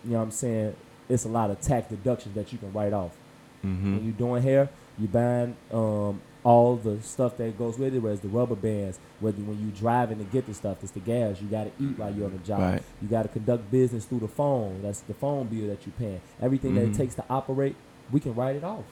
you 0.05 0.11
know 0.11 0.17
what 0.19 0.23
I'm 0.25 0.31
saying. 0.31 0.75
It's 1.09 1.25
a 1.25 1.29
lot 1.29 1.49
of 1.49 1.59
tax 1.59 1.89
deductions 1.89 2.35
that 2.35 2.51
you 2.53 2.59
can 2.59 2.71
write 2.71 2.93
off. 2.93 3.11
When 3.63 3.77
Mhm. 3.99 4.03
you're 4.03 4.13
doing 4.13 4.43
hair, 4.43 4.69
you're 4.99 5.07
buying 5.09 5.55
um, 5.73 6.21
all 6.43 6.75
the 6.75 7.01
stuff 7.01 7.37
that 7.37 7.57
goes 7.57 7.77
with 7.77 7.93
it, 7.93 7.99
whether 7.99 8.13
it's 8.13 8.21
the 8.23 8.27
rubber 8.27 8.55
bands, 8.55 8.99
whether 9.19 9.37
when 9.43 9.59
you 9.59 9.71
driving 9.71 10.17
to 10.17 10.23
get 10.25 10.45
the 10.47 10.53
stuff, 10.53 10.77
it's 10.81 10.91
the 10.91 10.99
gas. 10.99 11.39
You 11.41 11.47
got 11.47 11.65
to 11.65 11.83
eat 11.83 11.97
while 11.97 12.11
you're 12.13 12.25
on 12.25 12.31
the 12.31 12.39
job. 12.39 12.59
Right. 12.59 12.83
You 13.01 13.07
got 13.07 13.23
to 13.23 13.29
conduct 13.29 13.69
business 13.69 14.05
through 14.05 14.19
the 14.21 14.27
phone. 14.27 14.81
That's 14.81 15.01
the 15.01 15.13
phone 15.13 15.47
bill 15.47 15.67
that 15.67 15.85
you're 15.85 15.93
paying. 15.99 16.21
Everything 16.41 16.73
that 16.75 16.85
Mhm. 16.85 16.93
it 16.95 16.97
takes 16.97 17.15
to 17.15 17.23
operate, 17.29 17.75
we 18.11 18.19
can 18.19 18.33
write 18.33 18.55
it 18.55 18.63
off. 18.63 18.83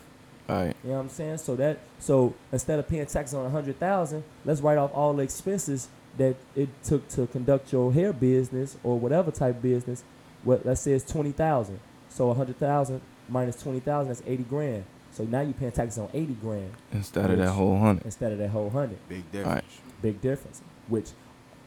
Right. 0.48 0.76
You 0.84 0.90
know 0.92 0.96
what 0.98 1.02
I'm 1.02 1.10
saying? 1.10 1.38
So 1.40 1.56
that 1.58 1.78
so 2.00 2.34
instead 2.52 2.80
of 2.80 2.88
paying 2.88 3.06
taxes 3.06 3.34
on 3.36 3.46
a 3.46 3.50
hundred 3.50 3.80
thousand, 3.80 4.24
let's 4.46 4.62
write 4.62 4.78
off 4.78 4.92
all 4.94 5.14
the 5.14 5.24
expenses 5.24 5.88
that 6.18 6.36
it 6.56 6.70
took 6.84 7.08
to 7.10 7.28
conduct 7.28 7.72
your 7.72 7.94
hair 7.94 8.12
business 8.14 8.76
or 8.84 8.98
whatever 9.00 9.30
type 9.32 9.62
business. 9.62 10.04
What 10.44 10.66
let's 10.66 10.82
say 10.82 10.94
it's 10.94 11.10
twenty 11.10 11.32
thousand. 11.32 11.80
So 12.10 12.30
a 12.32 12.34
hundred 12.34 12.58
thousand 12.58 13.02
minus 13.28 13.62
twenty 13.62 13.80
thousand, 13.80 14.08
that's 14.10 14.24
eighty 14.26 14.44
grand. 14.44 14.86
So 15.20 15.26
now 15.26 15.42
you're 15.42 15.52
paying 15.52 15.74
taxes 15.74 15.98
on 16.00 16.08
eighty 16.14 16.34
grand 16.34 16.72
Instead 16.94 17.30
of 17.30 17.38
that 17.40 17.50
whole 17.52 17.78
hundred. 17.78 18.06
instead 18.06 18.32
of 18.32 18.38
that 18.38 18.48
whole 18.52 18.70
hundred. 18.70 18.98
Big 19.10 19.30
difference. 19.34 19.66
Big 20.02 20.22
difference. 20.22 20.62
Which 20.88 21.10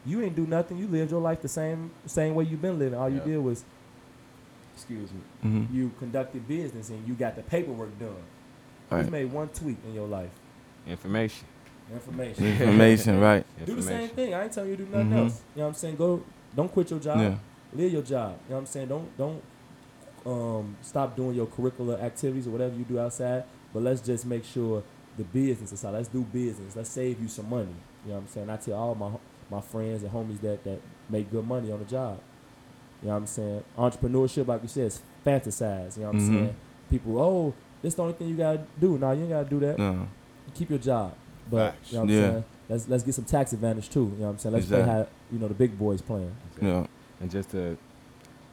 you 0.07 0.21
didn't 0.21 0.35
do 0.35 0.47
nothing. 0.47 0.79
You 0.79 0.87
lived 0.87 1.11
your 1.11 1.21
life 1.21 1.43
the 1.43 1.47
same 1.47 1.91
same 2.07 2.33
way 2.33 2.45
you've 2.45 2.63
been 2.63 2.79
living. 2.79 2.97
All 2.97 3.07
you 3.11 3.19
did 3.19 3.37
was, 3.37 3.63
excuse 4.75 5.11
me, 5.11 5.19
Mm-hmm. 5.45 5.75
you 5.75 5.91
conducted 5.99 6.47
business 6.47 6.89
and 6.89 7.07
you 7.07 7.13
got 7.13 7.35
the 7.35 7.43
paperwork 7.43 7.97
done. 7.99 8.09
You 8.89 8.97
Right. 8.97 9.11
made 9.11 9.31
one 9.31 9.49
tweak 9.49 9.77
in 9.87 9.93
your 9.93 10.07
life. 10.07 10.31
Information. 10.87 11.45
Information. 11.93 12.45
Information. 12.59 13.19
Right. 13.19 13.45
do 13.67 13.75
the 13.75 13.83
same 13.83 14.09
thing. 14.09 14.33
I 14.33 14.45
ain't 14.45 14.51
telling 14.51 14.71
you 14.71 14.77
to 14.77 14.83
do 14.83 14.89
nothing 14.91 15.11
Mhm. 15.11 15.17
else. 15.25 15.41
You 15.55 15.59
know 15.59 15.63
what 15.65 15.69
I'm 15.69 15.73
saying? 15.75 15.95
Go. 15.97 16.23
Don't 16.55 16.71
quit 16.71 16.89
your 16.89 16.99
job. 16.99 17.19
Yeah. 17.19 17.35
Live 17.71 17.93
your 17.93 18.01
job. 18.01 18.31
You 18.31 18.49
know 18.49 18.55
what 18.55 18.59
I'm 18.61 18.65
saying? 18.65 18.87
Don't 18.87 19.15
don't 19.15 19.43
um, 20.25 20.75
stop 20.81 21.15
doing 21.15 21.35
your 21.35 21.47
curricular 21.47 22.01
activities 22.01 22.47
or 22.47 22.51
whatever 22.51 22.75
you 22.75 22.83
do 22.83 22.99
outside. 22.99 23.43
But 23.73 23.83
let's 23.83 24.01
just 24.01 24.25
make 24.25 24.45
sure 24.45 24.83
the 25.17 25.23
business 25.23 25.71
is 25.71 25.83
out. 25.85 25.93
Let's 25.93 26.07
do 26.07 26.21
business. 26.21 26.75
Let's 26.75 26.89
save 26.89 27.21
you 27.21 27.27
some 27.27 27.49
money. 27.49 27.67
You 28.05 28.09
know 28.11 28.15
what 28.15 28.21
I'm 28.21 28.27
saying? 28.27 28.49
I 28.49 28.57
tell 28.57 28.73
all 28.75 28.95
my 28.95 29.11
my 29.49 29.61
friends 29.61 30.03
and 30.03 30.11
homies 30.11 30.41
that 30.41 30.63
that 30.63 30.79
make 31.09 31.29
good 31.31 31.45
money 31.47 31.71
on 31.71 31.79
the 31.79 31.85
job. 31.85 32.19
You 33.01 33.07
know 33.07 33.13
what 33.15 33.19
I'm 33.21 33.27
saying? 33.27 33.63
Entrepreneurship, 33.77 34.47
like 34.47 34.61
you 34.61 34.67
said, 34.69 34.85
is 34.85 35.01
fantasized. 35.25 35.97
You 35.97 36.03
know 36.03 36.11
what 36.11 36.15
I'm 36.15 36.21
Mhm. 36.21 36.27
saying? 36.27 36.55
People, 36.89 37.19
oh, 37.19 37.53
this 37.81 37.91
is 37.93 37.95
the 37.95 38.01
only 38.03 38.13
thing 38.13 38.29
you 38.29 38.35
gotta 38.37 38.61
do. 38.79 38.97
No, 38.97 39.11
you 39.11 39.21
ain't 39.21 39.29
gotta 39.29 39.49
do 39.49 39.59
that 39.59 39.77
No. 39.77 40.07
keep 40.53 40.69
your 40.69 40.79
job. 40.79 41.13
But 41.49 41.73
Facts. 41.73 41.91
you 41.91 41.97
know 41.97 42.03
what 42.03 42.09
I'm 42.09 42.15
Yeah. 42.15 42.29
saying? 42.31 42.43
Let's 42.69 42.87
let's 42.89 43.03
get 43.03 43.15
some 43.15 43.25
tax 43.25 43.53
advantage 43.53 43.89
too. 43.89 43.99
You 43.99 44.05
know 44.19 44.25
what 44.25 44.29
I'm 44.31 44.37
saying? 44.39 44.53
Let's 44.53 44.67
play 44.67 44.81
how 44.83 45.07
you 45.31 45.39
know 45.39 45.47
the 45.49 45.53
big 45.53 45.77
boys 45.77 46.01
playing. 46.01 46.33
Yeah. 46.61 46.87
And 47.19 47.29
just 47.29 47.49
to 47.51 47.77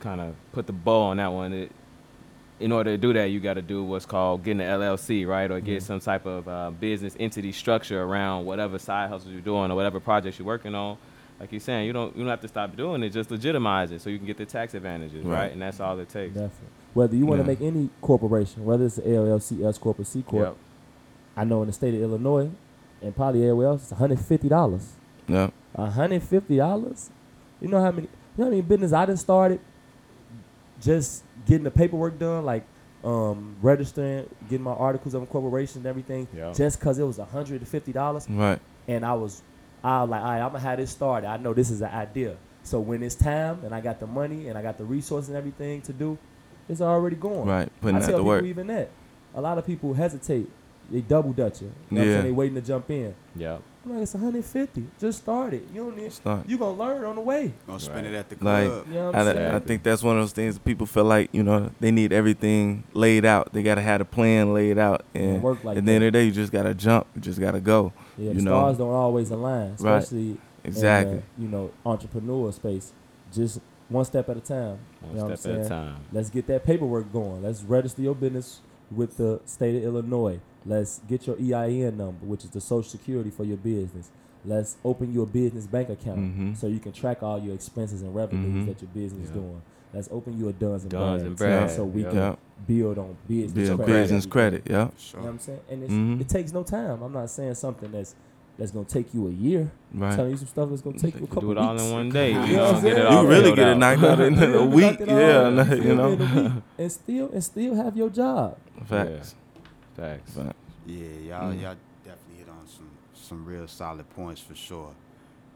kind 0.01 0.21
of 0.21 0.35
put 0.53 0.67
the 0.67 0.73
bow 0.73 1.03
on 1.03 1.19
that 1.19 1.33
one, 1.33 1.53
it, 1.53 1.73
in 2.59 2.73
order 2.73 2.91
to 2.93 2.99
do 2.99 3.13
that, 3.15 3.27
you 3.27 3.41
got 3.41 3.55
to 3.55 3.63
do 3.63 3.83
what's 3.85 4.05
called 4.07 4.43
getting 4.45 4.61
an 4.61 4.69
LLC, 4.81 5.27
right, 5.27 5.51
or 5.51 5.61
get 5.61 5.79
Mhm. 5.83 5.87
some 5.87 6.01
type 6.01 6.27
of 6.27 6.47
uh, 6.49 6.71
business 6.79 7.17
entity 7.19 7.53
structure 7.53 8.03
around 8.03 8.45
whatever 8.45 8.79
side 8.79 9.09
hustle 9.09 9.31
you're 9.33 9.41
doing 9.41 9.71
or 9.71 9.75
whatever 9.75 9.99
projects 10.01 10.39
you're 10.39 10.47
working 10.47 10.75
on. 10.75 10.97
Like 11.39 11.53
you're 11.53 11.61
saying, 11.61 11.87
you 11.87 11.95
don't 11.95 12.15
you 12.15 12.23
don't 12.23 12.29
have 12.31 12.41
to 12.43 12.49
stop 12.49 12.77
doing 12.77 13.03
it, 13.03 13.11
just 13.11 13.31
legitimize 13.31 13.93
it 13.93 14.03
so 14.03 14.11
you 14.11 14.19
can 14.19 14.27
get 14.27 14.37
the 14.37 14.45
tax 14.45 14.75
advantages, 14.75 15.25
right? 15.25 15.39
Right. 15.45 15.53
And 15.53 15.63
that's 15.63 15.81
all 15.81 15.99
it 15.99 16.11
takes. 16.11 16.35
Definitely. 16.35 16.69
Whether 16.93 17.17
you 17.17 17.25
want 17.25 17.39
to 17.41 17.45
Yeah. 17.45 17.59
make 17.59 17.61
any 17.63 17.89
corporation, 18.03 18.65
whether 18.67 18.85
it's 18.85 18.99
an 18.99 19.05
LLC, 19.15 19.65
S 19.65 19.79
corp, 19.79 19.99
or 20.01 20.05
C 20.05 20.23
corp, 20.23 20.49
Yep. 20.49 20.57
I 21.39 21.45
know 21.45 21.63
in 21.63 21.69
the 21.69 21.73
state 21.73 21.95
of 21.95 22.01
Illinois 22.03 22.51
and 23.01 23.17
probably 23.17 23.41
everywhere 23.43 23.69
else, 23.69 23.85
it's 23.85 23.93
150 23.93 24.49
dollars. 24.51 24.93
Yeah. 25.29 25.49
150 25.77 26.57
dollars. 26.59 27.09
You 27.61 27.69
know 27.69 27.81
how 27.81 27.91
many? 27.91 28.09
You 28.37 28.39
know 28.39 28.45
how 28.45 28.51
many 28.51 28.61
business 28.63 28.93
I 28.93 29.07
just 29.07 29.23
started? 29.23 29.61
Just 30.81 31.25
getting 31.47 31.65
the 31.65 31.71
paperwork 31.71 32.19
done, 32.19 32.45
like 32.45 32.65
um, 33.05 33.57
registering, 33.63 34.29
getting 34.49 34.65
my 34.65 34.73
articles 34.73 35.15
of 35.15 35.23
incorporation 35.23 35.79
and 35.79 35.87
everything, 35.87 36.27
Yeah. 36.35 36.53
just 36.53 36.79
because 36.79 36.99
it 36.99 37.05
was 37.05 37.19
150 37.19 37.93
dollars. 37.93 38.27
Right. 38.29 38.61
and 38.89 39.05
I 39.05 39.15
was, 39.15 39.43
I 39.85 40.03
was 40.03 40.11
like, 40.11 40.21
all 40.23 40.27
right, 40.31 40.41
I'm 40.41 40.49
gonna 40.53 40.59
have 40.61 40.79
this 40.79 40.91
started. 40.91 41.27
I 41.29 41.37
know 41.39 41.55
this 41.55 41.71
is 41.71 41.81
an 41.81 41.91
idea. 41.91 42.37
So 42.63 42.79
when 42.81 43.03
it's 43.03 43.15
time 43.15 43.61
and 43.65 43.75
I 43.75 43.81
got 43.81 44.01
the 44.01 44.07
money 44.07 44.49
and 44.49 44.59
I 44.59 44.63
got 44.63 44.77
the 44.79 44.85
resources 44.85 45.29
and 45.31 45.37
everything 45.39 45.81
to 45.83 45.93
do, 45.93 46.19
it's 46.69 46.81
already 46.83 47.17
going. 47.17 47.47
Right. 47.49 47.71
Putting 47.81 47.97
I 47.97 48.01
that 48.01 48.07
tell 48.07 48.17
to 48.19 48.23
people 48.23 48.27
work. 48.29 48.45
even 48.45 48.67
that. 48.67 48.91
A 49.35 49.41
lot 49.41 49.57
of 49.59 49.67
people 49.67 49.95
hesitate. 49.95 50.51
They 50.91 51.01
double 51.01 51.33
dutch 51.33 51.63
you. 51.63 51.69
you 51.69 51.73
know 51.73 52.01
what 52.01 52.03
I'm 52.03 52.09
Yeah. 52.09 52.15
saying? 52.15 52.25
They 52.27 52.33
waiting 52.33 52.55
to 52.57 52.61
jump 52.63 52.91
in. 52.91 53.15
Yeah. 53.37 53.59
I'm 53.85 53.93
like, 53.95 54.03
it's 54.03 54.13
150. 54.13 54.87
Just 54.99 55.21
start 55.21 55.55
it. 55.55 55.67
You 55.73 55.85
don't 55.85 55.97
need. 55.97 56.13
Start. 56.13 56.47
You 56.47 56.59
gonna 56.59 56.77
learn 56.77 57.05
on 57.05 57.15
the 57.15 57.23
way. 57.23 57.55
Gonna 57.67 57.81
spend 57.81 58.07
it 58.07 58.15
at 58.15 58.29
the 58.29 58.37
Like, 58.45 58.69
club. 58.69 58.87
You 58.89 58.95
know 58.95 59.07
what 59.07 59.15
I, 59.15 59.21
I'm 59.21 59.29
I 59.29 59.33
saying? 59.33 59.61
think 59.63 59.83
that's 59.85 60.03
one 60.03 60.17
of 60.17 60.23
those 60.23 60.33
things 60.33 60.59
people 60.59 60.87
feel 60.87 61.05
like 61.05 61.31
you 61.33 61.43
know 61.43 61.71
they 61.81 61.91
need 61.91 62.13
everything 62.13 62.85
laid 62.93 63.25
out. 63.25 63.53
They 63.55 63.63
gotta 63.63 63.81
have 63.81 64.03
a 64.03 64.05
plan 64.05 64.53
laid 64.53 64.77
out, 64.77 65.05
and 65.15 65.43
work 65.43 65.65
like 65.65 65.79
at 65.79 65.87
the 65.87 65.93
end 65.93 66.05
of 66.05 66.13
the 66.13 66.19
day, 66.19 66.25
you 66.27 66.31
just 66.33 66.53
gotta 66.53 66.75
jump. 66.75 67.07
You 67.15 67.23
just 67.23 67.41
gotta 67.41 67.61
go. 67.61 67.93
Yeah, 68.19 68.29
you 68.33 68.35
the 68.35 68.43
know. 68.43 68.51
stars 68.51 68.77
don't 68.79 68.93
always 68.93 69.31
align, 69.31 69.71
Right. 69.81 69.97
especially 69.97 70.37
Exactly. 70.63 71.15
in 71.15 71.23
the, 71.39 71.43
you 71.45 71.49
know 71.49 71.71
entrepreneur 71.87 72.53
space. 72.53 72.93
Just 73.33 73.61
one 73.89 74.05
step 74.05 74.29
at 74.29 74.37
a 74.37 74.41
time. 74.41 74.79
One 75.01 75.13
You 75.13 75.17
know 75.17 75.23
what 75.23 75.31
I'm 75.31 75.37
step 75.39 75.53
at 75.55 75.59
a 75.61 75.65
saying? 75.65 75.69
time. 75.71 75.97
Let's 76.13 76.29
get 76.29 76.47
that 76.49 76.65
paperwork 76.67 77.11
going. 77.13 77.43
Let's 77.45 77.63
register 77.63 78.03
your 78.03 78.15
business 78.15 78.61
with 78.91 79.17
the 79.17 79.41
state 79.45 79.77
of 79.77 79.83
Illinois. 79.85 80.41
Let's 80.67 81.01
get 81.09 81.27
your 81.27 81.37
EIN 81.39 81.97
number, 81.97 82.27
which 82.27 82.45
is 82.45 82.51
the 82.51 82.61
social 82.61 82.89
security 82.91 83.31
for 83.31 83.45
your 83.45 83.57
business. 83.57 84.11
Let's 84.45 84.77
open 84.85 85.13
your 85.13 85.27
business 85.27 85.67
bank 85.67 85.89
account 85.91 86.19
Mhm. 86.19 86.57
so 86.57 86.67
you 86.67 86.81
can 86.81 86.93
track 86.93 87.23
all 87.23 87.39
your 87.39 87.55
expenses 87.55 88.03
and 88.03 88.15
revenues 88.15 88.65
Mhm. 88.65 88.67
that 88.67 88.83
your 88.83 88.91
business 88.93 89.25
is 89.25 89.29
Yeah. 89.31 89.35
doing. 89.43 89.63
Let's 89.93 90.09
open 90.13 90.39
you 90.39 90.49
a 90.49 90.53
Duns 90.53 90.83
and 90.83 90.91
Duns 90.91 91.23
and 91.23 91.37
Brad, 91.37 91.71
so 91.71 91.85
we 91.85 92.05
yeah. 92.05 92.11
can 92.11 92.37
build 92.67 92.99
on 92.99 93.17
business 93.27 93.69
Build 93.69 93.81
credit. 93.81 93.93
business 94.03 94.27
credit. 94.27 94.63
Yeah. 94.71 94.91
Sure. 94.97 95.21
You 95.21 95.25
know 95.27 95.27
what 95.27 95.33
I'm 95.33 95.39
saying? 95.41 95.61
And 95.69 95.83
it's, 95.83 95.93
Mhm. 95.93 96.21
it 96.21 96.29
takes 96.29 96.53
no 96.53 96.63
time. 96.63 97.03
I'm 97.03 97.13
not 97.13 97.29
saying 97.29 97.55
something 97.55 97.91
that's 97.91 98.15
that's 98.61 98.71
gonna 98.71 98.85
take 98.85 99.13
you 99.15 99.27
a 99.27 99.31
year. 99.31 99.73
Right. 99.93 100.15
Telling 100.15 100.31
you 100.33 100.37
some 100.37 100.47
stuff 100.47 100.69
that's 100.71 100.83
gonna 100.83 100.99
take 100.99 101.17
you 101.19 101.25
a 101.25 101.27
couple 101.27 101.43
Do 101.43 101.53
it 101.53 101.59
all 101.59 101.73
weeks. 101.73 101.83
in 101.85 101.93
one 101.93 102.09
day. 102.11 102.33
You 102.33 102.41
You 102.45 102.57
know 102.57 102.73
know, 102.73 102.81
get 102.83 102.99
it 102.99 103.07
all 103.07 103.23
You 103.25 103.29
really 103.29 103.53
get 103.57 103.69
it 103.69 103.75
knocked 103.77 104.03
out 104.05 104.21
in 104.21 104.39
a 104.41 104.65
week. 104.77 105.01
knock 105.01 105.09
all 105.09 105.19
Yeah, 105.19 105.61
out, 105.61 105.79
you 105.79 105.95
know. 105.97 106.13
in 106.13 106.21
a 106.23 106.43
week, 106.55 106.63
and 106.79 106.93
still 106.93 107.31
and 107.33 107.43
still 107.43 107.75
have 107.75 107.97
your 107.97 108.11
job. 108.11 108.57
Facts. 108.87 109.35
Facts. 109.97 110.33
Facts. 110.35 110.55
Yeah, 110.87 110.97
y'all, 111.29 111.53
Mm. 111.53 111.63
y'all 111.63 111.77
definitely 112.05 112.37
hit 112.39 112.49
on 112.49 112.67
some 112.69 112.91
some 113.15 113.45
real 113.45 113.67
solid 113.67 114.09
points 114.11 114.41
for 114.41 114.55
sure. 114.55 114.93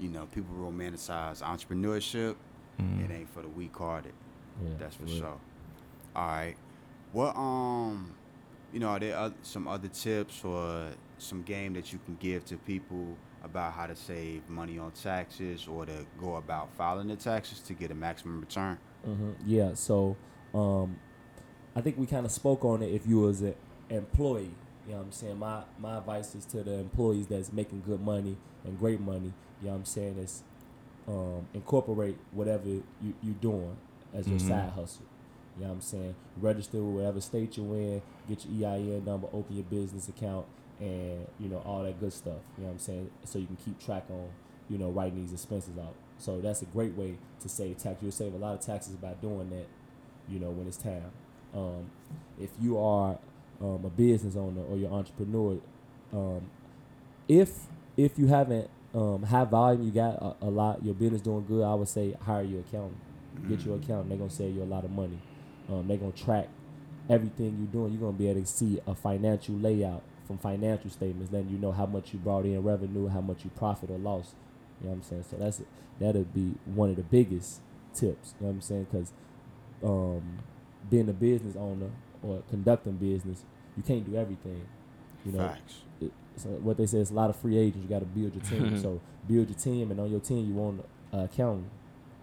You 0.01 0.09
know, 0.09 0.27
people 0.35 0.55
romanticize 0.59 1.43
entrepreneurship. 1.43 2.35
Mhm. 2.81 3.05
It 3.05 3.11
ain't 3.15 3.29
for 3.33 3.43
the 3.43 3.49
weak-hearted. 3.49 4.13
Yeah, 4.65 4.71
That's 4.79 4.97
for 4.97 5.05
real. 5.05 5.17
sure. 5.19 5.37
All 6.17 6.27
right. 6.27 6.57
What 7.13 7.37
um, 7.37 8.13
you 8.73 8.81
know, 8.81 8.89
are 8.89 8.99
there 8.99 9.17
oth- 9.17 9.35
some 9.43 9.69
other 9.69 9.89
tips 9.89 10.45
or 10.45 10.89
some 11.25 11.43
game 11.43 11.73
that 11.75 11.93
you 11.93 11.99
can 12.05 12.17
give 12.21 12.45
to 12.47 12.57
people 12.59 13.17
about 13.43 13.73
how 13.73 13.87
to 13.87 13.95
save 13.97 14.49
money 14.49 14.79
on 14.79 14.91
taxes 14.93 15.67
or 15.69 15.85
to 15.87 16.07
go 16.21 16.37
about 16.37 16.69
filing 16.77 17.09
the 17.09 17.17
taxes 17.17 17.61
to 17.61 17.75
get 17.75 17.91
a 17.91 17.95
maximum 17.95 18.41
return? 18.41 18.79
hmm 19.05 19.33
Yeah. 19.45 19.75
So, 19.75 20.17
um, 20.55 20.97
I 21.77 21.81
think 21.81 21.99
we 21.99 22.07
kind 22.07 22.25
of 22.25 22.33
spoke 22.33 22.65
on 22.65 22.83
it. 22.83 22.93
If 22.93 23.07
you 23.07 23.21
was 23.21 23.43
an 23.43 23.55
employee, 23.91 24.51
you 24.87 24.93
know 24.93 24.99
what 24.99 25.07
I'm 25.07 25.13
saying. 25.13 25.39
My 25.39 25.63
my 25.79 25.99
advice 25.99 26.35
is 26.35 26.45
to 26.47 26.63
the 26.63 26.75
employees 26.75 27.27
that's 27.27 27.53
making 27.53 27.83
good 27.87 28.01
money 28.01 28.37
and 28.65 28.79
great 28.79 29.01
money. 29.01 29.33
You 29.61 29.67
know 29.67 29.73
what 29.73 29.79
I'm 29.79 29.85
saying 29.85 30.19
is 30.19 30.43
um, 31.09 31.47
incorporate 31.53 32.17
whatever 32.33 32.69
you 32.69 32.83
you 33.23 33.33
doing 33.41 33.77
as 34.15 34.29
your 34.29 34.39
Mhm. 34.39 34.49
side 34.49 34.71
hustle. 34.71 35.05
You 35.57 35.63
know 35.63 35.69
what 35.69 35.75
I'm 35.75 35.81
saying. 35.83 36.15
Register 36.41 36.83
with 36.83 36.97
whatever 36.97 37.21
state 37.21 37.57
you're 37.57 37.77
in. 37.77 38.03
Get 38.29 38.45
your 38.47 38.71
EIN 38.71 39.05
number. 39.05 39.29
Open 39.33 39.55
your 39.57 39.65
business 39.65 40.09
account. 40.09 40.47
And 40.85 41.27
you 41.41 41.49
know 41.49 41.63
all 41.65 41.83
that 41.85 41.99
good 41.99 42.13
stuff. 42.13 42.41
You 42.59 42.65
know 42.65 42.69
what 42.69 42.73
I'm 42.75 42.79
saying. 42.79 43.11
So 43.25 43.39
you 43.39 43.47
can 43.47 43.57
keep 43.57 43.85
track 43.85 44.05
on 44.11 44.29
you 44.69 44.79
know 44.79 44.91
writing 44.91 45.23
these 45.23 45.33
expenses 45.33 45.79
out. 45.79 45.95
So 46.19 46.41
that's 46.41 46.63
a 46.63 46.67
great 46.67 46.95
way 46.95 47.17
to 47.41 47.49
save 47.49 47.79
tax. 47.79 48.03
You'll 48.03 48.13
save 48.13 48.35
a 48.35 48.39
lot 48.39 48.55
of 48.55 48.61
taxes 48.61 48.97
by 48.97 49.15
doing 49.15 49.51
that. 49.51 49.67
You 50.29 50.41
know 50.41 50.51
when 50.51 50.67
it's 50.67 50.77
time. 50.77 51.11
Um, 51.55 51.91
if 52.41 52.51
you 52.61 52.79
are 52.79 53.19
um, 53.61 53.85
a 53.85 53.91
business 53.91 54.37
owner 54.37 54.63
or 54.63 54.77
you're 54.77 54.93
entrepreneur, 54.93 55.59
um, 56.13 56.43
if 57.29 57.67
if 57.97 58.19
you 58.19 58.27
haven't 58.27 58.69
um, 58.95 59.23
high 59.23 59.45
volume, 59.45 59.85
you 59.85 59.91
got 59.91 60.15
a, 60.23 60.47
a 60.47 60.51
lot, 60.51 60.85
your 60.85 60.95
business 60.95 61.21
doing 61.21 61.45
good, 61.47 61.65
I 61.65 61.75
would 61.75 61.89
say 61.89 62.15
hire 62.23 62.43
your 62.43 62.61
accountant. 62.61 62.99
Get 63.49 63.61
your 63.65 63.77
accountant. 63.77 64.09
They're 64.11 64.19
gonna 64.19 64.31
save 64.31 64.55
you 64.55 64.63
a 64.63 64.65
lot 64.65 64.85
of 64.85 64.91
money. 64.91 65.19
Um, 65.69 65.87
they're 65.89 65.97
gonna 65.97 66.13
track 66.13 66.49
everything 67.11 67.57
you're 67.59 67.73
doing. 67.73 67.93
You're 67.93 68.01
gonna 68.01 68.19
be 68.19 68.29
able 68.29 68.41
to 68.43 68.47
see 68.47 68.81
a 68.87 68.95
financial 68.95 69.57
layout 69.57 70.03
from 70.27 70.39
financial 70.39 70.91
statements. 70.91 71.31
Then 71.31 71.49
you 71.51 71.59
know 71.59 71.73
how 71.73 71.87
much 71.87 72.13
you 72.13 72.19
brought 72.19 72.45
in 72.45 72.63
revenue, 72.63 73.09
how 73.09 73.21
much 73.21 73.45
you 73.45 73.51
profit 73.51 73.91
or 73.91 73.99
lost. 73.99 74.35
You 74.81 74.87
know 74.87 74.91
what 74.91 74.97
I'm 74.97 75.03
saying? 75.03 75.25
So 75.31 75.37
that's 75.37 75.63
that'd 76.01 76.35
be 76.35 76.55
one 76.65 76.91
of 76.91 76.97
the 76.97 77.03
biggest 77.03 77.61
tips. 77.93 78.35
You 78.41 78.47
know 78.47 78.49
what 78.49 78.55
I'm 78.55 78.61
saying? 78.61 78.87
Because 78.91 79.13
um, 79.83 80.39
being 80.91 81.09
a 81.09 81.13
business 81.13 81.57
owner 81.57 81.91
or 82.23 82.43
conducting 82.51 82.95
business, 82.95 83.45
you 83.77 83.83
can't 83.83 84.05
do 84.09 84.17
everything. 84.17 84.67
You 85.25 85.33
know, 85.33 85.39
Facts. 85.39 85.83
it, 86.01 86.13
so 86.37 86.49
what 86.49 86.77
they 86.77 86.87
say 86.87 86.99
is 86.99 87.11
a 87.11 87.15
lot 87.15 87.31
of 87.31 87.37
free 87.37 87.57
agents. 87.57 87.83
You 87.83 87.89
got 87.89 88.01
to 88.01 88.07
build 88.07 88.35
your 88.35 88.45
team. 88.71 88.81
so 88.81 89.01
build 89.27 89.49
your 89.49 89.59
team, 89.59 89.91
and 89.91 90.01
on 90.01 90.11
your 90.11 90.21
team, 90.21 90.47
you 90.47 90.55
want 90.55 90.85
an 91.13 91.21
accountant 91.21 91.69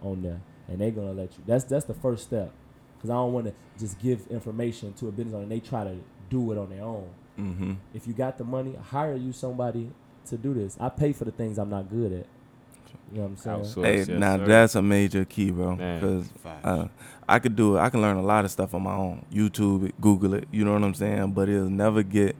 on 0.02 0.22
there, 0.22 0.40
and 0.68 0.80
they're 0.80 0.90
gonna 0.90 1.12
let 1.12 1.32
you. 1.36 1.44
That's 1.46 1.64
that's 1.64 1.84
the 1.86 1.94
first 1.94 2.24
step, 2.24 2.52
because 2.96 3.10
I 3.10 3.14
don't 3.14 3.32
want 3.32 3.46
to 3.46 3.54
just 3.78 4.00
give 4.00 4.26
information 4.28 4.92
to 4.94 5.08
a 5.08 5.12
business 5.12 5.34
owner 5.34 5.44
and 5.44 5.52
they 5.52 5.60
try 5.60 5.84
to 5.84 5.96
do 6.30 6.52
it 6.52 6.58
on 6.58 6.70
their 6.70 6.82
own. 6.84 7.08
Mm-hmm. 7.38 7.74
If 7.94 8.06
you 8.06 8.12
got 8.12 8.38
the 8.38 8.44
money, 8.44 8.76
hire 8.90 9.16
you 9.16 9.32
somebody 9.32 9.90
to 10.26 10.36
do 10.36 10.54
this. 10.54 10.76
I 10.80 10.88
pay 10.88 11.12
for 11.12 11.24
the 11.24 11.32
things 11.32 11.58
I'm 11.58 11.70
not 11.70 11.90
good 11.90 12.12
at. 12.12 12.26
You 13.10 13.18
know 13.18 13.24
what 13.24 13.30
I'm 13.30 13.36
saying? 13.36 13.60
Outsource. 13.60 13.84
Hey, 13.84 13.96
yes, 13.98 14.08
now 14.08 14.36
sir. 14.38 14.46
that's 14.46 14.74
a 14.74 14.82
major 14.82 15.24
key, 15.24 15.50
bro. 15.50 15.76
Because 15.76 16.28
uh, 16.64 16.88
I 17.28 17.38
could 17.38 17.56
do 17.56 17.76
it. 17.76 17.80
I 17.80 17.90
can 17.90 18.00
learn 18.00 18.16
a 18.16 18.22
lot 18.22 18.44
of 18.44 18.50
stuff 18.50 18.74
on 18.74 18.82
my 18.82 18.94
own. 18.94 19.24
YouTube 19.32 19.88
it, 19.88 20.00
Google 20.00 20.34
it. 20.34 20.48
You 20.50 20.64
know 20.64 20.72
what 20.72 20.82
I'm 20.82 20.94
saying? 20.94 21.32
But 21.32 21.48
it'll 21.48 21.68
never 21.68 22.02
get 22.02 22.36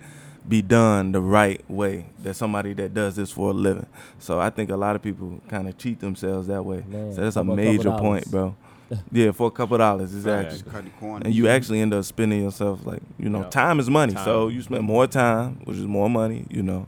be 0.49 0.63
done 0.63 1.13
the 1.13 1.21
right 1.21 1.63
way. 1.71 2.07
There's 2.19 2.37
somebody 2.37 2.73
that 2.75 2.95
does 2.95 3.17
this 3.17 3.31
for 3.31 3.51
a 3.51 3.53
living. 3.53 3.87
So 4.19 4.41
I 4.41 4.51
think 4.51 4.71
a 4.71 4.77
lot 4.77 4.97
of 4.97 5.03
people 5.03 5.41
kind 5.49 5.69
of 5.69 5.79
cheat 5.79 6.01
themselves 6.01 6.49
that 6.49 6.65
way. 6.65 6.85
Man, 6.89 7.13
so 7.13 7.21
that's 7.21 7.37
a 7.37 7.41
about 7.41 7.59
a 7.59 7.63
couple 7.63 7.73
major 7.73 7.91
point, 7.91 8.01
point, 8.01 8.31
bro. 8.31 8.57
yeah, 9.13 9.33
for 9.33 9.47
a 9.49 9.51
couple 9.51 9.79
dollars, 9.79 10.11
Facts. 10.13 10.57
exactly. 10.61 10.73
Cut 10.73 11.01
the. 11.01 11.27
And 11.27 11.35
you 11.35 11.49
actually 11.49 11.81
end 11.81 11.95
up 11.95 12.05
spending 12.05 12.43
yourself 12.43 12.85
like 12.87 13.03
you 13.19 13.29
know, 13.29 13.43
Yeah. 13.43 13.49
time 13.51 13.81
is 13.81 13.89
money. 13.91 14.15
So 14.25 14.49
you 14.49 14.63
spend 14.63 14.85
more 14.85 15.07
time, 15.07 15.61
which 15.65 15.77
is 15.77 15.87
more 15.87 16.09
money. 16.11 16.47
You 16.51 16.63
know, 16.63 16.87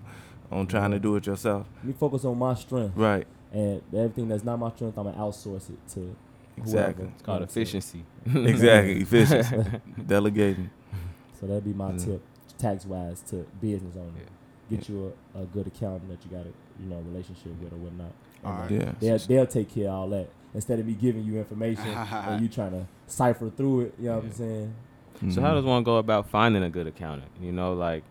on 0.50 0.66
trying 0.66 0.90
to 0.92 0.98
do 0.98 1.16
it 1.16 1.26
yourself. 1.26 1.66
Me 1.82 1.92
focus 1.92 2.24
on 2.24 2.38
my 2.38 2.54
strength, 2.54 2.96
Right. 2.96 3.26
and 3.52 3.80
everything 3.94 4.28
that's 4.28 4.44
not 4.44 4.58
my 4.58 4.70
strength, 4.70 4.96
I'm 4.98 5.04
gonna 5.04 5.16
outsource 5.18 5.70
it 5.70 5.78
to 5.94 6.14
Exactly. 6.56 7.04
whoever. 7.04 7.12
It's 7.14 7.22
called 7.22 7.26
You 7.26 7.32
know 7.32 7.32
what 7.32 7.42
I'm 7.42 7.48
saying? 7.48 7.62
efficiency. 7.66 8.04
exactly. 8.50 9.00
Efficiency. 9.02 9.80
Delegating. 10.06 10.70
So 11.40 11.46
that'd 11.46 11.64
be 11.64 11.72
my 11.72 11.90
Yeah. 11.92 11.98
tip, 11.98 12.22
tax 12.58 12.86
wise, 12.86 13.20
to 13.30 13.44
business 13.60 13.96
owners. 13.96 14.12
Yeah. 14.70 14.76
Get 14.78 14.88
you 14.88 15.12
a, 15.34 15.42
a 15.42 15.44
good 15.46 15.66
accountant 15.66 16.08
that 16.10 16.24
you 16.24 16.30
got 16.36 16.46
a 16.46 16.52
you 16.82 16.88
know 16.88 17.00
relationship 17.06 17.52
with 17.60 17.72
or 17.72 17.76
whatnot. 17.76 18.12
And, 18.42 18.52
All 18.52 18.60
right. 18.60 18.70
Yeah. 18.70 18.92
They'll 19.00 19.18
they'll 19.18 19.46
take 19.46 19.74
care 19.74 19.88
of 19.88 19.94
all 19.94 20.08
that 20.10 20.28
instead 20.54 20.78
of 20.78 20.86
me 20.86 20.94
giving 20.94 21.24
you 21.24 21.36
information 21.38 21.88
and 22.12 22.40
you 22.42 22.48
trying 22.48 22.70
to 22.72 22.86
cipher 23.06 23.50
through 23.50 23.80
it. 23.82 23.94
You 23.98 24.06
know 24.06 24.14
what 24.16 24.24
I'm 24.24 24.28
Yeah. 24.30 24.34
saying? 24.36 24.74
So 25.30 25.40
how 25.40 25.54
does 25.54 25.64
one 25.64 25.82
go 25.84 25.96
about 25.96 26.28
finding 26.28 26.62
a 26.62 26.70
good 26.70 26.86
accountant? 26.86 27.30
You 27.40 27.52
know, 27.52 27.72
like 27.74 28.02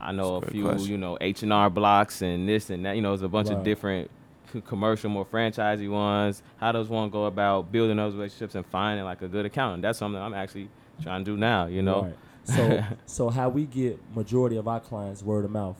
I 0.00 0.12
know 0.12 0.36
a 0.36 0.40
That's 0.40 0.50
a 0.50 0.54
few, 0.54 0.64
question. 0.64 0.90
you 0.90 0.98
know, 0.98 1.18
H 1.20 1.42
and 1.42 1.52
R 1.52 1.70
blocks 1.70 2.22
and 2.22 2.48
this 2.48 2.70
and 2.70 2.84
that. 2.84 2.96
You 2.96 3.02
know, 3.02 3.10
there's 3.10 3.22
a 3.22 3.28
bunch 3.28 3.48
Right. 3.48 3.58
of 3.58 3.64
different 3.64 4.10
c- 4.52 4.60
commercial, 4.60 5.10
more 5.10 5.24
franchisey 5.24 5.90
ones. 5.90 6.42
How 6.58 6.72
does 6.72 6.88
one 6.88 7.10
go 7.10 7.26
about 7.26 7.70
building 7.70 7.96
those 7.96 8.14
relationships 8.14 8.54
and 8.54 8.64
finding 8.66 9.04
like 9.04 9.22
a 9.22 9.28
good 9.28 9.44
accountant? 9.46 9.82
That's 9.82 9.98
something 9.98 10.20
I'm 10.20 10.34
actually 10.34 10.68
trying 11.02 11.24
to 11.24 11.30
do 11.30 11.36
now. 11.36 11.66
You 11.66 11.82
know, 11.82 12.02
Right. 12.04 12.16
So 12.44 12.84
so 13.06 13.28
how 13.28 13.48
we 13.50 13.66
get 13.66 14.00
majority 14.14 14.56
of 14.56 14.66
our 14.66 14.80
clients 14.80 15.22
word 15.22 15.44
of 15.44 15.50
mouth. 15.50 15.76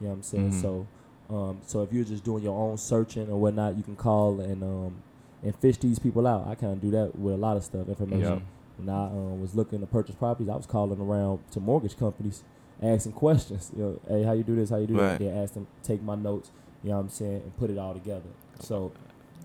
You 0.00 0.06
know 0.06 0.10
what 0.10 0.16
I'm 0.16 0.22
saying? 0.22 0.50
Mhm. 0.52 0.62
So 0.62 0.86
um 1.30 1.60
so 1.66 1.82
if 1.82 1.92
you're 1.92 2.04
just 2.04 2.24
doing 2.24 2.42
your 2.44 2.58
own 2.58 2.76
searching 2.78 3.28
or 3.30 3.38
whatnot, 3.40 3.76
you 3.76 3.82
can 3.82 3.96
call 3.96 4.40
and 4.40 4.62
um 4.62 5.02
and 5.42 5.54
fish 5.56 5.76
these 5.78 5.98
people 5.98 6.26
out. 6.26 6.46
I 6.48 6.54
kind 6.54 6.72
of 6.72 6.80
do 6.80 6.90
that 6.92 7.16
with 7.18 7.34
a 7.34 7.36
lot 7.36 7.56
of 7.56 7.64
stuff, 7.64 7.88
information. 7.88 8.34
Yep. 8.34 8.42
When 8.78 8.88
I 8.90 9.04
um, 9.06 9.40
was 9.40 9.54
looking 9.54 9.80
to 9.80 9.86
purchase 9.86 10.14
properties, 10.14 10.48
I 10.50 10.56
was 10.56 10.66
calling 10.66 11.00
around 11.00 11.38
to 11.52 11.60
mortgage 11.60 11.96
companies, 11.98 12.42
asking 12.82 13.12
questions. 13.12 13.70
You 13.76 13.82
know, 13.82 14.00
hey, 14.08 14.22
how 14.22 14.32
you 14.32 14.42
do 14.44 14.54
this? 14.56 14.68
How 14.70 14.76
you 14.76 14.86
do 14.86 14.94
Right. 14.94 15.18
that? 15.18 15.18
Then 15.18 15.36
ask 15.42 15.54
them, 15.54 15.66
take 15.82 16.02
my 16.02 16.14
notes. 16.14 16.50
You 16.82 16.90
know 16.90 16.96
what 16.96 17.02
I'm 17.04 17.08
saying, 17.08 17.42
and 17.42 17.56
put 17.56 17.70
it 17.70 17.78
all 17.78 17.94
together. 17.94 18.28
So 18.60 18.92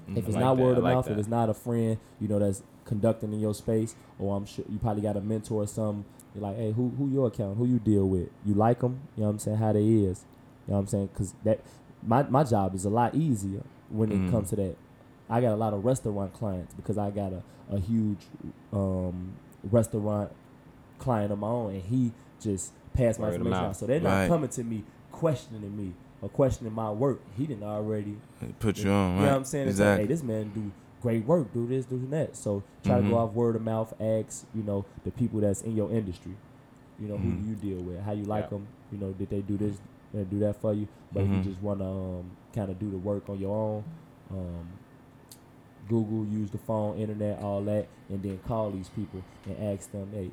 Mhm. 0.09 0.17
if 0.17 0.25
it's 0.25 0.36
like 0.36 0.43
not 0.43 0.57
that. 0.57 0.63
word 0.63 0.77
of 0.77 0.84
like 0.84 0.95
mouth, 0.95 1.05
that. 1.05 1.11
if 1.13 1.17
it's 1.19 1.27
not 1.29 1.49
a 1.49 1.53
friend, 1.53 1.97
you 2.19 2.27
know, 2.27 2.39
that's 2.39 2.61
conducting 2.86 3.32
in 3.32 3.39
your 3.39 3.53
space, 3.53 3.95
or 4.19 4.36
I'm 4.36 4.45
sure 4.45 4.65
you 4.69 4.79
probably 4.79 5.01
got 5.03 5.15
a 5.17 5.21
mentor 5.21 5.63
or 5.63 5.67
something. 5.67 6.03
You're 6.36 6.43
like, 6.43 6.57
hey, 6.57 6.71
who 6.71 6.89
who 6.97 7.09
your 7.09 7.27
account? 7.27 7.57
Who 7.57 7.65
you 7.65 7.79
deal 7.79 8.07
with? 8.07 8.29
You 8.45 8.53
like 8.53 8.79
them? 8.79 8.99
You 9.15 9.21
know 9.21 9.27
what 9.27 9.34
I'm 9.34 9.39
saying? 9.39 9.57
How 9.57 9.71
they 9.73 9.86
is? 9.86 10.25
You 10.72 10.76
know 10.76 10.80
what 10.80 10.82
I'm 10.84 10.88
saying? 10.88 11.09
Because 11.13 11.34
that 11.43 11.59
my 12.01 12.24
my 12.24 12.45
job 12.45 12.74
is 12.76 12.86
a 12.86 12.89
lot 12.89 13.13
easier 13.13 13.61
when 13.89 14.09
it 14.09 14.19
Mm. 14.22 14.32
comes 14.32 14.51
to 14.51 14.55
that. 14.55 14.78
I 15.30 15.41
got 15.41 15.51
a 15.51 15.57
lot 15.57 15.74
of 15.74 15.84
restaurant 15.84 16.32
clients 16.32 16.74
because 16.76 16.97
I 16.97 17.11
got 17.11 17.34
a 17.34 17.43
a 17.69 17.78
huge 17.78 18.26
um, 18.72 19.34
restaurant 19.69 20.32
client 20.97 21.34
of 21.34 21.39
my 21.39 21.47
own, 21.47 21.74
and 21.74 21.84
he 21.84 22.13
just 22.39 22.72
passed 22.93 23.19
my 23.19 23.26
Word 23.28 23.36
information 23.36 23.61
mouth. 23.63 23.69
out. 23.72 23.76
So 23.76 23.86
they're 23.86 23.99
not 23.99 24.09
Right. 24.13 24.28
coming 24.30 24.49
to 24.49 24.63
me 24.63 24.84
questioning 25.11 25.76
me 25.76 25.93
or 26.22 26.30
questioning 26.30 26.74
my 26.74 26.89
work. 26.91 27.19
He 27.38 27.45
didn't 27.47 27.63
already 27.63 28.17
Put 28.59 28.78
you 28.78 28.89
on, 28.91 29.11
right? 29.15 29.19
you 29.19 29.26
know 29.26 29.32
what 29.32 29.38
I'm 29.38 29.43
saying? 29.45 29.67
It's 29.67 29.80
like, 29.80 29.88
Exactly. 29.99 30.03
hey, 30.03 30.07
this 30.07 30.24
man 30.24 30.51
do 30.53 30.72
great 31.01 31.26
work, 31.26 31.53
do 31.53 31.67
this, 31.67 31.86
do 31.86 31.97
that. 32.11 32.36
So 32.38 32.63
try 32.84 32.97
to 32.97 33.03
Mhm. 33.03 33.09
go 33.09 33.17
off 33.17 33.34
word 33.34 33.55
of 33.57 33.61
mouth, 33.61 33.93
ask, 34.01 34.45
you 34.55 34.63
know, 34.63 34.86
the 35.03 35.11
people 35.11 35.41
that's 35.41 35.61
in 35.63 35.76
your 35.76 35.91
industry. 35.91 36.36
You 36.99 37.07
know, 37.07 37.17
Mhm. 37.17 37.22
who 37.24 37.32
do 37.41 37.49
you 37.49 37.55
deal 37.55 37.84
with? 37.84 37.99
How 38.01 38.11
you 38.13 38.24
like 38.26 38.45
Yeah. 38.45 38.49
them? 38.57 38.67
You 38.91 38.97
know, 38.99 39.11
did 39.13 39.30
they 39.30 39.41
do 39.41 39.57
this 39.57 39.80
and 40.14 40.30
do 40.30 40.39
that 40.39 40.59
for 40.62 40.74
you? 40.74 40.88
But 41.12 41.24
if 41.24 41.30
Mhm. 41.30 41.38
you 41.45 41.51
just 41.51 41.62
want 41.62 41.80
to 41.80 41.86
um, 41.86 42.32
kind 42.53 42.70
of 42.72 42.80
do 42.80 42.89
the 42.89 42.97
work 42.97 43.30
on 43.30 43.39
your 43.39 43.55
own, 43.55 43.84
um, 44.32 44.68
Google, 45.89 46.26
use 46.26 46.49
the 46.51 46.57
phone, 46.57 46.97
internet, 46.97 47.41
all 47.41 47.62
that, 47.64 47.88
and 48.09 48.22
then 48.24 48.39
call 48.47 48.72
these 48.72 48.89
people 48.89 49.22
and 49.45 49.57
ask 49.74 49.91
them, 49.91 50.09
hey, 50.14 50.32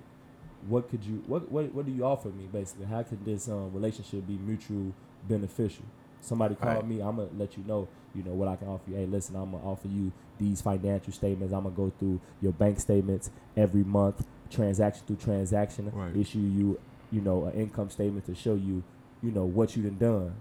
what 0.68 0.88
could 0.90 1.02
you, 1.04 1.22
what, 1.26 1.50
what, 1.50 1.72
what 1.74 1.86
do 1.86 1.92
you 1.92 2.04
offer 2.04 2.28
me, 2.28 2.46
basically? 2.52 2.86
How 2.86 3.02
could 3.02 3.24
this 3.24 3.48
um, 3.48 3.72
relationship 3.72 4.26
be 4.26 4.38
mutual 4.38 4.92
beneficial? 5.28 5.84
Somebody 6.20 6.54
call 6.56 6.74
Right. 6.74 6.86
me, 6.86 7.00
I'm 7.00 7.16
gonna 7.16 7.28
let 7.38 7.56
you 7.56 7.64
know, 7.64 7.88
you 8.14 8.22
know, 8.24 8.32
what 8.32 8.48
I 8.48 8.56
can 8.56 8.68
offer 8.68 8.90
you. 8.90 8.96
Hey, 8.96 9.06
listen, 9.06 9.36
I'm 9.36 9.52
gonna 9.52 9.64
offer 9.64 9.88
you 9.88 10.12
these 10.38 10.60
financial 10.60 11.12
statements. 11.12 11.54
I'm 11.54 11.62
gonna 11.62 11.74
go 11.74 11.90
through 11.98 12.20
your 12.40 12.52
bank 12.52 12.78
statements 12.80 13.30
every 13.56 13.84
month, 13.84 14.26
transaction 14.50 15.04
through 15.06 15.16
transaction, 15.16 15.90
Right. 15.94 16.14
issue 16.16 16.38
you, 16.40 16.78
you 17.10 17.20
know, 17.20 17.46
an 17.46 17.54
income 17.54 17.88
statement 17.90 18.26
to 18.26 18.34
show 18.34 18.54
you, 18.54 18.82
you 19.22 19.30
know, 19.30 19.44
what 19.44 19.76
you 19.76 19.82
done 19.82 19.98
done. 19.98 20.34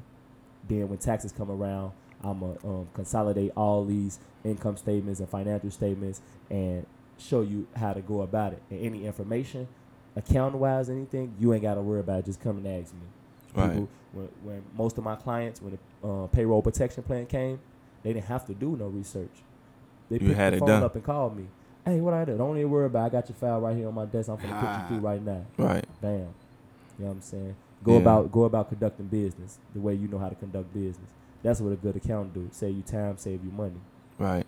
Then 0.67 0.89
when 0.89 0.97
taxes 0.97 1.31
come 1.31 1.49
around, 1.49 1.91
I'm 2.23 2.39
gonna 2.39 2.57
um, 2.65 2.87
consolidate 2.93 3.51
all 3.55 3.85
these 3.85 4.19
income 4.43 4.77
statements 4.77 5.19
and 5.19 5.29
financial 5.29 5.71
statements 5.71 6.21
and 6.49 6.85
show 7.17 7.41
you 7.41 7.67
how 7.75 7.93
to 7.93 8.01
go 8.01 8.21
about 8.21 8.53
it. 8.53 8.61
And 8.69 8.79
any 8.83 9.05
information, 9.05 9.67
account 10.15 10.55
wise, 10.55 10.89
anything, 10.89 11.33
you 11.39 11.53
ain't 11.53 11.63
gotta 11.63 11.81
worry 11.81 11.99
about. 11.99 12.19
it. 12.19 12.25
Just 12.25 12.41
come 12.41 12.57
and 12.57 12.67
ask 12.67 12.93
me. 12.93 12.99
Right. 13.55 13.69
People, 13.69 13.89
when, 14.13 14.29
when 14.43 14.63
most 14.75 14.97
of 14.97 15.03
my 15.03 15.15
clients, 15.15 15.61
when 15.61 15.77
the 16.01 16.07
uh, 16.07 16.27
payroll 16.27 16.61
protection 16.61 17.03
plan 17.03 17.25
came, 17.27 17.59
they 18.03 18.13
didn't 18.13 18.25
have 18.25 18.45
to 18.47 18.53
do 18.53 18.75
no 18.77 18.87
research. 18.87 19.31
They 20.09 20.15
You 20.15 20.27
picked 20.27 20.35
had 20.35 20.53
the 20.53 20.57
it 20.57 20.59
phone 20.59 20.69
done. 20.69 20.83
up 20.83 20.95
and 20.95 21.03
called 21.03 21.35
me. 21.37 21.47
Hey, 21.85 22.01
what 22.01 22.13
I 22.13 22.25
do? 22.25 22.37
Don't 22.37 22.57
even 22.57 22.69
worry 22.69 22.85
about. 22.87 23.03
it. 23.03 23.05
I 23.05 23.09
got 23.21 23.29
your 23.29 23.35
file 23.37 23.61
right 23.61 23.75
here 23.75 23.87
on 23.87 23.93
my 23.93 24.05
desk. 24.05 24.29
I'm 24.29 24.35
gonna 24.37 24.53
put 24.59 24.81
you 24.91 24.97
through 24.99 25.07
right 25.07 25.23
now. 25.23 25.45
Right. 25.57 25.85
Bam. 26.01 26.11
You 26.19 26.25
know 26.99 27.05
what 27.05 27.11
I'm 27.11 27.21
saying? 27.21 27.55
Go 27.83 27.93
Yeah. 27.93 27.99
about 27.99 28.31
go 28.31 28.43
about 28.43 28.69
conducting 28.69 29.05
business 29.07 29.59
the 29.73 29.79
way 29.79 29.93
you 29.93 30.07
know 30.07 30.17
how 30.17 30.29
to 30.29 30.35
conduct 30.35 30.73
business. 30.73 31.09
That's 31.43 31.61
what 31.61 31.71
a 31.73 31.75
good 31.75 31.95
accountant 31.95 32.33
do. 32.33 32.47
Save 32.51 32.75
you 32.75 32.81
time, 32.81 33.17
save 33.17 33.43
you 33.43 33.51
money. 33.51 33.79
Right. 34.17 34.45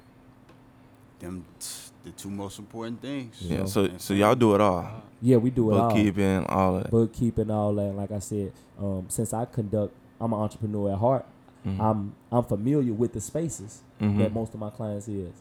Them 1.20 1.46
t- 1.60 1.68
the 2.06 2.12
two 2.12 2.30
most 2.30 2.60
important 2.60 3.02
things. 3.02 3.42
You 3.42 3.50
Yeah. 3.50 3.58
know? 3.60 3.66
So 3.66 3.90
so 3.98 4.14
y'all 4.14 4.36
do 4.36 4.56
it 4.56 4.62
all. 4.62 4.88
Yeah, 5.22 5.38
we 5.38 5.50
do 5.52 5.72
it 5.72 5.76
all. 5.78 5.90
Bookkeeping, 5.90 6.46
all 6.46 6.78
of 6.78 6.84
that. 6.84 6.92
Bookkeeping, 6.92 7.52
all 7.52 7.74
that. 7.76 7.94
Like 7.96 8.12
I 8.12 8.20
said, 8.20 8.54
um, 8.82 9.06
since 9.10 9.34
I 9.34 9.46
conduct, 9.46 9.94
I'm 10.20 10.32
an 10.34 10.40
entrepreneur 10.40 10.92
at 10.94 10.98
heart. 11.00 11.26
Mhm. 11.66 11.80
I'm 11.80 12.14
I'm 12.32 12.44
familiar 12.46 12.94
with 12.94 13.14
the 13.14 13.22
spaces 13.22 13.82
Mhm. 14.00 14.18
that 14.20 14.34
most 14.34 14.54
of 14.54 14.60
my 14.60 14.70
clients 14.70 15.08
is. 15.10 15.34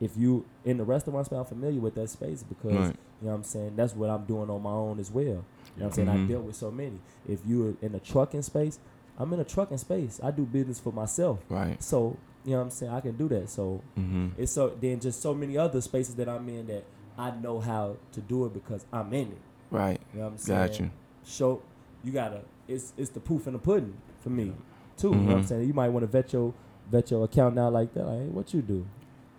If 0.00 0.16
you 0.16 0.44
in 0.64 0.78
the 0.78 0.84
restaurant 0.84 1.26
space, 1.26 1.38
I'm 1.38 1.44
familiar 1.44 1.80
with 1.80 1.96
that 1.96 2.08
space 2.08 2.44
because 2.44 2.74
Right. 2.74 2.96
You 3.20 3.26
know 3.26 3.32
what 3.32 3.38
I'm 3.38 3.44
saying. 3.44 3.76
That's 3.76 3.94
what 3.94 4.10
I'm 4.10 4.24
doing 4.24 4.48
on 4.50 4.62
my 4.62 4.70
own 4.70 4.98
as 5.00 5.10
well. 5.10 5.24
You 5.24 5.32
know 5.32 5.42
what 5.76 5.84
I'm 5.86 5.92
saying? 5.92 6.08
I 6.08 6.16
Mhm. 6.16 6.28
dealt 6.28 6.44
with 6.44 6.56
so 6.56 6.70
many. 6.70 6.98
If 7.28 7.40
you're 7.46 7.74
in 7.82 7.92
the 7.92 8.00
trucking 8.00 8.42
space, 8.42 8.78
I'm 9.18 9.32
in 9.32 9.40
a 9.40 9.44
trucking 9.44 9.78
space. 9.78 10.20
I 10.22 10.30
do 10.30 10.44
business 10.44 10.78
for 10.80 10.92
myself. 10.92 11.40
Right. 11.48 11.82
So 11.82 12.16
you 12.44 12.52
know 12.52 12.58
what 12.58 12.64
I'm 12.64 12.70
saying. 12.70 12.92
I 12.92 13.00
can 13.00 13.16
do 13.16 13.28
that. 13.28 13.50
So 13.50 13.82
Mm-hmm. 13.98 14.28
it's 14.40 14.52
so 14.52 14.68
then 14.80 15.00
just 15.00 15.20
so 15.20 15.34
many 15.34 15.56
other 15.58 15.80
spaces 15.80 16.14
that 16.16 16.28
I'm 16.28 16.48
in 16.48 16.66
that 16.68 16.84
I 17.18 17.32
know 17.32 17.58
how 17.60 17.96
to 18.12 18.20
do 18.20 18.46
it 18.46 18.54
because 18.54 18.86
I'm 18.92 19.12
in 19.12 19.28
it. 19.32 19.38
Right. 19.70 20.00
You 20.14 20.20
know 20.20 20.26
what 20.26 20.32
I'm 20.32 20.38
saying? 20.38 20.68
Got 20.68 20.80
you. 20.80 20.90
Show 21.24 21.62
you 22.04 22.12
gotta. 22.12 22.42
It's 22.68 22.92
it's 22.96 23.10
the 23.10 23.20
proof 23.20 23.46
in 23.46 23.52
the 23.54 23.58
pudding 23.58 23.94
for 24.20 24.30
me 24.30 24.52
too. 24.96 25.08
You 25.08 25.14
know 25.16 25.24
what 25.26 25.34
I'm 25.36 25.42
Mhm. 25.42 25.46
saying? 25.46 25.66
You 25.68 25.74
might 25.74 25.88
want 25.88 26.04
to 26.04 26.06
vet 26.06 26.32
your 26.32 26.54
vet 26.90 27.10
your 27.10 27.24
account 27.24 27.58
out 27.58 27.72
like 27.72 27.92
that. 27.94 28.04
Like, 28.06 28.18
hey, 28.20 28.26
what 28.28 28.54
you 28.54 28.62
do? 28.62 28.86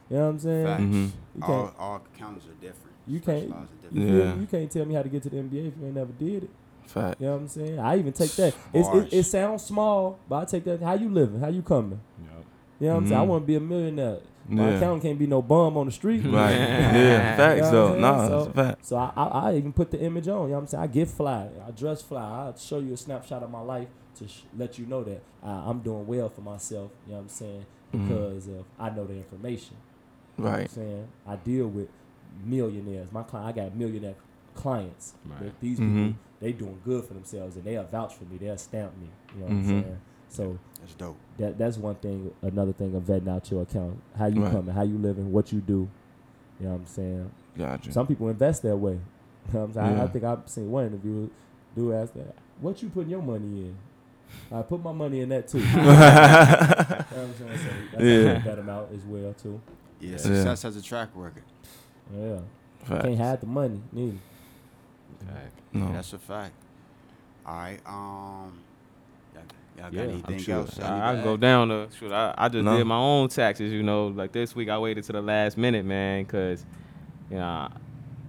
You 0.10 0.18
know 0.18 0.24
what 0.26 0.30
I'm 0.30 0.40
saying? 0.40 0.66
Facts. 0.66 0.84
Mhm. 0.84 1.12
All, 1.42 1.64
can't. 1.64 1.80
all 1.80 1.96
accountants 2.14 2.46
are 2.48 2.54
different. 2.62 2.89
You 3.10 3.20
can't- 3.20 3.44
Specialized 3.50 3.70
You, 3.92 4.04
Yeah. 4.20 4.36
you 4.36 4.46
can't 4.46 4.70
tell 4.72 4.86
me 4.86 4.94
how 4.94 5.02
to 5.02 5.10
get 5.10 5.24
to 5.24 5.30
the 5.30 5.38
NBA 5.38 5.68
if 5.68 5.74
you 5.80 5.86
ain't 5.88 5.96
never 5.96 6.12
did 6.14 6.44
it. 6.44 6.50
Fact. 6.86 7.20
You 7.20 7.26
know 7.28 7.34
what 7.34 7.42
I'm 7.42 7.48
saying? 7.48 7.80
I 7.80 7.98
even 7.98 8.14
take 8.14 8.32
that. 8.34 8.54
It's, 8.74 8.88
it, 8.90 9.14
it 9.20 9.24
sounds 9.24 9.64
small, 9.64 10.20
but 10.30 10.36
I 10.38 10.46
take 10.46 10.64
that. 10.66 10.82
How 10.82 10.94
you 10.94 11.10
living? 11.10 11.40
How 11.40 11.48
you 11.50 11.62
coming? 11.64 12.00
Yep. 12.20 12.46
You 12.80 12.88
know 12.88 12.94
what 12.94 13.00
I'm 13.02 13.08
saying? 13.08 13.20
I 13.22 13.24
Mhm. 13.26 13.28
want 13.28 13.44
to 13.44 13.48
be 13.48 13.56
a 13.56 13.60
millionaire. 13.60 14.18
My 14.48 14.70
Yeah. 14.70 14.78
accountant 14.78 15.04
can't 15.04 15.20
be 15.20 15.28
no 15.28 15.42
bum 15.44 15.78
on 15.78 15.86
the 15.88 15.92
street. 15.92 16.24
Right. 16.26 16.52
yeah. 16.58 17.36
Facts 17.38 17.56
You 17.58 17.62
know 17.62 17.66
what 17.66 17.72
though. 17.72 17.94
I'm 17.96 18.02
No, 18.02 18.28
saying? 18.28 18.40
it's 18.42 18.48
a 18.48 18.54
fact. 18.54 18.86
So 18.86 18.96
I, 18.98 19.12
I, 19.16 19.24
I 19.52 19.56
even 19.58 19.74
put 19.74 19.92
the 19.92 20.00
image 20.02 20.28
on. 20.28 20.42
You 20.44 20.48
know 20.50 20.54
what 20.56 20.60
I'm 20.62 20.68
saying? 20.68 20.84
I 20.84 20.88
get 20.88 21.08
fly. 21.08 21.50
I 21.68 21.72
dress 21.72 22.02
fly. 22.02 22.22
I 22.22 22.54
show 22.58 22.80
you 22.80 22.94
a 22.94 22.98
snapshot 22.98 23.44
of 23.44 23.52
my 23.52 23.62
life 23.62 23.88
to 24.16 24.28
sh- 24.28 24.44
let 24.58 24.80
you 24.80 24.86
know 24.88 25.04
that 25.04 25.22
uh, 25.44 25.48
I'm 25.68 25.80
doing 25.80 26.06
well 26.08 26.30
for 26.30 26.42
myself. 26.42 26.90
You 27.06 27.12
know 27.14 27.18
what 27.20 27.24
I'm 27.24 27.30
saying? 27.30 27.66
Mhm. 27.94 28.08
Because 28.08 28.48
of 28.48 28.66
I 28.80 28.90
know 28.90 29.06
the 29.06 29.16
information. 29.16 29.76
You 30.38 30.44
know 30.44 30.50
what 30.50 30.56
I'm 30.56 30.60
Right. 30.62 30.72
saying? 30.72 31.08
I 31.28 31.36
deal 31.36 31.68
with 31.68 31.90
millionaires. 32.46 33.12
My 33.12 33.24
client, 33.24 33.48
I 33.48 33.62
got 33.64 33.76
millionaire 33.76 34.16
clients. 34.56 35.14
Right. 35.26 35.40
That 35.42 35.60
These 35.62 35.80
Mhm. 35.80 36.08
people, 36.08 36.20
they 36.40 36.52
doing 36.54 36.80
good 36.86 37.04
for 37.06 37.14
themselves, 37.14 37.56
and 37.56 37.66
they'll 37.66 37.84
vouch 37.84 38.16
for 38.16 38.26
me. 38.26 38.38
They'll 38.38 38.58
stamp 38.58 38.98
me. 39.00 39.08
You 39.36 39.40
know 39.42 39.46
what 39.48 39.54
Mhm. 39.56 39.60
I'm 39.60 39.66
saying? 39.84 39.98
So 40.32 40.60
That's 40.80 40.94
dope. 40.96 41.18
that 41.38 41.58
that's 41.58 41.78
one 41.78 41.96
thing. 41.96 42.32
Another 42.42 42.72
thing 42.74 42.94
of 42.96 43.04
vetting 43.04 43.28
out 43.30 43.50
your 43.50 43.64
account. 43.64 44.00
How 44.16 44.28
you 44.28 44.44
Right. 44.44 44.52
coming? 44.52 44.74
How 44.76 44.84
you 44.84 44.98
living? 44.98 45.32
What 45.32 45.52
you 45.52 45.60
do? 45.60 45.88
You 46.60 46.66
know 46.68 46.74
what 46.74 46.80
I'm 46.82 46.86
saying? 46.86 47.32
Gotcha. 47.58 47.92
Some 47.92 48.06
people 48.08 48.30
invest 48.30 48.62
that 48.64 48.78
way. 48.78 49.00
You 49.48 49.54
know 49.54 49.60
what 49.62 49.66
I'm 49.70 49.74
saying? 49.74 50.00
I, 50.00 50.04
I 50.04 50.08
think 50.08 50.24
I've 50.26 50.48
seen 50.48 50.70
one 50.70 50.86
interview 50.86 51.28
do 51.76 51.92
ask 51.94 52.14
that. 52.14 52.36
What 52.62 52.84
you 52.84 52.90
putting 52.90 53.10
your 53.10 53.22
money 53.24 53.66
in? 53.66 53.76
I 54.52 54.62
put 54.62 54.84
my 54.84 54.92
money 54.92 55.22
in 55.22 55.30
that 55.30 55.48
too. 55.48 55.58
you 55.60 55.66
know 55.66 55.86
what 55.88 55.98
I'm 55.98 57.34
saying? 57.34 57.58
So 57.58 57.70
that's 57.94 58.04
Yeah. 58.04 58.40
That 58.40 58.44
amount 58.44 58.58
them 58.58 58.70
out 58.70 58.90
as 58.94 59.04
well 59.06 59.34
too. 59.34 59.60
Yeah, 60.00 60.12
Yeah. 60.12 60.18
success 60.18 60.62
has 60.62 60.76
a 60.76 60.82
track 60.84 61.10
record. 61.16 61.42
Yeah. 62.16 62.38
Facts. 62.86 63.06
Can't 63.06 63.18
hide 63.20 63.42
the 63.42 63.48
money. 63.48 63.82
Neither. 63.92 64.18
No. 65.74 65.92
That's 65.94 66.14
a 66.14 66.18
fact. 66.20 66.54
All 67.46 67.56
right. 67.56 67.80
Um. 67.86 68.60
Y'all, 69.36 69.44
y'all 69.78 69.84
got 69.86 69.94
Yeah, 69.94 70.02
I'm 70.04 70.10
anything 70.10 70.40
sure. 70.40 70.56
else? 70.56 70.80
I, 70.80 71.12
I 71.12 71.16
can 71.16 71.24
go 71.24 71.38
down 71.38 71.70
to 71.70 71.88
shoot. 71.98 72.12
I, 72.12 72.34
I 72.38 72.50
just 72.50 72.64
No. 72.66 72.78
did 72.78 72.86
my 72.86 72.98
own 72.98 73.30
taxes. 73.30 73.72
You 73.72 73.84
know, 73.84 74.08
like 74.08 74.32
this 74.32 74.56
week 74.56 74.70
I 74.70 74.78
waited 74.80 75.04
to 75.06 75.14
the 75.14 75.22
last 75.22 75.58
minute, 75.58 75.86
man, 75.86 76.24
because 76.24 76.66
you 77.30 77.38
know 77.38 77.70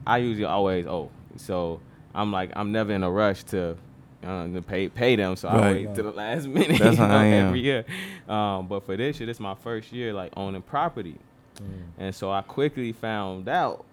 I 0.07 0.19
usually 0.19 0.45
always 0.45 0.87
owe. 0.87 1.11
So 1.37 1.81
I'm 2.15 2.31
like 2.33 2.51
I'm 2.55 2.73
never 2.73 2.93
in 2.93 3.03
a 3.03 3.11
rush 3.11 3.45
to. 3.45 3.77
Uh, 4.23 4.47
to 4.49 4.61
pay 4.61 4.87
pay 4.91 5.17
them, 5.17 5.35
so 5.35 5.49
I 5.49 5.57
Right. 5.59 5.87
wait 5.87 5.95
to 5.95 6.03
the 6.03 6.11
last 6.11 6.47
minute. 6.47 6.79
That's 6.79 6.99
how 6.99 7.07
know, 7.07 7.15
I 7.15 7.25
am. 7.25 7.47
every 7.47 7.61
year. 7.61 7.87
Um, 8.29 8.67
but 8.67 8.85
for 8.85 8.95
this 8.95 9.19
year, 9.19 9.27
this 9.27 9.39
is 9.39 9.41
my 9.41 9.55
first 9.55 9.95
year 9.95 10.13
like 10.13 10.31
owning 10.37 10.61
property, 10.61 11.17
Mm. 11.61 11.83
and 11.99 12.15
so 12.15 12.31
I 12.31 12.43
quickly 12.43 12.93
found 12.93 13.49
out 13.49 13.85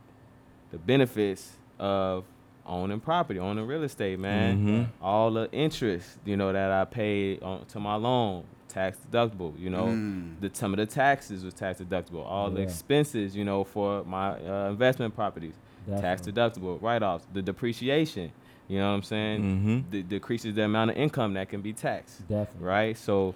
the 0.71 0.77
benefits 0.77 1.53
of 1.79 2.23
owning 2.65 2.99
property, 2.99 3.39
owning 3.39 3.65
real 3.65 3.83
estate, 3.83 4.19
man 4.19 4.57
Mhm. 4.65 4.87
all 5.01 5.31
the 5.31 5.49
interest, 5.51 6.17
you 6.25 6.35
know, 6.37 6.51
that 6.51 6.71
I 6.71 6.83
paid 6.85 7.41
on 7.43 7.65
to 7.67 7.79
my 7.79 7.95
loan, 7.95 8.43
tax 8.67 8.97
deductible. 9.11 9.57
You 9.57 9.69
know, 9.69 9.85
Mm. 9.87 10.39
the 10.41 10.49
some 10.53 10.73
of 10.73 10.77
the 10.77 10.85
taxes 10.85 11.43
was 11.45 11.53
tax 11.53 11.79
deductible. 11.79 12.25
All 12.25 12.49
the 12.49 12.61
expenses, 12.61 13.35
you 13.35 13.45
know, 13.45 13.63
for 13.63 14.03
my 14.03 14.31
uh, 14.31 14.69
investment 14.69 15.15
properties, 15.15 15.53
tax 16.01 16.21
deductible. 16.21 16.81
Write 16.81 17.01
offs, 17.03 17.25
the 17.33 17.41
depreciation. 17.41 18.31
You 18.67 18.79
know 18.79 18.89
what 18.89 18.95
I'm 18.97 19.03
saying? 19.03 19.41
Mhm. 19.87 19.91
De- 19.91 20.03
decreases 20.03 20.53
the 20.55 20.63
amount 20.65 20.91
of 20.91 20.97
income 20.97 21.35
that 21.35 21.47
can 21.47 21.61
be 21.61 21.71
taxed. 21.71 22.27
Definitely. 22.27 22.65
Right. 22.67 22.97
So. 22.97 23.33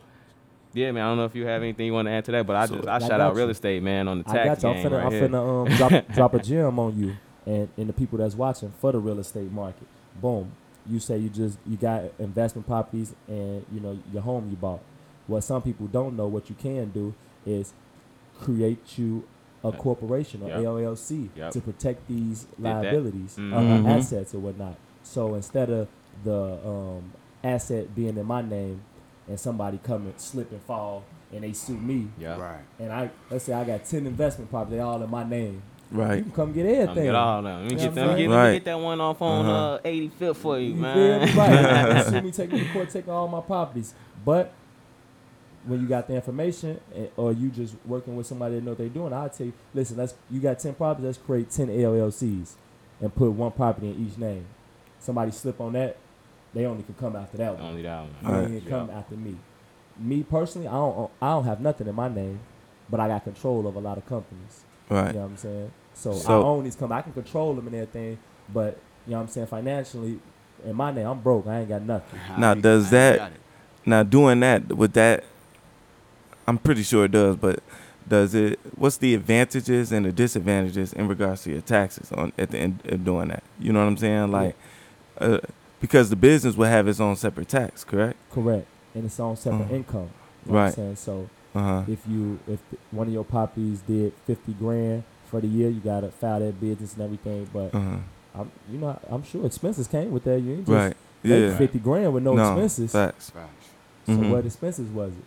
Yeah, 0.74 0.92
man. 0.92 1.04
I 1.04 1.10
don't 1.10 1.18
know 1.18 1.26
if 1.26 1.36
you 1.36 1.46
have 1.46 1.62
anything 1.62 1.86
you 1.88 1.94
want 1.94 2.08
to 2.08 2.12
add 2.12 2.26
to 2.26 2.32
that, 2.32 2.48
but 2.48 2.56
I 2.56 2.66
So- 2.66 2.76
just 2.78 2.88
I 2.88 2.96
I 2.96 3.00
shout 3.00 3.20
out 3.22 3.36
real 3.36 3.50
estate, 3.50 3.84
man, 3.84 4.08
on 4.08 4.24
the 4.24 4.30
I 4.30 4.34
tax 4.34 4.62
got 4.62 4.76
you. 4.76 4.80
I'm 4.82 4.86
finna, 4.92 4.98
right 4.98 5.06
I'm 5.06 5.12
finna 5.32 5.72
um, 5.72 5.78
drop, 5.78 6.08
drop 6.14 6.34
a 6.36 6.40
gem 6.40 6.80
on 6.80 6.98
you 6.98 7.16
and, 7.46 7.68
and 7.78 7.90
the 7.90 7.94
people 7.94 8.18
that's 8.20 8.36
watching 8.36 8.72
for 8.80 8.92
the 8.92 9.00
real 9.00 9.20
estate 9.20 9.52
market. 9.52 9.88
Boom. 10.22 10.52
You 10.90 11.00
say 11.00 11.18
you 11.18 11.30
just 11.30 11.58
you 11.68 11.78
got 11.78 12.04
investment 12.20 12.68
properties 12.68 13.14
and 13.28 13.66
you 13.72 13.80
know 13.80 14.00
your 14.14 14.22
home 14.22 14.48
you 14.50 14.56
bought. 14.56 14.80
What 15.28 15.42
some 15.44 15.62
people 15.62 15.88
don't 15.88 16.16
know, 16.18 16.28
what 16.28 16.50
you 16.50 16.56
can 16.56 16.90
do 16.90 17.14
is 17.46 17.74
create 18.40 18.98
you 18.98 19.24
a 19.64 19.72
corporation 19.72 20.42
or 20.42 20.48
Yep. 20.50 20.60
LLC 20.60 21.30
Yep. 21.36 21.52
to 21.52 21.62
protect 21.62 22.08
these 22.08 22.48
liabilities 22.58 23.38
uh, 23.38 23.42
Mhm. 23.42 23.86
uh, 23.86 23.90
assets 23.90 24.34
or 24.34 24.40
whatnot. 24.40 24.76
So 25.04 25.36
instead 25.36 25.70
of 25.70 25.88
the 26.24 26.58
um, 26.68 27.12
asset 27.44 27.94
being 27.96 28.18
in 28.18 28.26
my 28.26 28.42
name 28.42 28.82
and 29.32 29.40
somebody 29.40 29.80
come 29.84 30.04
and 30.04 30.20
slip 30.20 30.52
and 30.52 30.62
fall 30.64 31.04
and 31.34 31.44
they 31.46 31.54
sue 31.54 31.78
me 31.78 32.10
yeah. 32.20 32.38
Right. 32.38 32.60
and 32.80 32.92
I 32.92 33.10
let's 33.30 33.46
say 33.46 33.54
I 33.54 33.64
got 33.64 33.86
ten 33.86 34.06
investment 34.06 34.52
properties, 34.52 34.76
they 34.78 34.80
all 34.82 35.02
in 35.02 35.10
my 35.10 35.24
name. 35.24 35.62
Right. 35.90 36.18
You 36.18 36.24
can 36.24 36.32
come 36.32 36.54
get 36.54 36.66
everything. 36.66 37.04
get 37.06 37.16
all 37.16 37.42
them. 37.42 37.64
Let 37.64 37.72
me 37.72 37.72
You 37.72 37.78
get 37.90 37.96
them. 37.96 38.10
I'm 38.10 38.18
Get, 38.18 38.30
let 38.30 38.36
me 38.38 38.44
Right. 38.44 38.54
get 38.54 38.66
that 38.66 38.80
one 38.80 39.02
off 39.02 39.22
on 39.22 39.46
Uh-huh. 39.46 39.74
uh 39.76 39.80
85th 39.88 40.36
for 40.38 40.60
you, 40.60 40.70
You 40.70 40.76
man. 40.76 41.28
feel 41.28 41.36
me? 41.36 41.40
Right. 41.42 42.06
Sue 42.10 42.22
me, 42.22 42.32
take 42.32 42.52
me 42.52 42.60
to 42.60 42.74
court, 42.74 42.90
take 42.90 43.08
all 43.10 43.28
my 43.28 43.42
properties. 43.42 43.94
But 44.24 44.54
when 45.66 45.82
you 45.82 45.88
got 45.88 46.08
the 46.08 46.16
information, 46.16 46.80
eh, 46.96 47.06
or 47.18 47.32
you 47.34 47.50
just 47.50 47.76
working 47.86 48.16
with 48.16 48.26
somebody 48.26 48.56
that 48.56 48.64
know 48.64 48.72
what 48.72 48.78
they're 48.80 48.90
doing, 48.90 49.14
I'll 49.14 49.30
tell 49.30 49.48
you, 49.48 49.54
listen, 49.74 49.98
let's 49.98 50.14
you 50.30 50.40
got 50.40 50.60
ten 50.60 50.74
properties, 50.74 51.06
let's 51.06 51.18
create 51.18 51.52
ten 51.52 51.68
LLCs 51.68 52.54
and 53.02 53.14
put 53.14 53.32
one 53.32 53.52
property 53.52 53.90
in 53.90 54.08
each 54.08 54.18
name. 54.18 54.46
Somebody 55.00 55.32
slip 55.32 55.60
on 55.62 55.74
that, 55.74 55.98
they 56.54 56.66
only 56.66 56.84
can 56.84 56.96
come 56.96 57.16
after 57.16 57.38
that 57.38 57.54
one. 57.56 57.64
Only 57.64 57.82
that 57.84 58.02
one. 58.02 58.10
They 58.22 58.30
Right. 58.30 58.46
only 58.46 58.62
can 58.62 58.70
come 58.70 58.88
Yeah. 58.90 58.98
after 58.98 59.16
me. 59.16 59.36
Me 60.00 60.24
personally, 60.24 60.68
I 60.68 60.72
don't 60.74 61.10
I 61.22 61.30
don't 61.32 61.44
have 61.46 61.60
nothing 61.60 61.88
in 61.88 61.96
my 61.96 62.08
name, 62.10 62.40
but 62.90 63.00
I 63.00 63.08
got 63.08 63.24
control 63.24 63.68
of 63.68 63.76
a 63.76 63.80
lot 63.80 63.98
of 63.98 64.06
companies. 64.06 64.64
Right. 64.90 65.08
You 65.08 65.14
know 65.14 65.20
what 65.22 65.26
I'm 65.32 65.38
saying? 65.38 65.72
So, 65.94 66.12
I 66.12 66.16
So- 66.16 66.44
own 66.44 66.64
these 66.64 66.76
companies. 66.76 67.00
I 67.00 67.02
can 67.04 67.14
control 67.14 67.54
them 67.54 67.68
and 67.68 67.76
everything, 67.76 68.18
but 68.54 68.78
you 69.06 69.12
know 69.12 69.18
what 69.18 69.24
I'm 69.24 69.28
saying? 69.30 69.48
Financially, 69.48 70.20
in 70.66 70.76
my 70.76 70.92
name, 70.92 71.08
I'm 71.08 71.20
broke. 71.20 71.48
I 71.48 71.60
ain't 71.60 71.70
got 71.70 71.82
nothing. 71.82 72.20
Now, 72.38 72.52
I 72.52 72.56
does 72.56 72.90
that- 72.92 73.32
Now, 73.86 74.04
doing 74.04 74.40
that 74.42 74.68
with 74.76 74.94
that, 74.94 75.24
I'm 76.48 76.58
pretty 76.58 76.84
sure 76.84 77.06
it 77.06 77.12
does. 77.12 77.36
But 77.36 77.60
does 78.08 78.34
it? 78.36 78.60
What's 78.76 78.98
the 78.98 79.14
advantages 79.16 79.92
and 79.92 80.06
the 80.06 80.12
disadvantages 80.12 80.94
in 80.94 81.08
regards 81.08 81.44
to 81.44 81.52
your 81.52 81.62
taxes 81.62 82.12
on 82.12 82.32
at 82.38 82.52
the 82.52 82.58
end 82.60 82.80
of 82.86 83.04
doing 83.04 83.30
that? 83.30 83.44
You 83.60 83.74
know 83.74 83.80
what 83.80 83.88
I'm 83.88 83.98
saying? 83.98 84.32
Like, 84.32 84.56
uh, 85.20 85.40
because 85.82 86.10
the 86.10 86.16
business 86.16 86.56
will 86.56 86.68
have 86.68 86.88
its 86.88 87.00
own 87.00 87.16
separate 87.16 87.50
tax, 87.50 87.84
correct? 87.84 88.18
Correct. 88.32 88.68
And 88.96 89.06
it's 89.06 89.20
on 89.20 89.36
separate 89.36 89.70
Uh, 89.72 89.76
income. 89.76 90.10
You 90.46 90.52
know 90.52 90.58
what 90.58 90.60
right. 90.60 90.66
I'm 90.68 90.74
saying? 90.74 90.96
So 90.98 91.30
Uh 91.54 91.60
huh. 91.60 91.84
if 91.88 92.00
you 92.08 92.40
if 92.48 92.60
one 92.92 93.08
of 93.08 93.14
your 93.14 93.26
properties 93.26 93.82
did 93.82 94.14
50 94.26 94.54
grand 94.54 95.04
for 95.26 95.42
the 95.42 95.48
year, 95.48 95.70
you 95.70 95.80
gotta 95.82 96.10
file 96.10 96.40
that 96.40 96.60
business 96.62 96.94
and 96.94 97.02
everything. 97.04 97.48
But 97.52 97.74
Uh 97.76 97.80
huh. 97.80 97.98
I'm 98.36 98.52
you 98.72 98.78
know 98.80 98.98
I'm 99.10 99.24
sure 99.24 99.46
expenses 99.46 99.88
came 99.88 100.12
with 100.12 100.24
that. 100.26 100.40
You 100.40 100.52
ain't 100.54 100.60
just 100.68 100.70
Right. 100.70 100.96
make 101.24 101.42
Yeah. 101.52 101.58
50 101.58 101.80
grand 101.80 102.14
with 102.14 102.24
no, 102.24 102.38
expenses. 102.38 102.92
Facts. 102.92 103.30
Facts. 103.32 103.70
So 104.06 104.14
Mhm. 104.14 104.30
what 104.32 104.46
expenses 104.46 104.90
was 104.90 105.12
it? 105.14 105.24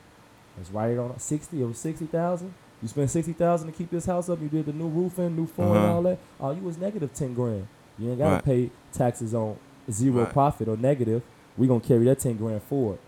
It's 0.61 0.71
right 0.71 0.97
on 0.99 1.19
60 1.19 1.63
or 1.63 1.75
60,000. 1.75 2.55
You 2.83 2.89
spent 2.89 3.11
60,000 3.11 3.69
to 3.69 3.73
keep 3.73 3.91
this 3.91 4.07
house 4.07 4.29
up. 4.29 4.41
You 4.43 4.49
did 4.49 4.67
the 4.67 4.73
new 4.73 4.89
roofing, 4.89 5.35
new 5.37 5.47
flooring, 5.47 5.77
Uh-huh. 5.83 5.95
all 5.95 6.03
that. 6.03 6.19
Oh, 6.41 6.51
you 6.51 6.61
was 6.63 6.77
negative 6.79 7.13
10 7.15 7.35
grand. 7.35 7.67
You 7.99 8.11
ain't 8.11 8.19
gotta 8.19 8.35
Right. 8.37 8.45
pay 8.45 8.71
taxes 8.93 9.35
on 9.35 9.57
zero 9.91 10.25
Right. 10.25 10.33
profit 10.33 10.69
or 10.69 10.77
negative. 10.77 11.23
we're 11.57 11.69
gonna 11.69 11.79
carry 11.81 12.05
that 12.07 12.19
ten 12.19 12.37
grand 12.37 12.61
forward. 12.65 12.99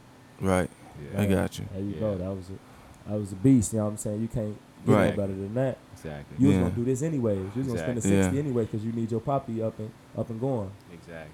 Right. 0.40 0.70
Yeah. 1.12 1.20
I 1.22 1.26
got 1.26 1.58
you. 1.58 1.64
There 1.72 1.82
you 1.82 1.90
Yeah. 1.94 2.00
go. 2.00 2.14
That 2.18 2.30
was 2.30 2.48
a 2.50 3.10
that 3.10 3.18
was 3.18 3.32
a 3.32 3.36
beast. 3.36 3.72
You 3.72 3.78
know 3.80 3.86
what 3.86 3.90
I'm 3.92 3.96
saying? 3.96 4.20
You 4.22 4.28
can't 4.28 4.56
get 4.86 4.92
Right. 4.94 5.10
no 5.10 5.22
better 5.22 5.34
than 5.34 5.54
that. 5.54 5.78
Exactly. 5.94 6.36
You 6.38 6.48
was 6.48 6.56
gonna 6.58 6.70
do 6.70 6.84
this 6.84 7.02
anyways. 7.02 7.38
You 7.38 7.50
was 7.56 7.66
gonna 7.66 7.78
spend 7.80 7.96
the 7.98 8.02
sixty 8.02 8.36
Yeah. 8.36 8.42
anyway 8.42 8.64
because 8.66 8.84
you 8.84 8.92
need 8.92 9.10
your 9.10 9.18
property 9.20 9.60
up 9.62 9.76
and 9.80 9.90
up 10.16 10.30
and 10.30 10.40
going. 10.40 10.70
Exactly. 10.92 11.32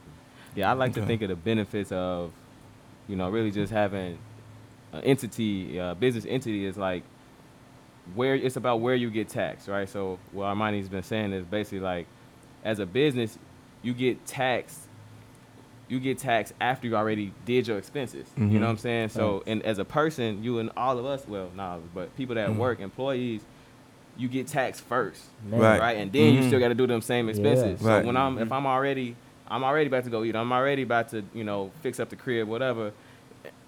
Yeah, 0.55 0.71
I 0.71 0.73
like 0.75 0.95
to 0.95 1.05
think 1.05 1.21
of 1.23 1.29
the 1.29 1.37
benefits 1.37 1.93
of, 1.93 2.33
you 3.09 3.17
know, 3.17 3.29
really 3.31 3.51
just 3.51 3.73
having 3.73 4.17
an 4.93 5.03
entity, 5.05 5.79
uh, 5.79 5.93
business 5.95 6.25
entity 6.29 6.65
is 6.65 6.77
like 6.79 7.03
where 8.15 8.35
it's 8.35 8.57
about 8.57 8.81
where 8.81 8.95
you 8.95 9.11
get 9.11 9.29
taxed, 9.29 9.69
right? 9.69 9.89
So 9.89 10.19
what 10.33 10.47
Armani's 10.47 10.89
been 10.89 11.03
saying 11.03 11.33
is 11.33 11.45
basically 11.45 11.81
like, 11.81 12.07
as 12.65 12.79
a 12.79 12.87
business, 12.87 13.39
you 13.83 13.95
get 13.95 14.25
taxed. 14.27 14.82
You 15.93 16.01
get 16.01 16.17
taxed 16.17 16.55
after 16.59 16.87
you 16.89 16.97
already 16.97 17.35
did 17.45 17.69
your 17.69 17.77
expenses. 17.77 18.27
You 18.39 18.45
Mhm. 18.45 18.53
know 18.53 18.61
what 18.61 18.69
I'm 18.71 18.79
saying? 18.79 19.11
So, 19.11 19.43
and 19.47 19.63
as 19.63 19.79
a 19.79 19.85
person, 19.85 20.43
you 20.43 20.59
and 20.59 20.71
all 20.75 20.99
of 20.99 21.05
us, 21.05 21.29
well, 21.29 21.51
all 21.59 21.83
but 21.95 22.17
people 22.17 22.35
that 22.37 22.49
Mhm. 22.49 22.57
work, 22.57 22.81
employees, 22.81 23.43
you 24.17 24.27
get 24.29 24.47
taxed 24.47 24.81
first 24.85 25.23
Man. 25.45 25.61
Right. 25.61 25.79
right? 25.81 25.97
And 25.99 26.11
then 26.11 26.33
you 26.33 26.41
Mhm. 26.41 26.47
still 26.47 26.61
got 26.61 26.69
to 26.69 26.75
do 26.75 26.87
them 26.87 27.03
same 27.03 27.27
Yeah. 27.27 27.31
expenses. 27.33 27.83
Right. 27.83 28.01
So 28.01 28.07
when 28.07 28.17
I'm 28.17 28.39
if 28.39 28.51
I'm 28.51 28.65
already 28.67 29.17
I'm 29.51 29.65
already 29.65 29.89
about 29.89 30.05
to 30.05 30.11
go 30.11 30.25
eat, 30.25 30.35
I'm 30.35 30.51
already 30.51 30.81
about 30.81 31.11
to 31.11 31.25
you 31.35 31.45
know 31.45 31.71
fix 31.83 32.01
up 32.01 32.09
the 32.09 32.17
crib, 32.17 32.49
whatever. 32.49 32.93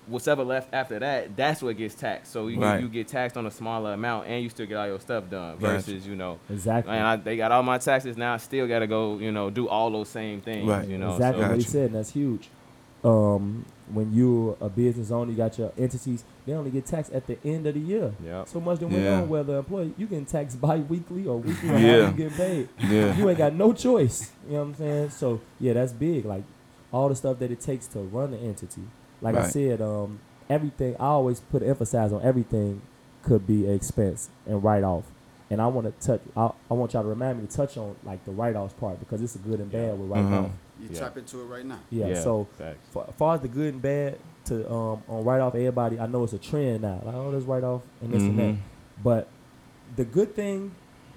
Whatever 0.07 0.45
left 0.45 0.69
after 0.75 0.99
that, 0.99 1.35
that's 1.37 1.63
what 1.63 1.77
gets 1.77 1.95
taxed. 1.95 2.31
So 2.33 2.49
you 2.49 2.61
Right. 2.61 2.81
you 2.81 2.89
get 2.89 3.09
taxed 3.09 3.37
on 3.37 3.47
a 3.47 3.51
smaller 3.51 3.93
amount, 3.95 4.27
and 4.29 4.43
you 4.43 4.51
still 4.51 4.67
get 4.67 4.77
all 4.77 4.87
your 4.87 5.01
stuff 5.01 5.31
done. 5.31 5.57
Gotcha. 5.59 5.73
Versus 5.75 6.07
you 6.07 6.15
know, 6.15 6.39
Exactly. 6.51 6.93
And 6.93 7.07
I, 7.07 7.17
they 7.17 7.37
got 7.37 7.53
all 7.53 7.63
my 7.63 7.79
taxes 7.79 8.17
now. 8.17 8.35
I 8.35 8.37
still 8.37 8.67
got 8.69 8.81
to 8.81 8.87
go 8.87 9.19
you 9.19 9.33
know 9.33 9.49
do 9.51 9.69
all 9.69 9.91
those 9.91 10.09
same 10.09 10.41
things. 10.43 10.69
Right. 10.69 10.87
You 10.87 10.99
know, 10.99 11.13
exactly 11.15 11.43
so, 11.43 11.49
what 11.49 11.57
he 11.57 11.63
said, 11.65 11.87
and 11.87 11.95
that's 11.95 12.11
huge. 12.11 12.49
Um, 13.03 13.65
when 13.93 14.13
you're 14.15 14.57
a 14.63 14.69
business 14.71 15.11
owner, 15.11 15.31
you 15.31 15.37
got 15.37 15.59
your 15.59 15.71
entities. 15.77 16.25
They 16.47 16.55
only 16.55 16.71
get 16.71 16.87
taxed 16.87 17.13
at 17.13 17.27
the 17.27 17.37
end 17.45 17.67
of 17.67 17.75
the 17.75 17.81
year. 17.81 18.13
Yep. 18.25 18.49
So 18.49 18.61
much 18.61 18.79
than 18.79 18.91
went 18.91 19.03
Yeah. 19.05 19.21
on. 19.21 19.29
Whether 19.29 19.59
employee, 19.59 19.93
you 19.99 20.07
getting 20.07 20.25
taxed 20.25 20.59
bi-weekly 20.61 21.27
or 21.27 21.39
weekly, 21.39 21.69
or 21.71 21.79
Yeah. 21.79 22.03
how 22.07 22.11
you 22.13 22.17
get 22.17 22.33
paid. 22.33 22.69
Yeah. 22.79 23.15
You 23.17 23.29
ain't 23.29 23.39
got 23.39 23.53
no 23.55 23.73
choice. 23.75 24.33
You 24.47 24.53
know 24.55 24.59
what 24.61 24.65
I'm 24.69 24.75
saying? 24.77 25.11
So 25.11 25.41
yeah, 25.61 25.75
that's 25.75 25.93
big. 25.93 26.25
Like 26.25 26.45
all 26.93 27.09
the 27.11 27.15
stuff 27.15 27.39
that 27.41 27.51
it 27.51 27.61
takes 27.61 27.87
to 27.89 27.99
run 28.01 28.31
the 28.31 28.39
entity. 28.39 28.83
Like 29.21 29.37
I 29.37 29.49
said, 29.49 29.81
um, 29.81 30.21
everything. 30.51 30.95
I 30.97 31.07
always 31.07 31.41
put 31.41 31.63
emphasize 31.63 32.13
on 32.13 32.23
everything 32.23 32.83
could 33.23 33.47
be 33.47 33.67
an 33.67 33.75
expense 33.75 34.29
and 34.47 34.63
write 34.63 34.83
off. 34.85 35.05
And 35.51 35.61
I 35.61 35.67
want 35.69 35.87
to 36.01 36.07
touch. 36.07 36.21
I, 36.37 36.51
I 36.71 36.75
want 36.75 36.93
y'all 36.95 37.03
to 37.03 37.09
remind 37.09 37.41
me 37.41 37.47
to 37.47 37.57
touch 37.57 37.77
on 37.77 37.97
like 38.05 38.25
the 38.25 38.33
write 38.33 38.57
offs 38.57 38.75
part 38.75 38.99
because 38.99 39.23
it's 39.23 39.35
a 39.35 39.39
good 39.39 39.61
and 39.61 39.71
bad 39.71 39.99
with 39.99 40.11
writing 40.11 40.31
Mhm. 40.31 40.45
off. 40.47 40.51
You 40.81 40.89
Yeah. 40.91 40.99
tap 41.01 41.17
into 41.17 41.41
it 41.41 41.45
right 41.45 41.65
now. 41.65 41.79
Yeah. 41.91 42.21
So 42.21 42.49
for, 42.91 43.05
as 43.09 43.15
far 43.17 43.35
as 43.37 43.41
the 43.43 43.49
good 43.49 43.75
and 43.75 43.83
bad 43.83 44.19
to 44.47 44.71
um 44.71 45.03
on 45.09 45.25
write 45.25 45.41
off 45.41 45.55
everybody, 45.55 45.99
I 45.99 46.07
know 46.07 46.25
it's 46.25 46.33
a 46.33 46.39
trend 46.39 46.83
now. 46.83 47.01
Like 47.05 47.15
oh, 47.15 47.31
let's 47.31 47.45
write 47.45 47.63
off 47.65 47.83
and 48.03 48.13
this 48.13 48.23
and 48.23 48.39
that. 48.39 48.43
Mhm. 48.55 48.59
But 49.03 49.29
the 49.97 50.05
good 50.05 50.35
thing, 50.35 50.73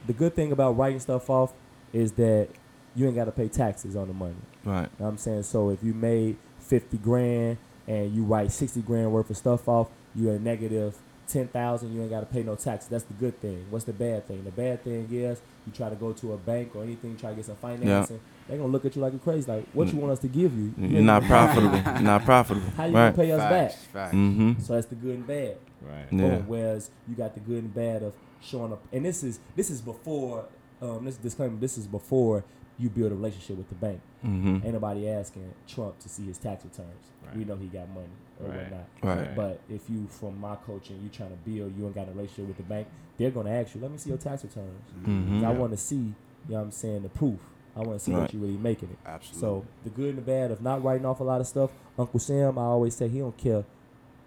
the 0.05 0.13
good 0.13 0.35
thing 0.35 0.51
about 0.51 0.77
writing 0.77 0.99
stuff 0.99 1.29
off 1.29 1.53
is 1.93 2.11
that 2.13 2.49
you 2.95 3.05
ain't 3.07 3.15
got 3.15 3.25
to 3.25 3.31
pay 3.31 3.47
taxes 3.47 3.95
on 3.95 4.07
the 4.07 4.13
money. 4.13 4.35
Right. 4.65 4.81
You 4.81 4.83
know 4.83 4.89
what 4.97 5.07
I'm 5.07 5.17
saying? 5.17 5.43
So 5.43 5.69
if 5.69 5.83
you 5.83 5.93
made 5.93 6.35
50 6.59 6.97
grand 6.97 7.57
and 7.87 8.13
you 8.13 8.23
write 8.23 8.51
60 8.51 8.81
grand 8.81 9.11
worth 9.11 9.29
of 9.29 9.37
stuff 9.37 9.67
off, 9.67 9.89
you're 10.15 10.35
a 10.35 10.39
negative 10.39 10.97
10,000, 11.27 11.93
you 11.93 12.01
ain't 12.01 12.09
got 12.09 12.21
to 12.21 12.25
pay 12.25 12.43
no 12.43 12.55
taxes. 12.55 12.89
That's 12.89 13.03
the 13.03 13.13
good 13.13 13.39
thing. 13.41 13.65
What's 13.69 13.85
the 13.85 13.93
bad 13.93 14.27
thing? 14.27 14.43
The 14.43 14.51
bad 14.51 14.83
thing 14.83 15.07
is 15.11 15.41
you 15.65 15.73
try 15.73 15.89
to 15.89 15.95
go 15.95 16.13
to 16.13 16.33
a 16.33 16.37
bank 16.37 16.75
or 16.75 16.83
anything, 16.83 17.17
try 17.17 17.31
to 17.31 17.35
get 17.35 17.45
some 17.45 17.57
financing. 17.57 18.19
They're 18.47 18.57
going 18.57 18.69
to 18.69 18.71
look 18.71 18.85
at 18.85 18.95
you 18.95 19.01
like 19.01 19.11
you're 19.11 19.19
crazy. 19.19 19.51
Like, 19.51 19.65
what 19.73 19.91
you 19.91 19.99
want 19.99 20.13
us 20.13 20.19
to 20.19 20.29
give 20.29 20.57
you? 20.57 20.73
You 20.77 20.87
You're 20.87 21.01
not 21.01 21.23
profitable. 21.23 21.75
You're 21.85 21.99
not 21.99 22.23
profitable. 22.23 22.69
How 22.77 22.85
you 22.85 22.93
right. 22.93 23.13
going 23.13 23.13
to 23.13 23.17
pay 23.17 23.31
us 23.33 23.39
Facts, 23.41 23.75
back? 23.75 23.93
facts. 23.93 24.15
Mm-hmm. 24.15 24.61
So 24.61 24.73
that's 24.73 24.87
the 24.87 24.95
good 24.95 25.15
and 25.15 25.27
bad. 25.27 25.57
Right. 25.81 26.05
Yeah. 26.11 26.17
Boom. 26.17 26.47
Whereas 26.47 26.89
you 27.09 27.15
got 27.15 27.33
the 27.33 27.41
good 27.41 27.63
and 27.63 27.73
bad 27.73 28.03
of 28.03 28.13
showing 28.41 28.71
up, 28.71 28.81
and 28.93 29.05
this 29.05 29.23
is 29.23 29.39
this 29.55 29.69
is 29.69 29.81
before 29.81 30.45
um, 30.81 31.05
this 31.05 31.17
disclaimer. 31.17 31.57
This 31.57 31.77
is 31.77 31.87
before 31.87 32.43
you 32.79 32.89
build 32.89 33.11
a 33.11 33.15
relationship 33.15 33.57
with 33.57 33.69
the 33.69 33.75
bank. 33.75 33.99
Mm-hmm. 34.25 34.55
Ain't 34.63 34.73
nobody 34.73 35.09
asking 35.09 35.51
Trump 35.67 35.97
to 35.99 36.09
see 36.09 36.25
his 36.25 36.37
tax 36.37 36.63
returns. 36.63 37.05
We 37.35 37.43
know 37.43 37.55
he 37.55 37.67
got 37.67 37.89
money 37.89 38.07
or 38.41 38.49
Right. 38.49 38.59
whatnot. 38.71 38.85
Right. 39.03 39.35
But 39.35 39.59
if 39.69 39.89
you, 39.89 40.07
from 40.07 40.39
my 40.39 40.55
coaching, 40.57 40.99
you 41.03 41.09
trying 41.09 41.31
to 41.31 41.35
build, 41.49 41.75
you 41.77 41.85
ain't 41.85 41.95
got 41.95 42.07
a 42.07 42.11
relationship 42.11 42.47
with 42.47 42.57
the 42.57 42.63
bank, 42.63 42.87
they're 43.17 43.31
gonna 43.31 43.49
ask 43.49 43.73
you, 43.75 43.81
"Let 43.81 43.91
me 43.91 43.97
see 43.97 44.09
your 44.09 44.17
tax 44.19 44.43
returns." 44.43 44.83
Mhm. 45.03 45.43
I 45.43 45.51
want 45.51 45.71
to 45.71 45.77
see, 45.77 45.95
you 45.95 46.03
know 46.49 46.57
what 46.57 46.61
I'm 46.61 46.71
saying, 46.71 47.01
the 47.03 47.09
proof. 47.09 47.39
I 47.75 47.79
want 47.79 47.93
to 47.93 47.99
see 47.99 48.11
Right. 48.13 48.21
that 48.21 48.33
you 48.33 48.39
really 48.39 48.57
making 48.57 48.89
it. 48.89 48.97
Absolutely. 49.05 49.39
So 49.41 49.65
the 49.83 49.89
good 49.89 50.09
and 50.09 50.17
the 50.19 50.21
bad 50.21 50.51
of 50.51 50.61
not 50.61 50.83
writing 50.83 51.05
off 51.05 51.19
a 51.19 51.23
lot 51.23 51.41
of 51.41 51.47
stuff. 51.47 51.71
Uncle 51.97 52.19
Sam, 52.19 52.57
I 52.57 52.63
always 52.63 52.95
say 52.95 53.07
he 53.07 53.19
don't 53.19 53.35
care 53.37 53.65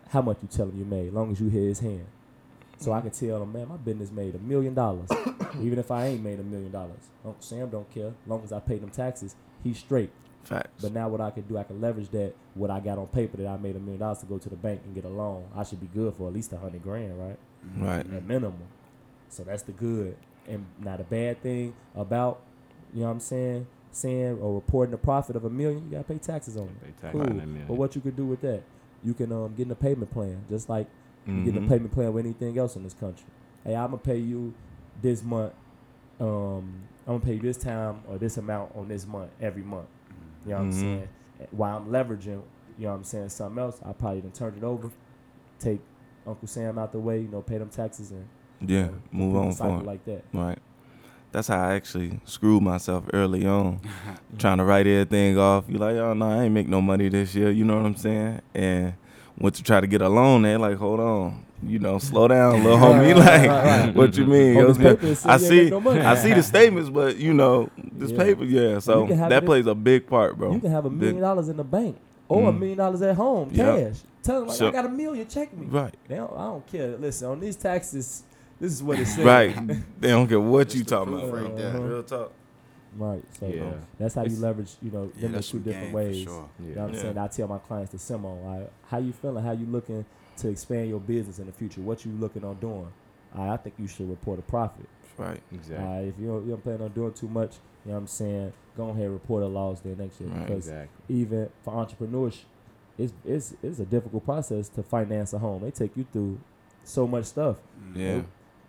how 0.09 0.20
much 0.22 0.38
you 0.42 0.48
tell 0.48 0.66
him 0.68 0.78
you 0.78 0.84
made, 0.84 1.09
as 1.09 1.14
long 1.14 1.30
as 1.32 1.40
you 1.40 1.48
hear 1.48 1.62
his 1.68 1.80
hand. 1.80 2.05
So 2.81 2.93
I 2.93 3.03
can 3.03 3.11
tell 3.11 3.41
them, 3.41 3.53
man, 3.53 3.68
my 3.68 3.76
business 3.76 4.11
made 4.11 4.35
a 4.35 4.39
million 4.39 4.72
dollars, 4.72 5.11
even 5.61 5.78
if 5.78 5.91
I 5.91 6.07
ain't 6.07 6.22
made 6.22 6.41
a 6.41 6.43
million 6.43 6.72
dollars. 6.72 6.97
Uncle 7.24 7.43
Sam 7.43 7.68
don't 7.68 7.89
care, 7.93 8.07
as 8.09 8.26
long 8.26 8.43
as 8.43 8.53
I 8.53 8.61
pay 8.61 8.78
them 8.78 8.89
taxes, 8.89 9.37
he's 9.62 9.78
straight. 9.78 10.11
Facts. 10.45 10.70
But 10.81 10.93
now 10.93 11.07
what 11.11 11.20
I 11.20 11.31
can 11.31 11.43
do, 11.43 11.59
I 11.59 11.64
can 11.64 11.78
leverage 11.83 12.09
that 12.11 12.33
what 12.55 12.70
I 12.70 12.81
got 12.81 12.97
on 12.97 13.07
paper 13.09 13.37
that 13.37 13.47
I 13.47 13.59
made 13.59 13.76
a 13.76 13.78
million 13.78 14.01
dollars 14.01 14.18
to 14.20 14.26
go 14.26 14.39
to 14.39 14.49
the 14.49 14.57
bank 14.57 14.81
and 14.87 14.95
get 14.95 15.05
a 15.05 15.11
loan. 15.11 15.45
I 15.55 15.62
should 15.64 15.81
be 15.81 15.89
good 15.89 16.14
for 16.14 16.28
at 16.28 16.33
least 16.33 16.55
a 16.55 16.57
hundred 16.57 16.83
grand, 16.83 17.20
right? 17.20 17.39
right. 17.76 18.01
At 18.01 18.24
minimum. 18.24 18.57
So 19.28 19.45
that's 19.45 19.62
the 19.62 19.72
good. 19.72 20.16
And 20.49 20.64
now 20.78 20.97
the 20.97 21.05
bad 21.05 21.43
thing 21.43 21.74
about, 21.95 22.41
you 22.95 23.01
know 23.01 23.07
what 23.09 23.12
I'm 23.12 23.20
saying, 23.20 23.66
saying 23.93 24.39
or 24.41 24.55
reporting 24.55 24.95
a 24.95 24.99
profit 24.99 25.37
of 25.37 25.45
a 25.45 25.51
million, 25.51 25.85
you 25.85 25.91
gotta 25.91 26.05
pay 26.05 26.16
taxes 26.18 26.57
on 26.57 26.64
it. 26.68 26.83
Pay 26.83 26.93
tax 27.03 27.12
Cool. 27.12 27.20
on 27.20 27.37
that 27.37 27.47
million. 27.47 27.66
But 27.68 27.74
what 27.74 27.95
you 27.95 28.01
could 28.01 28.16
do 28.16 28.24
with 28.24 28.41
that, 28.41 28.62
you 29.05 29.12
can 29.12 29.31
um, 29.33 29.55
get 29.55 29.66
in 29.66 29.72
a 29.72 29.76
payment 29.76 30.11
plan, 30.11 30.45
just 30.49 30.70
like 30.70 30.87
you 31.27 31.45
get 31.45 31.57
in 31.57 31.64
a 31.64 31.68
payment 31.68 31.93
plan 31.93 32.12
with 32.12 32.25
anything 32.25 32.59
else 32.59 32.77
in 32.77 32.83
this 32.83 32.95
country. 32.95 33.27
Hey, 33.64 33.75
I'm 33.77 33.87
gonna 33.91 33.99
pay 33.99 34.18
you 34.18 34.55
this 35.03 35.23
month. 35.23 35.53
Um, 36.18 36.83
I'm 37.07 37.14
gonna 37.18 37.21
pay 37.21 37.35
you 37.35 37.41
this 37.41 37.57
time 37.57 38.01
or 38.09 38.18
this 38.18 38.37
amount 38.37 38.75
on 38.77 38.89
this 38.89 39.07
month 39.07 39.31
every 39.41 39.62
month. 39.62 39.87
You 40.45 40.51
know 40.53 40.57
what 40.59 40.62
I'm 40.64 40.71
Mhm. 40.71 40.75
saying? 40.81 41.09
While 41.51 41.77
I'm 41.79 41.87
leveraging, 41.87 42.27
you 42.79 42.85
know 42.87 42.89
what 42.91 42.95
I'm 42.97 43.05
saying, 43.05 43.29
something 43.31 43.59
else, 43.62 43.79
I 43.85 43.93
probably 43.93 44.21
done 44.23 44.33
turned 44.33 44.57
it 44.59 44.64
over, 44.64 44.91
take 45.59 45.81
Uncle 46.27 46.49
Sam 46.49 46.79
out 46.79 46.93
the 46.93 46.99
way, 46.99 47.21
you 47.21 47.29
know, 47.29 47.41
pay 47.43 47.59
them 47.59 47.68
taxes 47.71 48.11
and 48.11 48.27
Yeah. 48.61 48.87
you 48.87 48.87
know, 48.87 48.93
Move 49.12 49.37
on 49.37 49.53
cycle 49.53 49.71
forward. 49.71 49.87
like 49.87 50.05
that. 50.05 50.25
Right. 50.33 50.59
That's 51.33 51.49
how 51.49 51.62
I 51.62 51.75
actually 51.75 52.21
screwed 52.25 52.62
myself 52.62 53.05
early 53.12 53.47
on, 53.47 53.81
trying 54.39 54.59
to 54.59 54.64
write 54.64 54.87
everything 54.87 55.39
off. 55.39 55.64
You're 55.68 55.79
like, 55.79 55.97
oh 55.97 56.12
no, 56.12 56.29
I 56.29 56.43
ain't 56.45 56.55
make 56.55 56.68
no 56.68 56.81
money 56.83 57.09
this 57.09 57.35
year. 57.35 57.51
You 57.51 57.64
know 57.64 57.77
what 57.77 57.87
I'm 57.87 57.95
saying? 57.97 58.41
And 58.55 58.95
went 59.41 59.55
to 59.57 59.62
try 59.62 59.80
to 59.80 59.86
get 59.86 60.03
a 60.03 60.09
loan, 60.09 60.43
they 60.43 60.57
like, 60.57 60.76
hold 60.76 61.01
on, 61.01 61.45
you 61.62 61.78
know, 61.78 61.99
slow 61.99 62.28
down, 62.28 62.62
little 62.62 62.78
homie. 62.84 63.14
Right, 63.16 63.16
Like, 63.16 63.51
right, 63.51 63.64
right. 63.86 63.95
what 63.95 64.16
you 64.16 64.26
mean? 64.26 64.57
On 64.59 64.66
Yo, 64.66 64.74
paper, 64.74 65.07
it 65.07 65.26
I 65.26 65.36
see, 65.38 65.70
no. 65.70 65.91
I 65.91 66.14
see 66.14 66.32
the 66.34 66.43
statements, 66.43 66.91
but 66.91 67.16
you 67.16 67.34
know, 67.34 67.70
this 67.93 68.11
Yeah. 68.12 68.18
paper, 68.18 68.45
yeah. 68.45 68.78
So 68.78 69.03
You 69.03 69.09
can 69.09 69.18
have 69.18 69.30
that 69.30 69.45
plays 69.45 69.66
a 69.66 69.74
big 69.74 70.07
part, 70.07 70.36
bro. 70.38 70.53
You 70.53 70.61
can 70.61 70.70
have 70.70 70.84
a 70.84 70.91
Big- 70.91 70.99
million 71.01 71.20
dollars 71.22 71.49
in 71.49 71.57
the 71.57 71.64
bank 71.64 71.97
or 72.28 72.49
a 72.49 72.53
Mm. 72.53 72.59
million 72.59 72.78
dollars 72.78 73.03
at 73.03 73.16
home, 73.16 73.49
Yep. 73.53 73.76
cash. 73.78 74.01
Tell 74.22 74.41
them 74.41 74.49
like, 74.49 74.57
So- 74.59 74.68
I 74.68 74.70
got 74.70 74.84
a 74.86 74.88
million, 74.91 75.26
check 75.26 75.57
me. 75.57 75.66
Right, 75.70 75.95
They 76.09 76.16
don't, 76.16 76.32
I 76.36 76.45
don't 76.45 76.66
care. 76.66 76.97
Listen, 76.99 77.30
on 77.30 77.41
these 77.41 77.57
taxes, 77.57 78.22
this 78.61 78.72
is 78.72 78.82
what 78.82 78.99
it 78.99 79.07
says. 79.14 79.24
right. 79.24 79.57
they 80.01 80.09
don't 80.09 80.26
care 80.28 80.38
what 80.41 80.74
you 80.74 80.84
the 80.84 80.91
talking 80.91 81.14
about. 81.14 81.32
right 81.32 81.57
there. 81.57 81.68
Uh-huh. 81.68 81.80
Real 81.80 82.03
talk. 82.03 82.32
Right. 82.97 83.22
So 83.38 83.47
Yeah. 83.47 83.74
that's 83.99 84.14
how 84.14 84.24
you 84.24 84.36
leverage, 84.36 84.74
you 84.82 84.91
know, 84.91 85.05
Yeah, 85.14 85.20
them 85.20 85.24
in 85.26 85.32
that's 85.32 85.51
two 85.51 85.61
different 85.61 85.93
ways. 85.95 86.24
sure. 86.24 86.49
You 86.59 86.66
know 86.66 86.72
Yeah. 86.74 86.80
what 86.82 86.88
I'm 86.88 86.95
Yeah. 86.95 87.03
saying? 87.03 87.18
I 87.18 87.28
tell 87.28 87.49
my 87.49 87.59
clients 87.59 87.91
to 87.93 87.97
Simo, 87.99 88.45
like, 88.45 88.70
how 88.88 88.99
you 88.99 89.12
feeling? 89.12 89.45
How 89.45 89.53
you 89.53 89.66
looking 89.66 90.05
to 90.38 90.49
expand 90.49 90.88
your 90.88 91.01
business 91.01 91.38
in 91.38 91.47
the 91.47 91.53
future? 91.53 91.80
What 91.80 92.05
you 92.05 92.12
looking 92.12 92.45
on 92.45 92.57
doing? 92.57 92.88
I 93.34 93.51
I 93.51 93.57
think 93.59 93.76
you 93.78 93.86
should 93.86 94.09
report 94.11 94.38
a 94.38 94.43
profit. 94.43 94.86
Right, 95.16 95.41
Exactly. 95.53 95.86
Uh, 95.86 96.01
if 96.09 96.18
you 96.18 96.26
don't, 96.28 96.45
you 96.45 96.51
don't 96.53 96.62
plan 96.62 96.80
on 96.80 96.91
doing 96.93 97.12
too 97.12 97.28
much, 97.28 97.59
you 97.84 97.91
know 97.91 97.97
what 97.97 98.01
I'm 98.01 98.07
saying? 98.07 98.53
Go 98.76 98.88
ahead 98.88 99.05
and 99.05 99.12
report 99.12 99.43
a 99.43 99.47
loss 99.47 99.80
there 99.80 99.95
next 99.95 100.18
year 100.20 100.30
Right. 100.30 100.47
because 100.47 100.66
exactly. 100.68 101.14
even 101.16 101.49
for 101.62 101.74
entrepreneurs, 101.74 102.45
it's, 102.99 103.12
it's 103.24 103.55
it's 103.62 103.78
a 103.80 103.84
difficult 103.84 104.24
process 104.24 104.68
to 104.70 104.82
finance 104.82 105.32
a 105.34 105.38
home. 105.38 105.62
They 105.62 105.70
take 105.70 105.97
you 105.97 106.07
through 106.12 106.38
so 106.84 107.07
much 107.07 107.26
stuff. 107.26 107.57
yeah. 107.95 108.22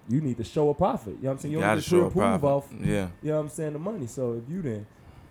You 0.10 0.20
need 0.22 0.38
to 0.38 0.44
show 0.44 0.70
a 0.70 0.74
profit. 0.74 1.14
You 1.18 1.24
know 1.24 1.30
what 1.30 1.32
I'm 1.34 1.40
saying? 1.40 1.52
You 1.54 1.58
don't 1.60 1.68
Gotta 1.68 1.76
need 1.78 1.84
to 1.84 1.90
show 1.90 1.98
a 1.98 2.12
pre-approve 2.12 2.42
profit. 2.42 2.74
off 2.74 2.86
Yeah, 2.86 3.08
you 3.22 3.30
know 3.30 3.36
what 3.38 3.42
I'm 3.44 3.50
saying, 3.50 3.74
the 3.74 3.80
money. 3.80 4.08
So 4.08 4.34
if 4.34 4.52
you 4.52 4.62
then 4.62 4.86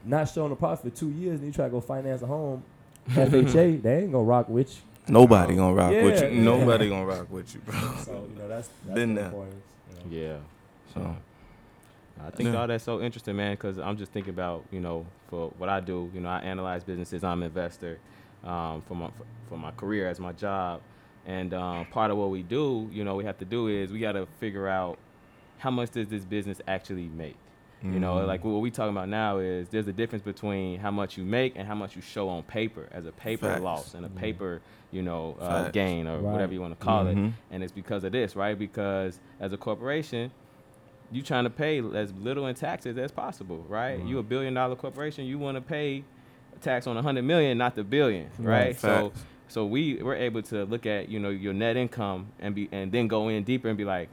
not 0.05 0.29
showing 0.29 0.53
a 0.53 0.57
profit 0.57 0.95
two 0.97 1.11
years 1.11 1.41
and 1.41 1.47
you 1.49 1.53
try 1.53 1.67
to 1.67 1.71
go 1.71 1.81
finance 1.81 2.23
a 2.23 2.27
home, 2.27 2.63
FHA, 3.09 3.83
they 3.83 3.99
ain't 4.03 4.13
gonna 4.13 4.25
rock 4.25 4.49
with 4.49 4.75
you. 4.75 4.83
nobody 5.13 5.57
gonna 5.57 5.75
rock 5.75 5.91
with 5.91 6.23
you. 6.23 6.29
yeah. 6.29 6.43
Nobody 6.43 6.89
gonna 6.89 7.05
rock 7.07 7.31
with 7.31 7.55
you, 7.55 7.61
bro. 7.61 7.75
So, 8.05 8.27
you 8.33 8.39
know, 8.41 8.49
that's, 8.49 8.69
that's 8.85 8.95
Been 8.95 9.15
there. 9.15 9.27
importance, 9.27 9.63
you 9.91 10.19
know. 10.21 10.25
Yeah. 10.25 10.37
So 10.95 11.17
I 12.25 12.31
think 12.31 12.53
Yeah. 12.53 12.61
all 12.61 12.67
that's 12.67 12.85
so 12.85 13.01
interesting, 13.01 13.37
man, 13.37 13.53
because 13.55 13.79
I'm 13.79 13.97
just 13.97 14.13
thinking 14.13 14.33
about, 14.35 14.65
you 14.71 14.81
know, 14.81 15.07
for 15.29 15.49
what 15.59 15.69
I 15.69 15.81
do, 15.81 16.11
you 16.15 16.21
know, 16.21 16.29
I 16.29 16.39
analyze 16.41 16.85
businesses, 16.85 17.25
I'm 17.25 17.43
an 17.43 17.47
investor 17.49 17.99
um, 18.45 18.83
for, 18.83 18.95
my, 18.95 19.11
for 19.49 19.59
my 19.59 19.71
career 19.73 20.09
as 20.09 20.19
my 20.21 20.33
job. 20.33 20.81
And 21.27 21.53
um, 21.55 21.87
part 21.87 22.11
of 22.11 22.17
what 22.17 22.31
we 22.31 22.43
do, 22.43 22.89
you 22.93 23.05
know, 23.05 23.15
we 23.17 23.25
have 23.25 23.39
to 23.39 23.45
do 23.45 23.69
is 23.69 23.91
we 23.93 23.99
got 23.99 24.13
to 24.13 24.27
figure 24.39 24.69
out 24.69 24.99
how 25.59 25.71
much 25.71 25.91
does 25.91 26.09
this 26.09 26.25
business 26.25 26.61
actually 26.67 27.09
make? 27.09 27.37
You 27.83 27.99
know, 27.99 28.17
Mhm. 28.17 28.27
like 28.27 28.45
what 28.45 28.61
we 28.61 28.71
talking 28.71 28.95
about 28.95 29.09
now 29.09 29.39
is 29.39 29.71
there's 29.71 29.89
a 29.89 29.93
difference 29.93 30.23
between 30.23 30.79
how 30.81 30.91
much 30.91 31.17
you 31.17 31.25
make 31.25 31.55
and 31.57 31.67
how 31.67 31.75
much 31.75 31.97
you 31.97 32.03
show 32.03 32.29
on 32.29 32.43
paper 32.43 32.87
as 32.93 33.07
a 33.07 33.13
paper 33.13 33.47
Facts. 33.47 33.63
loss 33.63 33.95
and 33.95 34.05
a 34.05 34.09
Mhm. 34.11 34.17
paper, 34.17 34.61
you 34.93 35.01
know, 35.01 35.35
uh, 35.41 35.71
gain 35.71 36.07
or 36.07 36.19
Right. 36.19 36.33
whatever 36.33 36.53
you 36.53 36.61
want 36.61 36.79
to 36.79 36.85
call 36.85 37.07
it. 37.07 37.17
Mhm. 37.17 37.33
And 37.51 37.63
it's 37.63 37.73
because 37.73 38.05
of 38.05 38.13
this, 38.13 38.37
right? 38.37 38.59
Because 38.59 39.19
as 39.41 39.55
a 39.55 39.57
corporation, 39.57 40.31
you 41.11 41.23
trying 41.23 41.45
to 41.45 41.51
pay 41.51 41.79
as 41.97 42.13
little 42.15 42.47
in 42.49 42.55
taxes 42.55 42.99
as 42.99 43.13
possible, 43.13 43.65
right? 43.67 43.99
You 44.05 44.19
a 44.19 44.23
billion 44.23 44.53
dollar 44.53 44.77
corporation, 44.77 45.25
you 45.25 45.39
want 45.39 45.57
to 45.57 45.63
pay 45.63 46.05
tax 46.61 46.87
on 46.87 46.99
a 46.99 47.03
hundred 47.03 47.23
million, 47.23 47.57
not 47.57 47.77
the 47.77 47.83
billion, 47.85 48.27
Right. 48.39 48.47
right? 48.67 48.77
So 48.79 49.09
Facts. 49.09 49.25
So 49.51 49.67
we 49.67 49.95
we're 50.03 50.15
able 50.17 50.43
to 50.43 50.65
look 50.65 50.87
at 50.87 51.09
you 51.09 51.19
know 51.19 51.29
your 51.31 51.53
net 51.53 51.77
income 51.77 52.29
and 52.41 52.55
be 52.55 52.69
and 52.73 52.91
then 52.93 53.09
go 53.09 53.29
in 53.29 53.43
deeper 53.45 53.69
and 53.69 53.77
be 53.77 53.85
like, 53.85 54.09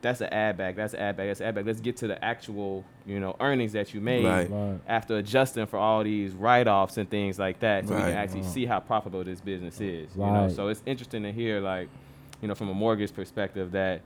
that's 0.00 0.20
an 0.20 0.32
add 0.32 0.56
back, 0.56 0.74
that's 0.76 0.94
an 0.94 1.00
add 1.00 1.16
back, 1.16 1.26
that's 1.28 1.40
an 1.40 1.46
add 1.46 1.54
back. 1.56 1.64
Let's 1.66 1.80
get 1.80 1.96
to 1.98 2.06
the 2.08 2.24
actual 2.24 2.84
you 3.06 3.20
know 3.20 3.36
earnings 3.40 3.72
that 3.72 3.92
you 3.94 4.00
made 4.00 4.24
Right. 4.24 4.50
Right. 4.50 4.80
after 4.88 5.16
adjusting 5.16 5.66
for 5.66 5.78
all 5.78 6.02
these 6.04 6.32
write 6.32 6.66
offs 6.68 6.96
and 6.96 7.08
things 7.10 7.38
like 7.38 7.60
that, 7.60 7.86
so 7.88 7.94
we 7.94 8.02
can 8.02 8.14
actually 8.14 8.42
see 8.42 8.64
how 8.66 8.80
profitable 8.80 9.22
this 9.24 9.40
business 9.40 9.80
is. 9.80 10.14
You 10.16 10.22
know, 10.22 10.48
so 10.48 10.68
it's 10.68 10.82
interesting 10.86 11.22
to 11.24 11.32
hear 11.32 11.60
like, 11.60 11.88
you 12.40 12.48
know, 12.48 12.54
from 12.54 12.68
a 12.68 12.74
mortgage 12.74 13.12
perspective 13.12 13.72
that 13.72 14.00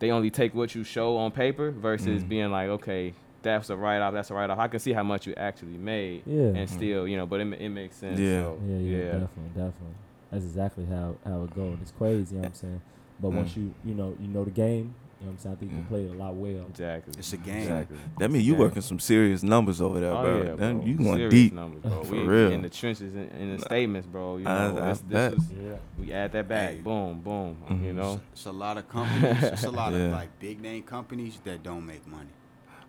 they 0.00 0.10
only 0.10 0.30
take 0.30 0.54
what 0.54 0.74
you 0.74 0.82
show 0.82 1.16
on 1.18 1.30
paper 1.30 1.70
versus 1.70 2.22
Mhm. 2.24 2.28
being 2.28 2.50
like, 2.50 2.68
okay, 2.70 3.12
that's 3.42 3.70
a 3.70 3.76
write 3.76 4.00
off, 4.00 4.12
that's 4.12 4.30
a 4.30 4.34
write 4.34 4.50
off. 4.50 4.58
I 4.58 4.68
can 4.68 4.80
see 4.80 4.92
how 4.92 5.02
much 5.02 5.26
you 5.26 5.34
actually 5.36 5.76
made, 5.78 6.22
Yeah. 6.26 6.52
and 6.58 6.68
still, 6.68 7.06
you 7.08 7.16
know, 7.16 7.26
but 7.26 7.40
it, 7.40 7.52
it 7.60 7.68
makes 7.70 7.96
sense. 7.96 8.18
Yeah. 8.18 8.42
so, 8.44 8.58
Yeah, 8.66 8.76
yeah, 8.78 9.02
definitely, 9.04 9.48
definitely. 9.48 9.94
That's 10.30 10.44
exactly 10.44 10.84
how 10.86 11.16
how 11.24 11.42
it 11.44 11.54
goes. 11.54 11.78
It's 11.82 11.92
crazy, 11.92 12.34
you 12.36 12.40
know 12.42 12.42
what 12.42 12.48
I'm 12.48 12.54
saying? 12.54 12.80
But 13.20 13.30
Mm. 13.32 13.34
once 13.36 13.56
you 13.56 13.74
you 13.84 13.94
know 13.94 14.14
you 14.20 14.28
know 14.28 14.44
the 14.44 14.50
game, 14.50 14.94
you 15.20 15.26
know 15.26 15.26
what 15.26 15.30
I'm 15.32 15.38
saying? 15.38 15.54
I 15.56 15.58
think 15.58 15.72
you 15.72 15.78
Mm. 15.78 15.88
play 15.88 16.04
it 16.04 16.10
a 16.12 16.14
lot 16.14 16.34
well. 16.34 16.64
Exactly. 16.70 17.14
It's 17.18 17.32
a 17.32 17.36
game. 17.36 17.56
Exactly. 17.58 17.98
That 18.18 18.30
means 18.30 18.46
you 18.46 18.52
Yeah. 18.54 18.58
working 18.60 18.80
some 18.80 18.98
serious 19.00 19.42
numbers 19.42 19.80
over 19.80 20.00
there, 20.00 20.12
Oh 20.12 20.22
bro. 20.22 20.42
yeah, 20.42 20.54
Then 20.54 20.76
bro. 20.78 20.86
you 20.86 20.94
going 20.94 21.14
Serious 21.16 21.34
deep. 21.34 21.52
numbers, 21.52 21.82
bro. 21.82 22.04
For 22.04 22.12
we 22.14 22.22
real. 22.22 22.52
in 22.52 22.62
the 22.62 22.70
trenches 22.70 23.14
in, 23.14 23.28
in 23.38 23.56
the 23.56 23.62
statements, 23.62 24.06
bro. 24.06 24.36
You 24.38 24.44
know, 24.44 24.50
I- 24.50 24.64
I 24.66 24.88
this, 24.90 25.02
bet. 25.02 25.30
this 25.32 25.38
was, 25.40 25.50
Yeah. 25.52 25.72
we 25.98 26.12
add 26.12 26.32
that 26.32 26.48
back, 26.48 26.70
Hey. 26.70 26.80
boom, 26.80 27.20
boom. 27.20 27.56
You 27.68 27.74
Mhm. 27.92 27.94
know, 27.96 28.20
It's 28.32 28.46
a 28.46 28.52
lot 28.52 28.78
of 28.78 28.88
companies. 28.88 29.42
it's 29.42 29.64
a 29.64 29.70
lot 29.70 29.92
Yeah. 29.94 29.98
of 30.06 30.12
like 30.12 30.28
big 30.38 30.62
name 30.62 30.82
companies 30.84 31.38
that 31.44 31.62
don't 31.62 31.84
make 31.84 32.06
money. 32.06 32.30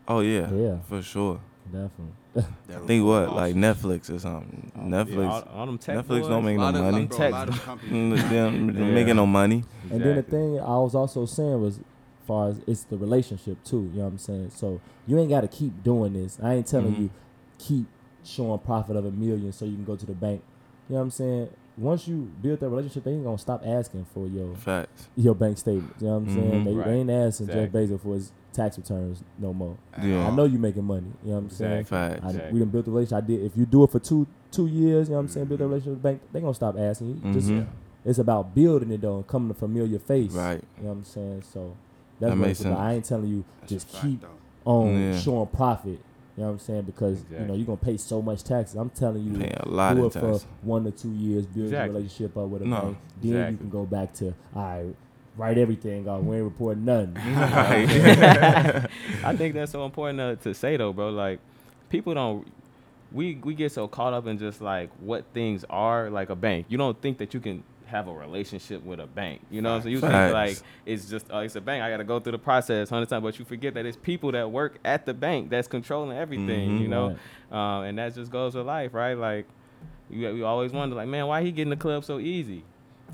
Oh 0.08 0.20
yeah, 0.22 0.52
Yeah. 0.52 0.78
for 0.88 1.02
sure. 1.02 1.40
Definitely. 1.66 2.14
That 2.68 2.84
I 2.84 2.86
think 2.88 3.06
what 3.06 3.36
like. 3.36 3.56
Netflix 3.56 4.10
or 4.14 4.18
something. 4.20 4.72
Yeah, 4.76 4.82
Netflix, 5.04 5.30
all, 5.30 5.44
all 5.54 5.68
Netflix 5.68 6.08
boys, 6.08 6.28
don't 6.30 6.46
make 6.46 6.58
no 6.58 6.72
money. 6.72 7.00
like, 7.02 7.10
bro, 7.10 7.28
a 7.28 7.30
lot 7.30 7.48
of 7.50 7.54
Text. 7.56 7.66
companies. 7.66 8.24
Them- 8.30 8.68
them 8.68 8.78
Yeah. 8.88 8.94
making 8.94 9.16
no 9.18 9.26
money. 9.26 9.64
And 9.92 10.02
then 10.02 10.16
the 10.16 10.24
thing 10.24 10.60
I 10.60 10.78
was 10.78 10.96
also 10.96 11.26
saying 11.26 11.62
was, 11.62 11.78
as 11.78 11.84
far 12.28 12.50
as 12.50 12.62
it's 12.68 12.84
the 12.84 12.98
relationship 12.98 13.62
too. 13.66 13.90
You 13.94 13.98
know 14.00 14.04
what 14.06 14.12
I'm 14.12 14.18
saying? 14.18 14.52
So 14.56 14.80
you 15.08 15.20
ain't 15.20 15.30
got 15.30 15.42
to 15.42 15.48
keep 15.50 15.84
doing 15.84 16.14
this. 16.14 16.38
I 16.42 16.54
ain't 16.54 16.68
telling 16.68 16.94
Mhm. 16.96 17.00
you 17.02 17.10
keep 17.58 17.86
showing 18.24 18.58
profit 18.60 18.96
of 18.96 19.06
a 19.06 19.12
million 19.12 19.52
so 19.52 19.66
you 19.66 19.76
can 19.76 19.84
go 19.84 19.96
to 19.98 20.06
the 20.06 20.14
bank. 20.14 20.42
You 20.88 20.94
know 20.94 21.00
what 21.00 21.04
I'm 21.06 21.12
saying? 21.12 21.50
Once 21.78 22.08
you 22.08 22.32
build 22.42 22.60
that 22.60 22.70
relationship, 22.70 23.04
they 23.04 23.12
ain't 23.12 23.24
gonna 23.24 23.38
stop 23.38 23.64
asking 23.66 24.06
for 24.14 24.28
your 24.28 24.56
Facts. 24.56 25.10
your 25.16 25.34
bank 25.36 25.58
statement. 25.58 25.94
You 26.00 26.08
know 26.08 26.20
what 26.20 26.30
I'm 26.30 26.36
saying? 26.36 26.52
Mhm. 26.52 26.66
They, 26.66 26.74
Right. 26.74 26.88
they 26.88 26.94
ain't 27.00 27.10
asking 27.10 27.50
Exactly. 27.50 27.88
Jeff 27.88 27.90
Bezos 27.92 28.00
for 28.02 28.14
his 28.14 28.32
tax 28.54 28.78
returns 28.78 29.24
no 29.40 29.54
more. 29.54 29.78
Yeah. 30.02 30.28
I 30.28 30.32
know 30.36 30.44
you 30.46 30.58
making 30.60 30.84
money. 30.84 31.08
You 31.24 31.30
know 31.30 31.36
what 31.36 31.44
I'm 31.44 31.50
saying? 31.50 31.80
Exactly. 31.80 31.98
Facts. 32.16 32.26
I, 32.26 32.28
Exactly. 32.30 32.54
we 32.54 32.60
done 32.60 32.70
built 32.70 32.88
a 32.88 32.92
relationship. 32.92 33.24
I 33.24 33.28
did. 33.28 33.42
If 33.44 33.58
you 33.58 33.66
do 33.66 33.84
it 33.84 33.92
for 33.92 34.00
two 34.00 34.28
two 34.52 34.68
years, 34.68 35.08
you 35.08 35.12
know 35.14 35.18
what 35.18 35.22
I'm 35.24 35.28
saying, 35.30 35.46
build 35.48 35.62
a 35.62 35.66
relationship 35.68 35.92
with 35.94 36.02
the 36.04 36.10
bank, 36.10 36.22
they 36.34 36.42
gonna 36.42 36.54
stop 36.54 36.78
asking 36.78 37.22
you. 37.24 37.34
Just 37.34 37.48
Mhm. 37.50 37.68
it's 38.04 38.20
about 38.20 38.54
building 38.54 38.92
it 38.92 39.02
though, 39.02 39.18
and 39.18 39.28
coming 39.28 39.48
to 39.50 39.54
familiar 39.54 40.00
face. 40.00 40.34
Right. 40.34 40.62
You 40.78 40.84
know 40.84 40.90
what 40.90 40.96
I'm 40.98 41.04
saying? 41.06 41.44
So 41.54 41.74
that's 42.20 42.30
what 42.32 42.38
makes 42.38 42.52
it's 42.52 42.62
about. 42.62 42.78
sense. 42.78 42.80
I 42.82 42.94
ain't 42.94 43.06
telling 43.06 43.28
you 43.30 43.44
That's 43.62 43.72
just 43.72 43.88
keep 44.02 44.22
though. 44.22 44.28
on 44.72 44.98
Yeah. 45.00 45.18
showing 45.18 45.48
profit. 45.48 46.00
You 46.38 46.44
know 46.44 46.48
what 46.48 46.54
I'm 46.54 46.60
saying? 46.60 46.82
Because 46.84 47.24
you 47.32 47.46
know 47.46 47.54
you're 47.54 47.66
gonna 47.66 47.78
pay 47.78 47.98
so 47.98 48.22
much 48.22 48.44
taxes. 48.44 48.76
I'm 48.76 48.90
telling 48.90 49.24
you, 49.24 49.38
Paying 49.38 49.54
a 49.60 49.68
lot 49.70 49.96
do 49.96 50.06
of 50.06 50.16
it 50.16 50.20
for 50.20 50.40
one 50.64 50.84
to 50.86 50.92
two 50.92 51.12
years, 51.12 51.46
build 51.46 51.66
Exactly. 51.68 51.88
your 51.88 51.96
relationship 51.98 52.38
up 52.38 52.48
with 52.50 52.62
a 52.62 52.66
No. 52.66 52.82
bank. 52.82 52.98
Then 53.22 53.52
you 53.52 53.58
can 53.58 53.70
go 53.70 53.86
back 53.86 54.14
to 54.16 54.34
all 54.56 54.62
right, 54.64 54.96
write 55.38 55.58
everything 55.58 56.08
off. 56.08 56.22
We 56.24 56.36
ain't 56.38 56.46
reporting 56.46 56.86
nothing. 56.86 57.18
I 58.26 59.36
think 59.36 59.54
that's 59.54 59.72
so 59.72 59.86
important 59.86 60.20
to, 60.42 60.50
to 60.50 60.54
say 60.54 60.78
though, 60.78 60.94
bro. 60.94 61.10
Like 61.10 61.40
people 61.90 62.14
don't 62.14 62.48
we 63.12 63.36
we 63.44 63.54
get 63.54 63.72
so 63.72 63.88
caught 63.88 64.14
up 64.14 64.28
in 64.28 64.38
just 64.38 64.62
like 64.62 64.90
what 65.00 65.26
things 65.34 65.66
are 65.70 66.10
like 66.10 66.30
a 66.30 66.36
bank. 66.36 66.66
You 66.70 66.78
don't 66.78 67.00
think 67.02 67.18
that 67.20 67.34
you 67.34 67.40
can 67.40 67.64
have 67.86 68.08
a 68.08 68.14
relationship 68.14 68.84
with 68.86 69.00
a 69.02 69.08
bank. 69.08 69.42
You 69.52 69.62
know, 69.62 69.80
so 69.82 69.90
you 69.90 70.00
think 70.00 70.14
like 70.34 70.58
it's 70.86 71.10
just 71.10 71.28
oh, 71.30 71.40
it's 71.40 71.56
a 71.56 71.62
bank. 71.62 71.84
I 71.84 71.90
got 71.90 71.98
to 71.98 72.04
go 72.04 72.20
through 72.20 72.34
the 72.34 72.40
process 72.40 72.90
hundred 72.90 73.10
times, 73.10 73.24
but 73.24 73.38
you 73.40 73.46
forget 73.46 73.74
that 73.74 73.86
it's 73.86 73.98
people 73.98 74.32
that 74.32 74.50
work 74.50 74.78
at 74.86 75.06
the 75.06 75.14
bank 75.14 75.50
that's 75.50 75.68
controlling 75.68 76.18
everything. 76.18 76.78
Mhm. 76.78 76.82
You 76.82 76.88
know, 76.88 77.18
Right. 77.52 77.78
um, 77.80 77.84
and 77.86 77.98
that 77.98 78.16
just 78.16 78.32
goes 78.32 78.56
with 78.56 78.66
life, 78.66 78.94
right? 78.94 79.16
Like 79.18 79.46
you, 80.10 80.34
we 80.34 80.42
always 80.44 80.72
wonder, 80.74 80.96
like, 80.96 81.08
man, 81.08 81.26
why 81.28 81.42
he 81.42 81.52
getting 81.52 81.70
the 81.70 81.76
club 81.78 82.04
so 82.04 82.20
easy? 82.20 82.64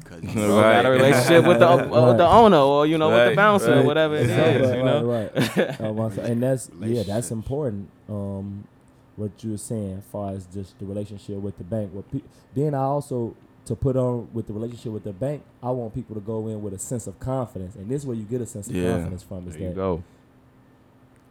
'Cause 0.05 0.21
Right. 0.23 0.33
Bro 0.33 0.61
got 0.61 0.85
a 0.85 0.89
relationship 0.89 1.45
with 1.45 1.59
the 1.59 1.67
uh, 1.69 2.07
with 2.09 2.17
the 2.17 2.27
owner, 2.27 2.57
or 2.57 2.85
you 2.85 2.97
know, 2.97 3.09
with 3.09 3.17
the 3.17 3.25
Right, 3.29 3.35
bouncer, 3.35 3.73
or 3.73 3.75
right. 3.77 3.85
whatever 3.85 4.15
it 4.15 4.21
is. 4.23 4.29
Exactly, 4.31 4.77
you 4.77 4.83
know, 4.83 5.03
right, 5.05 5.57
right. 5.57 5.81
Uh, 6.19 6.21
and 6.21 6.43
that's 6.43 6.69
yeah, 6.81 7.03
that's 7.03 7.31
important. 7.31 7.89
Um, 8.09 8.67
what 9.15 9.31
you 9.43 9.51
were 9.51 9.57
saying, 9.57 9.97
as 9.97 10.03
far 10.05 10.31
as 10.33 10.45
just 10.47 10.77
the 10.79 10.85
relationship 10.85 11.35
with 11.37 11.57
the 11.57 11.63
bank. 11.63 11.91
What 11.93 12.09
pe- 12.11 12.21
then 12.55 12.73
I 12.75 12.83
also 12.83 13.35
to 13.65 13.75
put 13.75 13.97
on 13.97 14.29
with 14.33 14.47
the 14.47 14.53
relationship 14.53 14.91
with 14.93 15.03
the 15.03 15.11
bank, 15.11 15.43
I 15.61 15.71
want 15.71 15.93
people 15.93 16.13
to 16.15 16.21
go 16.21 16.47
in 16.47 16.61
with 16.61 16.73
a 16.73 16.79
sense 16.79 17.05
of 17.07 17.19
confidence, 17.19 17.75
and 17.75 17.89
this 17.89 18.03
is 18.03 18.07
where 18.07 18.15
you 18.15 18.23
get 18.23 18.41
a 18.41 18.45
sense 18.45 18.67
of 18.69 18.75
Yeah. 18.75 18.91
confidence 18.93 19.23
from. 19.23 19.47
Is 19.47 19.53
there 19.55 19.63
you 19.63 19.67
that 19.69 19.75
go. 19.75 20.03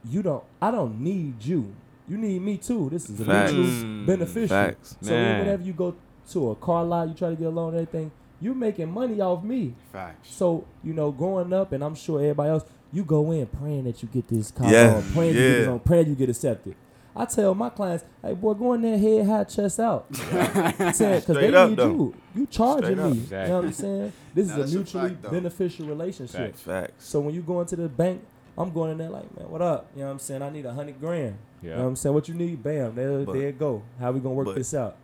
you 0.09 0.23
don't, 0.23 0.45
I 0.61 0.71
don't 0.71 1.01
need 1.01 1.43
you. 1.45 1.75
You 2.09 2.17
need 2.19 2.41
me 2.43 2.57
too. 2.59 2.89
This 2.91 3.09
is 3.11 3.21
a 3.21 3.25
Facts. 3.25 3.53
mutual 3.53 3.73
Mm, 3.73 4.07
beneficial. 4.07 4.49
Facts. 4.49 4.97
So 5.01 5.11
Man. 5.13 5.39
whenever 5.41 5.63
you 5.63 5.73
go 5.73 5.95
to 6.31 6.51
a 6.51 6.55
car 6.57 6.85
lot, 6.85 7.09
you 7.09 7.15
try 7.15 7.31
to 7.31 7.37
get 7.37 7.47
a 7.47 7.51
loan, 7.51 7.75
and 7.75 7.83
everything, 7.87 8.11
you 8.41 8.55
making 8.55 8.91
money 8.93 9.21
off 9.21 9.43
me. 9.43 9.75
Facts. 9.93 10.31
So 10.33 10.67
you 10.85 10.93
know, 10.93 11.11
growing 11.11 11.53
up, 11.53 11.73
and 11.73 11.83
I'm 11.85 11.95
sure 11.95 12.21
everybody 12.21 12.51
else, 12.51 12.65
you 12.93 13.05
go 13.05 13.31
in 13.33 13.47
praying 13.47 13.85
that 13.85 14.03
you 14.03 14.09
get 14.09 14.29
this 14.29 14.51
car, 14.51 14.71
Yeah, 14.71 14.93
loan, 14.95 15.03
praying 15.13 15.35
you 15.35 15.41
get 15.41 15.57
this 15.59 15.67
yeah. 15.67 15.79
praying 15.85 16.09
you 16.09 16.15
get 16.15 16.29
accepted. 16.31 16.75
I 17.19 17.25
tell 17.25 17.55
my 17.55 17.71
clients, 17.71 18.05
hey 18.23 18.35
boy, 18.35 18.53
go 18.55 18.75
in 18.75 18.83
there 18.83 18.99
head 18.99 19.27
high, 19.27 19.45
chest 19.45 19.81
out, 19.81 20.07
because 20.11 20.99
they 21.27 21.55
up, 21.55 21.71
need 21.71 21.79
though. 21.79 21.87
you. 21.89 22.15
You 22.35 22.47
charging 22.47 22.97
Straight 22.97 23.11
me. 23.11 23.13
Exactly. 23.13 23.39
You 23.43 23.49
know 23.49 23.57
what 23.57 23.65
I'm 23.65 23.73
saying? 23.73 24.13
This 24.35 24.49
is 24.51 24.57
that's 24.57 24.71
a 24.73 24.75
a 24.75 24.77
mutually 24.79 25.09
fact, 25.11 25.31
beneficial 25.31 25.87
relationship. 25.87 26.41
Facts. 26.53 26.61
Facts. 26.61 27.07
So 27.07 27.21
when 27.21 27.35
you 27.35 27.41
go 27.41 27.61
into 27.63 27.77
the 27.77 27.89
bank, 27.89 28.23
I'm 28.59 28.71
going 28.71 28.93
in 28.93 28.99
there 28.99 29.09
like, 29.09 29.35
man, 29.37 29.49
what 29.51 29.63
up? 29.63 29.91
You 29.95 30.01
know 30.01 30.07
what 30.09 30.13
I'm 30.13 30.19
saying? 30.19 30.43
I 30.43 30.51
need 30.51 30.67
a 30.67 30.73
hundred 30.75 31.01
grand. 31.01 31.37
You 31.63 31.71
know 31.71 31.79
what 31.79 31.85
I'm 31.87 31.97
saying? 31.97 32.15
What 32.15 32.29
you 32.29 32.35
need? 32.35 32.63
Bam, 32.63 32.95
there, 32.95 33.21
But- 33.25 33.33
there 33.33 33.49
it 33.49 33.59
go. 33.59 33.83
How 33.99 34.13
we 34.13 34.21
gonna 34.21 34.35
work 34.35 34.47
but- 34.47 34.57
this 34.57 34.75
out? 34.75 34.97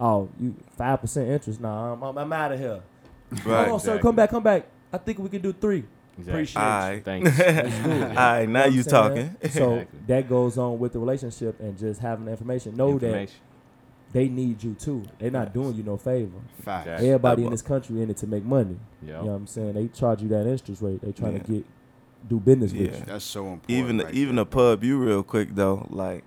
Oh, 0.00 0.28
you 0.38 0.54
five 0.76 1.00
percent 1.00 1.28
interest? 1.28 1.60
Nah, 1.60 1.92
I'm, 1.92 2.02
I'm, 2.02 2.18
I'm 2.18 2.32
out 2.32 2.52
of 2.52 2.58
here. 2.60 2.80
Right. 3.30 3.68
Hold 3.68 3.68
on, 3.68 3.80
sir. 3.80 3.98
Come 3.98 4.16
back, 4.16 4.30
come 4.30 4.42
back. 4.42 4.66
I 4.92 4.98
think 4.98 5.18
we 5.18 5.28
can 5.28 5.42
do 5.42 5.52
three. 5.52 5.84
Exactly. 6.18 6.32
Appreciate 6.32 6.62
you. 6.62 6.66
Alright. 6.68 7.04
Thanks. 7.04 7.38
Let's 7.38 7.78
do 7.84 7.90
it. 7.90 8.02
All 8.02 8.08
right, 8.14 8.48
now 8.48 8.60
know 8.64 8.66
you 8.66 8.80
I'm 8.80 8.84
talking. 8.86 9.36
So 9.50 9.74
Exactly. 9.74 10.00
that 10.08 10.28
goes 10.28 10.58
on 10.58 10.78
with 10.78 10.92
the 10.92 10.98
relationship 10.98 11.60
and 11.60 11.78
just 11.78 12.00
having 12.00 12.24
the 12.24 12.30
information. 12.32 12.76
Know 12.76 12.98
that 12.98 13.30
they 14.12 14.28
need 14.28 14.62
you 14.62 14.74
too. 14.74 15.04
They're 15.18 15.30
not 15.30 15.52
doing 15.52 15.74
you 15.74 15.82
no 15.82 15.96
favor. 15.96 16.38
Facts. 16.62 16.86
Yeah. 16.86 16.94
Everybody 16.94 17.44
in 17.44 17.50
this 17.50 17.62
country 17.62 18.02
in 18.02 18.10
it 18.10 18.16
to 18.18 18.26
make 18.26 18.44
money. 18.44 18.78
Yep. 19.02 19.08
You 19.08 19.12
know 19.12 19.22
what 19.22 19.32
I'm 19.32 19.46
saying? 19.46 19.74
They 19.74 19.88
charge 19.88 20.22
you 20.22 20.28
that 20.28 20.46
interest 20.46 20.80
rate. 20.82 21.00
They 21.02 21.12
trying 21.12 21.34
Yeah. 21.34 21.42
to 21.42 21.52
get 21.52 21.66
do 22.28 22.40
business 22.40 22.72
with 22.72 22.80
you. 22.80 22.86
Yeah. 22.88 22.96
you. 22.98 23.04
That's 23.04 23.24
so 23.24 23.46
important. 23.46 23.70
even 23.70 23.98
right 23.98 24.14
even 24.14 24.36
there. 24.36 24.42
a 24.42 24.46
pub 24.46 24.82
you 24.82 24.98
real 24.98 25.22
quick 25.22 25.54
though 25.54 25.86
like 25.90 26.24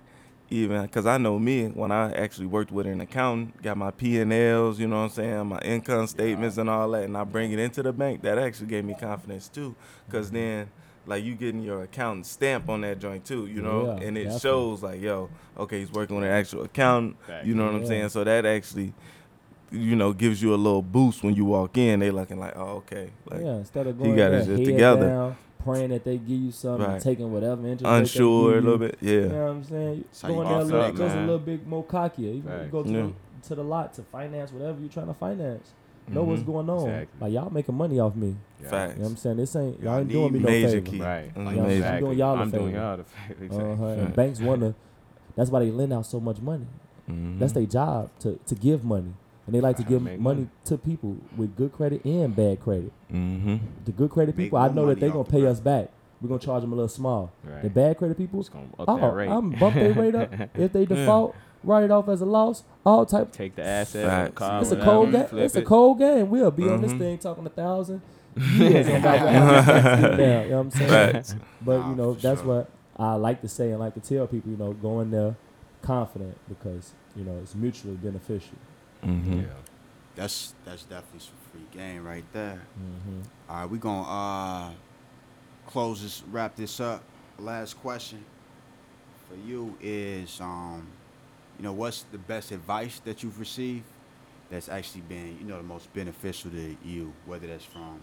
even 0.52 0.82
because 0.82 1.06
i 1.06 1.16
know 1.16 1.38
me 1.38 1.66
when 1.68 1.90
i 1.90 2.12
actually 2.12 2.46
worked 2.46 2.70
with 2.70 2.86
an 2.86 3.00
accountant 3.00 3.60
got 3.62 3.76
my 3.76 3.90
p&l's 3.90 4.78
you 4.78 4.86
know 4.86 4.96
what 4.98 5.02
i'm 5.04 5.08
saying 5.10 5.46
my 5.46 5.58
income 5.60 6.06
statements 6.06 6.58
and 6.58 6.68
all 6.68 6.90
that 6.90 7.04
and 7.04 7.16
i 7.16 7.24
bring 7.24 7.50
it 7.52 7.58
into 7.58 7.82
the 7.82 7.92
bank 7.92 8.22
that 8.22 8.38
actually 8.38 8.66
gave 8.66 8.84
me 8.84 8.94
confidence 8.94 9.48
too 9.48 9.74
because 10.06 10.26
Mm-hmm. 10.28 10.36
then 10.36 10.70
like 11.06 11.24
you 11.24 11.34
getting 11.34 11.62
your 11.62 11.82
accountant 11.82 12.26
stamp 12.26 12.68
on 12.68 12.82
that 12.82 12.98
joint 13.00 13.24
too 13.24 13.46
you 13.46 13.60
know 13.60 13.86
Yeah, 13.86 14.06
and 14.06 14.16
it 14.18 14.24
definitely. 14.24 14.40
shows 14.40 14.82
like 14.82 15.00
yo 15.00 15.30
okay 15.58 15.80
he's 15.80 15.90
working 15.90 16.14
with 16.16 16.24
an 16.26 16.30
actual 16.30 16.62
accountant 16.64 17.16
Facts. 17.26 17.46
you 17.46 17.54
know 17.54 17.64
what 17.66 17.74
i'm 17.74 17.86
saying 17.86 18.08
so 18.10 18.22
that 18.22 18.46
actually 18.46 18.92
you 19.70 19.96
know 19.96 20.12
gives 20.12 20.42
you 20.42 20.54
a 20.54 20.56
little 20.56 20.82
boost 20.82 21.22
when 21.24 21.34
you 21.34 21.44
walk 21.46 21.76
in 21.78 22.00
they 22.00 22.10
looking 22.10 22.38
like 22.38 22.54
oh 22.56 22.76
okay 22.84 23.10
like 23.30 23.40
yeah, 23.40 23.54
instead 23.56 23.86
of 23.86 23.96
he 23.96 24.02
going 24.04 24.16
got 24.16 24.30
there, 24.30 24.38
his 24.44 24.46
shit 24.46 24.64
together. 24.66 25.08
down, 25.08 25.36
praying 25.64 25.90
that 25.90 26.04
they 26.04 26.18
give 26.18 26.38
you 26.40 26.50
something, 26.52 26.86
Right. 26.86 27.00
taking 27.00 27.32
whatever 27.32 27.66
interest 27.66 27.84
rate 27.84 27.90
they 27.90 27.98
unsure 27.98 28.58
a 28.58 28.60
little 28.60 28.78
bit 28.78 28.98
yeah 29.00 29.12
You 29.12 29.28
know 29.28 29.44
what 29.44 29.50
I'm 29.50 29.64
saying? 29.64 30.04
That's 30.06 30.22
how 30.22 30.28
you 30.28 30.34
Going 30.34 30.46
get 30.48 30.52
there 30.54 30.60
a 30.60 30.64
little, 30.64 30.80
up, 30.82 30.96
just 30.96 31.16
a 31.16 31.20
little 31.20 31.38
bit 31.38 31.66
more 31.66 31.84
cockier. 31.84 32.18
You, 32.18 32.34
you 32.34 32.68
go 32.70 32.82
to, 32.82 32.88
Yeah. 32.90 33.02
the, 33.42 33.48
to 33.48 33.54
the 33.56 33.64
lot 33.64 33.94
to 33.94 34.02
finance 34.02 34.52
whatever 34.52 34.80
you're 34.80 34.88
trying 34.90 35.06
to 35.08 35.14
finance. 35.14 35.72
Know 36.08 36.24
what's 36.24 36.42
going 36.42 36.68
on. 36.68 36.88
Exactly. 36.88 37.20
Like 37.20 37.32
y'all 37.32 37.50
making 37.50 37.74
money 37.76 38.00
off 38.00 38.16
me. 38.16 38.34
Yeah. 38.60 38.68
facts 38.70 38.92
You 38.94 38.98
know 38.98 39.04
what 39.04 39.10
I'm 39.12 39.16
saying? 39.16 39.36
This 39.36 39.56
ain't 39.56 39.80
Y'all 39.80 39.90
y'all 39.92 39.98
ain't 40.00 40.08
doing 40.10 40.32
me 40.32 40.38
no 40.40 40.46
favor. 40.46 40.80
key. 40.80 41.00
Right. 41.00 41.24
Like, 41.36 41.44
major. 41.46 41.62
I'm 41.62 41.70
Exactly. 41.70 42.00
doing 42.06 42.18
y'all 42.18 42.36
a 42.36 42.40
I'm 42.40 42.50
doing 42.50 42.66
favor. 42.66 42.78
y'all 42.78 42.96
the 42.96 43.04
favor. 43.04 43.44
Exactly. 43.44 43.72
Uh-huh. 43.72 43.86
And 43.86 44.14
banks 44.16 44.40
wanna. 44.40 44.74
That's 45.36 45.50
why 45.50 45.60
they 45.60 45.70
lend 45.70 45.92
out 45.92 46.04
so 46.06 46.18
much 46.20 46.40
money. 46.40 46.66
Mhm. 47.10 47.38
That's 47.38 47.52
their 47.52 47.66
job 47.66 48.10
to, 48.20 48.38
to 48.46 48.54
give 48.56 48.84
money, 48.84 49.14
and 49.52 49.54
they 49.54 49.60
like 49.60 49.76
to 49.76 49.82
give 49.82 50.00
money 50.02 50.16
money. 50.16 50.48
to 50.64 50.78
people 50.78 51.16
with 51.36 51.54
good 51.56 51.72
credit 51.72 52.04
and 52.04 52.34
bad 52.34 52.60
credit. 52.60 52.90
Mm-hmm. 53.12 53.56
The 53.84 53.92
good 53.92 54.10
credit 54.10 54.36
Make 54.36 54.46
people, 54.46 54.58
I 54.58 54.68
know 54.68 54.86
that 54.86 54.98
they 55.00 55.08
off 55.08 55.12
gonna 55.12 55.24
the 55.24 55.30
pay 55.30 55.40
bread. 55.40 55.52
us 55.52 55.60
back. 55.60 55.88
we're 56.20 56.28
gonna 56.28 56.40
charge 56.40 56.62
them 56.62 56.72
a 56.72 56.76
little 56.76 56.88
small. 56.88 57.32
Right. 57.44 57.62
The 57.62 57.68
bad 57.70 57.98
credit 57.98 58.16
people, 58.16 58.40
It's 58.40 58.48
gonna 58.48 58.66
up 58.78 58.88
oh, 58.88 58.96
that 58.98 59.14
rate. 59.14 59.28
I'm 59.28 59.50
bump 59.50 59.74
their 59.74 59.92
rate 59.92 60.14
up. 60.14 60.32
If 60.54 60.72
they 60.72 60.86
default, 60.86 61.34
write 61.64 61.84
it 61.84 61.90
off 61.90 62.08
as 62.08 62.20
a 62.22 62.24
loss. 62.24 62.64
All 62.86 63.04
type. 63.04 63.30
Take 63.32 63.56
the 63.56 63.64
asset, 63.64 64.06
Facts. 64.06 64.34
car, 64.34 64.62
It's 64.62 64.72
a 64.72 64.76
cold 64.76 65.12
game. 65.12 65.26
flip 65.26 65.44
It's 65.44 65.56
a 65.56 65.62
cold 65.62 65.98
game. 65.98 66.30
We'll 66.30 66.50
be 66.50 66.68
on 66.68 66.80
this 66.80 66.92
Mhm. 66.92 66.98
thing 66.98 67.18
talking 67.18 67.44
a 67.46 67.50
thousand 67.50 68.00
years 68.36 68.88
on 68.88 69.02
that 69.02 69.24
one. 69.24 70.18
Yeah, 70.18 70.42
you 70.44 70.48
know 70.50 70.56
what 70.56 70.60
I'm 70.62 70.70
saying? 70.70 70.88
Facts. 70.90 71.34
But 71.60 71.86
you 71.88 71.94
know, 71.94 72.14
for 72.14 72.20
that's 72.20 72.40
sure. 72.40 72.48
what 72.56 72.70
I 72.96 73.14
like 73.16 73.42
to 73.42 73.48
say 73.48 73.70
and 73.70 73.80
like 73.80 73.94
to 73.94 74.00
tell 74.00 74.26
people. 74.26 74.50
You 74.50 74.56
know, 74.56 74.72
go 74.72 75.00
in 75.00 75.10
there 75.10 75.36
confident 75.82 76.36
because 76.48 76.92
you 77.16 77.24
know 77.24 77.36
it's 77.42 77.54
mutually 77.54 77.96
beneficial. 77.96 78.56
Mm-hmm. 79.04 79.40
Yeah. 79.40 79.46
That's 80.14 80.54
that's 80.64 80.82
definitely 80.84 81.20
some 81.20 81.34
free 81.50 81.78
game 81.78 82.04
right 82.04 82.24
there. 82.32 82.62
Mm-hmm. 82.78 83.20
All 83.48 83.56
right, 83.56 83.70
we 83.70 83.78
gonna 83.78 84.02
uh 84.02 84.70
close 85.66 86.02
this, 86.02 86.22
wrap 86.30 86.54
this 86.56 86.80
up. 86.80 87.02
Last 87.38 87.80
question 87.80 88.24
for 89.28 89.36
you 89.48 89.76
is, 89.80 90.40
um, 90.40 90.86
you 91.58 91.64
know, 91.64 91.72
what's 91.72 92.02
the 92.12 92.18
best 92.18 92.52
advice 92.52 93.00
that 93.04 93.22
you've 93.22 93.38
received 93.40 93.84
that's 94.50 94.68
actually 94.68 95.00
been, 95.02 95.38
you 95.40 95.46
know, 95.46 95.56
the 95.56 95.62
most 95.62 95.92
beneficial 95.94 96.50
to 96.50 96.76
you, 96.84 97.12
whether 97.24 97.46
that's 97.46 97.64
from 97.64 97.98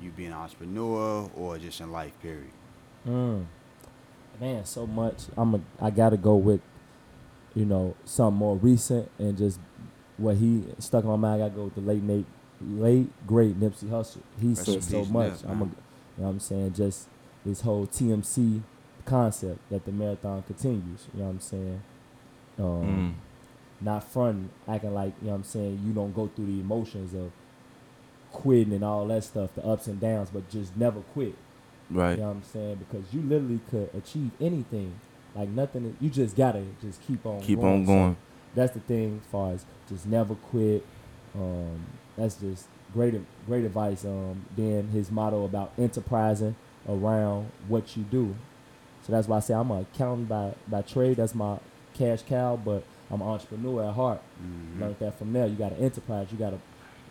you 0.00 0.10
being 0.10 0.28
an 0.28 0.34
entrepreneur 0.34 1.30
or 1.36 1.58
just 1.58 1.80
in 1.80 1.92
life, 1.92 2.12
period. 2.22 2.50
Mm. 3.06 3.44
Man, 4.40 4.64
so 4.64 4.86
much. 4.86 5.24
I'm 5.36 5.54
a, 5.54 5.60
I 5.80 5.90
gotta 5.90 6.16
go 6.16 6.36
with, 6.36 6.60
you 7.54 7.64
know, 7.64 7.94
something 8.04 8.38
more 8.38 8.56
recent 8.56 9.10
and 9.18 9.36
just 9.36 9.58
what 10.18 10.36
he 10.36 10.64
stuck 10.78 11.04
in 11.04 11.10
my 11.10 11.16
mind. 11.16 11.42
I 11.42 11.46
gotta 11.48 11.56
go 11.58 11.64
with 11.64 11.74
the 11.74 11.80
late 11.80 12.02
Nate, 12.02 12.26
late 12.60 13.08
great 13.26 13.58
Nipsey 13.60 13.84
Hussle. 13.90 14.18
He 14.40 14.48
Rest 14.48 14.64
said 14.64 14.82
so 14.82 15.04
much. 15.04 15.42
I'm 15.46 15.62
a, 15.62 15.64
you 15.64 15.70
know 16.18 16.24
what 16.24 16.28
I'm 16.30 16.40
saying? 16.40 16.74
Just 16.74 17.08
this 17.44 17.60
whole 17.62 17.86
TMC 17.86 18.62
concept 19.04 19.58
that 19.70 19.84
the 19.84 19.92
marathon 19.92 20.42
continues. 20.44 21.06
You 21.14 21.20
know 21.20 21.26
what 21.26 21.30
I'm 21.32 21.40
saying? 21.40 21.82
Um, 22.58 22.64
Mm. 23.84 23.84
not 23.84 24.04
fronting, 24.04 24.48
acting 24.66 24.94
like, 24.94 25.12
you 25.20 25.26
know 25.26 25.32
what 25.32 25.36
I'm 25.38 25.44
saying, 25.44 25.80
you 25.86 25.92
don't 25.92 26.14
go 26.14 26.28
through 26.34 26.46
the 26.46 26.60
emotions 26.60 27.12
of 27.14 27.30
quitting 28.32 28.72
and 28.72 28.84
all 28.84 29.06
that 29.06 29.24
stuff, 29.24 29.54
the 29.54 29.64
ups 29.64 29.86
and 29.86 30.00
downs, 30.00 30.30
but 30.32 30.48
just 30.50 30.76
never 30.76 31.00
quit. 31.00 31.34
Right. 31.90 32.12
You 32.12 32.16
know 32.22 32.28
what 32.28 32.36
I'm 32.36 32.42
saying? 32.42 32.76
Because 32.76 33.12
you 33.12 33.20
literally 33.22 33.60
could 33.70 33.90
achieve 33.94 34.30
anything. 34.40 34.94
Like 35.34 35.50
nothing, 35.50 35.96
you 36.00 36.08
just 36.08 36.34
gotta 36.36 36.64
just 36.80 37.00
keep 37.06 37.24
on 37.26 37.40
Keep 37.42 37.60
going. 37.60 37.74
on 37.80 37.86
So 37.86 37.92
going. 37.92 38.16
That's 38.56 38.72
the 38.74 38.80
thing 38.80 39.20
as 39.22 39.30
far 39.30 39.52
as 39.52 39.64
just 39.88 40.06
never 40.06 40.34
quit. 40.34 40.84
Um, 41.36 41.86
that's 42.16 42.34
just 42.36 42.66
great, 42.92 43.14
great 43.46 43.64
advice. 43.64 44.04
Um, 44.04 44.44
then 44.56 44.88
his 44.88 45.10
motto 45.10 45.44
about 45.44 45.70
enterprising 45.78 46.56
around 46.88 47.50
what 47.68 47.96
you 47.96 48.02
do. 48.04 48.34
So 49.02 49.12
that's 49.12 49.28
why 49.28 49.36
I 49.36 49.40
say 49.40 49.54
I'm 49.54 49.70
an 49.70 49.82
accountant 49.92 50.28
by, 50.28 50.54
by 50.66 50.82
trade. 50.82 51.18
That's 51.18 51.34
my 51.34 51.58
cash 51.94 52.22
cow, 52.22 52.58
but 52.64 52.82
I'm 53.10 53.20
an 53.20 53.28
entrepreneur 53.28 53.84
at 53.88 53.94
heart. 53.94 54.20
Mhm. 54.42 54.80
Learned 54.80 54.96
that 54.98 55.16
from 55.18 55.32
there. 55.32 55.46
You 55.46 55.54
got 55.54 55.68
to 55.70 55.76
enterprise. 55.76 56.26
You 56.32 56.38
got 56.38 56.50
to, 56.50 56.58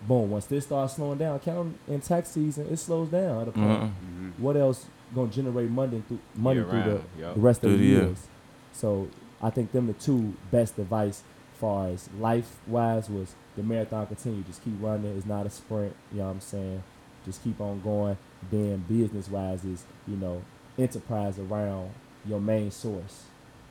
boom. 0.07 0.29
Once 0.31 0.45
this 0.47 0.65
starts 0.65 0.95
slowing 0.95 1.17
down, 1.19 1.37
accounting 1.37 1.75
in 1.87 2.01
tax 2.01 2.29
season, 2.31 2.67
it 2.69 2.77
slows 2.77 3.07
down 3.09 3.43
at 3.43 3.47
a 3.47 3.51
point. 3.51 3.81
Mhm. 3.83 3.91
Mhm. 3.91 4.39
What 4.39 4.57
else 4.57 4.87
gonna 5.13 5.29
generate 5.29 5.69
money 5.69 6.03
through 6.07 6.19
money 6.35 6.59
Year 6.59 6.69
through 6.69 6.83
the, 6.83 6.89
round, 6.89 7.03
yup. 7.19 7.35
the 7.35 7.39
rest 7.41 7.57
of 7.63 7.69
Through 7.69 7.77
the 7.77 7.83
the 7.83 7.89
year. 7.89 8.01
years? 8.03 8.27
So 8.73 9.07
I 9.41 9.49
think 9.51 9.71
them 9.71 9.87
the 9.87 9.93
two 9.93 10.33
best 10.51 10.77
advice 10.79 11.23
far 11.55 11.87
as 11.89 12.09
life 12.19 12.57
wise 12.67 13.09
was 13.09 13.35
the 13.55 13.63
marathon 13.63 14.07
continue. 14.07 14.43
Just 14.43 14.63
keep 14.63 14.73
running. 14.81 15.15
It's 15.17 15.25
not 15.25 15.45
a 15.45 15.49
sprint. 15.49 15.95
You 16.11 16.19
know 16.19 16.25
what 16.25 16.31
I'm 16.33 16.41
saying? 16.41 16.83
Just 17.25 17.43
keep 17.43 17.59
on 17.61 17.81
going. 17.81 18.17
Then 18.51 18.85
business 18.87 19.29
wise 19.29 19.63
is 19.65 19.83
you 20.07 20.17
know 20.17 20.43
enterprise 20.77 21.39
around 21.39 21.91
your 22.25 22.39
main 22.41 22.71
source. 22.71 23.23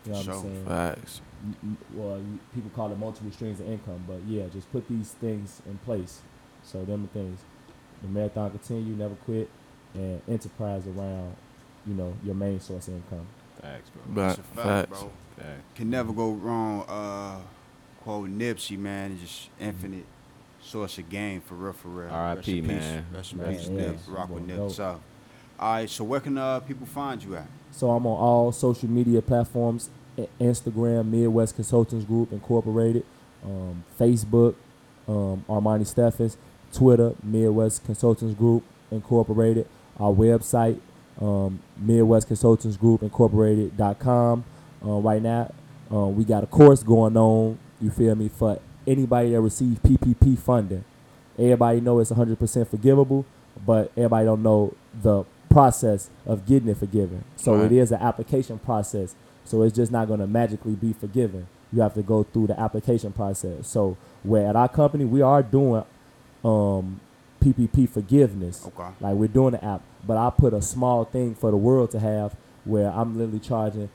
You 0.05 0.13
know 0.13 0.19
what 0.19 0.25
Sure. 0.25 0.35
I'm 0.35 0.43
saying? 0.43 0.67
Facts. 0.67 1.21
m- 1.45 1.57
m- 1.63 1.79
well, 1.95 2.21
people 2.55 2.71
call 2.75 2.91
it 2.93 2.99
multiple 2.99 3.31
streams 3.33 3.61
of 3.61 3.69
income, 3.69 4.05
but 4.07 4.21
yeah, 4.27 4.45
just 4.53 4.71
put 4.73 4.89
these 4.89 5.13
things 5.13 5.61
in 5.67 5.79
place. 5.79 6.21
So 6.63 6.85
them 6.85 7.03
the 7.03 7.09
things. 7.09 7.41
The 8.03 8.09
marathon 8.09 8.51
continue, 8.51 8.95
never 8.95 9.15
quit, 9.15 9.49
and 9.95 10.21
enterprise 10.29 10.87
around, 10.87 11.37
you 11.87 11.95
know, 11.95 12.15
your 12.25 12.35
main 12.35 12.61
source 12.61 12.89
of 12.89 12.95
income. 12.95 13.27
Facts, 13.63 13.91
bro. 13.91 14.03
That's 14.15 14.39
Right. 14.39 14.47
fact, 14.47 14.67
Facts. 14.91 15.01
bro. 15.01 15.11
Facts. 15.39 15.63
Can 15.75 15.91
never 15.91 16.13
go 16.13 16.33
wrong. 16.33 16.83
Uh, 16.89 17.39
quote 18.05 18.29
Nipsey, 18.29 18.79
man, 18.79 19.13
it's 19.13 19.23
just 19.23 19.49
infinite 19.59 20.05
source 20.61 20.99
of 20.99 21.09
game 21.09 21.41
for 21.41 21.55
real, 21.55 21.73
for 21.73 21.89
real. 21.89 22.11
R.I.P., 22.11 22.37
Rest 22.37 22.49
in 22.49 22.55
peace. 22.63 22.69
man. 22.69 23.07
Rest 23.15 23.33
in 23.33 23.39
peace, 23.41 23.69
yeah, 23.69 23.77
Nip. 23.77 23.99
Rock 24.09 24.29
with 24.31 24.47
Nip. 24.47 24.57
dope. 24.57 24.73
So, 24.73 25.01
all 25.59 25.73
right. 25.73 25.89
So 25.91 26.05
where 26.05 26.21
can 26.21 26.37
uh, 26.37 26.61
people 26.61 26.87
find 26.87 27.23
you 27.23 27.37
at? 27.37 27.47
So 27.71 27.91
I'm 27.91 28.07
on 28.07 28.17
all 28.19 28.53
social 28.53 28.89
media 28.91 29.23
platforms: 29.23 29.89
Instagram, 30.41 31.07
Midwest 31.11 31.55
Consultants 31.57 32.05
Group 32.05 32.31
Incorporated, 32.33 33.05
um, 33.45 33.83
Facebook, 33.99 34.55
um, 35.09 35.45
Armani 35.49 35.87
Steffens, 35.87 36.37
Twitter, 36.73 37.15
Midwest 37.23 37.85
Consultants 37.85 38.35
Group 38.39 38.63
Incorporated, 38.91 39.67
our 39.99 40.13
website, 40.13 40.79
um, 41.21 41.59
Midwest 41.79 42.27
Consultants 42.29 42.77
Group 42.77 43.03
Incorporated.com. 43.03 44.45
Uh, 44.85 44.89
right 45.01 45.23
now, 45.23 45.53
uh, 45.91 46.07
we 46.07 46.25
got 46.25 46.45
a 46.45 46.47
course 46.47 46.83
going 46.83 47.17
on. 47.17 47.59
You 47.81 47.91
feel 47.91 48.15
me 48.15 48.29
for 48.29 48.59
anybody 48.87 49.31
that 49.33 49.41
receives 49.41 49.79
PPP 49.81 50.39
funding. 50.39 50.85
Everybody 51.39 51.81
know 51.81 51.99
it's 51.99 52.11
100% 52.13 52.69
forgivable, 52.69 53.25
but 53.67 53.91
everybody 53.97 54.27
don't 54.27 54.43
know 54.43 54.75
the 55.03 55.25
process 55.51 56.11
of 56.27 56.47
getting 56.47 56.69
it 56.69 56.77
forgiven. 56.77 57.25
So 57.37 57.55
Right. 57.57 57.67
it 57.67 57.73
is 57.73 57.93
an 57.93 58.01
application 58.01 58.59
process. 58.59 59.15
So 59.45 59.63
it's 59.63 59.75
just 59.75 59.91
not 59.93 60.09
going 60.09 60.21
to 60.21 60.27
magically 60.27 60.75
be 60.75 60.93
forgiven. 60.93 61.47
You 61.73 61.83
have 61.83 61.95
to 61.95 62.03
go 62.03 62.23
through 62.23 62.49
the 62.49 62.59
application 62.61 63.13
process. 63.13 63.67
So 63.69 63.97
where 64.23 64.47
at 64.47 64.57
our 64.57 64.69
company 64.69 65.05
we 65.05 65.23
are 65.23 65.43
doing 65.43 65.85
um, 66.45 67.01
PPP 67.43 67.89
forgiveness. 67.89 68.67
Okay. 68.67 68.89
Like 69.01 69.15
we're 69.17 69.29
doing 69.29 69.53
the 69.53 69.65
app, 69.65 69.83
but 70.07 70.17
I 70.17 70.31
put 70.31 70.55
a 70.55 70.63
small 70.63 71.05
thing 71.05 71.35
for 71.35 71.51
the 71.51 71.57
world 71.57 71.91
to 71.93 72.01
have 72.01 72.37
where 72.65 72.91
I'm 72.91 73.17
literally 73.19 73.41
charging 73.41 73.91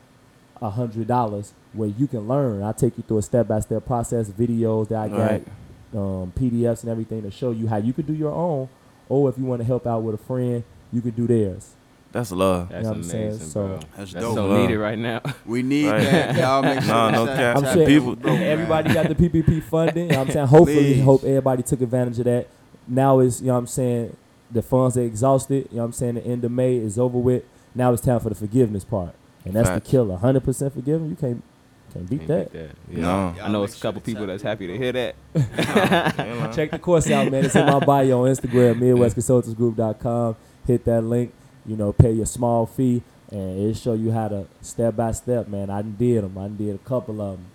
a 0.61 0.69
hundred 0.69 1.07
dollars 1.07 1.53
where 1.73 1.89
you 1.89 2.07
can 2.07 2.27
learn. 2.27 2.63
I 2.63 2.71
take 2.71 2.97
you 2.97 3.03
through 3.07 3.19
a 3.19 3.21
step 3.21 3.47
by 3.47 3.59
step 3.61 3.85
process, 3.85 4.29
videos 4.29 4.89
that 4.89 4.97
I 4.99 5.07
got, 5.09 5.17
Right. 5.31 5.47
um, 5.95 6.31
PDFs 6.35 6.81
and 6.83 6.91
everything 6.91 7.21
to 7.23 7.31
show 7.31 7.51
you 7.51 7.67
how 7.67 7.77
you 7.77 7.93
could 7.93 8.07
do 8.07 8.13
your 8.13 8.33
own, 8.33 8.67
or 9.07 9.29
if 9.29 9.37
you 9.37 9.45
want 9.45 9.61
to 9.61 9.65
help 9.65 9.85
out 9.87 10.03
with 10.03 10.15
a 10.15 10.17
friend, 10.23 10.63
you 10.91 11.01
could 11.01 11.15
do 11.15 11.27
theirs. 11.27 11.75
That's 12.11 12.31
love. 12.31 12.69
That's 12.69 12.83
know 12.85 12.89
what 12.89 12.97
I'm 12.97 13.03
saying? 13.03 13.27
amazing, 13.29 13.47
So- 13.49 13.67
bro. 13.67 13.79
That's 13.95 14.13
That's 14.13 14.25
dope. 14.25 14.33
so 14.35 14.47
Love. 14.47 14.61
needed 14.61 14.77
right 14.79 14.97
now. 14.97 15.21
We 15.45 15.61
need 15.61 15.89
Right. 15.91 16.01
that. 16.03 16.35
Y'all 16.39 16.61
make 16.63 16.81
sure 16.81 16.87
No, 16.93 17.09
no 17.11 17.25
cap. 17.27 17.57
I'm 17.57 17.63
that- 17.63 17.73
sure 17.75 17.85
People- 17.85 18.15
bro, 18.15 18.33
man. 18.33 18.41
everybody 18.43 18.93
got 18.93 19.07
the 19.09 19.15
PPP 19.15 19.59
funding. 19.61 20.05
You 20.05 20.11
know 20.13 20.17
what 20.19 20.27
I'm 20.27 20.33
saying? 20.33 20.47
Hopefully, 20.57 20.93
Please. 20.95 21.03
hope 21.03 21.23
everybody 21.23 21.61
took 21.63 21.81
advantage 21.81 22.17
of 22.17 22.25
that. 22.25 22.47
Now 22.87 23.19
is, 23.19 23.41
you 23.41 23.47
know 23.47 23.53
what 23.53 23.59
I'm 23.59 23.67
saying, 23.67 24.15
the 24.51 24.63
funds 24.63 24.97
are 24.97 25.01
exhausted. 25.03 25.67
You 25.69 25.77
know 25.77 25.83
what 25.83 25.85
I'm 25.85 25.91
saying? 25.93 26.15
The 26.15 26.25
end 26.25 26.43
of 26.43 26.51
May 26.51 26.77
is 26.77 26.97
over 26.97 27.19
with. 27.19 27.43
Now 27.75 27.93
it's 27.93 28.01
time 28.01 28.19
for 28.19 28.29
the 28.29 28.35
forgiveness 28.35 28.83
part. 28.83 29.13
And 29.49 29.55
that's 29.57 29.69
Facts. 29.69 29.85
the 29.85 29.91
killer. 29.91 30.17
100% 30.17 30.73
forgiven. 30.73 31.09
You 31.09 31.15
can't, 31.15 31.43
can't 31.91 32.07
beat 32.09 32.17
Can't 32.19 32.27
that. 32.27 32.53
beat 32.53 32.97
Yeah. 32.97 33.01
No. 33.01 33.35
I 33.41 33.47
know 33.49 33.63
it's 33.63 33.77
a 33.77 33.81
couple 33.81 33.99
to 33.99 34.05
people 34.05 34.27
that's 34.27 34.43
happy 34.43 34.67
to 34.67 34.77
hear 34.77 34.91
that. 34.91 35.15
You? 35.33 36.53
Check 36.53 36.71
the 36.71 36.77
course 36.79 37.09
out, 37.09 37.31
man. 37.31 37.45
It's 37.45 37.55
in 37.55 37.65
my 37.65 37.79
bio 37.79 38.25
on 38.25 38.29
Instagram, 38.29 38.79
MidwestConsultantsGroup.com. 38.79 40.35
Hit 40.67 40.85
that 40.85 41.01
link. 41.01 41.33
You 41.65 41.75
know, 41.75 41.91
pay 41.91 42.11
your 42.11 42.25
small 42.25 42.65
fee, 42.65 43.01
and 43.31 43.59
it'll 43.59 43.73
show 43.73 43.93
you 43.93 44.11
how 44.11 44.27
to 44.27 44.45
step 44.61 44.95
by 44.95 45.11
step, 45.11 45.47
man. 45.47 45.69
I 45.69 45.81
did 45.81 46.23
them. 46.23 46.37
I 46.37 46.47
did 46.47 46.75
a 46.75 46.79
couple 46.79 47.21
of 47.21 47.37
them. 47.37 47.45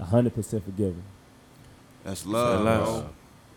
100% 0.00 0.62
forgiven. 0.62 1.02
That's 2.04 2.26
love, 2.26 2.64
love. 2.64 3.10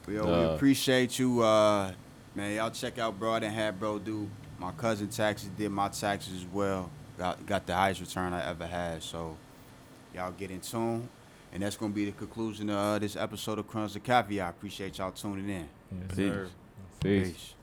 bro. 0.06 0.14
We, 0.14 0.20
we 0.22 0.44
appreciate 0.56 1.20
you, 1.20 1.42
uh, 1.42 1.92
man. 2.36 2.56
Y'all 2.56 2.72
check 2.72 2.98
out, 2.98 3.20
Broad 3.20 3.44
and 3.44 3.54
done 3.54 3.54
had 3.54 3.80
bro 3.80 4.00
do 4.00 4.30
my 4.58 4.72
cousin 4.72 5.08
taxes, 5.08 5.50
did 5.58 5.70
my 5.70 5.90
taxes 5.90 6.34
as 6.42 6.46
well. 6.52 6.90
Got 7.20 7.46
got 7.46 7.68
the 7.68 7.76
highest 7.76 8.00
return 8.00 8.32
I 8.32 8.50
ever 8.50 8.66
had. 8.66 9.04
So 9.04 9.36
y'all 10.16 10.32
get 10.32 10.52
in 10.52 10.62
tune, 10.62 11.10
and 11.52 11.62
that's 11.62 11.76
gonna 11.76 11.94
be 11.94 12.06
the 12.06 12.14
conclusion 12.14 12.70
of 12.70 12.78
uh, 12.78 13.00
this 13.00 13.18
episode 13.18 13.60
of 13.60 13.68
Crumbs 13.68 13.98
of 13.98 14.04
Caviar. 14.04 14.50
Appreciate 14.50 14.98
y'all 14.98 15.12
tuning 15.12 15.50
in. 15.50 15.68
Peace. 16.16 16.48
Peace. 17.02 17.28
Peace. 17.28 17.54